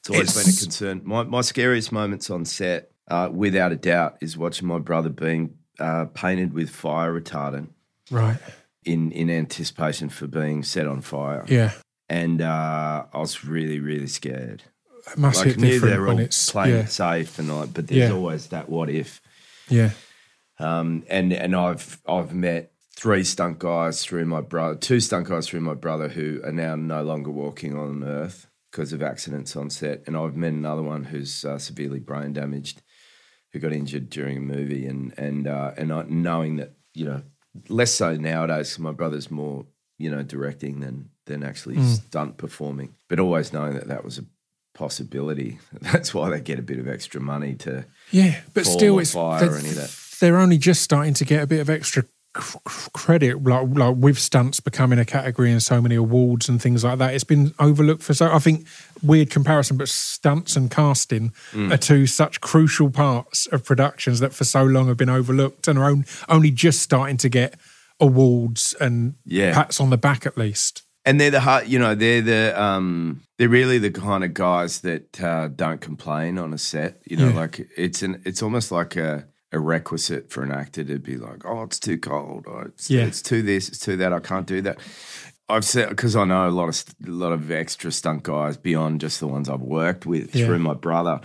It's 0.00 0.10
always 0.10 0.32
been 0.34 0.42
a 0.54 0.56
concern. 0.56 1.00
My, 1.04 1.22
my 1.24 1.40
scariest 1.42 1.92
moments 1.92 2.30
on 2.30 2.44
set, 2.44 2.90
uh, 3.08 3.28
without 3.32 3.72
a 3.72 3.76
doubt, 3.76 4.18
is 4.20 4.36
watching 4.38 4.66
my 4.68 4.78
brother 4.78 5.08
being 5.10 5.54
uh, 5.78 6.06
painted 6.06 6.52
with 6.52 6.70
fire 6.70 7.12
retardant 7.18 7.68
right. 8.10 8.38
in, 8.84 9.10
in 9.12 9.28
anticipation 9.30 10.08
for 10.08 10.26
being 10.26 10.62
set 10.62 10.86
on 10.86 11.00
fire. 11.02 11.44
Yeah, 11.48 11.72
And 12.08 12.40
uh, 12.40 13.04
I 13.12 13.18
was 13.18 13.44
really, 13.44 13.80
really 13.80 14.06
scared. 14.06 14.62
it 15.10 15.18
must 15.18 15.38
like 15.38 15.48
hit 15.48 15.58
knew 15.58 15.70
different 15.72 15.94
they're 15.94 16.02
when 16.02 16.16
all 16.16 16.20
it's 16.20 16.50
playing 16.50 16.74
yeah, 16.74 16.80
it 16.82 16.90
safe 16.90 17.38
and 17.38 17.54
like, 17.54 17.74
but 17.74 17.86
there's 17.86 18.10
Yeah. 18.10 18.16
always 18.16 18.48
that 18.48 18.68
what 18.68 18.88
if. 18.90 19.20
yeah, 19.68 19.90
Um, 20.58 21.04
and 21.08 21.32
and 21.32 21.54
I've 21.54 22.00
I've 22.08 22.34
met 22.34 22.72
three 22.96 23.22
stunt 23.22 23.58
guys 23.60 24.04
through 24.04 24.24
my 24.26 24.40
brother, 24.40 24.74
two 24.74 24.98
stunt 25.00 25.28
guys 25.28 25.46
through 25.48 25.60
my 25.60 25.74
brother 25.74 26.08
who 26.08 26.40
are 26.44 26.50
now 26.52 26.74
no 26.74 27.02
longer 27.04 27.30
walking 27.30 27.76
on 27.78 28.02
Earth 28.02 28.47
because 28.78 28.92
of 28.92 29.02
accidents 29.02 29.56
on 29.56 29.68
set, 29.70 30.04
and 30.06 30.16
I've 30.16 30.36
met 30.36 30.52
another 30.52 30.82
one 30.84 31.02
who's 31.02 31.44
uh, 31.44 31.58
severely 31.58 31.98
brain 31.98 32.32
damaged, 32.32 32.80
who 33.52 33.58
got 33.58 33.72
injured 33.72 34.08
during 34.08 34.36
a 34.36 34.40
movie, 34.40 34.86
and 34.86 35.12
and 35.18 35.48
uh, 35.48 35.72
and 35.76 35.92
I, 35.92 36.04
knowing 36.08 36.56
that 36.56 36.74
you 36.94 37.04
know 37.06 37.22
less 37.68 37.92
so 37.92 38.14
nowadays. 38.14 38.78
my 38.78 38.92
brother's 38.92 39.32
more 39.32 39.66
you 39.98 40.08
know 40.12 40.22
directing 40.22 40.78
than 40.78 41.10
than 41.26 41.42
actually 41.42 41.74
Hmm. 41.74 41.86
stunt 41.86 42.36
performing, 42.36 42.94
but 43.08 43.18
always 43.18 43.52
knowing 43.52 43.74
that 43.74 43.88
that 43.88 44.04
was 44.04 44.16
a 44.16 44.24
possibility. 44.74 45.58
That's 45.80 46.14
why 46.14 46.30
they 46.30 46.40
get 46.40 46.60
a 46.60 46.62
bit 46.62 46.78
of 46.78 46.86
extra 46.86 47.20
money 47.20 47.56
to 47.56 47.84
yeah. 48.12 48.42
But 48.54 48.64
still, 48.64 49.00
it's 49.00 49.12
fire 49.12 49.40
they're, 49.40 49.54
or 49.54 49.58
any 49.58 49.70
of 49.70 49.74
that. 49.74 49.90
they're 50.20 50.38
only 50.38 50.56
just 50.58 50.82
starting 50.82 51.14
to 51.14 51.24
get 51.24 51.42
a 51.42 51.48
bit 51.48 51.58
of 51.58 51.68
extra 51.68 52.04
credit, 52.34 53.42
like 53.44 53.66
like 53.72 53.96
with 53.96 54.18
stunts 54.18 54.60
becoming 54.60 54.98
a 54.98 55.04
category 55.04 55.50
and 55.50 55.62
so 55.62 55.80
many 55.80 55.94
awards 55.94 56.48
and 56.48 56.60
things 56.60 56.84
like 56.84 56.98
that. 56.98 57.14
It's 57.14 57.24
been 57.24 57.54
overlooked 57.58 58.02
for 58.02 58.14
so. 58.14 58.30
I 58.32 58.38
think 58.38 58.66
weird 59.02 59.30
comparison, 59.30 59.76
but 59.76 59.88
stunts 59.88 60.56
and 60.56 60.70
casting 60.70 61.32
Mm. 61.52 61.72
are 61.72 61.76
two 61.76 62.06
such 62.06 62.40
crucial 62.40 62.90
parts 62.90 63.46
of 63.46 63.64
productions 63.64 64.20
that 64.20 64.32
for 64.34 64.44
so 64.44 64.64
long 64.64 64.88
have 64.88 64.96
been 64.96 65.08
overlooked 65.08 65.68
and 65.68 65.78
are 65.78 65.90
on- 65.90 66.04
only 66.28 66.50
just 66.50 66.80
starting 66.80 67.16
to 67.18 67.28
get 67.28 67.54
awards 68.00 68.74
and 68.80 69.14
Yeah. 69.24 69.52
pats 69.54 69.80
on 69.80 69.90
the 69.90 69.98
back 69.98 70.26
at 70.26 70.36
least. 70.38 70.82
and 71.04 71.18
they're 71.18 71.30
the 71.30 71.40
hard, 71.40 71.66
you 71.66 71.78
know, 71.78 71.94
they're 71.94 72.20
the 72.20 72.60
um, 72.62 73.22
they're 73.38 73.48
really 73.48 73.78
the 73.78 73.90
kind 73.90 74.22
of 74.22 74.34
guys 74.34 74.80
that 74.80 75.18
uh, 75.22 75.48
don't 75.48 75.80
complain 75.80 76.36
on 76.38 76.52
a 76.52 76.58
set. 76.58 77.00
You 77.06 77.16
know, 77.16 77.28
Yeah. 77.28 77.34
like 77.36 77.66
it's 77.78 78.02
an 78.02 78.20
it's 78.26 78.42
almost 78.42 78.70
like 78.70 78.94
a, 78.96 79.24
a 79.52 79.58
requisite 79.58 80.30
for 80.30 80.42
an 80.42 80.50
actor 80.52 80.84
to 80.84 80.98
be 80.98 81.16
like, 81.16 81.44
oh, 81.46 81.62
it's 81.62 81.78
too 81.78 81.98
cold, 81.98 82.44
or 82.46 82.66
it's, 82.66 82.90
Yeah. 82.90 83.04
it's 83.06 83.22
too 83.22 83.42
this, 83.42 83.68
it's 83.68 83.78
too 83.78 83.96
that. 83.96 84.12
I 84.12 84.20
can't 84.20 84.46
do 84.46 84.60
that. 84.62 84.78
I've 85.48 85.64
said 85.64 85.88
because 85.88 86.14
I 86.14 86.24
know 86.24 86.46
a 86.46 86.50
lot 86.50 86.68
of 86.68 86.84
a 87.06 87.10
lot 87.10 87.32
of 87.32 87.50
extra 87.50 87.90
stunt 87.90 88.22
guys 88.22 88.58
beyond 88.58 89.00
just 89.00 89.18
the 89.20 89.26
ones 89.26 89.48
I've 89.48 89.62
worked 89.62 90.04
with 90.04 90.34
Yeah. 90.34 90.44
through 90.46 90.58
my 90.58 90.74
brother. 90.74 91.20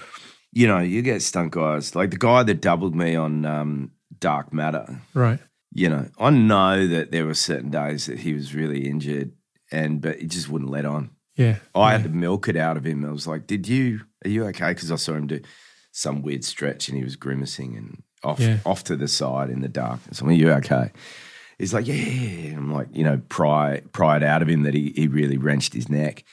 You 0.54 0.68
know, 0.68 0.80
you 0.80 1.02
get 1.02 1.22
stunt 1.22 1.52
guys 1.52 1.96
like 1.96 2.12
the 2.12 2.18
guy 2.18 2.44
that 2.44 2.62
doubled 2.62 2.96
me 2.96 3.16
on 3.16 3.44
um, 3.46 3.92
Dark 4.20 4.54
Matter 4.54 5.02
Right. 5.14 5.40
you 5.74 5.90
know, 5.90 6.08
I 6.18 6.30
know 6.30 6.88
that 6.88 7.12
there 7.12 7.26
were 7.26 7.34
certain 7.34 7.72
days 7.72 8.06
that 8.06 8.20
he 8.20 8.34
was 8.34 8.56
really 8.56 8.88
injured, 8.88 9.34
and 9.72 10.00
but 10.00 10.20
he 10.20 10.28
just 10.28 10.48
wouldn't 10.48 10.72
let 10.72 10.86
on. 10.86 11.10
Yeah. 11.36 11.58
I 11.76 11.92
had 11.92 12.04
to 12.04 12.10
milk 12.10 12.48
it 12.48 12.56
out 12.56 12.78
of 12.78 12.86
him. 12.86 13.04
I 13.04 13.12
was 13.12 13.28
like, 13.28 13.46
"Did 13.48 13.68
you? 13.68 14.02
Are 14.24 14.30
you 14.30 14.46
okay?" 14.46 14.70
Because 14.70 14.92
I 14.92 14.96
saw 14.98 15.16
him 15.16 15.28
do 15.28 15.42
some 15.92 16.22
weird 16.22 16.46
stretch, 16.46 16.88
and 16.88 16.98
he 16.98 17.04
was 17.04 17.16
grimacing 17.18 17.76
and 17.76 18.04
off 18.24 18.40
Yeah. 18.40 18.60
off 18.66 18.84
to 18.86 18.96
the 18.96 19.08
side 19.08 19.50
in 19.50 19.62
the 19.62 19.68
darkness. 19.70 20.22
I'm 20.22 20.28
like, 20.28 20.36
"Are 20.36 20.40
you 20.40 20.52
okay?" 20.54 20.92
He's 21.60 21.74
like, 21.74 21.88
"Yeah." 21.88 21.96
And 21.96 22.58
I'm 22.58 22.74
like, 22.74 22.88
you 22.94 23.04
know, 23.04 23.22
pry 23.30 23.82
pry 23.92 24.18
it 24.18 24.24
out 24.24 24.42
of 24.42 24.48
him 24.50 24.64
that 24.64 24.74
he 24.74 24.92
he 24.96 25.08
really 25.08 25.38
wrenched 25.38 25.74
his 25.74 25.90
neck. 25.90 26.24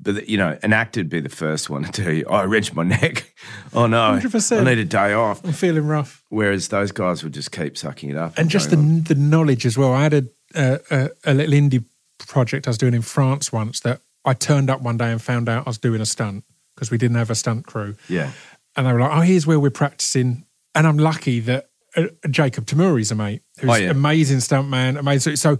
But 0.00 0.28
you 0.28 0.36
know, 0.38 0.56
an 0.62 0.72
actor 0.72 1.00
would 1.00 1.08
be 1.08 1.20
the 1.20 1.28
first 1.28 1.68
one 1.68 1.82
to 1.84 1.90
tell 1.90 2.12
you, 2.12 2.24
"Oh, 2.28 2.34
I 2.36 2.44
wrenched 2.44 2.74
my 2.74 2.84
neck. 3.00 3.34
Oh 3.74 3.86
no, 3.86 4.18
100%. 4.22 4.60
I 4.60 4.64
need 4.64 4.78
a 4.78 4.84
day 4.84 5.12
off." 5.12 5.44
I'm 5.44 5.52
feeling 5.52 5.86
rough. 5.88 6.22
Whereas 6.28 6.68
those 6.68 6.92
guys 6.92 7.24
would 7.24 7.34
just 7.34 7.50
keep 7.50 7.76
sucking 7.76 8.10
it 8.10 8.16
up, 8.16 8.38
and 8.38 8.48
just 8.48 8.70
the 8.70 8.76
on. 8.76 9.02
the 9.02 9.14
knowledge 9.16 9.66
as 9.66 9.76
well. 9.76 9.92
I 9.92 10.02
had 10.04 10.14
a, 10.14 10.24
a 10.54 10.78
a 10.90 11.10
a 11.24 11.34
little 11.34 11.54
indie 11.54 11.84
project 12.26 12.66
I 12.68 12.70
was 12.70 12.78
doing 12.78 12.94
in 12.94 13.02
France 13.02 13.52
once 13.52 13.80
that 13.80 14.00
I 14.24 14.34
turned 14.34 14.70
up 14.70 14.82
one 14.82 14.96
day 14.98 15.10
and 15.10 15.20
found 15.20 15.48
out 15.48 15.66
I 15.66 15.70
was 15.70 15.78
doing 15.78 16.00
a 16.00 16.06
stunt 16.06 16.44
because 16.74 16.90
we 16.92 16.98
didn't 16.98 17.16
have 17.16 17.30
a 17.30 17.34
stunt 17.34 17.66
crew, 17.66 17.96
yeah. 18.08 18.30
and 18.76 18.86
they 18.86 18.92
were 18.92 19.00
like, 19.00 19.10
"Oh, 19.12 19.20
here's 19.22 19.46
where 19.48 19.58
we're 19.58 19.70
practicing." 19.70 20.44
And 20.78 20.86
I'm 20.86 20.96
lucky 20.98 21.40
that 21.40 21.70
uh, 21.96 22.04
Jacob 22.30 22.66
Tomuri's 22.66 23.10
a 23.10 23.14
mate 23.16 23.42
who's 23.58 23.70
Oh, 23.70 23.74
yeah. 23.74 23.90
amazing 23.90 24.40
stunt 24.40 24.68
man, 24.68 24.96
amazing. 24.96 25.36
So 25.36 25.58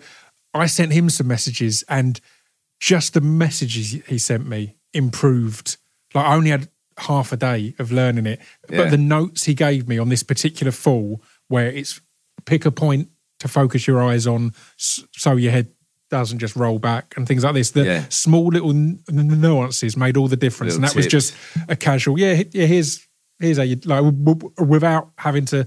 I 0.55 0.67
sent 0.67 0.93
him 0.93 1.11
some 1.11 1.27
messages, 1.27 1.83
and 1.89 2.21
just 2.81 3.15
the 3.15 3.21
messages 3.21 3.97
he 4.07 4.19
sent 4.19 4.47
me 4.49 4.77
improved. 4.95 5.77
Like 6.15 6.25
I 6.27 6.35
only 6.37 6.51
had 6.51 6.69
half 6.99 7.33
a 7.33 7.37
day 7.37 7.75
of 7.79 7.91
learning 7.91 8.27
it, 8.27 8.41
Yeah. 8.71 8.77
but 8.85 8.91
the 8.91 8.97
notes 8.99 9.45
he 9.45 9.55
gave 9.55 9.89
me 9.89 9.99
on 9.99 10.09
this 10.09 10.23
particular 10.23 10.71
fall, 10.73 11.23
where 11.49 11.67
it's 11.67 12.01
pick 12.47 12.65
a 12.65 12.71
point 12.71 13.09
to 13.41 13.49
focus 13.49 13.87
your 13.87 14.03
eyes 14.03 14.27
on, 14.27 14.53
so 14.77 15.35
your 15.37 15.51
head 15.53 15.69
doesn't 16.11 16.39
just 16.39 16.57
roll 16.57 16.79
back 16.79 17.15
and 17.17 17.27
things 17.27 17.43
like 17.45 17.55
this. 17.55 17.73
The 17.73 17.85
Yeah. 17.85 18.05
small 18.09 18.47
little 18.47 18.73
nuances 18.73 19.97
made 19.97 20.17
all 20.17 20.29
the 20.29 20.37
difference, 20.37 20.75
Little 20.75 20.85
and 20.85 20.91
that 20.91 20.97
was 20.97 21.07
just 21.07 21.35
a 21.69 21.77
casual. 21.77 22.19
Yeah, 22.19 22.45
yeah. 22.53 22.67
Here's 22.67 23.07
here's 23.41 23.57
how 23.59 23.63
you 23.65 23.77
like 23.85 24.03
w- 24.05 24.35
w- 24.35 24.53
without 24.59 25.11
having 25.19 25.45
to 25.47 25.67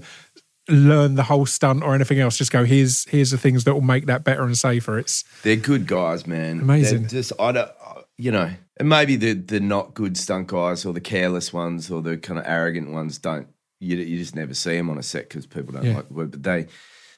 learn 0.68 1.16
the 1.16 1.24
whole 1.24 1.46
stunt 1.46 1.82
or 1.82 1.94
anything 1.94 2.20
else. 2.20 2.36
Just 2.38 2.52
go 2.52 2.64
here's 2.64 3.04
here's 3.08 3.30
the 3.30 3.38
things 3.38 3.64
that 3.64 3.74
will 3.74 3.80
make 3.80 4.06
that 4.06 4.24
better 4.24 4.42
and 4.44 4.56
safer. 4.56 4.98
It's 4.98 5.24
They're 5.42 5.56
good 5.56 5.86
guys, 5.86 6.26
man. 6.26 6.60
Amazing. 6.60 7.02
They're 7.02 7.08
just 7.10 7.32
I 7.40 7.52
don't, 7.52 7.70
you 8.16 8.30
know, 8.30 8.50
and 8.78 8.88
maybe 8.88 9.16
the 9.16 9.32
the 9.34 9.60
not 9.60 9.94
good 9.94 10.16
stunt 10.16 10.46
guys 10.48 10.84
or 10.84 10.92
the 10.92 11.00
careless 11.00 11.52
ones 11.52 11.90
or 11.90 12.02
the 12.02 12.16
kind 12.16 12.38
of 12.38 12.46
arrogant 12.46 12.90
ones 12.90 13.18
don't. 13.18 13.48
You, 13.80 13.96
you 13.96 14.18
just 14.18 14.36
never 14.36 14.54
see 14.54 14.76
them 14.76 14.90
on 14.90 14.98
a 14.98 15.02
set 15.02 15.28
because 15.28 15.44
people 15.46 15.72
don't 15.72 15.84
Yeah. 15.84 15.96
like 15.96 16.08
the 16.08 16.14
work. 16.14 16.30
But 16.30 16.42
they, 16.44 16.66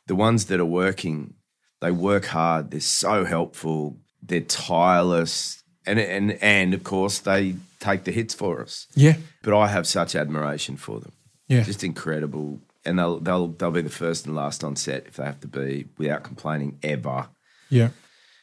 the 0.07 0.15
ones 0.15 0.47
that 0.47 0.61
are 0.61 0.65
working, 0.65 1.35
they 1.83 1.91
work 1.91 2.25
hard. 2.25 2.71
They're 2.71 2.81
so 2.81 3.27
helpful. 3.27 3.99
They're 4.23 4.41
tireless, 4.41 5.63
and 5.87 5.99
and 5.99 6.33
and 6.43 6.75
of 6.75 6.83
course 6.85 7.19
they 7.19 7.57
take 7.81 8.05
the 8.05 8.13
hits 8.13 8.35
for 8.35 8.63
us. 8.63 8.87
yeah, 8.95 9.17
But 9.43 9.57
I 9.59 9.69
have 9.69 9.87
such 9.87 10.15
admiration 10.17 10.77
for 10.77 11.01
them. 11.01 11.13
yeah, 11.49 11.63
Just 11.63 11.85
incredible. 11.85 12.61
And 12.87 12.99
they'll 12.99 13.19
they'll 13.21 13.49
they'll 13.49 13.71
be 13.71 13.83
the 13.83 13.91
first 13.91 14.27
and 14.27 14.35
last 14.35 14.63
on 14.65 14.77
set 14.77 15.07
if 15.07 15.17
they 15.17 15.25
have 15.25 15.41
to 15.41 15.49
be 15.49 15.87
without 15.99 16.23
complaining 16.23 16.79
ever 16.83 17.29
yeah. 17.71 17.89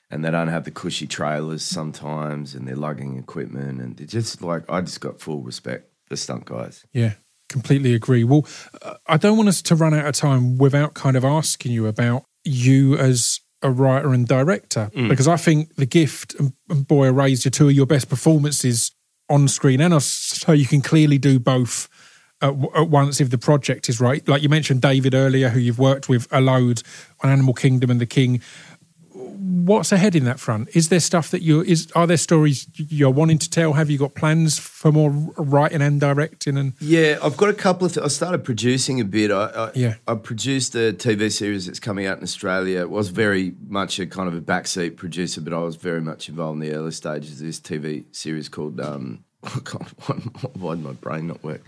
and 0.09 0.25
they 0.25 0.31
don't 0.31 0.47
have 0.47 0.63
the 0.65 0.71
cushy 0.71 1.05
trailers 1.07 1.61
sometimes, 1.63 2.55
and 2.55 2.67
they're 2.67 2.75
lugging 2.75 3.17
equipment, 3.19 3.79
and 3.81 3.97
they're 3.97 4.07
just 4.07 4.41
like 4.41 4.67
I 4.69 4.81
just 4.81 4.99
got 5.01 5.19
full 5.21 5.41
respect 5.43 5.89
for 6.07 6.15
stunt 6.15 6.45
guys. 6.45 6.83
Yeah, 6.91 7.13
completely 7.49 7.93
agree. 7.93 8.23
Well, 8.23 8.47
uh, 8.81 8.95
I 9.05 9.17
don't 9.17 9.37
want 9.37 9.49
us 9.49 9.61
to 9.63 9.75
run 9.75 9.93
out 9.93 10.07
of 10.07 10.15
time 10.15 10.57
without 10.57 10.95
kind 10.95 11.15
of 11.15 11.23
asking 11.23 11.71
you 11.71 11.85
about 11.85 12.23
you 12.43 12.97
as 12.97 13.40
a 13.63 13.69
writer 13.69 14.13
and 14.13 14.27
director 14.27 14.89
Mm. 14.95 15.09
because 15.09 15.27
I 15.27 15.37
think 15.37 15.75
The 15.75 15.85
Gift 15.85 16.35
and, 16.39 16.53
and 16.69 16.87
Boy 16.87 17.07
Erased 17.07 17.45
are 17.45 17.49
two 17.51 17.67
of 17.67 17.73
your 17.73 17.85
best 17.85 18.09
performances 18.09 18.91
on 19.29 19.47
screen 19.47 19.79
and 19.81 19.93
off, 19.93 20.03
so 20.03 20.51
you 20.51 20.65
can 20.65 20.81
clearly 20.81 21.17
do 21.17 21.39
both 21.39 21.87
at, 22.41 22.47
w- 22.59 22.71
at 22.75 22.89
once 22.89 23.21
if 23.21 23.29
the 23.29 23.37
project 23.37 23.87
is 23.87 24.01
right. 24.01 24.27
Like 24.27 24.41
you 24.41 24.49
mentioned 24.49 24.81
David 24.81 25.13
earlier, 25.13 25.49
who 25.49 25.59
you've 25.59 25.79
worked 25.79 26.09
with 26.09 26.27
a 26.31 26.41
load 26.41 26.81
on 27.23 27.29
Animal 27.29 27.53
Kingdom 27.53 27.89
and 27.91 28.01
The 28.01 28.05
King. 28.07 28.41
What's 29.43 29.91
ahead 29.91 30.15
in 30.15 30.25
that 30.25 30.39
front? 30.39 30.69
Is 30.75 30.89
there 30.89 30.99
stuff 30.99 31.31
that 31.31 31.41
you 31.41 31.61
is? 31.61 31.91
Are 31.93 32.05
there 32.05 32.17
stories 32.17 32.67
you're 32.75 33.09
wanting 33.09 33.39
to 33.39 33.49
tell? 33.49 33.73
Have 33.73 33.89
you 33.89 33.97
got 33.97 34.13
plans 34.13 34.59
for 34.59 34.91
more 34.91 35.09
writing 35.35 35.81
and 35.81 35.99
directing? 35.99 36.57
And 36.57 36.73
Yeah, 36.79 37.17
I've 37.23 37.37
got 37.37 37.49
a 37.49 37.53
couple 37.53 37.87
of. 37.87 37.93
Th- 37.93 38.03
I 38.03 38.07
started 38.09 38.43
producing 38.43 38.99
a 39.01 39.03
bit. 39.05 39.31
I, 39.31 39.45
I, 39.45 39.71
Yeah. 39.73 39.95
I 40.07 40.13
produced 40.15 40.75
a 40.75 40.93
TV 40.93 41.31
series 41.31 41.65
that's 41.65 41.79
coming 41.79 42.05
out 42.05 42.17
in 42.19 42.23
Australia. 42.23 42.81
It 42.81 42.91
was 42.91 43.09
very 43.09 43.53
much 43.67 43.97
a 43.99 44.05
kind 44.05 44.27
of 44.27 44.35
a 44.35 44.41
backseat 44.41 44.95
producer, 44.95 45.41
but 45.41 45.53
I 45.53 45.59
was 45.59 45.75
very 45.75 46.01
much 46.01 46.29
involved 46.29 46.61
in 46.61 46.69
the 46.69 46.75
early 46.77 46.91
stages 46.91 47.41
of 47.41 47.47
this 47.47 47.59
TV 47.59 48.05
series 48.15 48.47
called. 48.47 48.79
Um, 48.79 49.23
oh 49.43 49.59
God, 49.63 49.87
why, 50.05 50.15
why 50.53 50.75
did 50.75 50.83
my 50.83 50.91
brain 50.93 51.25
not 51.25 51.43
work? 51.43 51.63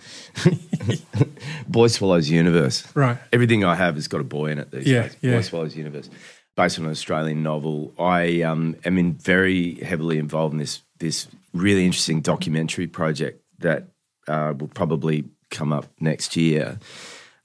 Boy 1.68 1.88
Swallows 1.88 2.30
Universe. 2.30 2.86
Right. 2.96 3.18
Everything 3.32 3.64
I 3.64 3.74
have 3.76 3.96
has 3.96 4.08
got 4.08 4.22
a 4.22 4.24
boy 4.24 4.52
in 4.52 4.60
it 4.60 4.70
these 4.72 4.86
Yeah, 4.86 5.04
days. 5.04 5.18
yeah. 5.22 5.36
Boy 5.38 5.42
Swallows 5.42 5.76
Universe, 5.76 6.10
based 6.56 6.80
on 6.80 6.86
an 6.86 6.92
Australian 6.92 7.44
novel. 7.44 7.94
I 8.00 8.42
um, 8.42 8.76
am 8.86 8.98
in 8.98 9.14
very 9.14 9.76
heavily 9.76 10.18
involved 10.18 10.54
in 10.54 10.60
this 10.60 10.82
this 11.00 11.28
really 11.54 11.86
interesting 11.86 12.22
documentary 12.22 12.88
project 12.88 13.44
that 13.60 13.88
uh, 14.28 14.54
will 14.58 14.68
probably 14.68 15.26
come 15.50 15.74
up 15.74 15.86
next 16.00 16.36
year. 16.36 16.80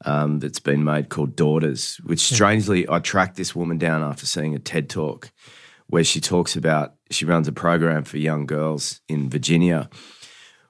Um, 0.04 0.38
that's 0.38 0.60
been 0.60 0.84
made 0.84 1.08
called 1.08 1.34
Daughters, 1.34 1.96
which 2.04 2.20
strangely 2.20 2.88
I 2.88 3.00
tracked 3.00 3.34
this 3.34 3.56
woman 3.56 3.78
down 3.78 4.00
after 4.00 4.26
seeing 4.26 4.54
a 4.54 4.60
TED 4.60 4.88
talk 4.88 5.32
where 5.88 6.04
she 6.04 6.20
talks 6.20 6.54
about 6.54 6.94
she 7.10 7.24
runs 7.24 7.48
a 7.48 7.52
program 7.52 8.04
for 8.04 8.18
young 8.18 8.46
girls 8.46 9.00
in 9.08 9.28
Virginia 9.28 9.90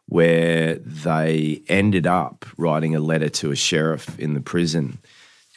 where 0.06 0.76
they 0.76 1.62
ended 1.68 2.06
up 2.06 2.46
writing 2.56 2.94
a 2.94 3.00
letter 3.00 3.28
to 3.28 3.50
a 3.50 3.56
sheriff 3.56 4.18
in 4.18 4.32
the 4.32 4.40
prison 4.40 4.98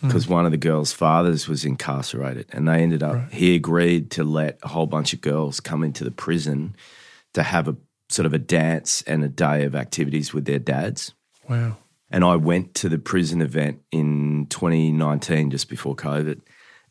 because 0.01 0.27
one 0.27 0.45
of 0.45 0.51
the 0.51 0.57
girls' 0.57 0.91
fathers 0.93 1.47
was 1.47 1.63
incarcerated, 1.65 2.47
and 2.51 2.67
they 2.67 2.81
ended 2.81 3.03
up 3.03 3.31
he 3.31 3.55
agreed 3.55 4.11
to 4.11 4.23
let 4.23 4.59
a 4.63 4.67
whole 4.67 4.87
bunch 4.87 5.13
of 5.13 5.21
girls 5.21 5.59
come 5.59 5.83
into 5.83 6.03
the 6.03 6.11
prison 6.11 6.75
to 7.33 7.43
have 7.43 7.67
a 7.67 7.75
sort 8.09 8.25
of 8.25 8.33
a 8.33 8.39
dance 8.39 9.01
and 9.03 9.23
a 9.23 9.29
day 9.29 9.63
of 9.63 9.75
activities 9.75 10.33
with 10.33 10.45
their 10.45 10.59
dads. 10.59 11.13
wow, 11.47 11.77
And 12.09 12.23
I 12.25 12.35
went 12.35 12.73
to 12.75 12.89
the 12.89 12.99
prison 12.99 13.41
event 13.41 13.81
in 13.91 14.47
2019, 14.49 15.51
just 15.51 15.69
before 15.69 15.95
COVID, 15.95 16.41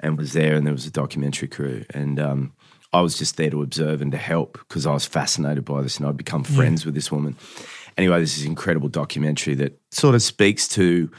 and 0.01 0.17
was 0.17 0.33
there. 0.33 0.55
And 0.55 0.67
there 0.67 0.73
was 0.73 0.87
a 0.87 0.91
documentary 0.91 1.49
crew, 1.49 1.85
and 1.91 2.19
um, 2.19 2.53
I 2.93 3.03
was 3.03 3.19
just 3.19 3.37
there 3.37 3.51
to 3.51 3.63
observe 3.63 4.03
and 4.03 4.13
to 4.13 4.19
help 4.19 4.59
because 4.69 4.87
I 4.87 4.93
was 4.93 5.05
fascinated 5.05 5.65
by 5.65 5.83
this, 5.83 5.99
and 5.99 6.07
I'd 6.07 6.17
become 6.17 6.43
friends 6.45 6.85
with 6.87 6.95
this 6.95 7.13
woman. 7.13 7.37
Anyway, 7.99 8.19
this 8.21 8.39
is 8.39 8.45
an 8.45 8.51
incredible 8.51 8.89
documentary 8.89 9.55
that 9.57 9.79
sort 9.91 10.15
of 10.15 10.23
speaks 10.23 10.67
to 10.69 11.11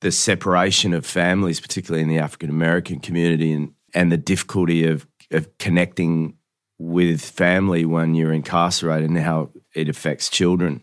the 0.00 0.12
separation 0.12 0.94
of 0.94 1.04
families, 1.04 1.60
particularly 1.60 2.02
in 2.02 2.08
the 2.08 2.18
African 2.18 2.50
American 2.50 3.00
community, 3.00 3.52
and 3.52 3.72
and 3.94 4.12
the 4.12 4.16
difficulty 4.16 4.86
of 4.86 5.06
of 5.30 5.56
connecting 5.58 6.34
with 6.78 7.20
family 7.20 7.84
when 7.84 8.14
you're 8.14 8.32
incarcerated 8.32 9.10
and 9.10 9.18
how 9.18 9.50
it 9.74 9.88
affects 9.88 10.28
children. 10.28 10.82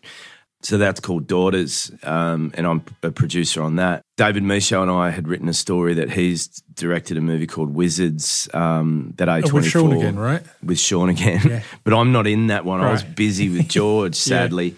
So 0.62 0.80
that's 0.80 1.00
called 1.00 1.28
Daughters, 1.28 1.92
um, 2.02 2.52
and 2.56 2.66
I'm 2.66 2.84
a 3.04 3.12
producer 3.12 3.62
on 3.62 3.76
that. 3.76 4.02
David 4.18 4.42
Michôd 4.42 4.84
and 4.84 4.92
I 4.92 5.12
had 5.12 5.28
written 5.28 5.48
a 5.48 5.54
story 5.54 5.94
that 5.94 6.10
he's 6.10 6.48
directed 6.74 7.18
a 7.18 7.22
movie 7.22 7.46
called 7.46 7.76
Wizards 7.76 8.50
that 8.52 9.28
A24 9.28 9.54
with 9.54 9.66
Sean 9.68 9.94
again, 9.94 10.18
right? 10.18 10.42
with 10.64 10.80
Sean 10.80 11.10
again. 11.10 11.42
Yeah. 11.46 11.62
but 11.84 11.94
I'm 11.94 12.12
not 12.12 12.26
in 12.26 12.48
that 12.48 12.66
one. 12.66 12.82
I 12.82 12.92
was 12.92 13.04
busy 13.04 13.48
with 13.50 13.68
George, 13.70 14.16
sadly. 14.16 14.76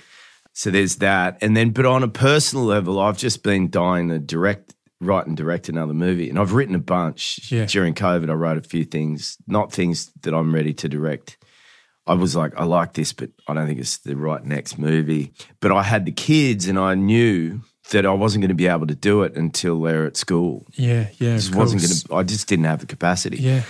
So 0.57 0.71
there's 0.71 0.95
that. 0.95 1.38
And 1.41 1.55
then, 1.55 1.69
but 1.69 1.85
on 1.85 2.01
a 2.01 2.07
personal 2.07 2.65
level, 2.65 2.99
I've 2.99 3.19
just 3.19 3.43
been 3.43 3.69
dying 3.69 4.09
to 4.09 4.17
direct, 4.17 4.73
write 4.99 5.27
and 5.27 5.38
direct 5.38 5.69
another 5.69 5.93
movie. 5.93 6.31
And 6.31 6.39
I've 6.39 6.53
written 6.53 6.73
a 6.73 6.79
bunch. 6.79 7.51
Yeah. 7.51 7.67
During 7.67 7.93
COVID, 7.93 8.27
I 8.27 8.34
wrote 8.34 8.57
a 8.57 8.67
few 8.67 8.84
things, 8.84 9.38
not 9.45 9.71
things 9.71 10.11
that 10.23 10.34
I'm 10.34 10.51
ready 10.51 10.73
to 10.73 10.89
direct. 10.89 11.38
I 12.07 12.15
was 12.15 12.35
like, 12.35 12.57
I 12.57 12.63
like 12.63 12.93
this, 12.93 13.13
but 13.13 13.29
I 13.47 13.53
don't 13.53 13.67
think 13.67 13.79
it's 13.79 13.99
the 13.99 14.15
right 14.17 14.43
next 14.43 14.79
movie. 14.79 15.31
But 15.59 15.73
I 15.73 15.84
had 15.84 16.05
the 16.05 16.11
kids 16.11 16.67
and 16.67 16.79
I 16.79 16.95
knew 16.95 17.61
that 17.91 18.07
I 18.07 18.13
wasn't 18.13 18.41
going 18.41 18.49
to 18.49 18.55
be 18.55 18.65
able 18.65 18.88
to 18.88 18.95
do 18.95 19.21
it 19.21 19.35
until 19.35 19.79
they're 19.79 20.07
at 20.07 20.17
school. 20.17 20.65
Yeah, 20.73 21.09
yeah. 21.19 21.35
Just 21.35 21.53
wasn't 21.53 21.84
going 21.84 21.93
to, 21.93 22.15
I 22.15 22.23
just 22.23 22.47
didn't 22.47 22.65
have 22.65 22.79
the 22.79 22.88
capacity 22.88 23.38
Yeah, 23.38 23.61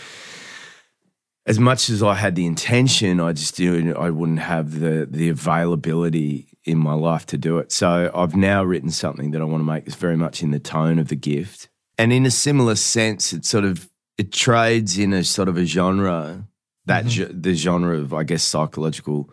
as 1.47 1.59
much 1.59 1.89
as 1.89 2.03
I 2.03 2.14
had 2.14 2.35
the 2.35 2.45
intention, 2.45 3.19
I 3.22 3.31
just 3.31 3.57
knew 3.57 3.93
I 3.93 4.09
wouldn't 4.09 4.39
have 4.39 4.80
the 4.80 5.07
the 5.09 5.30
availability 5.30 6.47
in 6.68 6.77
my 6.77 6.94
life 6.94 7.26
to 7.27 7.38
do 7.38 7.57
it. 7.60 7.72
So 7.72 8.11
I've 8.14 8.35
now 8.35 8.64
written 8.64 8.89
something 8.89 9.31
that 9.31 9.41
I 9.41 9.45
want 9.45 9.61
to 9.61 9.65
make 9.65 9.85
that's 9.85 9.95
very 9.95 10.18
much 10.18 10.44
in 10.44 10.52
the 10.52 10.60
tone 10.60 10.99
of 10.99 11.07
the 11.07 11.15
gift, 11.15 11.69
and 11.98 12.11
in 12.11 12.26
a 12.26 12.31
similar 12.31 12.76
sense, 12.76 13.34
it 13.34 13.45
sort 13.45 13.65
of 13.65 13.89
it 14.18 14.31
trades 14.31 14.98
in 14.98 15.14
a 15.14 15.23
sort 15.23 15.48
of 15.48 15.57
a 15.57 15.65
genre 15.65 16.45
that 16.85 17.06
mm-hmm. 17.06 17.31
ge- 17.31 17.41
the 17.41 17.53
genre 17.53 17.98
of 17.98 18.14
I 18.14 18.23
guess 18.23 18.44
psychological 18.44 19.30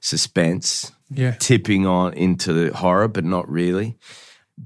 suspense, 0.00 0.92
yeah, 1.10 1.32
tipping 1.32 1.86
on 1.86 2.14
into 2.14 2.52
the 2.52 2.74
horror, 2.76 3.08
but 3.08 3.24
not 3.24 3.48
really. 3.48 3.96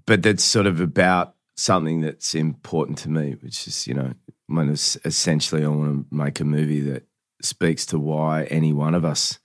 But 0.07 0.23
that's 0.23 0.45
sort 0.45 0.67
of 0.67 0.81
about 0.81 1.35
something 1.57 2.01
that's 2.01 2.35
important 2.35 2.99
to 2.99 3.11
me, 3.11 3.37
which 3.43 3.67
is, 3.67 3.87
you 3.87 3.95
know, 3.95 4.15
essentially 5.05 5.65
I 5.65 5.69
want 5.69 6.09
to 6.09 6.15
make 6.15 6.39
a 6.41 6.45
movie 6.45 6.81
that 6.83 7.07
speaks 7.43 7.87
to 7.87 7.99
why 7.99 8.45
any 8.45 8.73
one 8.73 8.95
of 8.95 9.05
us 9.05 9.40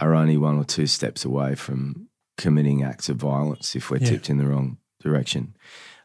are 0.00 0.14
only 0.14 0.36
one 0.36 0.56
or 0.56 0.64
two 0.64 0.86
steps 0.86 1.24
away 1.24 1.54
from 1.54 2.08
committing 2.38 2.82
acts 2.82 3.08
of 3.08 3.16
violence 3.16 3.76
if 3.76 3.90
we're 3.90 3.98
Yeah. 3.98 4.08
tipped 4.10 4.30
in 4.30 4.38
the 4.38 4.46
wrong 4.46 4.78
direction. 5.02 5.54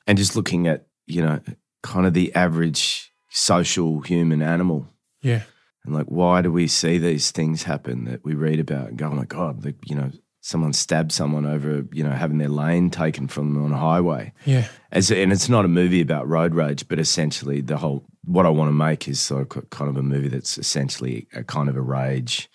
And 0.07 0.17
just 0.17 0.35
looking 0.35 0.67
at, 0.67 0.87
you 1.07 1.21
know, 1.21 1.39
kind 1.83 2.05
of 2.05 2.13
the 2.13 2.33
average 2.35 3.11
social 3.29 4.01
human 4.01 4.41
animal 4.41 4.87
yeah, 5.21 5.41
and 5.83 5.93
like, 5.93 6.05
why 6.07 6.41
do 6.41 6.51
we 6.51 6.67
see 6.67 6.97
these 6.97 7.31
things 7.31 7.63
happen 7.63 8.05
that 8.05 8.23
we 8.23 8.33
read 8.35 8.59
about 8.59 8.89
and 8.89 8.97
go, 8.97 9.07
oh 9.07 9.11
my 9.11 9.25
God, 9.25 9.63
like, 9.65 9.75
you 9.89 9.95
know, 9.95 10.11
someone 10.41 10.73
stabbed 10.73 11.11
someone 11.11 11.45
over, 11.45 11.85
you 11.91 12.03
know, 12.03 12.11
having 12.11 12.37
their 12.37 12.49
lane 12.49 12.89
taken 12.91 13.27
from 13.27 13.53
them 13.53 13.65
on 13.65 13.71
a 13.71 13.77
highway. 13.77 14.31
yeah, 14.45 14.67
As, 14.91 15.09
and 15.11 15.31
it's 15.31 15.49
not 15.49 15.65
a 15.65 15.67
movie 15.67 16.01
about 16.01 16.27
road 16.27 16.53
rage, 16.53 16.87
but 16.87 16.99
essentially 16.99 17.61
the 17.61 17.77
whole, 17.77 18.05
what 18.23 18.45
I 18.45 18.49
want 18.49 18.69
to 18.69 18.73
make 18.73 19.07
is 19.07 19.19
sort 19.19 19.55
of 19.55 19.69
kind 19.71 19.89
of 19.89 19.97
a 19.97 20.03
movie 20.03 20.27
that's 20.29 20.57
essentially 20.59 21.27
a 21.33 21.43
kind 21.43 21.67
of 21.69 21.75
a 21.75 21.81
rage 21.81 22.49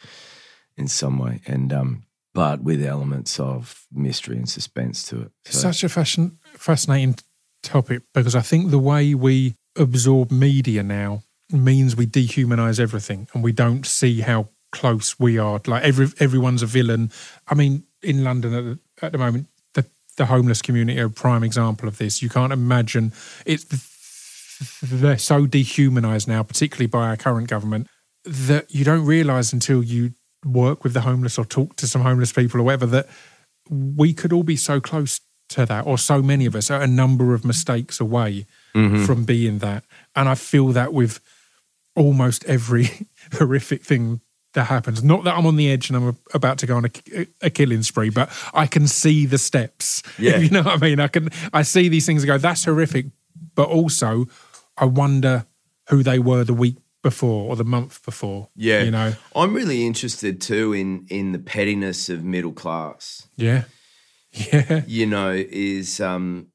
in 0.81 0.89
some 0.89 1.19
way. 1.19 1.41
And, 1.47 1.73
um, 1.73 2.03
but 2.35 2.63
with 2.63 2.83
elements 2.83 3.39
of 3.39 3.87
mystery 3.93 4.37
and 4.37 4.49
suspense 4.49 5.09
to 5.09 5.23
it. 5.23 5.33
So, 5.47 5.59
such 5.59 5.85
a 5.85 5.89
fashion, 5.89 6.39
fascinating 6.55 7.17
topic 7.63 8.03
because 8.15 8.35
I 8.35 8.41
think 8.41 8.71
the 8.71 8.79
way 8.79 9.15
we 9.15 9.55
absorb 9.77 10.31
media 10.31 10.83
now 10.83 11.23
means 11.51 11.97
we 11.97 12.07
dehumanize 12.07 12.81
everything 12.81 13.29
and 13.35 13.43
we 13.43 13.53
don't 13.53 13.87
see 13.87 14.21
how 14.21 14.49
close 14.73 15.19
we 15.19 15.39
are. 15.39 15.61
Like 15.67 15.83
every 15.83 16.09
everyone's 16.19 16.63
a 16.63 16.67
villain. 16.67 17.11
I 17.49 17.55
mean, 17.55 17.85
in 18.03 18.25
London 18.25 18.55
at 18.55 18.65
the, 18.65 19.07
at 19.07 19.13
the 19.13 19.19
moment, 19.19 19.49
the 19.75 19.85
the 20.17 20.27
homeless 20.27 20.63
community 20.63 21.01
are 21.01 21.07
a 21.07 21.11
prime 21.11 21.43
example 21.43 21.89
of 21.89 21.99
this. 21.99 22.23
You 22.23 22.29
can't 22.29 22.53
imagine 22.53 23.13
it's 23.45 23.65
they're 24.83 25.19
so 25.19 25.47
dehumanized 25.47 26.29
now, 26.29 26.43
particularly 26.43 26.87
by 26.87 27.09
our 27.09 27.17
current 27.17 27.49
government, 27.49 27.89
that 28.25 28.73
you 28.73 28.85
don't 28.85 29.07
realize 29.07 29.53
until 29.53 29.83
you 29.83 30.13
work 30.45 30.85
with 30.85 30.95
the 30.95 31.03
homeless 31.03 31.39
or 31.39 31.45
talk 31.45 31.77
to 31.77 31.87
some 31.87 32.03
homeless 32.03 32.33
people 32.33 32.61
or 32.61 32.65
whatever 32.65 32.87
that 32.87 33.09
we 33.69 34.13
could 34.13 34.33
all 34.33 34.43
be 34.43 34.57
so 34.57 34.81
close 34.81 35.21
to 35.51 35.67
that, 35.67 35.87
or 35.87 35.99
so 35.99 36.23
many 36.23 36.47
of 36.47 36.55
us 36.55 36.71
are 36.71 36.81
a 36.81 36.87
number 36.87 37.35
of 37.35 37.45
mistakes 37.45 38.01
away 38.01 38.47
mm-hmm. 38.75 39.05
from 39.05 39.25
being 39.25 39.59
that. 39.59 39.85
And 40.15 40.29
I 40.29 40.35
feel 40.35 40.69
that 40.69 40.93
with 40.93 41.21
almost 41.97 42.45
every 42.45 43.09
horrific 43.33 43.85
thing 43.85 44.21
that 44.55 44.65
happens. 44.65 45.03
Not 45.05 45.25
that 45.25 45.37
I'm 45.37 45.47
on 45.47 45.57
the 45.57 45.71
edge 45.71 45.91
and 45.91 45.97
I'm 45.97 46.17
about 46.35 46.59
to 46.59 46.67
go 46.67 46.77
on 46.77 46.87
a, 46.87 47.27
a 47.41 47.51
killing 47.51 47.83
spree, 47.83 48.11
but 48.11 48.31
I 48.53 48.67
can 48.67 48.89
see 48.89 49.27
the 49.27 49.39
steps. 49.39 50.03
Yeah. 50.19 50.37
you 50.37 50.51
know 50.51 50.63
what 50.63 50.75
I 50.75 50.77
mean. 50.77 51.01
I 51.01 51.09
can 51.09 51.31
I 51.53 51.63
see 51.63 51.89
these 51.89 52.05
things 52.05 52.23
and 52.23 52.29
go, 52.29 52.37
that's 52.37 52.65
horrific, 52.65 53.07
but 53.55 53.69
also 53.69 54.27
I 54.77 54.85
wonder 54.85 55.47
who 55.89 56.03
they 56.03 56.19
were 56.19 56.45
the 56.45 56.53
week 56.53 56.77
before 57.03 57.49
or 57.51 57.57
the 57.57 57.65
month 57.65 58.05
before. 58.05 58.49
yeah, 58.55 58.83
you 58.83 58.91
know, 58.91 59.15
I'm 59.35 59.55
really 59.55 59.87
interested 59.87 60.41
too 60.41 60.73
in, 60.73 61.07
in 61.09 61.33
the 61.33 61.39
pettiness 61.39 62.09
of 62.09 62.23
middle 62.25 62.53
class. 62.53 63.27
yeah, 63.37 63.65
yeah, 64.33 64.83
you 64.87 65.07
know, 65.07 65.31
is 65.33 66.01
um, 66.01 66.49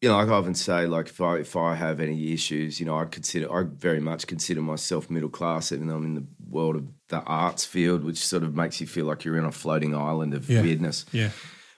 you 0.00 0.08
know, 0.08 0.16
like 0.16 0.28
I 0.28 0.32
often 0.32 0.54
say, 0.54 0.86
like 0.86 1.08
if 1.08 1.20
I 1.20 1.36
if 1.38 1.56
I 1.56 1.74
have 1.74 2.00
any 2.00 2.32
issues, 2.32 2.78
you 2.80 2.86
know, 2.86 2.96
I 2.98 3.04
consider 3.06 3.52
I 3.52 3.64
very 3.64 4.00
much 4.00 4.26
consider 4.26 4.62
myself 4.62 5.10
middle 5.10 5.28
class, 5.28 5.72
even 5.72 5.88
though 5.88 5.96
I'm 5.96 6.04
in 6.04 6.14
the 6.14 6.26
world 6.48 6.76
of 6.76 6.86
the 7.08 7.20
arts 7.22 7.64
field, 7.64 8.04
which 8.04 8.18
sort 8.24 8.42
of 8.44 8.54
makes 8.54 8.80
you 8.80 8.86
feel 8.86 9.06
like 9.06 9.24
you're 9.24 9.36
in 9.38 9.44
a 9.44 9.52
floating 9.52 9.94
island 9.94 10.34
of 10.34 10.48
Yeah. 10.48 10.62
weirdness. 10.62 11.04
yeah, 11.12 11.30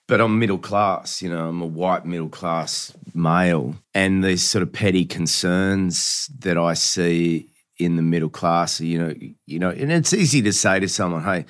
But 0.06 0.20
I'm 0.20 0.38
middle 0.38 0.58
class, 0.58 1.22
you 1.22 1.30
know, 1.30 1.48
I'm 1.48 1.62
a 1.62 1.66
white 1.66 2.04
middle 2.04 2.28
class 2.28 2.92
male, 3.14 3.76
and 3.94 4.22
these 4.22 4.46
sort 4.46 4.62
of 4.62 4.72
petty 4.72 5.04
concerns 5.04 6.28
that 6.40 6.58
I 6.58 6.74
see 6.74 7.49
in 7.80 7.96
the 7.96 8.02
middle 8.02 8.28
class, 8.30 8.80
you 8.80 8.98
know, 8.98 9.14
you 9.46 9.58
know, 9.58 9.70
and 9.70 9.90
it's 9.90 10.12
easy 10.12 10.42
to 10.42 10.52
say 10.52 10.78
to 10.80 10.88
someone, 10.88 11.24
"Hey, 11.24 11.46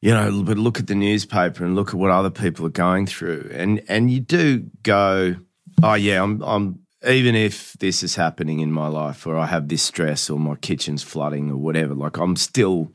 you 0.00 0.12
know, 0.12 0.42
but 0.44 0.56
look 0.56 0.78
at 0.78 0.86
the 0.86 0.94
newspaper 0.94 1.64
and 1.64 1.74
look 1.74 1.88
at 1.90 1.94
what 1.94 2.10
other 2.10 2.30
people 2.30 2.64
are 2.66 2.70
going 2.70 3.06
through," 3.06 3.50
and 3.52 3.82
and 3.88 4.10
you 4.10 4.20
do 4.20 4.64
go, 4.82 5.36
"Oh 5.82 5.94
yeah, 5.94 6.22
I'm 6.22 6.40
I'm." 6.42 6.78
Even 7.08 7.34
if 7.34 7.72
this 7.80 8.02
is 8.02 8.14
happening 8.14 8.60
in 8.60 8.70
my 8.72 8.86
life, 8.86 9.26
or 9.26 9.34
I 9.38 9.46
have 9.46 9.68
this 9.68 9.82
stress, 9.82 10.28
or 10.28 10.38
my 10.38 10.54
kitchen's 10.56 11.02
flooding, 11.02 11.50
or 11.50 11.56
whatever, 11.56 11.94
like 11.94 12.18
I'm 12.18 12.36
still 12.36 12.92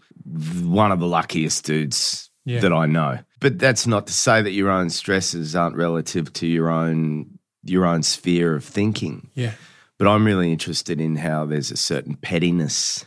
one 0.61 0.91
of 0.91 0.99
the 0.99 1.07
luckiest 1.07 1.65
dudes 1.65 2.30
Yeah. 2.45 2.60
that 2.60 2.72
I 2.72 2.86
know. 2.86 3.18
But 3.40 3.57
that's 3.57 3.88
not 3.88 4.06
to 4.06 4.14
say 4.14 4.44
that 4.44 4.52
your 4.52 4.69
own 4.69 4.91
stresses 4.91 5.56
aren't 5.56 5.76
relative 5.76 6.32
to 6.34 6.45
your 6.45 6.69
own 6.69 7.40
your 7.64 7.84
own 7.88 8.03
sphere 8.03 8.53
of 8.56 8.64
thinking. 8.64 9.30
Yeah. 9.34 9.53
But 9.98 10.08
I'm 10.08 10.26
really 10.26 10.52
interested 10.52 11.00
in 11.00 11.18
how 11.18 11.46
there's 11.46 11.72
a 11.72 11.78
certain 11.78 12.16
pettiness 12.16 13.06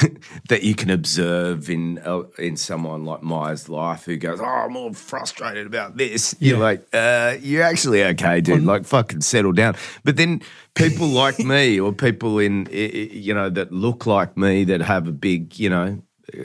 that 0.48 0.62
you 0.62 0.74
can 0.74 0.90
observe 0.90 1.68
in 1.68 1.98
uh, 1.98 2.22
in 2.38 2.56
someone 2.56 3.04
like 3.04 3.22
Myers' 3.22 3.68
life 3.68 4.04
who 4.04 4.16
goes, 4.16 4.40
"Oh, 4.40 4.44
I'm 4.44 4.76
all 4.76 4.94
frustrated 4.94 5.66
about 5.66 5.96
this." 5.96 6.34
You're 6.38 6.58
like, 6.58 6.86
uh, 6.94 7.36
"You're 7.40 7.62
actually 7.62 8.02
okay, 8.04 8.40
dude. 8.40 8.64
Like, 8.64 8.84
fucking 8.84 9.20
settle 9.20 9.52
down." 9.52 9.76
But 10.04 10.16
then 10.16 10.40
people 10.74 11.06
like 11.22 11.38
me, 11.38 11.78
or 11.78 11.92
people 11.92 12.38
in 12.38 12.68
you 12.72 13.34
know 13.34 13.50
that 13.50 13.70
look 13.72 14.06
like 14.06 14.36
me, 14.36 14.64
that 14.64 14.80
have 14.80 15.08
a 15.08 15.12
big, 15.12 15.58
you 15.58 15.68
know, 15.68 16.02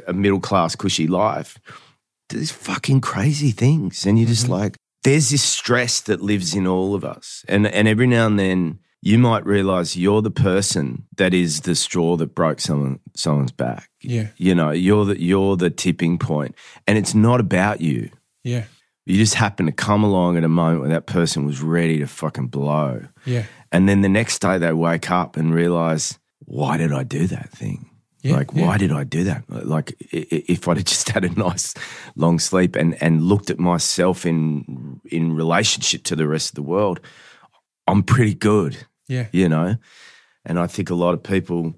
a 0.08 0.14
middle 0.14 0.42
class 0.42 0.76
cushy 0.76 1.08
life, 1.08 1.58
do 2.28 2.38
these 2.38 2.52
fucking 2.52 3.00
crazy 3.00 3.52
things, 3.52 4.06
and 4.06 4.20
you're 4.20 4.28
just 4.28 4.50
like, 4.50 4.76
there's 5.04 5.30
this 5.30 5.44
stress 5.44 6.02
that 6.02 6.22
lives 6.22 6.54
in 6.54 6.68
all 6.68 6.96
of 6.96 7.06
us, 7.06 7.46
and 7.48 7.66
and 7.66 7.88
every 7.88 8.08
now 8.08 8.28
and 8.28 8.38
then 8.38 8.80
you 9.02 9.20
might 9.20 9.46
realize 9.46 9.96
you're 9.96 10.22
the 10.22 10.32
person 10.32 11.06
that 11.18 11.34
is 11.34 11.62
the 11.62 11.76
straw 11.76 12.18
that 12.18 12.34
broke 12.34 12.60
someone 12.60 13.00
someone's 13.16 13.52
back. 13.52 13.90
Yeah. 14.02 14.30
You 14.38 14.56
know, 14.56 14.72
you're 14.72 15.06
the 15.06 15.22
you're 15.22 15.56
the 15.58 15.70
tipping 15.70 16.18
point, 16.18 16.56
and 16.88 16.98
it's 16.98 17.14
not 17.14 17.40
about 17.40 17.82
you. 17.82 18.10
Yeah. 18.44 18.66
You 19.06 19.16
just 19.18 19.36
happen 19.36 19.68
to 19.68 19.72
come 19.72 20.04
along 20.04 20.36
at 20.38 20.44
a 20.44 20.50
moment 20.50 20.82
when 20.82 20.90
that 20.90 21.06
person 21.06 21.46
was 21.46 21.62
ready 21.62 22.00
to 22.00 22.08
fucking 22.08 22.48
blow, 22.48 23.06
Yeah. 23.26 23.46
and 23.72 23.88
then 23.88 24.02
the 24.02 24.10
next 24.10 24.40
day 24.40 24.58
they 24.58 24.74
wake 24.74 25.10
up 25.10 25.38
and 25.38 25.54
realize, 25.54 26.20
why 26.40 26.76
did 26.76 26.92
I 26.92 27.04
do 27.04 27.26
that 27.28 27.50
thing? 27.52 27.90
Yeah, 28.24 28.36
like, 28.36 28.50
yeah. 28.52 28.66
why 28.66 28.78
did 28.78 28.92
I 28.92 29.06
do 29.06 29.24
that? 29.26 29.44
Like, 29.48 29.96
if 30.12 30.68
I'd 30.68 30.78
have 30.78 30.86
just 30.94 31.08
had 31.10 31.24
a 31.24 31.30
nice 31.30 31.74
long 32.18 32.40
sleep 32.40 32.76
and 32.76 33.02
and 33.02 33.24
looked 33.24 33.50
at 33.50 33.60
myself 33.60 34.26
in 34.26 35.00
in 35.06 35.34
relationship 35.36 36.04
to 36.06 36.16
the 36.16 36.28
rest 36.28 36.50
of 36.50 36.56
the 36.56 36.64
world, 36.64 37.00
I'm 37.88 38.04
pretty 38.04 38.34
good 38.34 38.78
Yeah. 39.08 39.28
you 39.32 39.50
know. 39.50 39.78
And 40.46 40.60
I 40.60 40.68
think 40.68 40.90
a 40.90 40.96
lot 40.96 41.14
of 41.14 41.24
people 41.24 41.74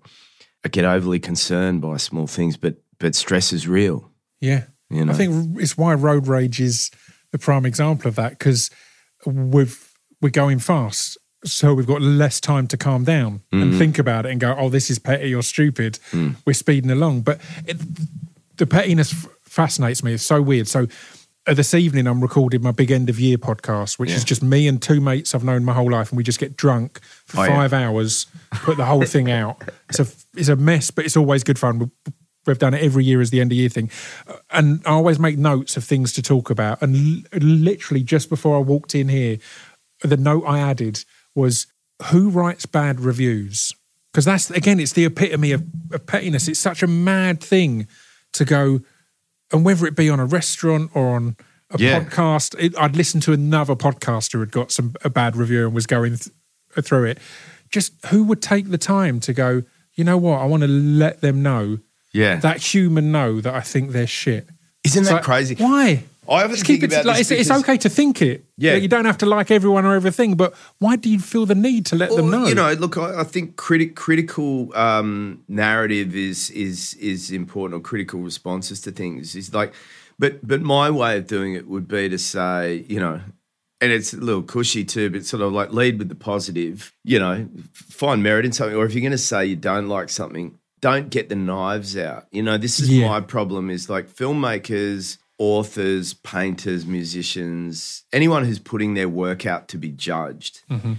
get 0.72 0.86
overly 0.86 1.20
concerned 1.20 1.82
by 1.82 1.98
small 1.98 2.28
things, 2.28 2.58
but 2.58 2.76
but 3.00 3.16
stress 3.16 3.54
is 3.54 3.68
real. 3.68 4.12
Yeah. 4.42 4.66
You 4.90 5.06
know, 5.06 5.14
I 5.14 5.16
think 5.16 5.60
it's 5.60 5.78
why 5.78 5.94
road 5.94 6.28
rage 6.28 6.60
is 6.60 6.92
the 7.32 7.38
prime 7.38 7.66
example 7.66 8.10
of 8.10 8.16
that 8.16 8.32
because 8.38 8.70
we've 9.26 9.94
we're 10.22 10.30
going 10.30 10.60
fast, 10.60 11.18
so 11.46 11.74
we've 11.74 11.88
got 11.88 12.02
less 12.02 12.40
time 12.42 12.68
to 12.68 12.78
calm 12.78 13.04
down 13.06 13.42
and 13.52 13.64
mm-hmm. 13.64 13.78
think 13.78 14.00
about 14.00 14.26
it 14.26 14.32
and 14.32 14.42
go, 14.42 14.56
"Oh, 14.58 14.70
this 14.70 14.90
is 14.90 15.00
petty 15.00 15.34
or 15.34 15.44
stupid." 15.44 16.00
Mm. 16.12 16.36
We're 16.46 16.54
speeding 16.54 16.92
along, 16.92 17.22
but 17.22 17.40
it, 17.66 17.78
the 18.58 18.66
pettiness 18.66 19.14
f- 19.14 19.28
fascinates 19.44 20.04
me. 20.04 20.14
It's 20.14 20.24
so 20.24 20.42
weird. 20.42 20.68
So. 20.68 20.88
Uh, 21.48 21.54
this 21.54 21.74
evening, 21.74 22.06
I'm 22.06 22.22
recording 22.22 22.62
my 22.62 22.72
big 22.72 22.92
end 22.92 23.10
of 23.10 23.20
year 23.20 23.38
podcast, 23.38 23.98
which 23.98 24.12
is 24.12 24.24
just 24.24 24.44
me 24.44 24.68
and 24.68 24.80
two 24.82 25.00
mates 25.02 25.34
I've 25.34 25.44
known 25.44 25.64
my 25.64 25.74
whole 25.74 25.90
life, 25.90 26.10
and 26.12 26.18
we 26.18 26.24
just 26.24 26.40
get 26.40 26.58
drunk 26.58 27.00
for 27.26 27.40
Oh, 27.40 27.44
yeah. 27.44 27.56
five 27.56 27.74
hours, 27.74 28.28
put 28.52 28.78
the 28.78 28.86
whole 28.86 29.04
thing 29.06 29.32
out. 29.32 29.62
It's 29.90 30.00
a 30.00 30.08
it's 30.36 30.50
a 30.50 30.56
mess, 30.56 30.92
but 30.92 31.06
it's 31.06 31.18
always 31.18 31.44
good 31.44 31.60
fun. 31.60 31.80
We- 31.80 32.12
We've 32.48 32.58
done 32.58 32.74
it 32.74 32.82
every 32.82 33.04
year 33.04 33.20
as 33.22 33.30
the 33.32 33.42
end 33.42 33.52
of 33.52 33.58
year 33.58 33.70
thing, 33.70 33.92
Uh, 34.26 34.38
and 34.50 34.82
I 34.86 34.92
always 34.92 35.20
make 35.20 35.38
notes 35.38 35.76
of 35.78 35.84
things 35.84 36.14
to 36.14 36.22
talk 36.22 36.50
about. 36.50 36.82
And 36.82 37.24
l- 37.34 37.40
literally, 37.42 38.02
just 38.02 38.28
before 38.30 38.56
I 38.56 38.60
walked 38.62 38.96
in 38.96 39.10
here, 39.10 39.38
the 40.04 40.18
note 40.18 40.46
I 40.48 40.58
added 40.60 41.04
was 41.36 41.68
who 42.06 42.30
writes 42.30 42.66
bad 42.66 43.02
reviews 43.02 43.74
because 44.12 44.26
that's 44.26 44.50
again, 44.52 44.80
it's 44.80 44.94
the 44.94 45.06
epitome 45.06 45.52
of, 45.52 45.64
of 45.92 46.06
pettiness. 46.08 46.48
It's 46.48 46.60
such 46.60 46.82
a 46.82 46.88
mad 46.88 47.40
thing 47.44 47.88
to 48.34 48.46
go, 48.46 48.80
and 49.52 49.66
whether 49.66 49.86
it 49.86 49.96
be 49.96 50.10
on 50.10 50.20
a 50.20 50.26
restaurant 50.26 50.92
or 50.94 51.16
on 51.16 51.36
a 51.72 51.78
Yeah. 51.80 52.04
podcast, 52.04 52.56
it, 52.60 52.78
I'd 52.78 52.96
listen 52.96 53.20
to 53.22 53.34
another 53.34 53.76
podcaster 53.76 54.34
who 54.34 54.40
had 54.42 54.52
got 54.52 54.72
some 54.72 54.96
a 55.04 55.10
bad 55.10 55.36
review 55.36 55.66
and 55.66 55.74
was 55.74 55.86
going 55.86 56.18
th- 56.18 56.36
uh, 56.78 56.82
through 56.82 57.06
it. 57.06 57.20
Just 57.70 57.94
who 58.08 58.24
would 58.24 58.42
take 58.42 58.70
the 58.70 58.78
time 58.78 59.20
to 59.22 59.34
go? 59.34 59.64
You 59.94 60.04
know 60.04 60.18
what? 60.18 60.42
I 60.42 60.46
want 60.46 60.62
to 60.62 60.68
let 60.68 61.22
them 61.22 61.44
know 61.44 61.80
yeah. 62.12 62.38
that 62.38 62.58
human 62.74 63.12
know 63.12 63.42
that 63.42 63.54
I 63.54 63.62
think 63.62 63.92
they're 63.92 64.08
shit. 64.08 64.48
Isn't 64.84 65.02
It's 65.02 65.10
that 65.10 65.16
like, 65.16 65.24
crazy? 65.24 65.56
Why? 65.56 66.04
I 66.30 66.44
often 66.44 66.58
keep 66.62 66.84
it 66.84 66.92
about 66.94 67.06
like 67.06 67.20
it's, 67.22 67.32
it's 67.32 67.50
okay 67.52 67.78
to 67.78 67.90
think 67.90 68.22
it. 68.22 68.46
Yeah. 68.58 68.74
Like, 68.74 68.82
you 68.84 68.88
don't 68.88 69.06
have 69.06 69.18
to 69.20 69.26
like 69.26 69.50
everyone 69.52 69.86
or 69.86 69.96
everything, 69.96 70.36
but 70.36 70.54
why 70.78 70.96
do 70.96 71.10
you 71.10 71.20
feel 71.20 71.46
the 71.46 71.56
need 71.56 71.86
to 71.88 71.96
let 71.96 72.12
them 72.12 72.30
know? 72.30 72.46
You 72.48 72.56
know, 72.56 72.72
look, 72.74 72.98
I, 72.98 73.22
I 73.22 73.24
think 73.24 73.56
criti- 73.56 73.96
critical 73.96 74.76
um, 74.78 75.44
narrative 75.48 76.16
is 76.16 76.50
is 76.52 76.94
is 76.96 77.32
important, 77.32 77.80
or 77.80 77.82
critical 77.84 78.20
responses 78.22 78.80
to 78.82 78.92
things 78.92 79.36
is 79.36 79.54
like, 79.54 79.74
but 80.20 80.46
but 80.48 80.62
my 80.62 80.90
way 80.90 81.18
of 81.18 81.28
doing 81.28 81.54
it 81.56 81.68
would 81.68 81.88
be 81.88 82.10
to 82.10 82.18
say, 82.18 82.86
you 82.88 83.00
know, 83.00 83.22
and 83.82 83.92
it's 83.92 84.14
a 84.14 84.18
little 84.18 84.44
cushy 84.44 84.84
too, 84.84 85.10
but 85.10 85.26
sort 85.26 85.42
of 85.42 85.52
like 85.54 85.72
lead 85.74 85.98
with 85.98 86.10
the 86.10 86.16
positive. 86.16 86.94
You 87.04 87.20
know, 87.20 87.48
find 87.74 88.22
merit 88.22 88.46
in 88.46 88.52
something, 88.52 88.76
or 88.78 88.86
if 88.86 88.94
you're 88.94 89.02
going 89.02 89.12
to 89.12 89.18
say 89.18 89.46
you 89.46 89.56
don't 89.56 89.88
like 89.88 90.10
something, 90.10 90.60
don't 90.82 91.10
get 91.10 91.30
the 91.30 91.36
knives 91.36 91.98
out. 91.98 92.28
You 92.32 92.44
know, 92.44 92.58
this 92.58 92.80
is 92.80 92.90
Yeah. 92.90 93.08
my 93.08 93.22
problem. 93.22 93.70
Is 93.70 93.90
like 93.90 94.08
filmmakers. 94.14 95.18
Authors, 95.40 96.14
painters, 96.14 96.86
musicians, 96.86 98.04
anyone 98.14 98.46
who's 98.46 98.60
putting 98.60 98.94
their 98.94 99.10
work 99.10 99.46
out 99.46 99.68
to 99.70 99.78
be 99.78 99.90
judged 99.90 100.62
mm-hmm. 100.70 100.94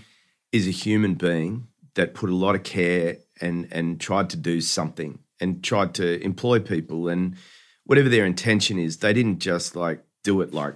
is 0.51 0.67
a 0.67 0.73
human 0.73 1.15
being 1.15 1.69
that 1.95 2.15
put 2.15 2.31
a 2.31 2.35
lot 2.35 2.55
of 2.55 2.63
care 2.63 3.19
and 3.41 3.69
and 3.71 4.01
tried 4.01 4.31
to 4.31 4.37
do 4.37 4.61
something 4.61 5.19
and 5.41 5.63
tried 5.63 5.95
to 5.95 6.23
employ 6.23 6.59
people 6.59 7.09
and 7.09 7.37
whatever 7.85 8.09
their 8.09 8.25
intention 8.25 8.79
is, 8.79 8.99
they 8.99 9.13
didn't 9.13 9.41
just 9.41 9.75
like 9.75 10.03
do 10.23 10.41
it 10.41 10.55
like 10.55 10.75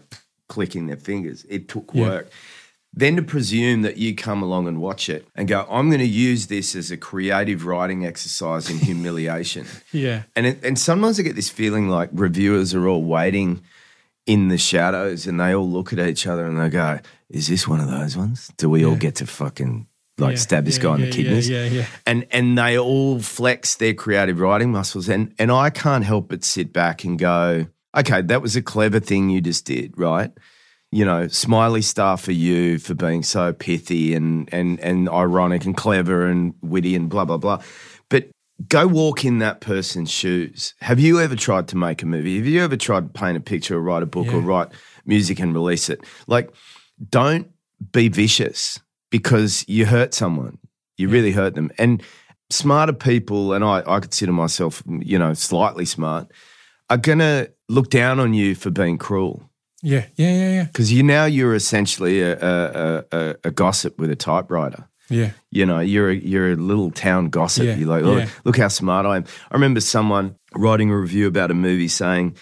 clicking 0.49 0.87
their 0.87 0.97
fingers. 0.97 1.47
It 1.49 1.69
took 1.69 1.91
Yeah. 1.95 2.23
Then 2.97 3.17
to 3.17 3.23
presume 3.23 3.83
that 3.83 3.97
you 3.97 4.15
come 4.15 4.41
along 4.41 4.69
and 4.69 4.81
watch 4.81 5.09
it 5.09 5.27
and 5.35 5.49
go, 5.49 5.67
I'm 5.69 5.89
going 5.89 6.01
to 6.01 6.07
use 6.07 6.47
this 6.47 6.77
as 6.77 6.93
a 6.93 6.97
creative 6.97 7.67
writing 7.67 8.07
exercise 8.07 8.71
in 8.71 8.79
humiliation. 8.79 9.67
yeah, 9.93 10.23
And 10.37 10.47
it, 10.47 10.65
and 10.65 10.79
sometimes 10.79 11.19
I 11.19 11.25
get 11.25 11.35
this 11.35 11.51
feeling 11.51 11.89
like 11.89 12.11
reviewers 12.13 12.73
are 12.73 12.87
all 12.87 13.03
waiting 13.03 13.63
in 14.27 14.47
the 14.49 14.59
shadows 14.59 15.27
and 15.27 15.41
they 15.41 15.53
all 15.55 15.69
look 15.69 15.93
at 15.93 15.99
each 15.99 16.27
other 16.27 16.47
and 16.47 16.59
they 16.59 16.69
go, 16.69 17.01
"Is 17.29 17.49
this 17.49 17.67
one 17.67 17.81
of 17.81 17.91
those 17.91 18.17
ones? 18.17 18.51
Do 18.57 18.71
we 18.71 18.85
all 18.85 18.97
get 18.97 19.17
to 19.17 19.27
fucking 19.27 19.87
like 20.19 20.37
Yeah, 20.37 20.37
stab 20.37 20.65
this 20.65 20.77
yeah, 20.79 20.83
guy 20.85 20.95
in 20.95 21.01
the 21.03 21.11
kidneys?" 21.11 21.49
Yeah, 21.51 21.65
yeah, 21.65 21.81
yeah. 21.81 21.87
And 22.07 22.27
and 22.31 22.57
they 22.57 22.79
all 22.79 23.19
flex 23.21 23.75
their 23.75 23.93
creative 23.93 24.39
writing 24.41 24.71
muscles 24.71 25.09
and 25.09 25.35
and 25.39 25.51
I 25.51 25.69
can't 25.71 26.05
help 26.05 26.29
but 26.29 26.45
sit 26.45 26.73
back 26.73 27.05
and 27.05 27.19
go, 27.19 27.67
"Okay, 27.95 28.23
that 28.23 28.41
was 28.41 28.57
a 28.57 28.63
clever 28.63 29.01
thing 29.01 29.29
you 29.31 29.41
just 29.41 29.67
did, 29.67 29.99
right?" 29.99 30.31
You 30.95 31.05
know, 31.05 31.27
smiley 31.27 31.83
star 31.83 32.17
for 32.17 32.31
you 32.31 32.79
for 32.79 32.95
being 32.95 33.25
so 33.25 33.53
pithy 33.53 34.15
and 34.15 34.49
and 34.55 34.79
and 34.79 35.09
ironic 35.09 35.65
and 35.65 35.77
clever 35.77 36.27
and 36.27 36.55
witty 36.63 36.95
and 36.95 37.11
blah 37.11 37.25
blah 37.25 37.37
blah. 37.37 37.61
But 38.09 38.29
go 38.69 38.87
walk 38.87 39.25
in 39.25 39.39
that 39.39 39.61
person's 39.61 40.11
shoes. 40.11 40.73
Have 40.81 41.01
you 41.01 41.19
ever 41.21 41.35
tried 41.35 41.67
to 41.69 41.77
make 41.77 42.03
a 42.05 42.07
movie? 42.07 42.37
Have 42.37 42.47
you 42.47 42.63
ever 42.63 42.77
tried 42.77 43.13
to 43.13 43.21
paint 43.21 43.37
a 43.37 43.41
picture 43.41 43.77
or 43.77 43.81
write 43.81 44.05
a 44.05 44.07
book 44.07 44.29
or 44.33 44.39
write 44.39 44.69
music 45.05 45.41
and 45.41 45.53
release 45.53 45.91
it? 45.91 46.01
Like, 46.29 46.55
don't 47.11 47.51
be 47.91 48.09
vicious 48.09 48.79
because 49.11 49.65
you 49.67 49.87
hurt 49.87 50.15
someone. 50.15 50.59
You 50.97 51.09
really 51.09 51.33
hurt 51.33 51.57
them. 51.57 51.73
And 51.77 52.05
smarter 52.51 52.93
people, 52.93 53.53
and 53.53 53.65
I, 53.65 53.83
I 53.85 53.99
consider 53.99 54.33
myself, 54.33 54.83
you 54.87 55.19
know, 55.19 55.35
slightly 55.35 55.87
smart, 55.87 56.31
are 56.89 56.99
gonna 56.99 57.49
look 57.69 57.91
down 57.91 58.21
on 58.21 58.33
you 58.33 58.55
for 58.55 58.71
being 58.71 58.97
cruel. 58.97 59.51
Yeah, 59.85 60.07
yeah, 60.17 60.33
yeah, 60.33 60.51
yeah. 60.51 60.65
Because 60.65 60.93
you 60.93 61.03
now 61.03 61.27
you're 61.27 61.55
essentially 61.55 62.23
a, 62.23 62.39
a, 62.41 63.05
a, 63.13 63.35
a 63.45 63.51
gossip 63.51 63.99
with 63.99 64.11
a 64.11 64.17
typewriter 64.17 64.89
Yeah, 65.11 65.31
you 65.51 65.67
know, 65.67 65.81
you're 65.81 66.11
a, 66.11 66.15
you're 66.15 66.53
a 66.53 66.57
little 66.57 66.91
town 66.91 67.29
gossip. 67.29 67.65
Yeah, 67.67 67.77
you're 67.77 67.89
like, 67.89 68.03
look, 68.03 68.21
yeah. 68.25 68.29
look 68.45 68.57
how 68.57 68.69
smart 68.69 69.05
I 69.07 69.17
am. 69.19 69.25
I 69.51 69.55
remember 69.55 69.81
someone 69.81 70.37
writing 70.55 70.91
a 70.91 70.97
review 70.99 71.27
about 71.29 71.51
a 71.51 71.55
movie 71.55 71.89
saying, 71.89 72.37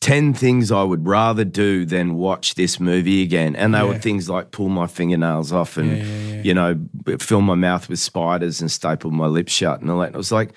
10 0.00 0.32
things 0.32 0.70
I 0.70 0.84
would 0.84 1.08
rather 1.08 1.44
do 1.44 1.84
than 1.84 2.14
watch 2.14 2.54
this 2.54 2.78
movie 2.78 3.22
again. 3.22 3.56
And 3.56 3.74
they 3.74 3.82
were 3.82 3.98
things 3.98 4.30
like 4.30 4.52
pull 4.52 4.68
my 4.68 4.86
fingernails 4.86 5.52
off 5.52 5.76
and, 5.76 5.88
Yeah, 5.98 6.04
yeah, 6.04 6.34
yeah. 6.34 6.42
you 6.44 6.54
know, 6.54 7.18
fill 7.18 7.40
my 7.40 7.56
mouth 7.56 7.88
with 7.88 7.98
spiders 7.98 8.60
and 8.60 8.70
staple 8.70 9.10
my 9.10 9.26
lips 9.26 9.52
shut 9.52 9.80
and 9.80 9.90
all 9.90 9.98
that. 9.98 10.08
And 10.08 10.14
I 10.14 10.18
was 10.18 10.30
like, 10.30 10.52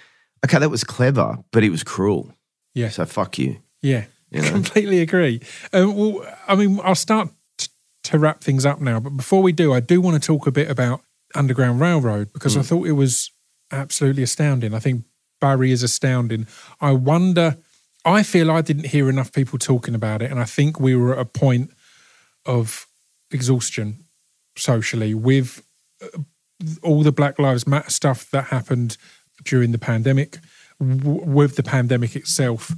okay, 0.45 0.59
that 0.59 0.69
was 0.69 0.84
clever, 0.84 1.38
but 1.51 1.63
it 1.63 1.72
was 1.72 1.84
cruel. 1.84 2.31
yeah. 2.76 2.89
So 2.89 3.03
fuck 3.05 3.39
you. 3.39 3.57
Yeah, 3.81 4.03
You 4.31 4.41
know? 4.41 4.49
completely 4.51 4.99
agree. 5.01 5.41
Um, 5.73 5.95
well, 5.95 6.25
I 6.47 6.55
mean, 6.55 6.79
I'll 6.83 6.95
start 6.95 7.29
t- 7.57 7.67
to 8.05 8.17
wrap 8.17 8.41
things 8.41 8.65
up 8.65 8.79
now, 8.79 8.99
but 8.99 9.11
before 9.17 9.41
we 9.43 9.51
do, 9.51 9.73
I 9.73 9.81
do 9.81 9.99
want 10.01 10.21
to 10.21 10.25
talk 10.25 10.47
a 10.47 10.51
bit 10.51 10.69
about 10.69 11.01
Underground 11.35 11.79
Railroad 11.81 12.31
because 12.33 12.55
Mm. 12.55 12.59
I 12.59 12.63
thought 12.63 12.87
it 12.87 12.93
was 12.93 13.31
absolutely 13.71 14.23
astounding. 14.23 14.73
I 14.73 14.79
think 14.79 15.03
Barry 15.41 15.71
is 15.71 15.83
astounding. 15.83 16.47
I 16.79 16.91
wonder. 16.91 17.57
I 18.05 18.23
feel 18.23 18.49
I 18.49 18.61
didn't 18.61 18.87
hear 18.87 19.09
enough 19.09 19.31
people 19.31 19.59
talking 19.59 19.93
about 19.95 20.21
it, 20.21 20.31
and 20.31 20.39
I 20.39 20.45
think 20.45 20.79
we 20.79 20.95
were 20.95 21.13
at 21.13 21.19
a 21.19 21.25
point 21.25 21.71
of 22.45 22.87
exhaustion 23.31 24.05
socially 24.57 25.13
with 25.13 25.63
uh, 26.01 26.07
all 26.81 27.03
the 27.03 27.11
Black 27.11 27.37
Lives 27.39 27.67
Matter 27.67 27.89
stuff 27.89 28.29
that 28.31 28.45
happened 28.45 28.97
during 29.43 29.71
the 29.71 29.77
pandemic, 29.77 30.37
w- 30.79 31.21
with 31.25 31.55
the 31.57 31.63
pandemic 31.63 32.15
itself. 32.15 32.71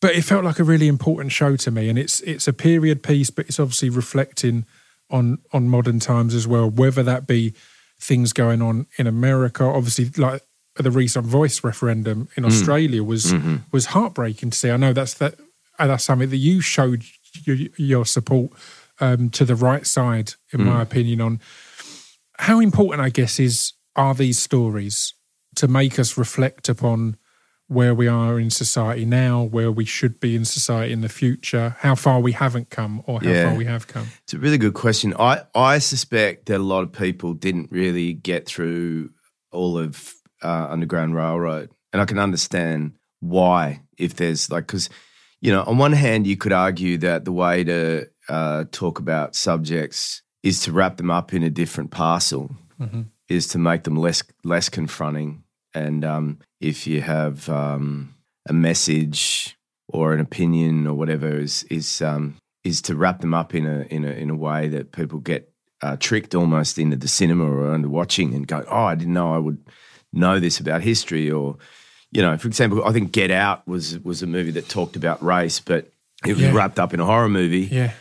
But 0.00 0.14
it 0.14 0.22
felt 0.22 0.44
like 0.44 0.58
a 0.58 0.64
really 0.64 0.88
important 0.88 1.32
show 1.32 1.56
to 1.56 1.70
me, 1.70 1.88
and 1.88 1.98
it's 1.98 2.20
it's 2.20 2.46
a 2.46 2.52
period 2.52 3.02
piece, 3.02 3.30
but 3.30 3.46
it's 3.46 3.58
obviously 3.58 3.90
reflecting 3.90 4.66
on 5.10 5.38
on 5.52 5.68
modern 5.68 6.00
times 6.00 6.34
as 6.34 6.46
well. 6.46 6.68
Whether 6.68 7.02
that 7.02 7.26
be 7.26 7.54
things 7.98 8.32
going 8.32 8.60
on 8.60 8.86
in 8.98 9.06
America, 9.06 9.64
obviously, 9.64 10.10
like 10.22 10.42
the 10.74 10.90
recent 10.90 11.24
voice 11.24 11.64
referendum 11.64 12.28
in 12.36 12.44
mm. 12.44 12.46
Australia 12.46 13.02
was 13.02 13.32
mm-hmm. 13.32 13.56
was 13.72 13.86
heartbreaking 13.86 14.50
to 14.50 14.58
see. 14.58 14.70
I 14.70 14.76
know 14.76 14.92
that's 14.92 15.14
that 15.14 15.36
that's 15.78 16.04
something 16.04 16.30
that 16.30 16.36
you 16.36 16.60
showed 16.60 17.04
your, 17.44 17.56
your 17.76 18.06
support 18.06 18.52
um, 19.00 19.30
to 19.30 19.44
the 19.44 19.54
right 19.54 19.86
side, 19.86 20.34
in 20.52 20.64
my 20.64 20.78
mm. 20.78 20.82
opinion, 20.82 21.20
on 21.20 21.40
how 22.38 22.60
important 22.60 23.02
I 23.02 23.08
guess 23.08 23.38
is 23.40 23.72
are 23.94 24.14
these 24.14 24.38
stories 24.38 25.14
to 25.56 25.68
make 25.68 25.98
us 25.98 26.18
reflect 26.18 26.68
upon 26.68 27.16
where 27.68 27.94
we 27.94 28.06
are 28.06 28.38
in 28.38 28.50
society 28.50 29.04
now, 29.04 29.42
where 29.42 29.72
we 29.72 29.84
should 29.84 30.20
be 30.20 30.36
in 30.36 30.44
society 30.44 30.92
in 30.92 31.00
the 31.00 31.08
future, 31.08 31.76
how 31.80 31.94
far 31.94 32.20
we 32.20 32.32
haven't 32.32 32.70
come 32.70 33.02
or 33.06 33.20
how 33.20 33.28
Yeah. 33.30 33.48
far 33.48 33.54
we 33.56 33.64
have 33.64 33.86
come. 33.88 34.06
It's 34.22 34.34
a 34.34 34.38
really 34.38 34.58
good 34.58 34.74
question. 34.74 35.14
I, 35.18 35.42
I 35.54 35.78
suspect 35.78 36.46
that 36.46 36.58
a 36.58 36.62
lot 36.62 36.82
of 36.82 36.92
people 36.92 37.34
didn't 37.34 37.72
really 37.72 38.12
get 38.14 38.46
through 38.46 39.10
all 39.50 39.78
of 39.78 40.14
uh, 40.44 40.68
Underground 40.70 41.14
Railroad. 41.16 41.70
And 41.92 42.00
I 42.00 42.04
can 42.04 42.18
understand 42.18 42.92
why, 43.20 43.80
if 43.98 44.14
there's 44.14 44.50
like, 44.50 44.66
because, 44.66 44.88
you 45.40 45.50
know, 45.50 45.62
on 45.64 45.78
one 45.78 45.92
hand, 45.92 46.26
you 46.26 46.36
could 46.36 46.52
argue 46.52 46.98
that 46.98 47.24
the 47.24 47.32
way 47.32 47.64
to 47.64 48.06
uh, 48.28 48.64
talk 48.70 48.98
about 48.98 49.34
subjects 49.34 50.22
is 50.42 50.60
to 50.62 50.72
wrap 50.72 50.98
them 50.98 51.10
up 51.10 51.32
in 51.34 51.42
a 51.42 51.50
different 51.50 51.90
parcel, 51.90 52.54
is 53.28 53.48
to 53.48 53.58
make 53.58 53.82
them 53.84 53.96
less 53.96 54.22
less 54.44 54.68
confronting. 54.68 55.42
And 55.76 56.04
um, 56.04 56.38
if 56.60 56.86
you 56.86 57.02
have 57.02 57.48
um, 57.50 58.14
a 58.48 58.52
message 58.52 59.56
or 59.88 60.14
an 60.14 60.20
opinion 60.20 60.86
or 60.86 60.94
whatever, 60.94 61.28
is 61.38 61.64
is 61.64 62.00
um, 62.00 62.36
is 62.64 62.80
to 62.82 62.96
wrap 62.96 63.20
them 63.20 63.34
up 63.34 63.54
in 63.54 63.66
a 63.66 63.82
in 63.90 64.04
a 64.04 64.10
in 64.10 64.30
a 64.30 64.34
way 64.34 64.68
that 64.68 64.92
people 64.92 65.18
get 65.20 65.52
uh, 65.82 65.96
tricked 66.00 66.34
almost 66.34 66.78
into 66.78 66.96
the 66.96 67.08
cinema 67.08 67.44
or 67.44 67.72
under 67.74 67.90
watching 67.90 68.34
and 68.34 68.46
go, 68.46 68.64
oh, 68.70 68.84
I 68.84 68.94
didn't 68.94 69.12
know 69.12 69.34
I 69.34 69.38
would 69.38 69.58
know 70.12 70.40
this 70.40 70.58
about 70.60 70.80
history 70.80 71.30
or 71.30 71.58
you 72.10 72.22
know, 72.22 72.38
for 72.38 72.48
example, 72.48 72.82
I 72.84 72.92
think 72.92 73.12
Get 73.12 73.30
Out 73.30 73.66
was 73.68 73.98
was 73.98 74.22
a 74.22 74.26
movie 74.26 74.52
that 74.52 74.68
talked 74.70 74.96
about 74.96 75.22
race, 75.22 75.60
but 75.60 75.90
it 76.26 76.32
was 76.32 76.40
Yeah. 76.40 76.54
wrapped 76.54 76.78
up 76.78 76.94
in 76.94 77.00
a 77.00 77.04
horror 77.04 77.28
movie. 77.28 77.68
Yeah. 77.70 77.92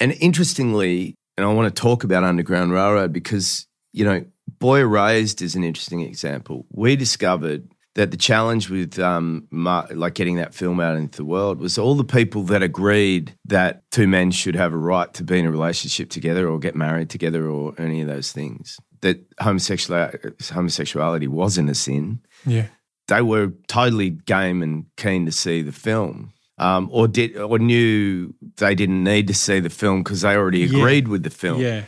And 0.00 0.12
interestingly, 0.20 1.16
and 1.36 1.44
I 1.46 1.52
want 1.52 1.74
to 1.74 1.82
talk 1.82 2.02
about 2.04 2.24
Underground 2.24 2.72
Railroad 2.72 3.12
because, 3.12 3.66
you 3.92 4.06
know, 4.06 4.24
Boy 4.60 4.80
Erased 4.80 5.40
is 5.42 5.54
an 5.54 5.64
interesting 5.64 6.00
example. 6.02 6.66
We 6.70 6.94
discovered 6.96 7.68
that 7.94 8.10
the 8.12 8.16
challenge 8.16 8.70
with 8.70 8.98
um, 8.98 9.48
mar- 9.50 9.88
like 9.90 10.14
getting 10.14 10.36
that 10.36 10.54
film 10.54 10.78
out 10.80 10.96
into 10.96 11.16
the 11.18 11.24
world 11.24 11.58
was 11.60 11.76
all 11.78 11.94
the 11.94 12.04
people 12.04 12.42
that 12.44 12.62
agreed 12.62 13.34
that 13.46 13.82
two 13.90 14.06
men 14.06 14.30
should 14.30 14.54
have 14.54 14.72
a 14.72 14.76
right 14.78 15.12
to 15.14 15.24
be 15.24 15.38
in 15.38 15.46
a 15.46 15.50
relationship 15.50 16.10
together 16.10 16.48
or 16.48 16.58
get 16.58 16.76
married 16.76 17.10
together 17.10 17.48
or 17.48 17.74
any 17.78 18.00
of 18.00 18.06
those 18.06 18.30
things. 18.32 18.78
That 19.00 19.24
homosexuality, 19.40 20.18
homosexuality 20.52 21.26
wasn't 21.26 21.70
a 21.70 21.74
sin 21.74 22.20
Yeah. 22.46 22.66
they 23.08 23.22
were 23.22 23.52
totally 23.66 24.10
game 24.10 24.62
and 24.62 24.84
keen 24.96 25.24
to 25.26 25.32
see 25.32 25.62
the 25.62 25.72
film, 25.72 26.32
um, 26.58 26.88
or 26.92 27.08
did 27.08 27.36
or 27.36 27.58
knew 27.58 28.34
they 28.58 28.74
didn't 28.76 29.02
need 29.02 29.26
to 29.28 29.34
see 29.34 29.58
the 29.58 29.70
film 29.70 30.02
because 30.04 30.20
they 30.20 30.36
already 30.36 30.60
Yeah. 30.60 30.78
agreed 30.78 31.08
with 31.08 31.22
the 31.24 31.30
film. 31.30 31.60
Yeah. 31.60 31.86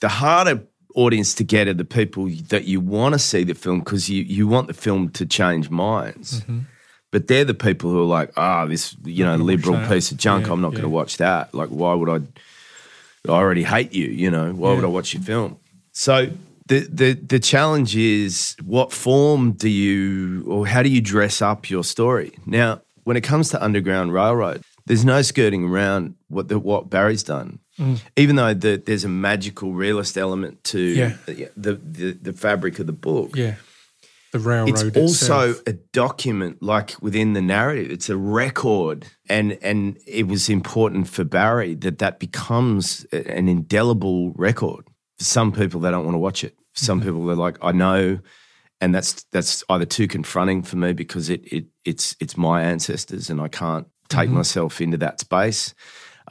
The 0.00 0.08
harder 0.10 0.62
audience 0.94 1.34
to 1.34 1.44
get 1.44 1.68
are 1.68 1.74
the 1.74 1.84
people 1.84 2.28
that 2.48 2.64
you 2.64 2.80
want 2.80 3.14
to 3.14 3.18
see 3.18 3.44
the 3.44 3.54
film 3.54 3.80
because 3.80 4.08
you 4.08 4.22
you 4.22 4.46
want 4.46 4.66
the 4.66 4.74
film 4.74 5.10
to 5.10 5.26
change 5.26 5.70
minds. 5.70 6.40
Mm-hmm. 6.40 6.60
But 7.10 7.26
they're 7.26 7.44
the 7.44 7.54
people 7.54 7.90
who 7.90 8.02
are 8.02 8.06
like, 8.06 8.32
ah, 8.36 8.66
this 8.66 8.96
you 9.04 9.24
know 9.24 9.36
liberal 9.36 9.86
piece 9.88 10.10
of 10.10 10.18
junk. 10.18 10.46
Yeah, 10.46 10.52
I'm 10.52 10.60
not 10.60 10.72
going 10.72 10.82
to 10.82 10.88
watch 10.88 11.16
that. 11.18 11.54
Like, 11.54 11.68
why 11.68 11.94
would 11.94 12.08
I? 12.08 12.26
I 13.30 13.32
already 13.32 13.64
hate 13.64 13.92
you. 13.92 14.06
You 14.06 14.30
know, 14.30 14.52
why 14.52 14.74
would 14.74 14.84
I 14.84 14.88
watch 14.88 15.14
your 15.14 15.22
film? 15.22 15.58
So 15.92 16.30
the 16.66 16.80
the 16.80 17.12
the 17.14 17.40
challenge 17.40 17.96
is 17.96 18.56
what 18.64 18.92
form 18.92 19.52
do 19.52 19.68
you 19.68 20.44
or 20.46 20.66
how 20.66 20.82
do 20.82 20.90
you 20.90 21.00
dress 21.00 21.42
up 21.42 21.70
your 21.70 21.82
story? 21.82 22.32
Now, 22.46 22.82
when 23.04 23.16
it 23.16 23.22
comes 23.22 23.48
to 23.50 23.62
Underground 23.62 24.12
Railroad, 24.12 24.62
there's 24.86 25.04
no 25.04 25.22
skirting 25.22 25.64
around 25.64 26.14
what 26.28 26.48
the, 26.48 26.58
what 26.58 26.90
Barry's 26.90 27.22
done. 27.22 27.58
Mm. 27.78 28.00
Even 28.16 28.36
though 28.36 28.54
the, 28.54 28.82
there's 28.84 29.04
a 29.04 29.08
magical 29.08 29.72
realist 29.72 30.18
element 30.18 30.62
to 30.64 30.80
Yeah. 30.80 31.16
the, 31.26 31.74
the, 31.74 32.12
the 32.20 32.32
fabric 32.32 32.78
of 32.78 32.86
the 32.86 32.92
book, 32.92 33.36
Yeah. 33.36 33.56
The 34.30 34.40
railroad. 34.40 34.68
it's 34.68 34.82
also 34.96 35.50
itself. 35.50 35.62
a 35.66 35.72
document 35.94 36.62
like 36.62 36.94
within 37.00 37.32
the 37.32 37.40
narrative 37.40 37.90
it's 37.90 38.10
a 38.10 38.16
record 38.18 39.06
and 39.26 39.56
and 39.62 39.98
it 40.06 40.28
was 40.28 40.50
important 40.50 41.08
for 41.08 41.24
barry 41.24 41.74
that 41.76 41.96
that 42.00 42.18
becomes 42.18 43.06
an 43.06 43.48
indelible 43.48 44.32
record 44.32 44.84
for 45.16 45.24
some 45.24 45.50
people 45.50 45.80
they 45.80 45.90
don't 45.90 46.04
want 46.04 46.14
to 46.14 46.18
watch 46.18 46.44
it 46.44 46.54
for 46.74 46.84
some 46.84 47.00
mm-hmm. 47.00 47.08
people 47.08 47.24
they're 47.24 47.36
like 47.36 47.56
i 47.62 47.72
know 47.72 48.18
and 48.82 48.94
that's 48.94 49.24
that's 49.32 49.64
either 49.70 49.86
too 49.86 50.06
confronting 50.06 50.62
for 50.62 50.76
me 50.76 50.92
because 50.92 51.30
it 51.30 51.50
it 51.50 51.64
it's 51.86 52.14
it's 52.20 52.36
my 52.36 52.62
ancestors 52.62 53.30
and 53.30 53.40
i 53.40 53.48
can't 53.48 53.86
take 54.10 54.26
mm-hmm. 54.26 54.36
myself 54.36 54.78
into 54.82 54.98
that 54.98 55.20
space 55.20 55.74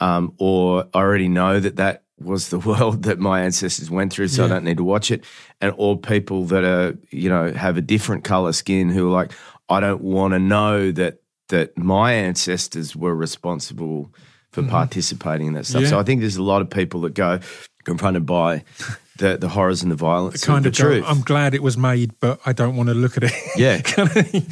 um, 0.00 0.34
or 0.38 0.86
I 0.94 0.98
already 0.98 1.28
know 1.28 1.60
that 1.60 1.76
that 1.76 2.04
was 2.20 2.48
the 2.48 2.58
world 2.70 3.04
that 3.04 3.18
my 3.18 3.42
ancestors 3.42 3.90
went 3.90 4.12
through, 4.12 4.28
so 4.28 4.44
I 4.44 4.48
don't 4.48 4.64
need 4.64 4.78
to 4.78 4.84
watch 4.84 5.10
it. 5.10 5.24
And 5.60 5.72
all 5.72 5.96
people 5.96 6.44
that 6.46 6.64
are 6.64 6.96
you 7.10 7.28
know 7.28 7.52
have 7.52 7.76
a 7.76 7.82
different 7.82 8.24
color 8.24 8.52
skin 8.52 8.88
who 8.88 9.08
are 9.08 9.12
like, 9.12 9.32
I 9.68 9.80
don't 9.80 10.02
want 10.02 10.34
to 10.34 10.38
know 10.38 10.92
that 10.92 11.20
that 11.48 11.76
my 11.78 12.12
ancestors 12.12 12.94
were 12.94 13.14
responsible 13.14 14.12
for 14.52 14.62
participating 14.62 15.48
in 15.48 15.52
that 15.54 15.66
stuff. 15.66 15.80
Mm-hmm. 15.80 15.84
Yeah. 15.84 15.90
So 15.90 15.98
I 15.98 16.02
think 16.02 16.20
there's 16.20 16.36
a 16.36 16.42
lot 16.42 16.62
of 16.62 16.70
people 16.70 17.02
that 17.02 17.14
go 17.14 17.40
confronted 17.84 18.26
by 18.26 18.64
the 19.18 19.36
the 19.36 19.48
horrors 19.48 19.82
and 19.82 19.90
the 19.90 19.96
violence 19.96 20.44
kind 20.44 20.64
of 20.64 20.70
of 20.70 20.76
the 20.76 20.82
go, 20.82 20.88
truth. 20.88 21.04
I'm 21.06 21.20
glad 21.20 21.54
it 21.54 21.62
was 21.62 21.76
made, 21.76 22.18
but 22.20 22.40
I 22.46 22.52
don't 22.52 22.76
want 22.76 22.88
to 22.88 22.94
look 22.94 23.16
at 23.16 23.24
it. 23.24 23.32
Yeah. 23.56 23.82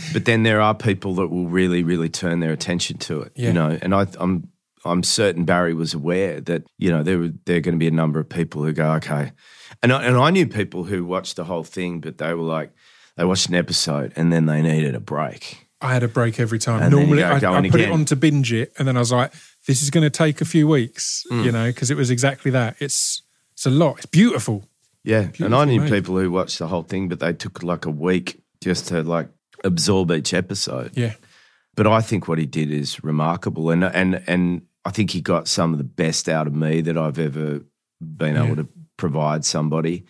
But 0.13 0.25
then 0.25 0.43
there 0.43 0.61
are 0.61 0.75
people 0.75 1.15
that 1.17 1.29
will 1.29 1.47
really, 1.47 1.83
really 1.83 2.09
turn 2.09 2.41
their 2.41 2.53
attention 2.53 2.99
to 2.99 3.23
it. 3.23 3.33
Yeah. 3.35 3.49
You 3.49 3.53
know, 3.53 3.79
and 3.83 3.95
I, 3.95 4.07
I'm 4.19 4.49
I'm 4.87 5.03
certain 5.03 5.45
Barry 5.45 5.75
was 5.75 5.95
aware 5.95 6.41
that 6.43 6.65
you 6.79 6.91
know 6.91 7.03
there 7.03 7.19
were 7.19 7.33
there 7.45 7.57
are 7.57 7.61
going 7.61 7.75
to 7.75 7.79
be 7.79 7.89
a 7.89 7.93
number 7.93 8.21
of 8.21 8.29
people 8.29 8.65
who 8.65 8.73
go 8.73 8.93
okay, 8.95 9.33
and 9.83 9.93
I, 9.93 10.05
and 10.05 10.17
I 10.17 10.31
knew 10.31 10.47
people 10.47 10.85
who 10.85 11.05
watched 11.05 11.37
the 11.37 11.45
whole 11.45 11.65
thing, 11.65 12.01
but 12.01 12.19
they 12.19 12.33
were 12.35 12.43
like 12.43 12.73
they 13.17 13.25
watched 13.25 13.49
an 13.49 13.55
episode 13.55 14.13
and 14.17 14.33
then 14.33 14.47
they 14.47 14.63
needed 14.63 14.95
a 14.95 15.01
break. 15.01 15.67
I 15.81 15.93
had 15.93 16.03
a 16.03 16.09
break 16.09 16.41
every 16.41 16.59
time. 16.59 16.83
And 16.83 16.91
Normally, 16.91 17.23
I, 17.23 17.39
put 17.69 17.81
it 17.81 17.91
on 17.91 18.05
to 18.07 18.17
binge 18.17 18.53
it, 18.53 18.73
and 18.79 18.89
then 18.89 18.97
I 18.97 19.01
was 19.01 19.13
like, 19.13 19.33
"This 19.67 19.83
is 19.83 19.91
going 19.91 20.05
to 20.05 20.11
take 20.11 20.41
a 20.41 20.45
few 20.47 20.67
weeks," 20.67 21.25
Mm. 21.31 21.45
you 21.45 21.53
know, 21.53 21.67
because 21.67 21.91
it 21.91 21.97
was 21.97 22.11
exactly 22.11 22.51
that. 22.53 22.77
It's 22.81 23.23
it's 23.53 23.67
a 23.67 23.71
lot. 23.71 23.99
It's 23.99 24.07
beautiful. 24.07 24.69
Yeah, 25.05 25.29
and 25.39 25.55
I 25.55 25.65
knew 25.67 25.81
made. 25.81 25.91
people 25.91 26.19
who 26.19 26.31
watched 26.31 26.59
the 26.59 26.67
whole 26.67 26.83
thing, 26.83 27.09
but 27.09 27.21
they 27.21 27.33
took 27.33 27.63
like 27.63 27.85
a 27.85 27.91
week 27.91 28.43
just 28.63 28.89
to 28.89 29.03
like 29.03 29.29
absorb 29.65 30.11
each 30.11 30.35
episode. 30.35 30.93
Yeah, 30.95 31.15
but 31.77 31.87
I 31.87 32.01
think 32.01 32.27
what 32.27 32.39
he 32.39 32.47
did 32.47 32.73
is 32.73 33.05
remarkable, 33.05 33.71
and 33.71 33.85
and 33.85 34.23
and 34.27 34.63
I 34.87 34.91
think 34.91 35.11
he 35.11 35.21
got 35.21 35.49
some 35.49 35.73
of 35.73 35.79
the 35.79 35.85
best 36.05 36.29
out 36.29 36.47
of 36.47 36.55
me 36.55 36.81
that 36.83 36.97
I've 36.97 37.19
ever 37.19 37.61
been 38.01 38.35
Yeah. 38.37 38.45
able 38.45 38.57
to 38.57 38.69
provide 38.97 39.45
somebody, 39.45 40.05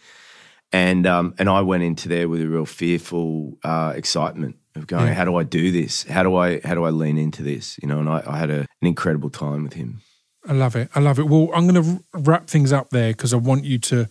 and 0.72 1.06
um 1.06 1.34
and 1.38 1.48
I 1.48 1.60
went 1.62 1.82
into 1.82 2.08
there 2.08 2.28
with 2.28 2.40
a 2.42 2.48
real 2.48 2.66
fearful 2.66 3.58
uh, 3.64 3.92
excitement 3.96 4.56
of 4.74 4.86
going, 4.86 5.06
Yeah. 5.08 5.14
how 5.14 5.24
do 5.24 5.34
I 5.36 5.44
do 5.44 5.72
this? 5.72 6.04
How 6.04 6.22
do 6.22 6.36
I 6.36 6.60
how 6.64 6.74
do 6.74 6.84
I 6.84 6.90
lean 6.90 7.18
into 7.18 7.42
this? 7.42 7.78
You 7.82 7.88
know, 7.88 7.98
and 8.00 8.08
I, 8.08 8.22
I 8.26 8.36
had 8.38 8.50
a, 8.50 8.60
an 8.60 8.86
incredible 8.92 9.30
time 9.30 9.62
with 9.64 9.72
him. 9.74 10.00
I 10.48 10.52
love 10.52 10.76
it. 10.76 10.88
I 10.94 11.00
love 11.00 11.18
it. 11.18 11.26
Well, 11.28 11.48
I'm 11.54 11.66
going 11.66 11.82
to 11.82 12.04
wrap 12.14 12.46
things 12.46 12.72
up 12.72 12.90
there 12.90 13.10
because 13.12 13.34
I 13.34 13.36
want 13.36 13.64
you 13.64 13.78
to 13.80 14.06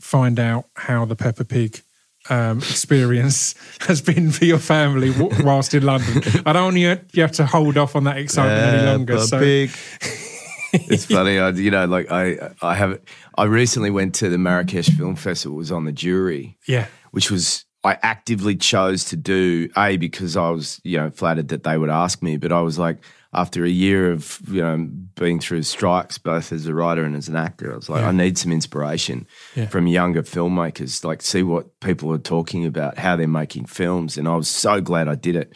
find 0.00 0.38
out 0.38 0.66
how 0.76 1.06
the 1.06 1.16
Peppa 1.16 1.44
Pig 1.44 1.80
um, 2.30 2.58
experience 2.58 3.54
has 3.80 4.00
been 4.00 4.30
for 4.30 4.44
your 4.44 4.58
family 4.58 5.12
w- 5.12 5.44
whilst 5.44 5.74
in 5.74 5.84
London. 5.84 6.22
I 6.46 6.52
don't 6.52 6.64
want 6.64 6.76
you, 6.76 6.98
you 7.12 7.22
have 7.22 7.32
to 7.32 7.46
hold 7.46 7.76
off 7.76 7.96
on 7.96 8.04
that 8.04 8.16
excitement 8.18 8.74
any 8.74 8.86
longer. 8.86 9.18
So, 9.18 9.38
Pig. 9.38 9.70
it's 10.72 11.06
funny, 11.06 11.38
I, 11.38 11.50
you 11.50 11.70
know, 11.70 11.86
like 11.86 12.10
I 12.10 12.52
I 12.62 12.74
have 12.74 13.00
I 13.36 13.44
recently 13.44 13.90
went 13.90 14.14
to 14.16 14.28
the 14.28 14.38
Marrakesh 14.38 14.88
Film 14.96 15.16
Festival. 15.16 15.56
Was 15.56 15.72
on 15.72 15.84
the 15.84 15.92
jury. 15.92 16.56
yeah, 16.66 16.86
which 17.10 17.30
was 17.30 17.64
I 17.82 17.98
actively 18.02 18.56
chose 18.56 19.04
to 19.06 19.16
do 19.16 19.68
a 19.76 19.96
because 19.96 20.36
I 20.36 20.50
was 20.50 20.80
you 20.84 20.98
know 20.98 21.10
flattered 21.10 21.48
that 21.48 21.64
they 21.64 21.76
would 21.76 21.90
ask 21.90 22.22
me, 22.22 22.36
but 22.36 22.52
I 22.52 22.60
was 22.60 22.78
like 22.78 22.98
after 23.32 23.64
a 23.64 23.68
year 23.70 24.10
of 24.10 24.40
you 24.48 24.60
know 24.60 24.88
being 25.14 25.38
through 25.38 25.62
strikes 25.62 26.18
both 26.18 26.52
as 26.52 26.66
a 26.66 26.74
writer 26.74 27.04
and 27.04 27.14
as 27.14 27.28
an 27.28 27.36
actor, 27.36 27.72
I 27.72 27.76
was 27.76 27.88
like 27.88 28.00
Yeah. 28.02 28.08
I 28.08 28.12
need 28.12 28.36
some 28.38 28.50
inspiration 28.52 29.26
Yeah. 29.54 29.66
from 29.68 29.86
younger 29.86 30.22
filmmakers, 30.22 31.04
like 31.04 31.22
see 31.22 31.42
what 31.42 31.78
people 31.80 32.12
are 32.12 32.18
talking 32.18 32.66
about, 32.66 32.98
how 32.98 33.16
they're 33.16 33.28
making 33.28 33.66
films, 33.66 34.16
and 34.18 34.26
I 34.26 34.34
was 34.36 34.48
so 34.48 34.80
glad 34.80 35.06
I 35.08 35.14
did 35.14 35.36
it. 35.36 35.52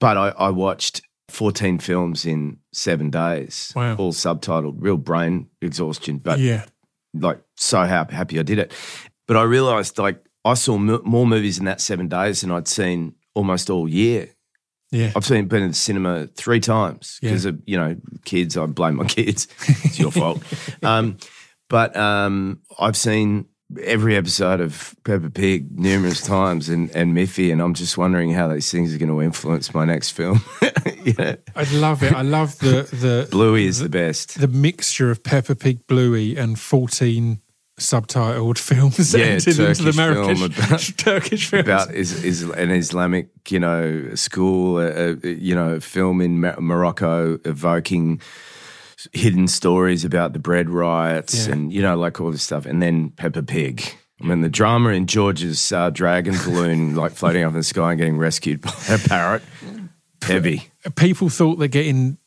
But 0.00 0.16
I, 0.16 0.28
I 0.30 0.50
watched 0.50 1.02
14 1.28 1.78
films 1.78 2.24
in 2.24 2.58
seven 2.72 3.10
days, 3.10 3.72
Wow. 3.76 3.96
all 3.96 4.12
subtitled, 4.12 4.76
real 4.78 4.96
brain 4.96 5.48
exhaustion, 5.60 6.18
but 6.18 6.38
yeah. 6.38 6.64
like 7.12 7.40
so 7.56 7.82
happy, 7.84 8.14
happy 8.14 8.38
I 8.38 8.42
did 8.42 8.58
it. 8.58 8.72
But 9.26 9.36
I 9.36 9.42
realized 9.42 9.98
like 9.98 10.24
I 10.44 10.54
saw 10.54 10.76
m- 10.76 11.02
more 11.04 11.26
movies 11.26 11.58
in 11.58 11.66
that 11.66 11.80
seven 11.82 12.08
days 12.08 12.40
than 12.40 12.50
I'd 12.50 12.66
seen 12.68 13.14
almost 13.34 13.68
all 13.68 13.86
year. 13.88 14.30
Yeah. 14.90 15.12
I've 15.14 15.24
seen 15.24 15.46
been 15.48 15.62
in 15.62 15.68
the 15.68 15.74
cinema 15.74 16.26
three 16.28 16.60
times 16.60 17.18
Yeah. 17.22 17.30
because 17.30 17.44
of 17.44 17.60
you 17.66 17.76
know 17.76 17.96
kids. 18.24 18.56
I 18.56 18.66
blame 18.66 18.96
my 18.96 19.04
kids. 19.18 19.48
It's 19.84 19.98
your 19.98 20.10
fault. 20.12 20.42
Um, 20.82 21.18
but 21.68 21.94
um, 21.96 22.60
I've 22.80 22.96
seen 22.96 23.46
every 23.82 24.16
episode 24.16 24.60
of 24.62 24.94
Peppa 25.04 25.28
Pig 25.28 25.78
numerous 25.78 26.22
times 26.22 26.70
and 26.70 26.90
and 26.96 27.14
Miffy, 27.14 27.52
and 27.52 27.60
I'm 27.60 27.74
just 27.74 27.98
wondering 27.98 28.32
how 28.32 28.48
these 28.48 28.70
things 28.70 28.94
are 28.94 28.98
going 28.98 29.10
to 29.10 29.20
influence 29.20 29.74
my 29.74 29.84
next 29.84 30.10
film. 30.12 30.40
know, 31.18 31.36
I 31.54 31.64
love 31.74 32.02
it. 32.02 32.12
I 32.14 32.22
love 32.22 32.58
the 32.60 32.88
the 32.90 33.28
Bluey 33.30 33.66
is 33.66 33.80
the 33.80 33.88
best. 33.90 34.40
the 34.40 34.48
mixture 34.48 35.10
of 35.10 35.22
Peppa 35.22 35.54
Pig, 35.54 35.86
Bluey, 35.86 36.36
and 36.36 36.58
fourteen 36.58 37.40
subtitled 37.78 38.58
films 38.58 39.14
Yeah, 39.14 39.24
entered 39.24 39.58
into 39.58 39.82
the 39.84 39.92
Turkish 39.92 40.38
film 40.38 40.42
about- 40.52 40.80
Turkish 40.98 41.46
films. 41.48 41.66
about 41.66 41.94
is, 41.94 42.24
is 42.24 42.42
an 42.42 42.70
Islamic, 42.70 43.30
you 43.48 43.60
know, 43.60 44.14
school, 44.14 44.76
uh, 44.76 44.80
uh, 44.82 45.14
you 45.22 45.54
know, 45.54 45.80
film 45.80 46.20
in 46.20 46.40
Mo- 46.40 46.56
Morocco 46.58 47.38
evoking 47.44 48.20
hidden 49.12 49.46
stories 49.46 50.04
about 50.04 50.32
the 50.32 50.38
bread 50.40 50.68
riots 50.68 51.46
Yeah. 51.46 51.52
and 51.54 51.72
you 51.72 51.80
know, 51.82 51.96
like 51.96 52.20
all 52.20 52.30
this 52.32 52.42
stuff, 52.42 52.66
and 52.66 52.82
then 52.82 53.10
Peppa 53.10 53.42
Pig. 53.42 53.82
I 54.20 54.24
mean, 54.26 54.40
the 54.40 54.48
drama 54.48 54.90
in 54.90 55.06
George's 55.06 55.70
uh, 55.70 55.90
dragon 55.90 56.34
balloon, 56.44 56.96
like 56.96 57.12
floating 57.12 57.44
up 57.44 57.50
in 57.50 57.56
the 57.56 57.62
sky 57.62 57.90
and 57.92 57.98
getting 57.98 58.18
rescued 58.18 58.60
by 58.60 58.72
a 58.90 58.98
parrot, 58.98 59.42
heavy. 60.22 60.68
People 60.96 61.28
thought 61.28 61.60
that 61.60 61.68
getting 61.68 62.18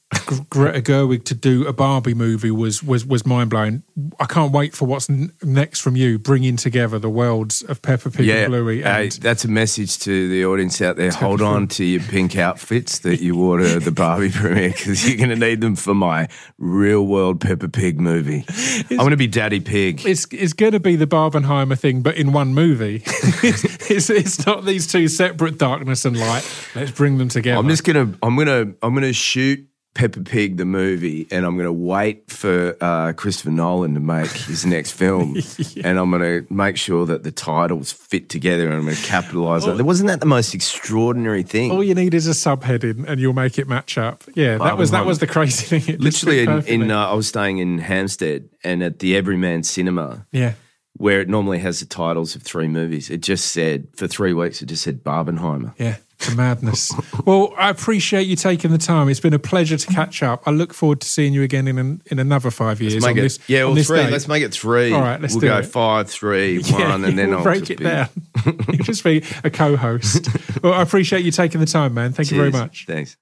Greta 0.50 0.82
Gerwig 0.82 1.24
to 1.26 1.36
do 1.36 1.66
a 1.68 1.74
Barbie 1.74 2.14
movie 2.14 2.52
was 2.52 2.84
was 2.84 3.06
was 3.06 3.26
mind 3.26 3.50
blowing. 3.50 3.84
I 4.20 4.26
can't 4.26 4.52
wait 4.52 4.74
for 4.74 4.86
what's 4.86 5.10
n- 5.10 5.32
next 5.42 5.80
from 5.80 5.96
you, 5.96 6.20
bringing 6.20 6.58
together 6.58 7.00
the 7.00 7.10
worlds 7.10 7.62
of 7.62 7.82
Peppa 7.82 8.12
Pig 8.12 8.26
Yeah, 8.26 8.36
and 8.36 8.52
Bluey. 8.52 8.84
And 8.84 9.12
that's 9.14 9.46
a 9.46 9.48
message 9.48 10.00
to 10.00 10.28
the 10.30 10.46
audience 10.46 10.82
out 10.82 10.98
there. 10.98 11.12
Hold 11.12 11.42
on 11.42 11.68
to 11.70 11.86
your 11.86 12.02
pink 12.02 12.38
outfits 12.38 13.00
that 13.00 13.22
you 13.22 13.36
wore 13.36 13.60
to 13.60 13.80
the 13.80 13.92
Barbie 13.92 14.30
premiere 14.34 14.70
because 14.70 15.08
you're 15.08 15.18
going 15.18 15.30
to 15.30 15.36
need 15.48 15.62
them 15.62 15.76
for 15.76 15.94
my 15.94 16.28
real 16.58 17.06
world 17.06 17.40
Peppa 17.40 17.70
Pig 17.70 18.00
movie. 18.00 18.46
I'm 18.90 18.98
going 18.98 19.12
to 19.12 19.18
be 19.18 19.28
Daddy 19.28 19.60
Pig. 19.60 20.06
it's 20.06 20.28
it's 20.32 20.54
going 20.54 20.74
to 20.74 20.80
be 20.80 20.96
the 20.98 21.08
Barbenheimer 21.08 21.78
thing, 21.80 22.02
but 22.02 22.16
in 22.18 22.34
one 22.34 22.54
movie. 22.54 23.04
it's, 23.06 23.64
it's 23.92 24.10
it's 24.10 24.46
not 24.46 24.66
these 24.66 24.88
two 24.88 25.08
separate 25.08 25.58
darkness 25.58 26.04
and 26.06 26.18
light. 26.20 26.50
Let's 26.76 26.92
bring 26.92 27.18
them 27.18 27.30
together. 27.30 27.58
I'm 27.60 27.70
just 27.70 27.84
gonna 27.86 28.14
I'm 28.22 28.36
gonna 28.36 28.74
I'm 28.82 28.94
gonna 28.94 29.14
shoot 29.14 29.68
Peppa 29.94 30.22
Pig 30.22 30.56
the 30.56 30.66
movie, 30.66 31.28
and 31.32 31.46
I'm 31.46 31.58
gonna 31.58 31.74
wait 31.74 32.32
for 32.32 32.78
uh, 32.80 33.12
Christopher 33.14 33.50
Nolan 33.50 33.94
to 33.96 34.00
make 34.00 34.32
his 34.32 34.66
next 34.66 34.92
film, 34.92 35.36
and 35.84 36.00
I'm 36.00 36.10
gonna 36.10 36.46
make 36.50 36.78
sure 36.78 37.06
that 37.06 37.24
the 37.24 37.32
titles 37.32 37.92
fit 37.92 38.30
together, 38.30 38.68
and 38.68 38.76
I'm 38.76 38.86
gonna 38.86 38.96
capitalize 38.96 39.68
on 39.68 39.78
it. 39.78 39.84
Wasn't 39.84 40.08
that 40.08 40.22
the 40.22 40.26
most 40.26 40.54
extraordinary 40.54 41.44
thing? 41.44 41.72
All 41.72 41.84
you 41.84 41.94
need 41.94 42.14
is 42.14 42.26
a 42.26 42.32
subheading, 42.32 43.06
and 43.06 43.20
you'll 43.20 43.34
make 43.34 43.60
it 43.60 43.68
match 43.68 43.98
up. 43.98 44.24
Yeah, 44.34 44.58
that 44.60 44.78
was 44.78 44.92
that 44.92 45.06
was 45.06 45.20
the 45.20 45.28
crazy 45.28 45.80
thing. 45.80 45.82
It 45.92 46.00
Literally, 46.00 46.44
in, 46.44 46.84
in 46.84 46.92
uh, 46.92 47.08
I 47.08 47.14
was 47.14 47.28
staying 47.28 47.58
in 47.58 47.80
Hampstead, 47.80 48.50
and 48.64 48.82
at 48.82 49.00
the 49.00 49.18
Everyman 49.18 49.64
Cinema, 49.64 50.26
yeah. 50.32 50.54
where 50.94 51.20
it 51.20 51.28
normally 51.28 51.60
has 51.60 51.82
the 51.82 51.86
titles 51.86 52.36
of 52.36 52.44
three 52.44 52.68
movies, 52.68 53.10
it 53.10 53.22
just 53.22 53.52
said 53.52 53.88
for 53.96 54.08
three 54.08 54.32
weeks, 54.32 54.62
it 54.62 54.68
just 54.68 54.84
said 54.84 55.04
Barbenheimer. 55.04 55.74
Yeah, 55.78 55.98
the 56.22 56.36
madness. 56.36 56.92
well, 57.26 57.54
I 57.58 57.70
appreciate 57.70 58.28
you 58.28 58.36
taking 58.36 58.72
the 58.72 58.78
time. 58.78 59.10
It's 59.10 59.20
been 59.20 59.34
a 59.34 59.40
pleasure 59.40 59.78
to 59.78 59.88
catch 59.88 60.24
up. 60.24 60.44
I 60.46 60.52
look 60.52 60.74
forward 60.74 61.02
to 61.02 61.08
seeing 61.08 61.34
you 61.34 61.44
again 61.44 61.68
in 61.68 61.78
an, 61.78 62.02
in 62.08 62.20
another 62.20 62.52
five 62.52 62.82
years. 62.82 62.96
Make 62.96 63.04
on 63.12 63.18
it, 63.18 63.22
this, 63.22 63.40
yeah, 63.48 63.62
on 63.62 63.68
well, 63.68 63.76
this 63.76 63.88
three. 63.88 63.98
date. 64.04 64.12
Let's 64.12 64.28
make 64.28 64.44
it 64.44 64.54
three. 64.54 64.94
All 64.94 65.02
right, 65.02 65.20
let's 65.22 65.34
we'll 65.34 65.42
do 65.42 65.48
go 65.48 65.58
it. 65.60 65.66
five, 65.66 66.10
three, 66.10 66.60
Yeah, 66.66 66.96
and 66.96 67.04
then 67.18 67.34
I'll 67.34 67.44
break 67.44 67.60
just 67.66 67.72
it 67.72 67.78
be- 67.80 67.84
down. 67.86 68.10
You'll 68.46 68.84
just 68.86 69.04
be 69.04 69.24
a 69.44 69.50
co-host. 69.50 70.28
well, 70.64 70.74
I 70.74 70.82
appreciate 70.82 71.24
you 71.26 71.32
taking 71.32 71.60
the 71.60 71.68
time, 71.68 71.94
man. 71.94 72.14
Thank 72.14 72.32
you 72.32 72.38
very 72.38 72.52
much. 72.52 72.86
Thanks. 72.88 73.18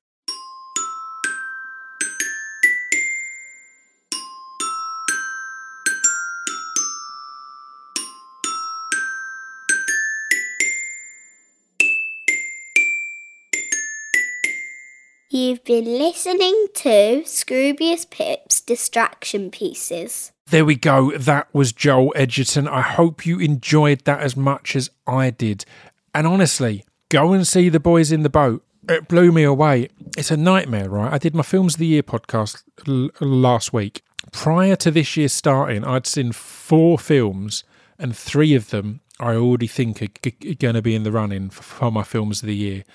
You've 15.60 15.84
been 15.84 15.98
listening 15.98 16.68
to 16.76 17.24
Scroobius 17.26 18.10
Pip's 18.10 18.62
Distraction 18.62 19.52
Pieces. 19.52 20.32
There 20.50 20.64
we 20.64 20.76
go. 20.76 21.12
That 21.18 21.54
was 21.54 21.74
Joel 21.74 22.14
Edgerton. 22.16 22.66
I 22.66 22.80
hope 22.80 23.26
you 23.26 23.40
enjoyed 23.40 24.06
that 24.06 24.22
as 24.22 24.38
much 24.38 24.74
as 24.74 24.90
I 25.06 25.32
did. 25.32 25.66
And 26.16 26.26
honestly, 26.26 26.86
go 27.10 27.34
and 27.34 27.46
see 27.46 27.68
the 27.68 27.80
boys 27.80 28.14
in 28.14 28.24
the 28.24 28.30
boat. 28.30 28.64
It 28.88 29.10
blew 29.10 29.34
me 29.34 29.44
away. 29.44 29.90
It's 30.18 30.32
a 30.32 30.38
nightmare, 30.38 30.90
right? 30.90 31.12
I 31.12 31.18
did 31.18 31.36
my 31.36 31.44
Films 31.44 31.74
of 31.74 31.80
the 31.80 31.88
Year 31.88 32.04
podcast 32.04 32.64
l- 32.88 33.10
last 33.20 33.74
week. 33.74 34.02
Prior 34.32 34.78
to 34.78 34.92
this 34.92 35.18
year 35.18 35.28
starting, 35.28 35.84
I'd 35.84 36.08
seen 36.08 36.32
four 36.32 36.98
films, 36.98 37.66
and 37.98 38.16
three 38.16 38.56
of 38.56 38.70
them 38.70 39.02
I 39.20 39.36
already 39.36 39.68
think 39.68 40.02
are 40.02 40.08
g- 40.08 40.56
going 40.56 40.76
to 40.76 40.82
be 40.82 40.96
in 40.96 41.04
the 41.04 41.12
running 41.12 41.50
for 41.50 41.92
my 41.92 42.04
Films 42.04 42.42
of 42.42 42.48
the 42.48 42.56
Year 42.56 42.86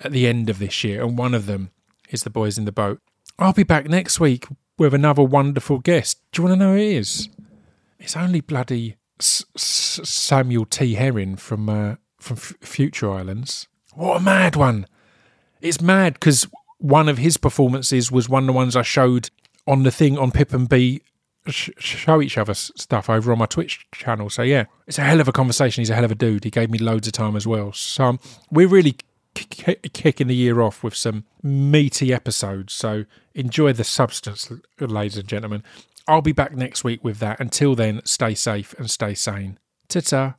at 0.00 0.12
the 0.12 0.26
end 0.26 0.48
of 0.48 0.58
this 0.58 0.82
year. 0.84 1.04
And 1.04 1.18
one 1.18 1.34
of 1.34 1.44
them 1.44 1.70
is 2.10 2.22
The 2.22 2.30
Boys 2.30 2.58
in 2.58 2.64
the 2.64 2.72
Boat. 2.72 3.00
I'll 3.38 3.52
be 3.52 3.62
back 3.62 3.88
next 3.88 4.20
week 4.20 4.46
with 4.78 4.94
another 4.94 5.22
wonderful 5.22 5.78
guest. 5.78 6.20
Do 6.32 6.42
you 6.42 6.48
want 6.48 6.58
to 6.58 6.64
know 6.64 6.72
who 6.72 6.78
it 6.78 6.96
is? 6.96 7.28
It's 7.98 8.16
only 8.16 8.40
bloody 8.40 8.96
Samuel 9.18 10.66
T. 10.66 10.94
Herring 10.94 11.36
from 11.36 11.68
uh, 11.68 11.96
from 12.18 12.36
Future 12.36 13.10
Islands. 13.10 13.68
What 13.94 14.18
a 14.18 14.20
mad 14.20 14.56
one! 14.56 14.86
It's 15.60 15.80
mad 15.80 16.14
because 16.14 16.46
one 16.78 17.08
of 17.08 17.18
his 17.18 17.36
performances 17.36 18.10
was 18.12 18.28
one 18.28 18.44
of 18.44 18.46
the 18.48 18.52
ones 18.52 18.76
I 18.76 18.82
showed 18.82 19.30
on 19.66 19.84
the 19.84 19.90
thing 19.90 20.18
on 20.18 20.30
Pip 20.30 20.52
and 20.52 20.68
B 20.68 21.00
sh- 21.48 21.70
show 21.78 22.20
each 22.20 22.36
other 22.38 22.54
stuff 22.54 23.08
over 23.08 23.32
on 23.32 23.38
my 23.38 23.46
Twitch 23.46 23.86
channel. 23.92 24.30
So 24.30 24.42
yeah, 24.42 24.64
it's 24.86 24.98
a 24.98 25.02
hell 25.02 25.20
of 25.20 25.28
a 25.28 25.32
conversation. 25.32 25.80
He's 25.80 25.90
a 25.90 25.94
hell 25.94 26.04
of 26.04 26.10
a 26.10 26.16
dude. 26.16 26.44
He 26.44 26.50
gave 26.50 26.70
me 26.70 26.78
loads 26.78 27.06
of 27.06 27.12
time 27.12 27.36
as 27.36 27.46
well. 27.46 27.72
So 27.72 28.04
um, 28.04 28.20
we're 28.50 28.68
really 28.68 28.96
kicking 29.34 30.28
the 30.28 30.34
year 30.34 30.60
off 30.60 30.82
with 30.82 30.94
some 30.94 31.24
meaty 31.42 32.12
episodes. 32.12 32.72
So 32.72 33.04
enjoy 33.34 33.72
the 33.72 33.84
substance, 33.84 34.50
ladies 34.78 35.16
and 35.16 35.28
gentlemen. 35.28 35.62
I'll 36.06 36.22
be 36.22 36.32
back 36.32 36.54
next 36.54 36.84
week 36.84 37.02
with 37.02 37.18
that. 37.18 37.40
Until 37.40 37.74
then, 37.74 38.02
stay 38.04 38.34
safe 38.34 38.74
and 38.78 38.90
stay 38.90 39.14
sane. 39.14 39.58
Ta 39.88 40.00
ta. 40.00 40.34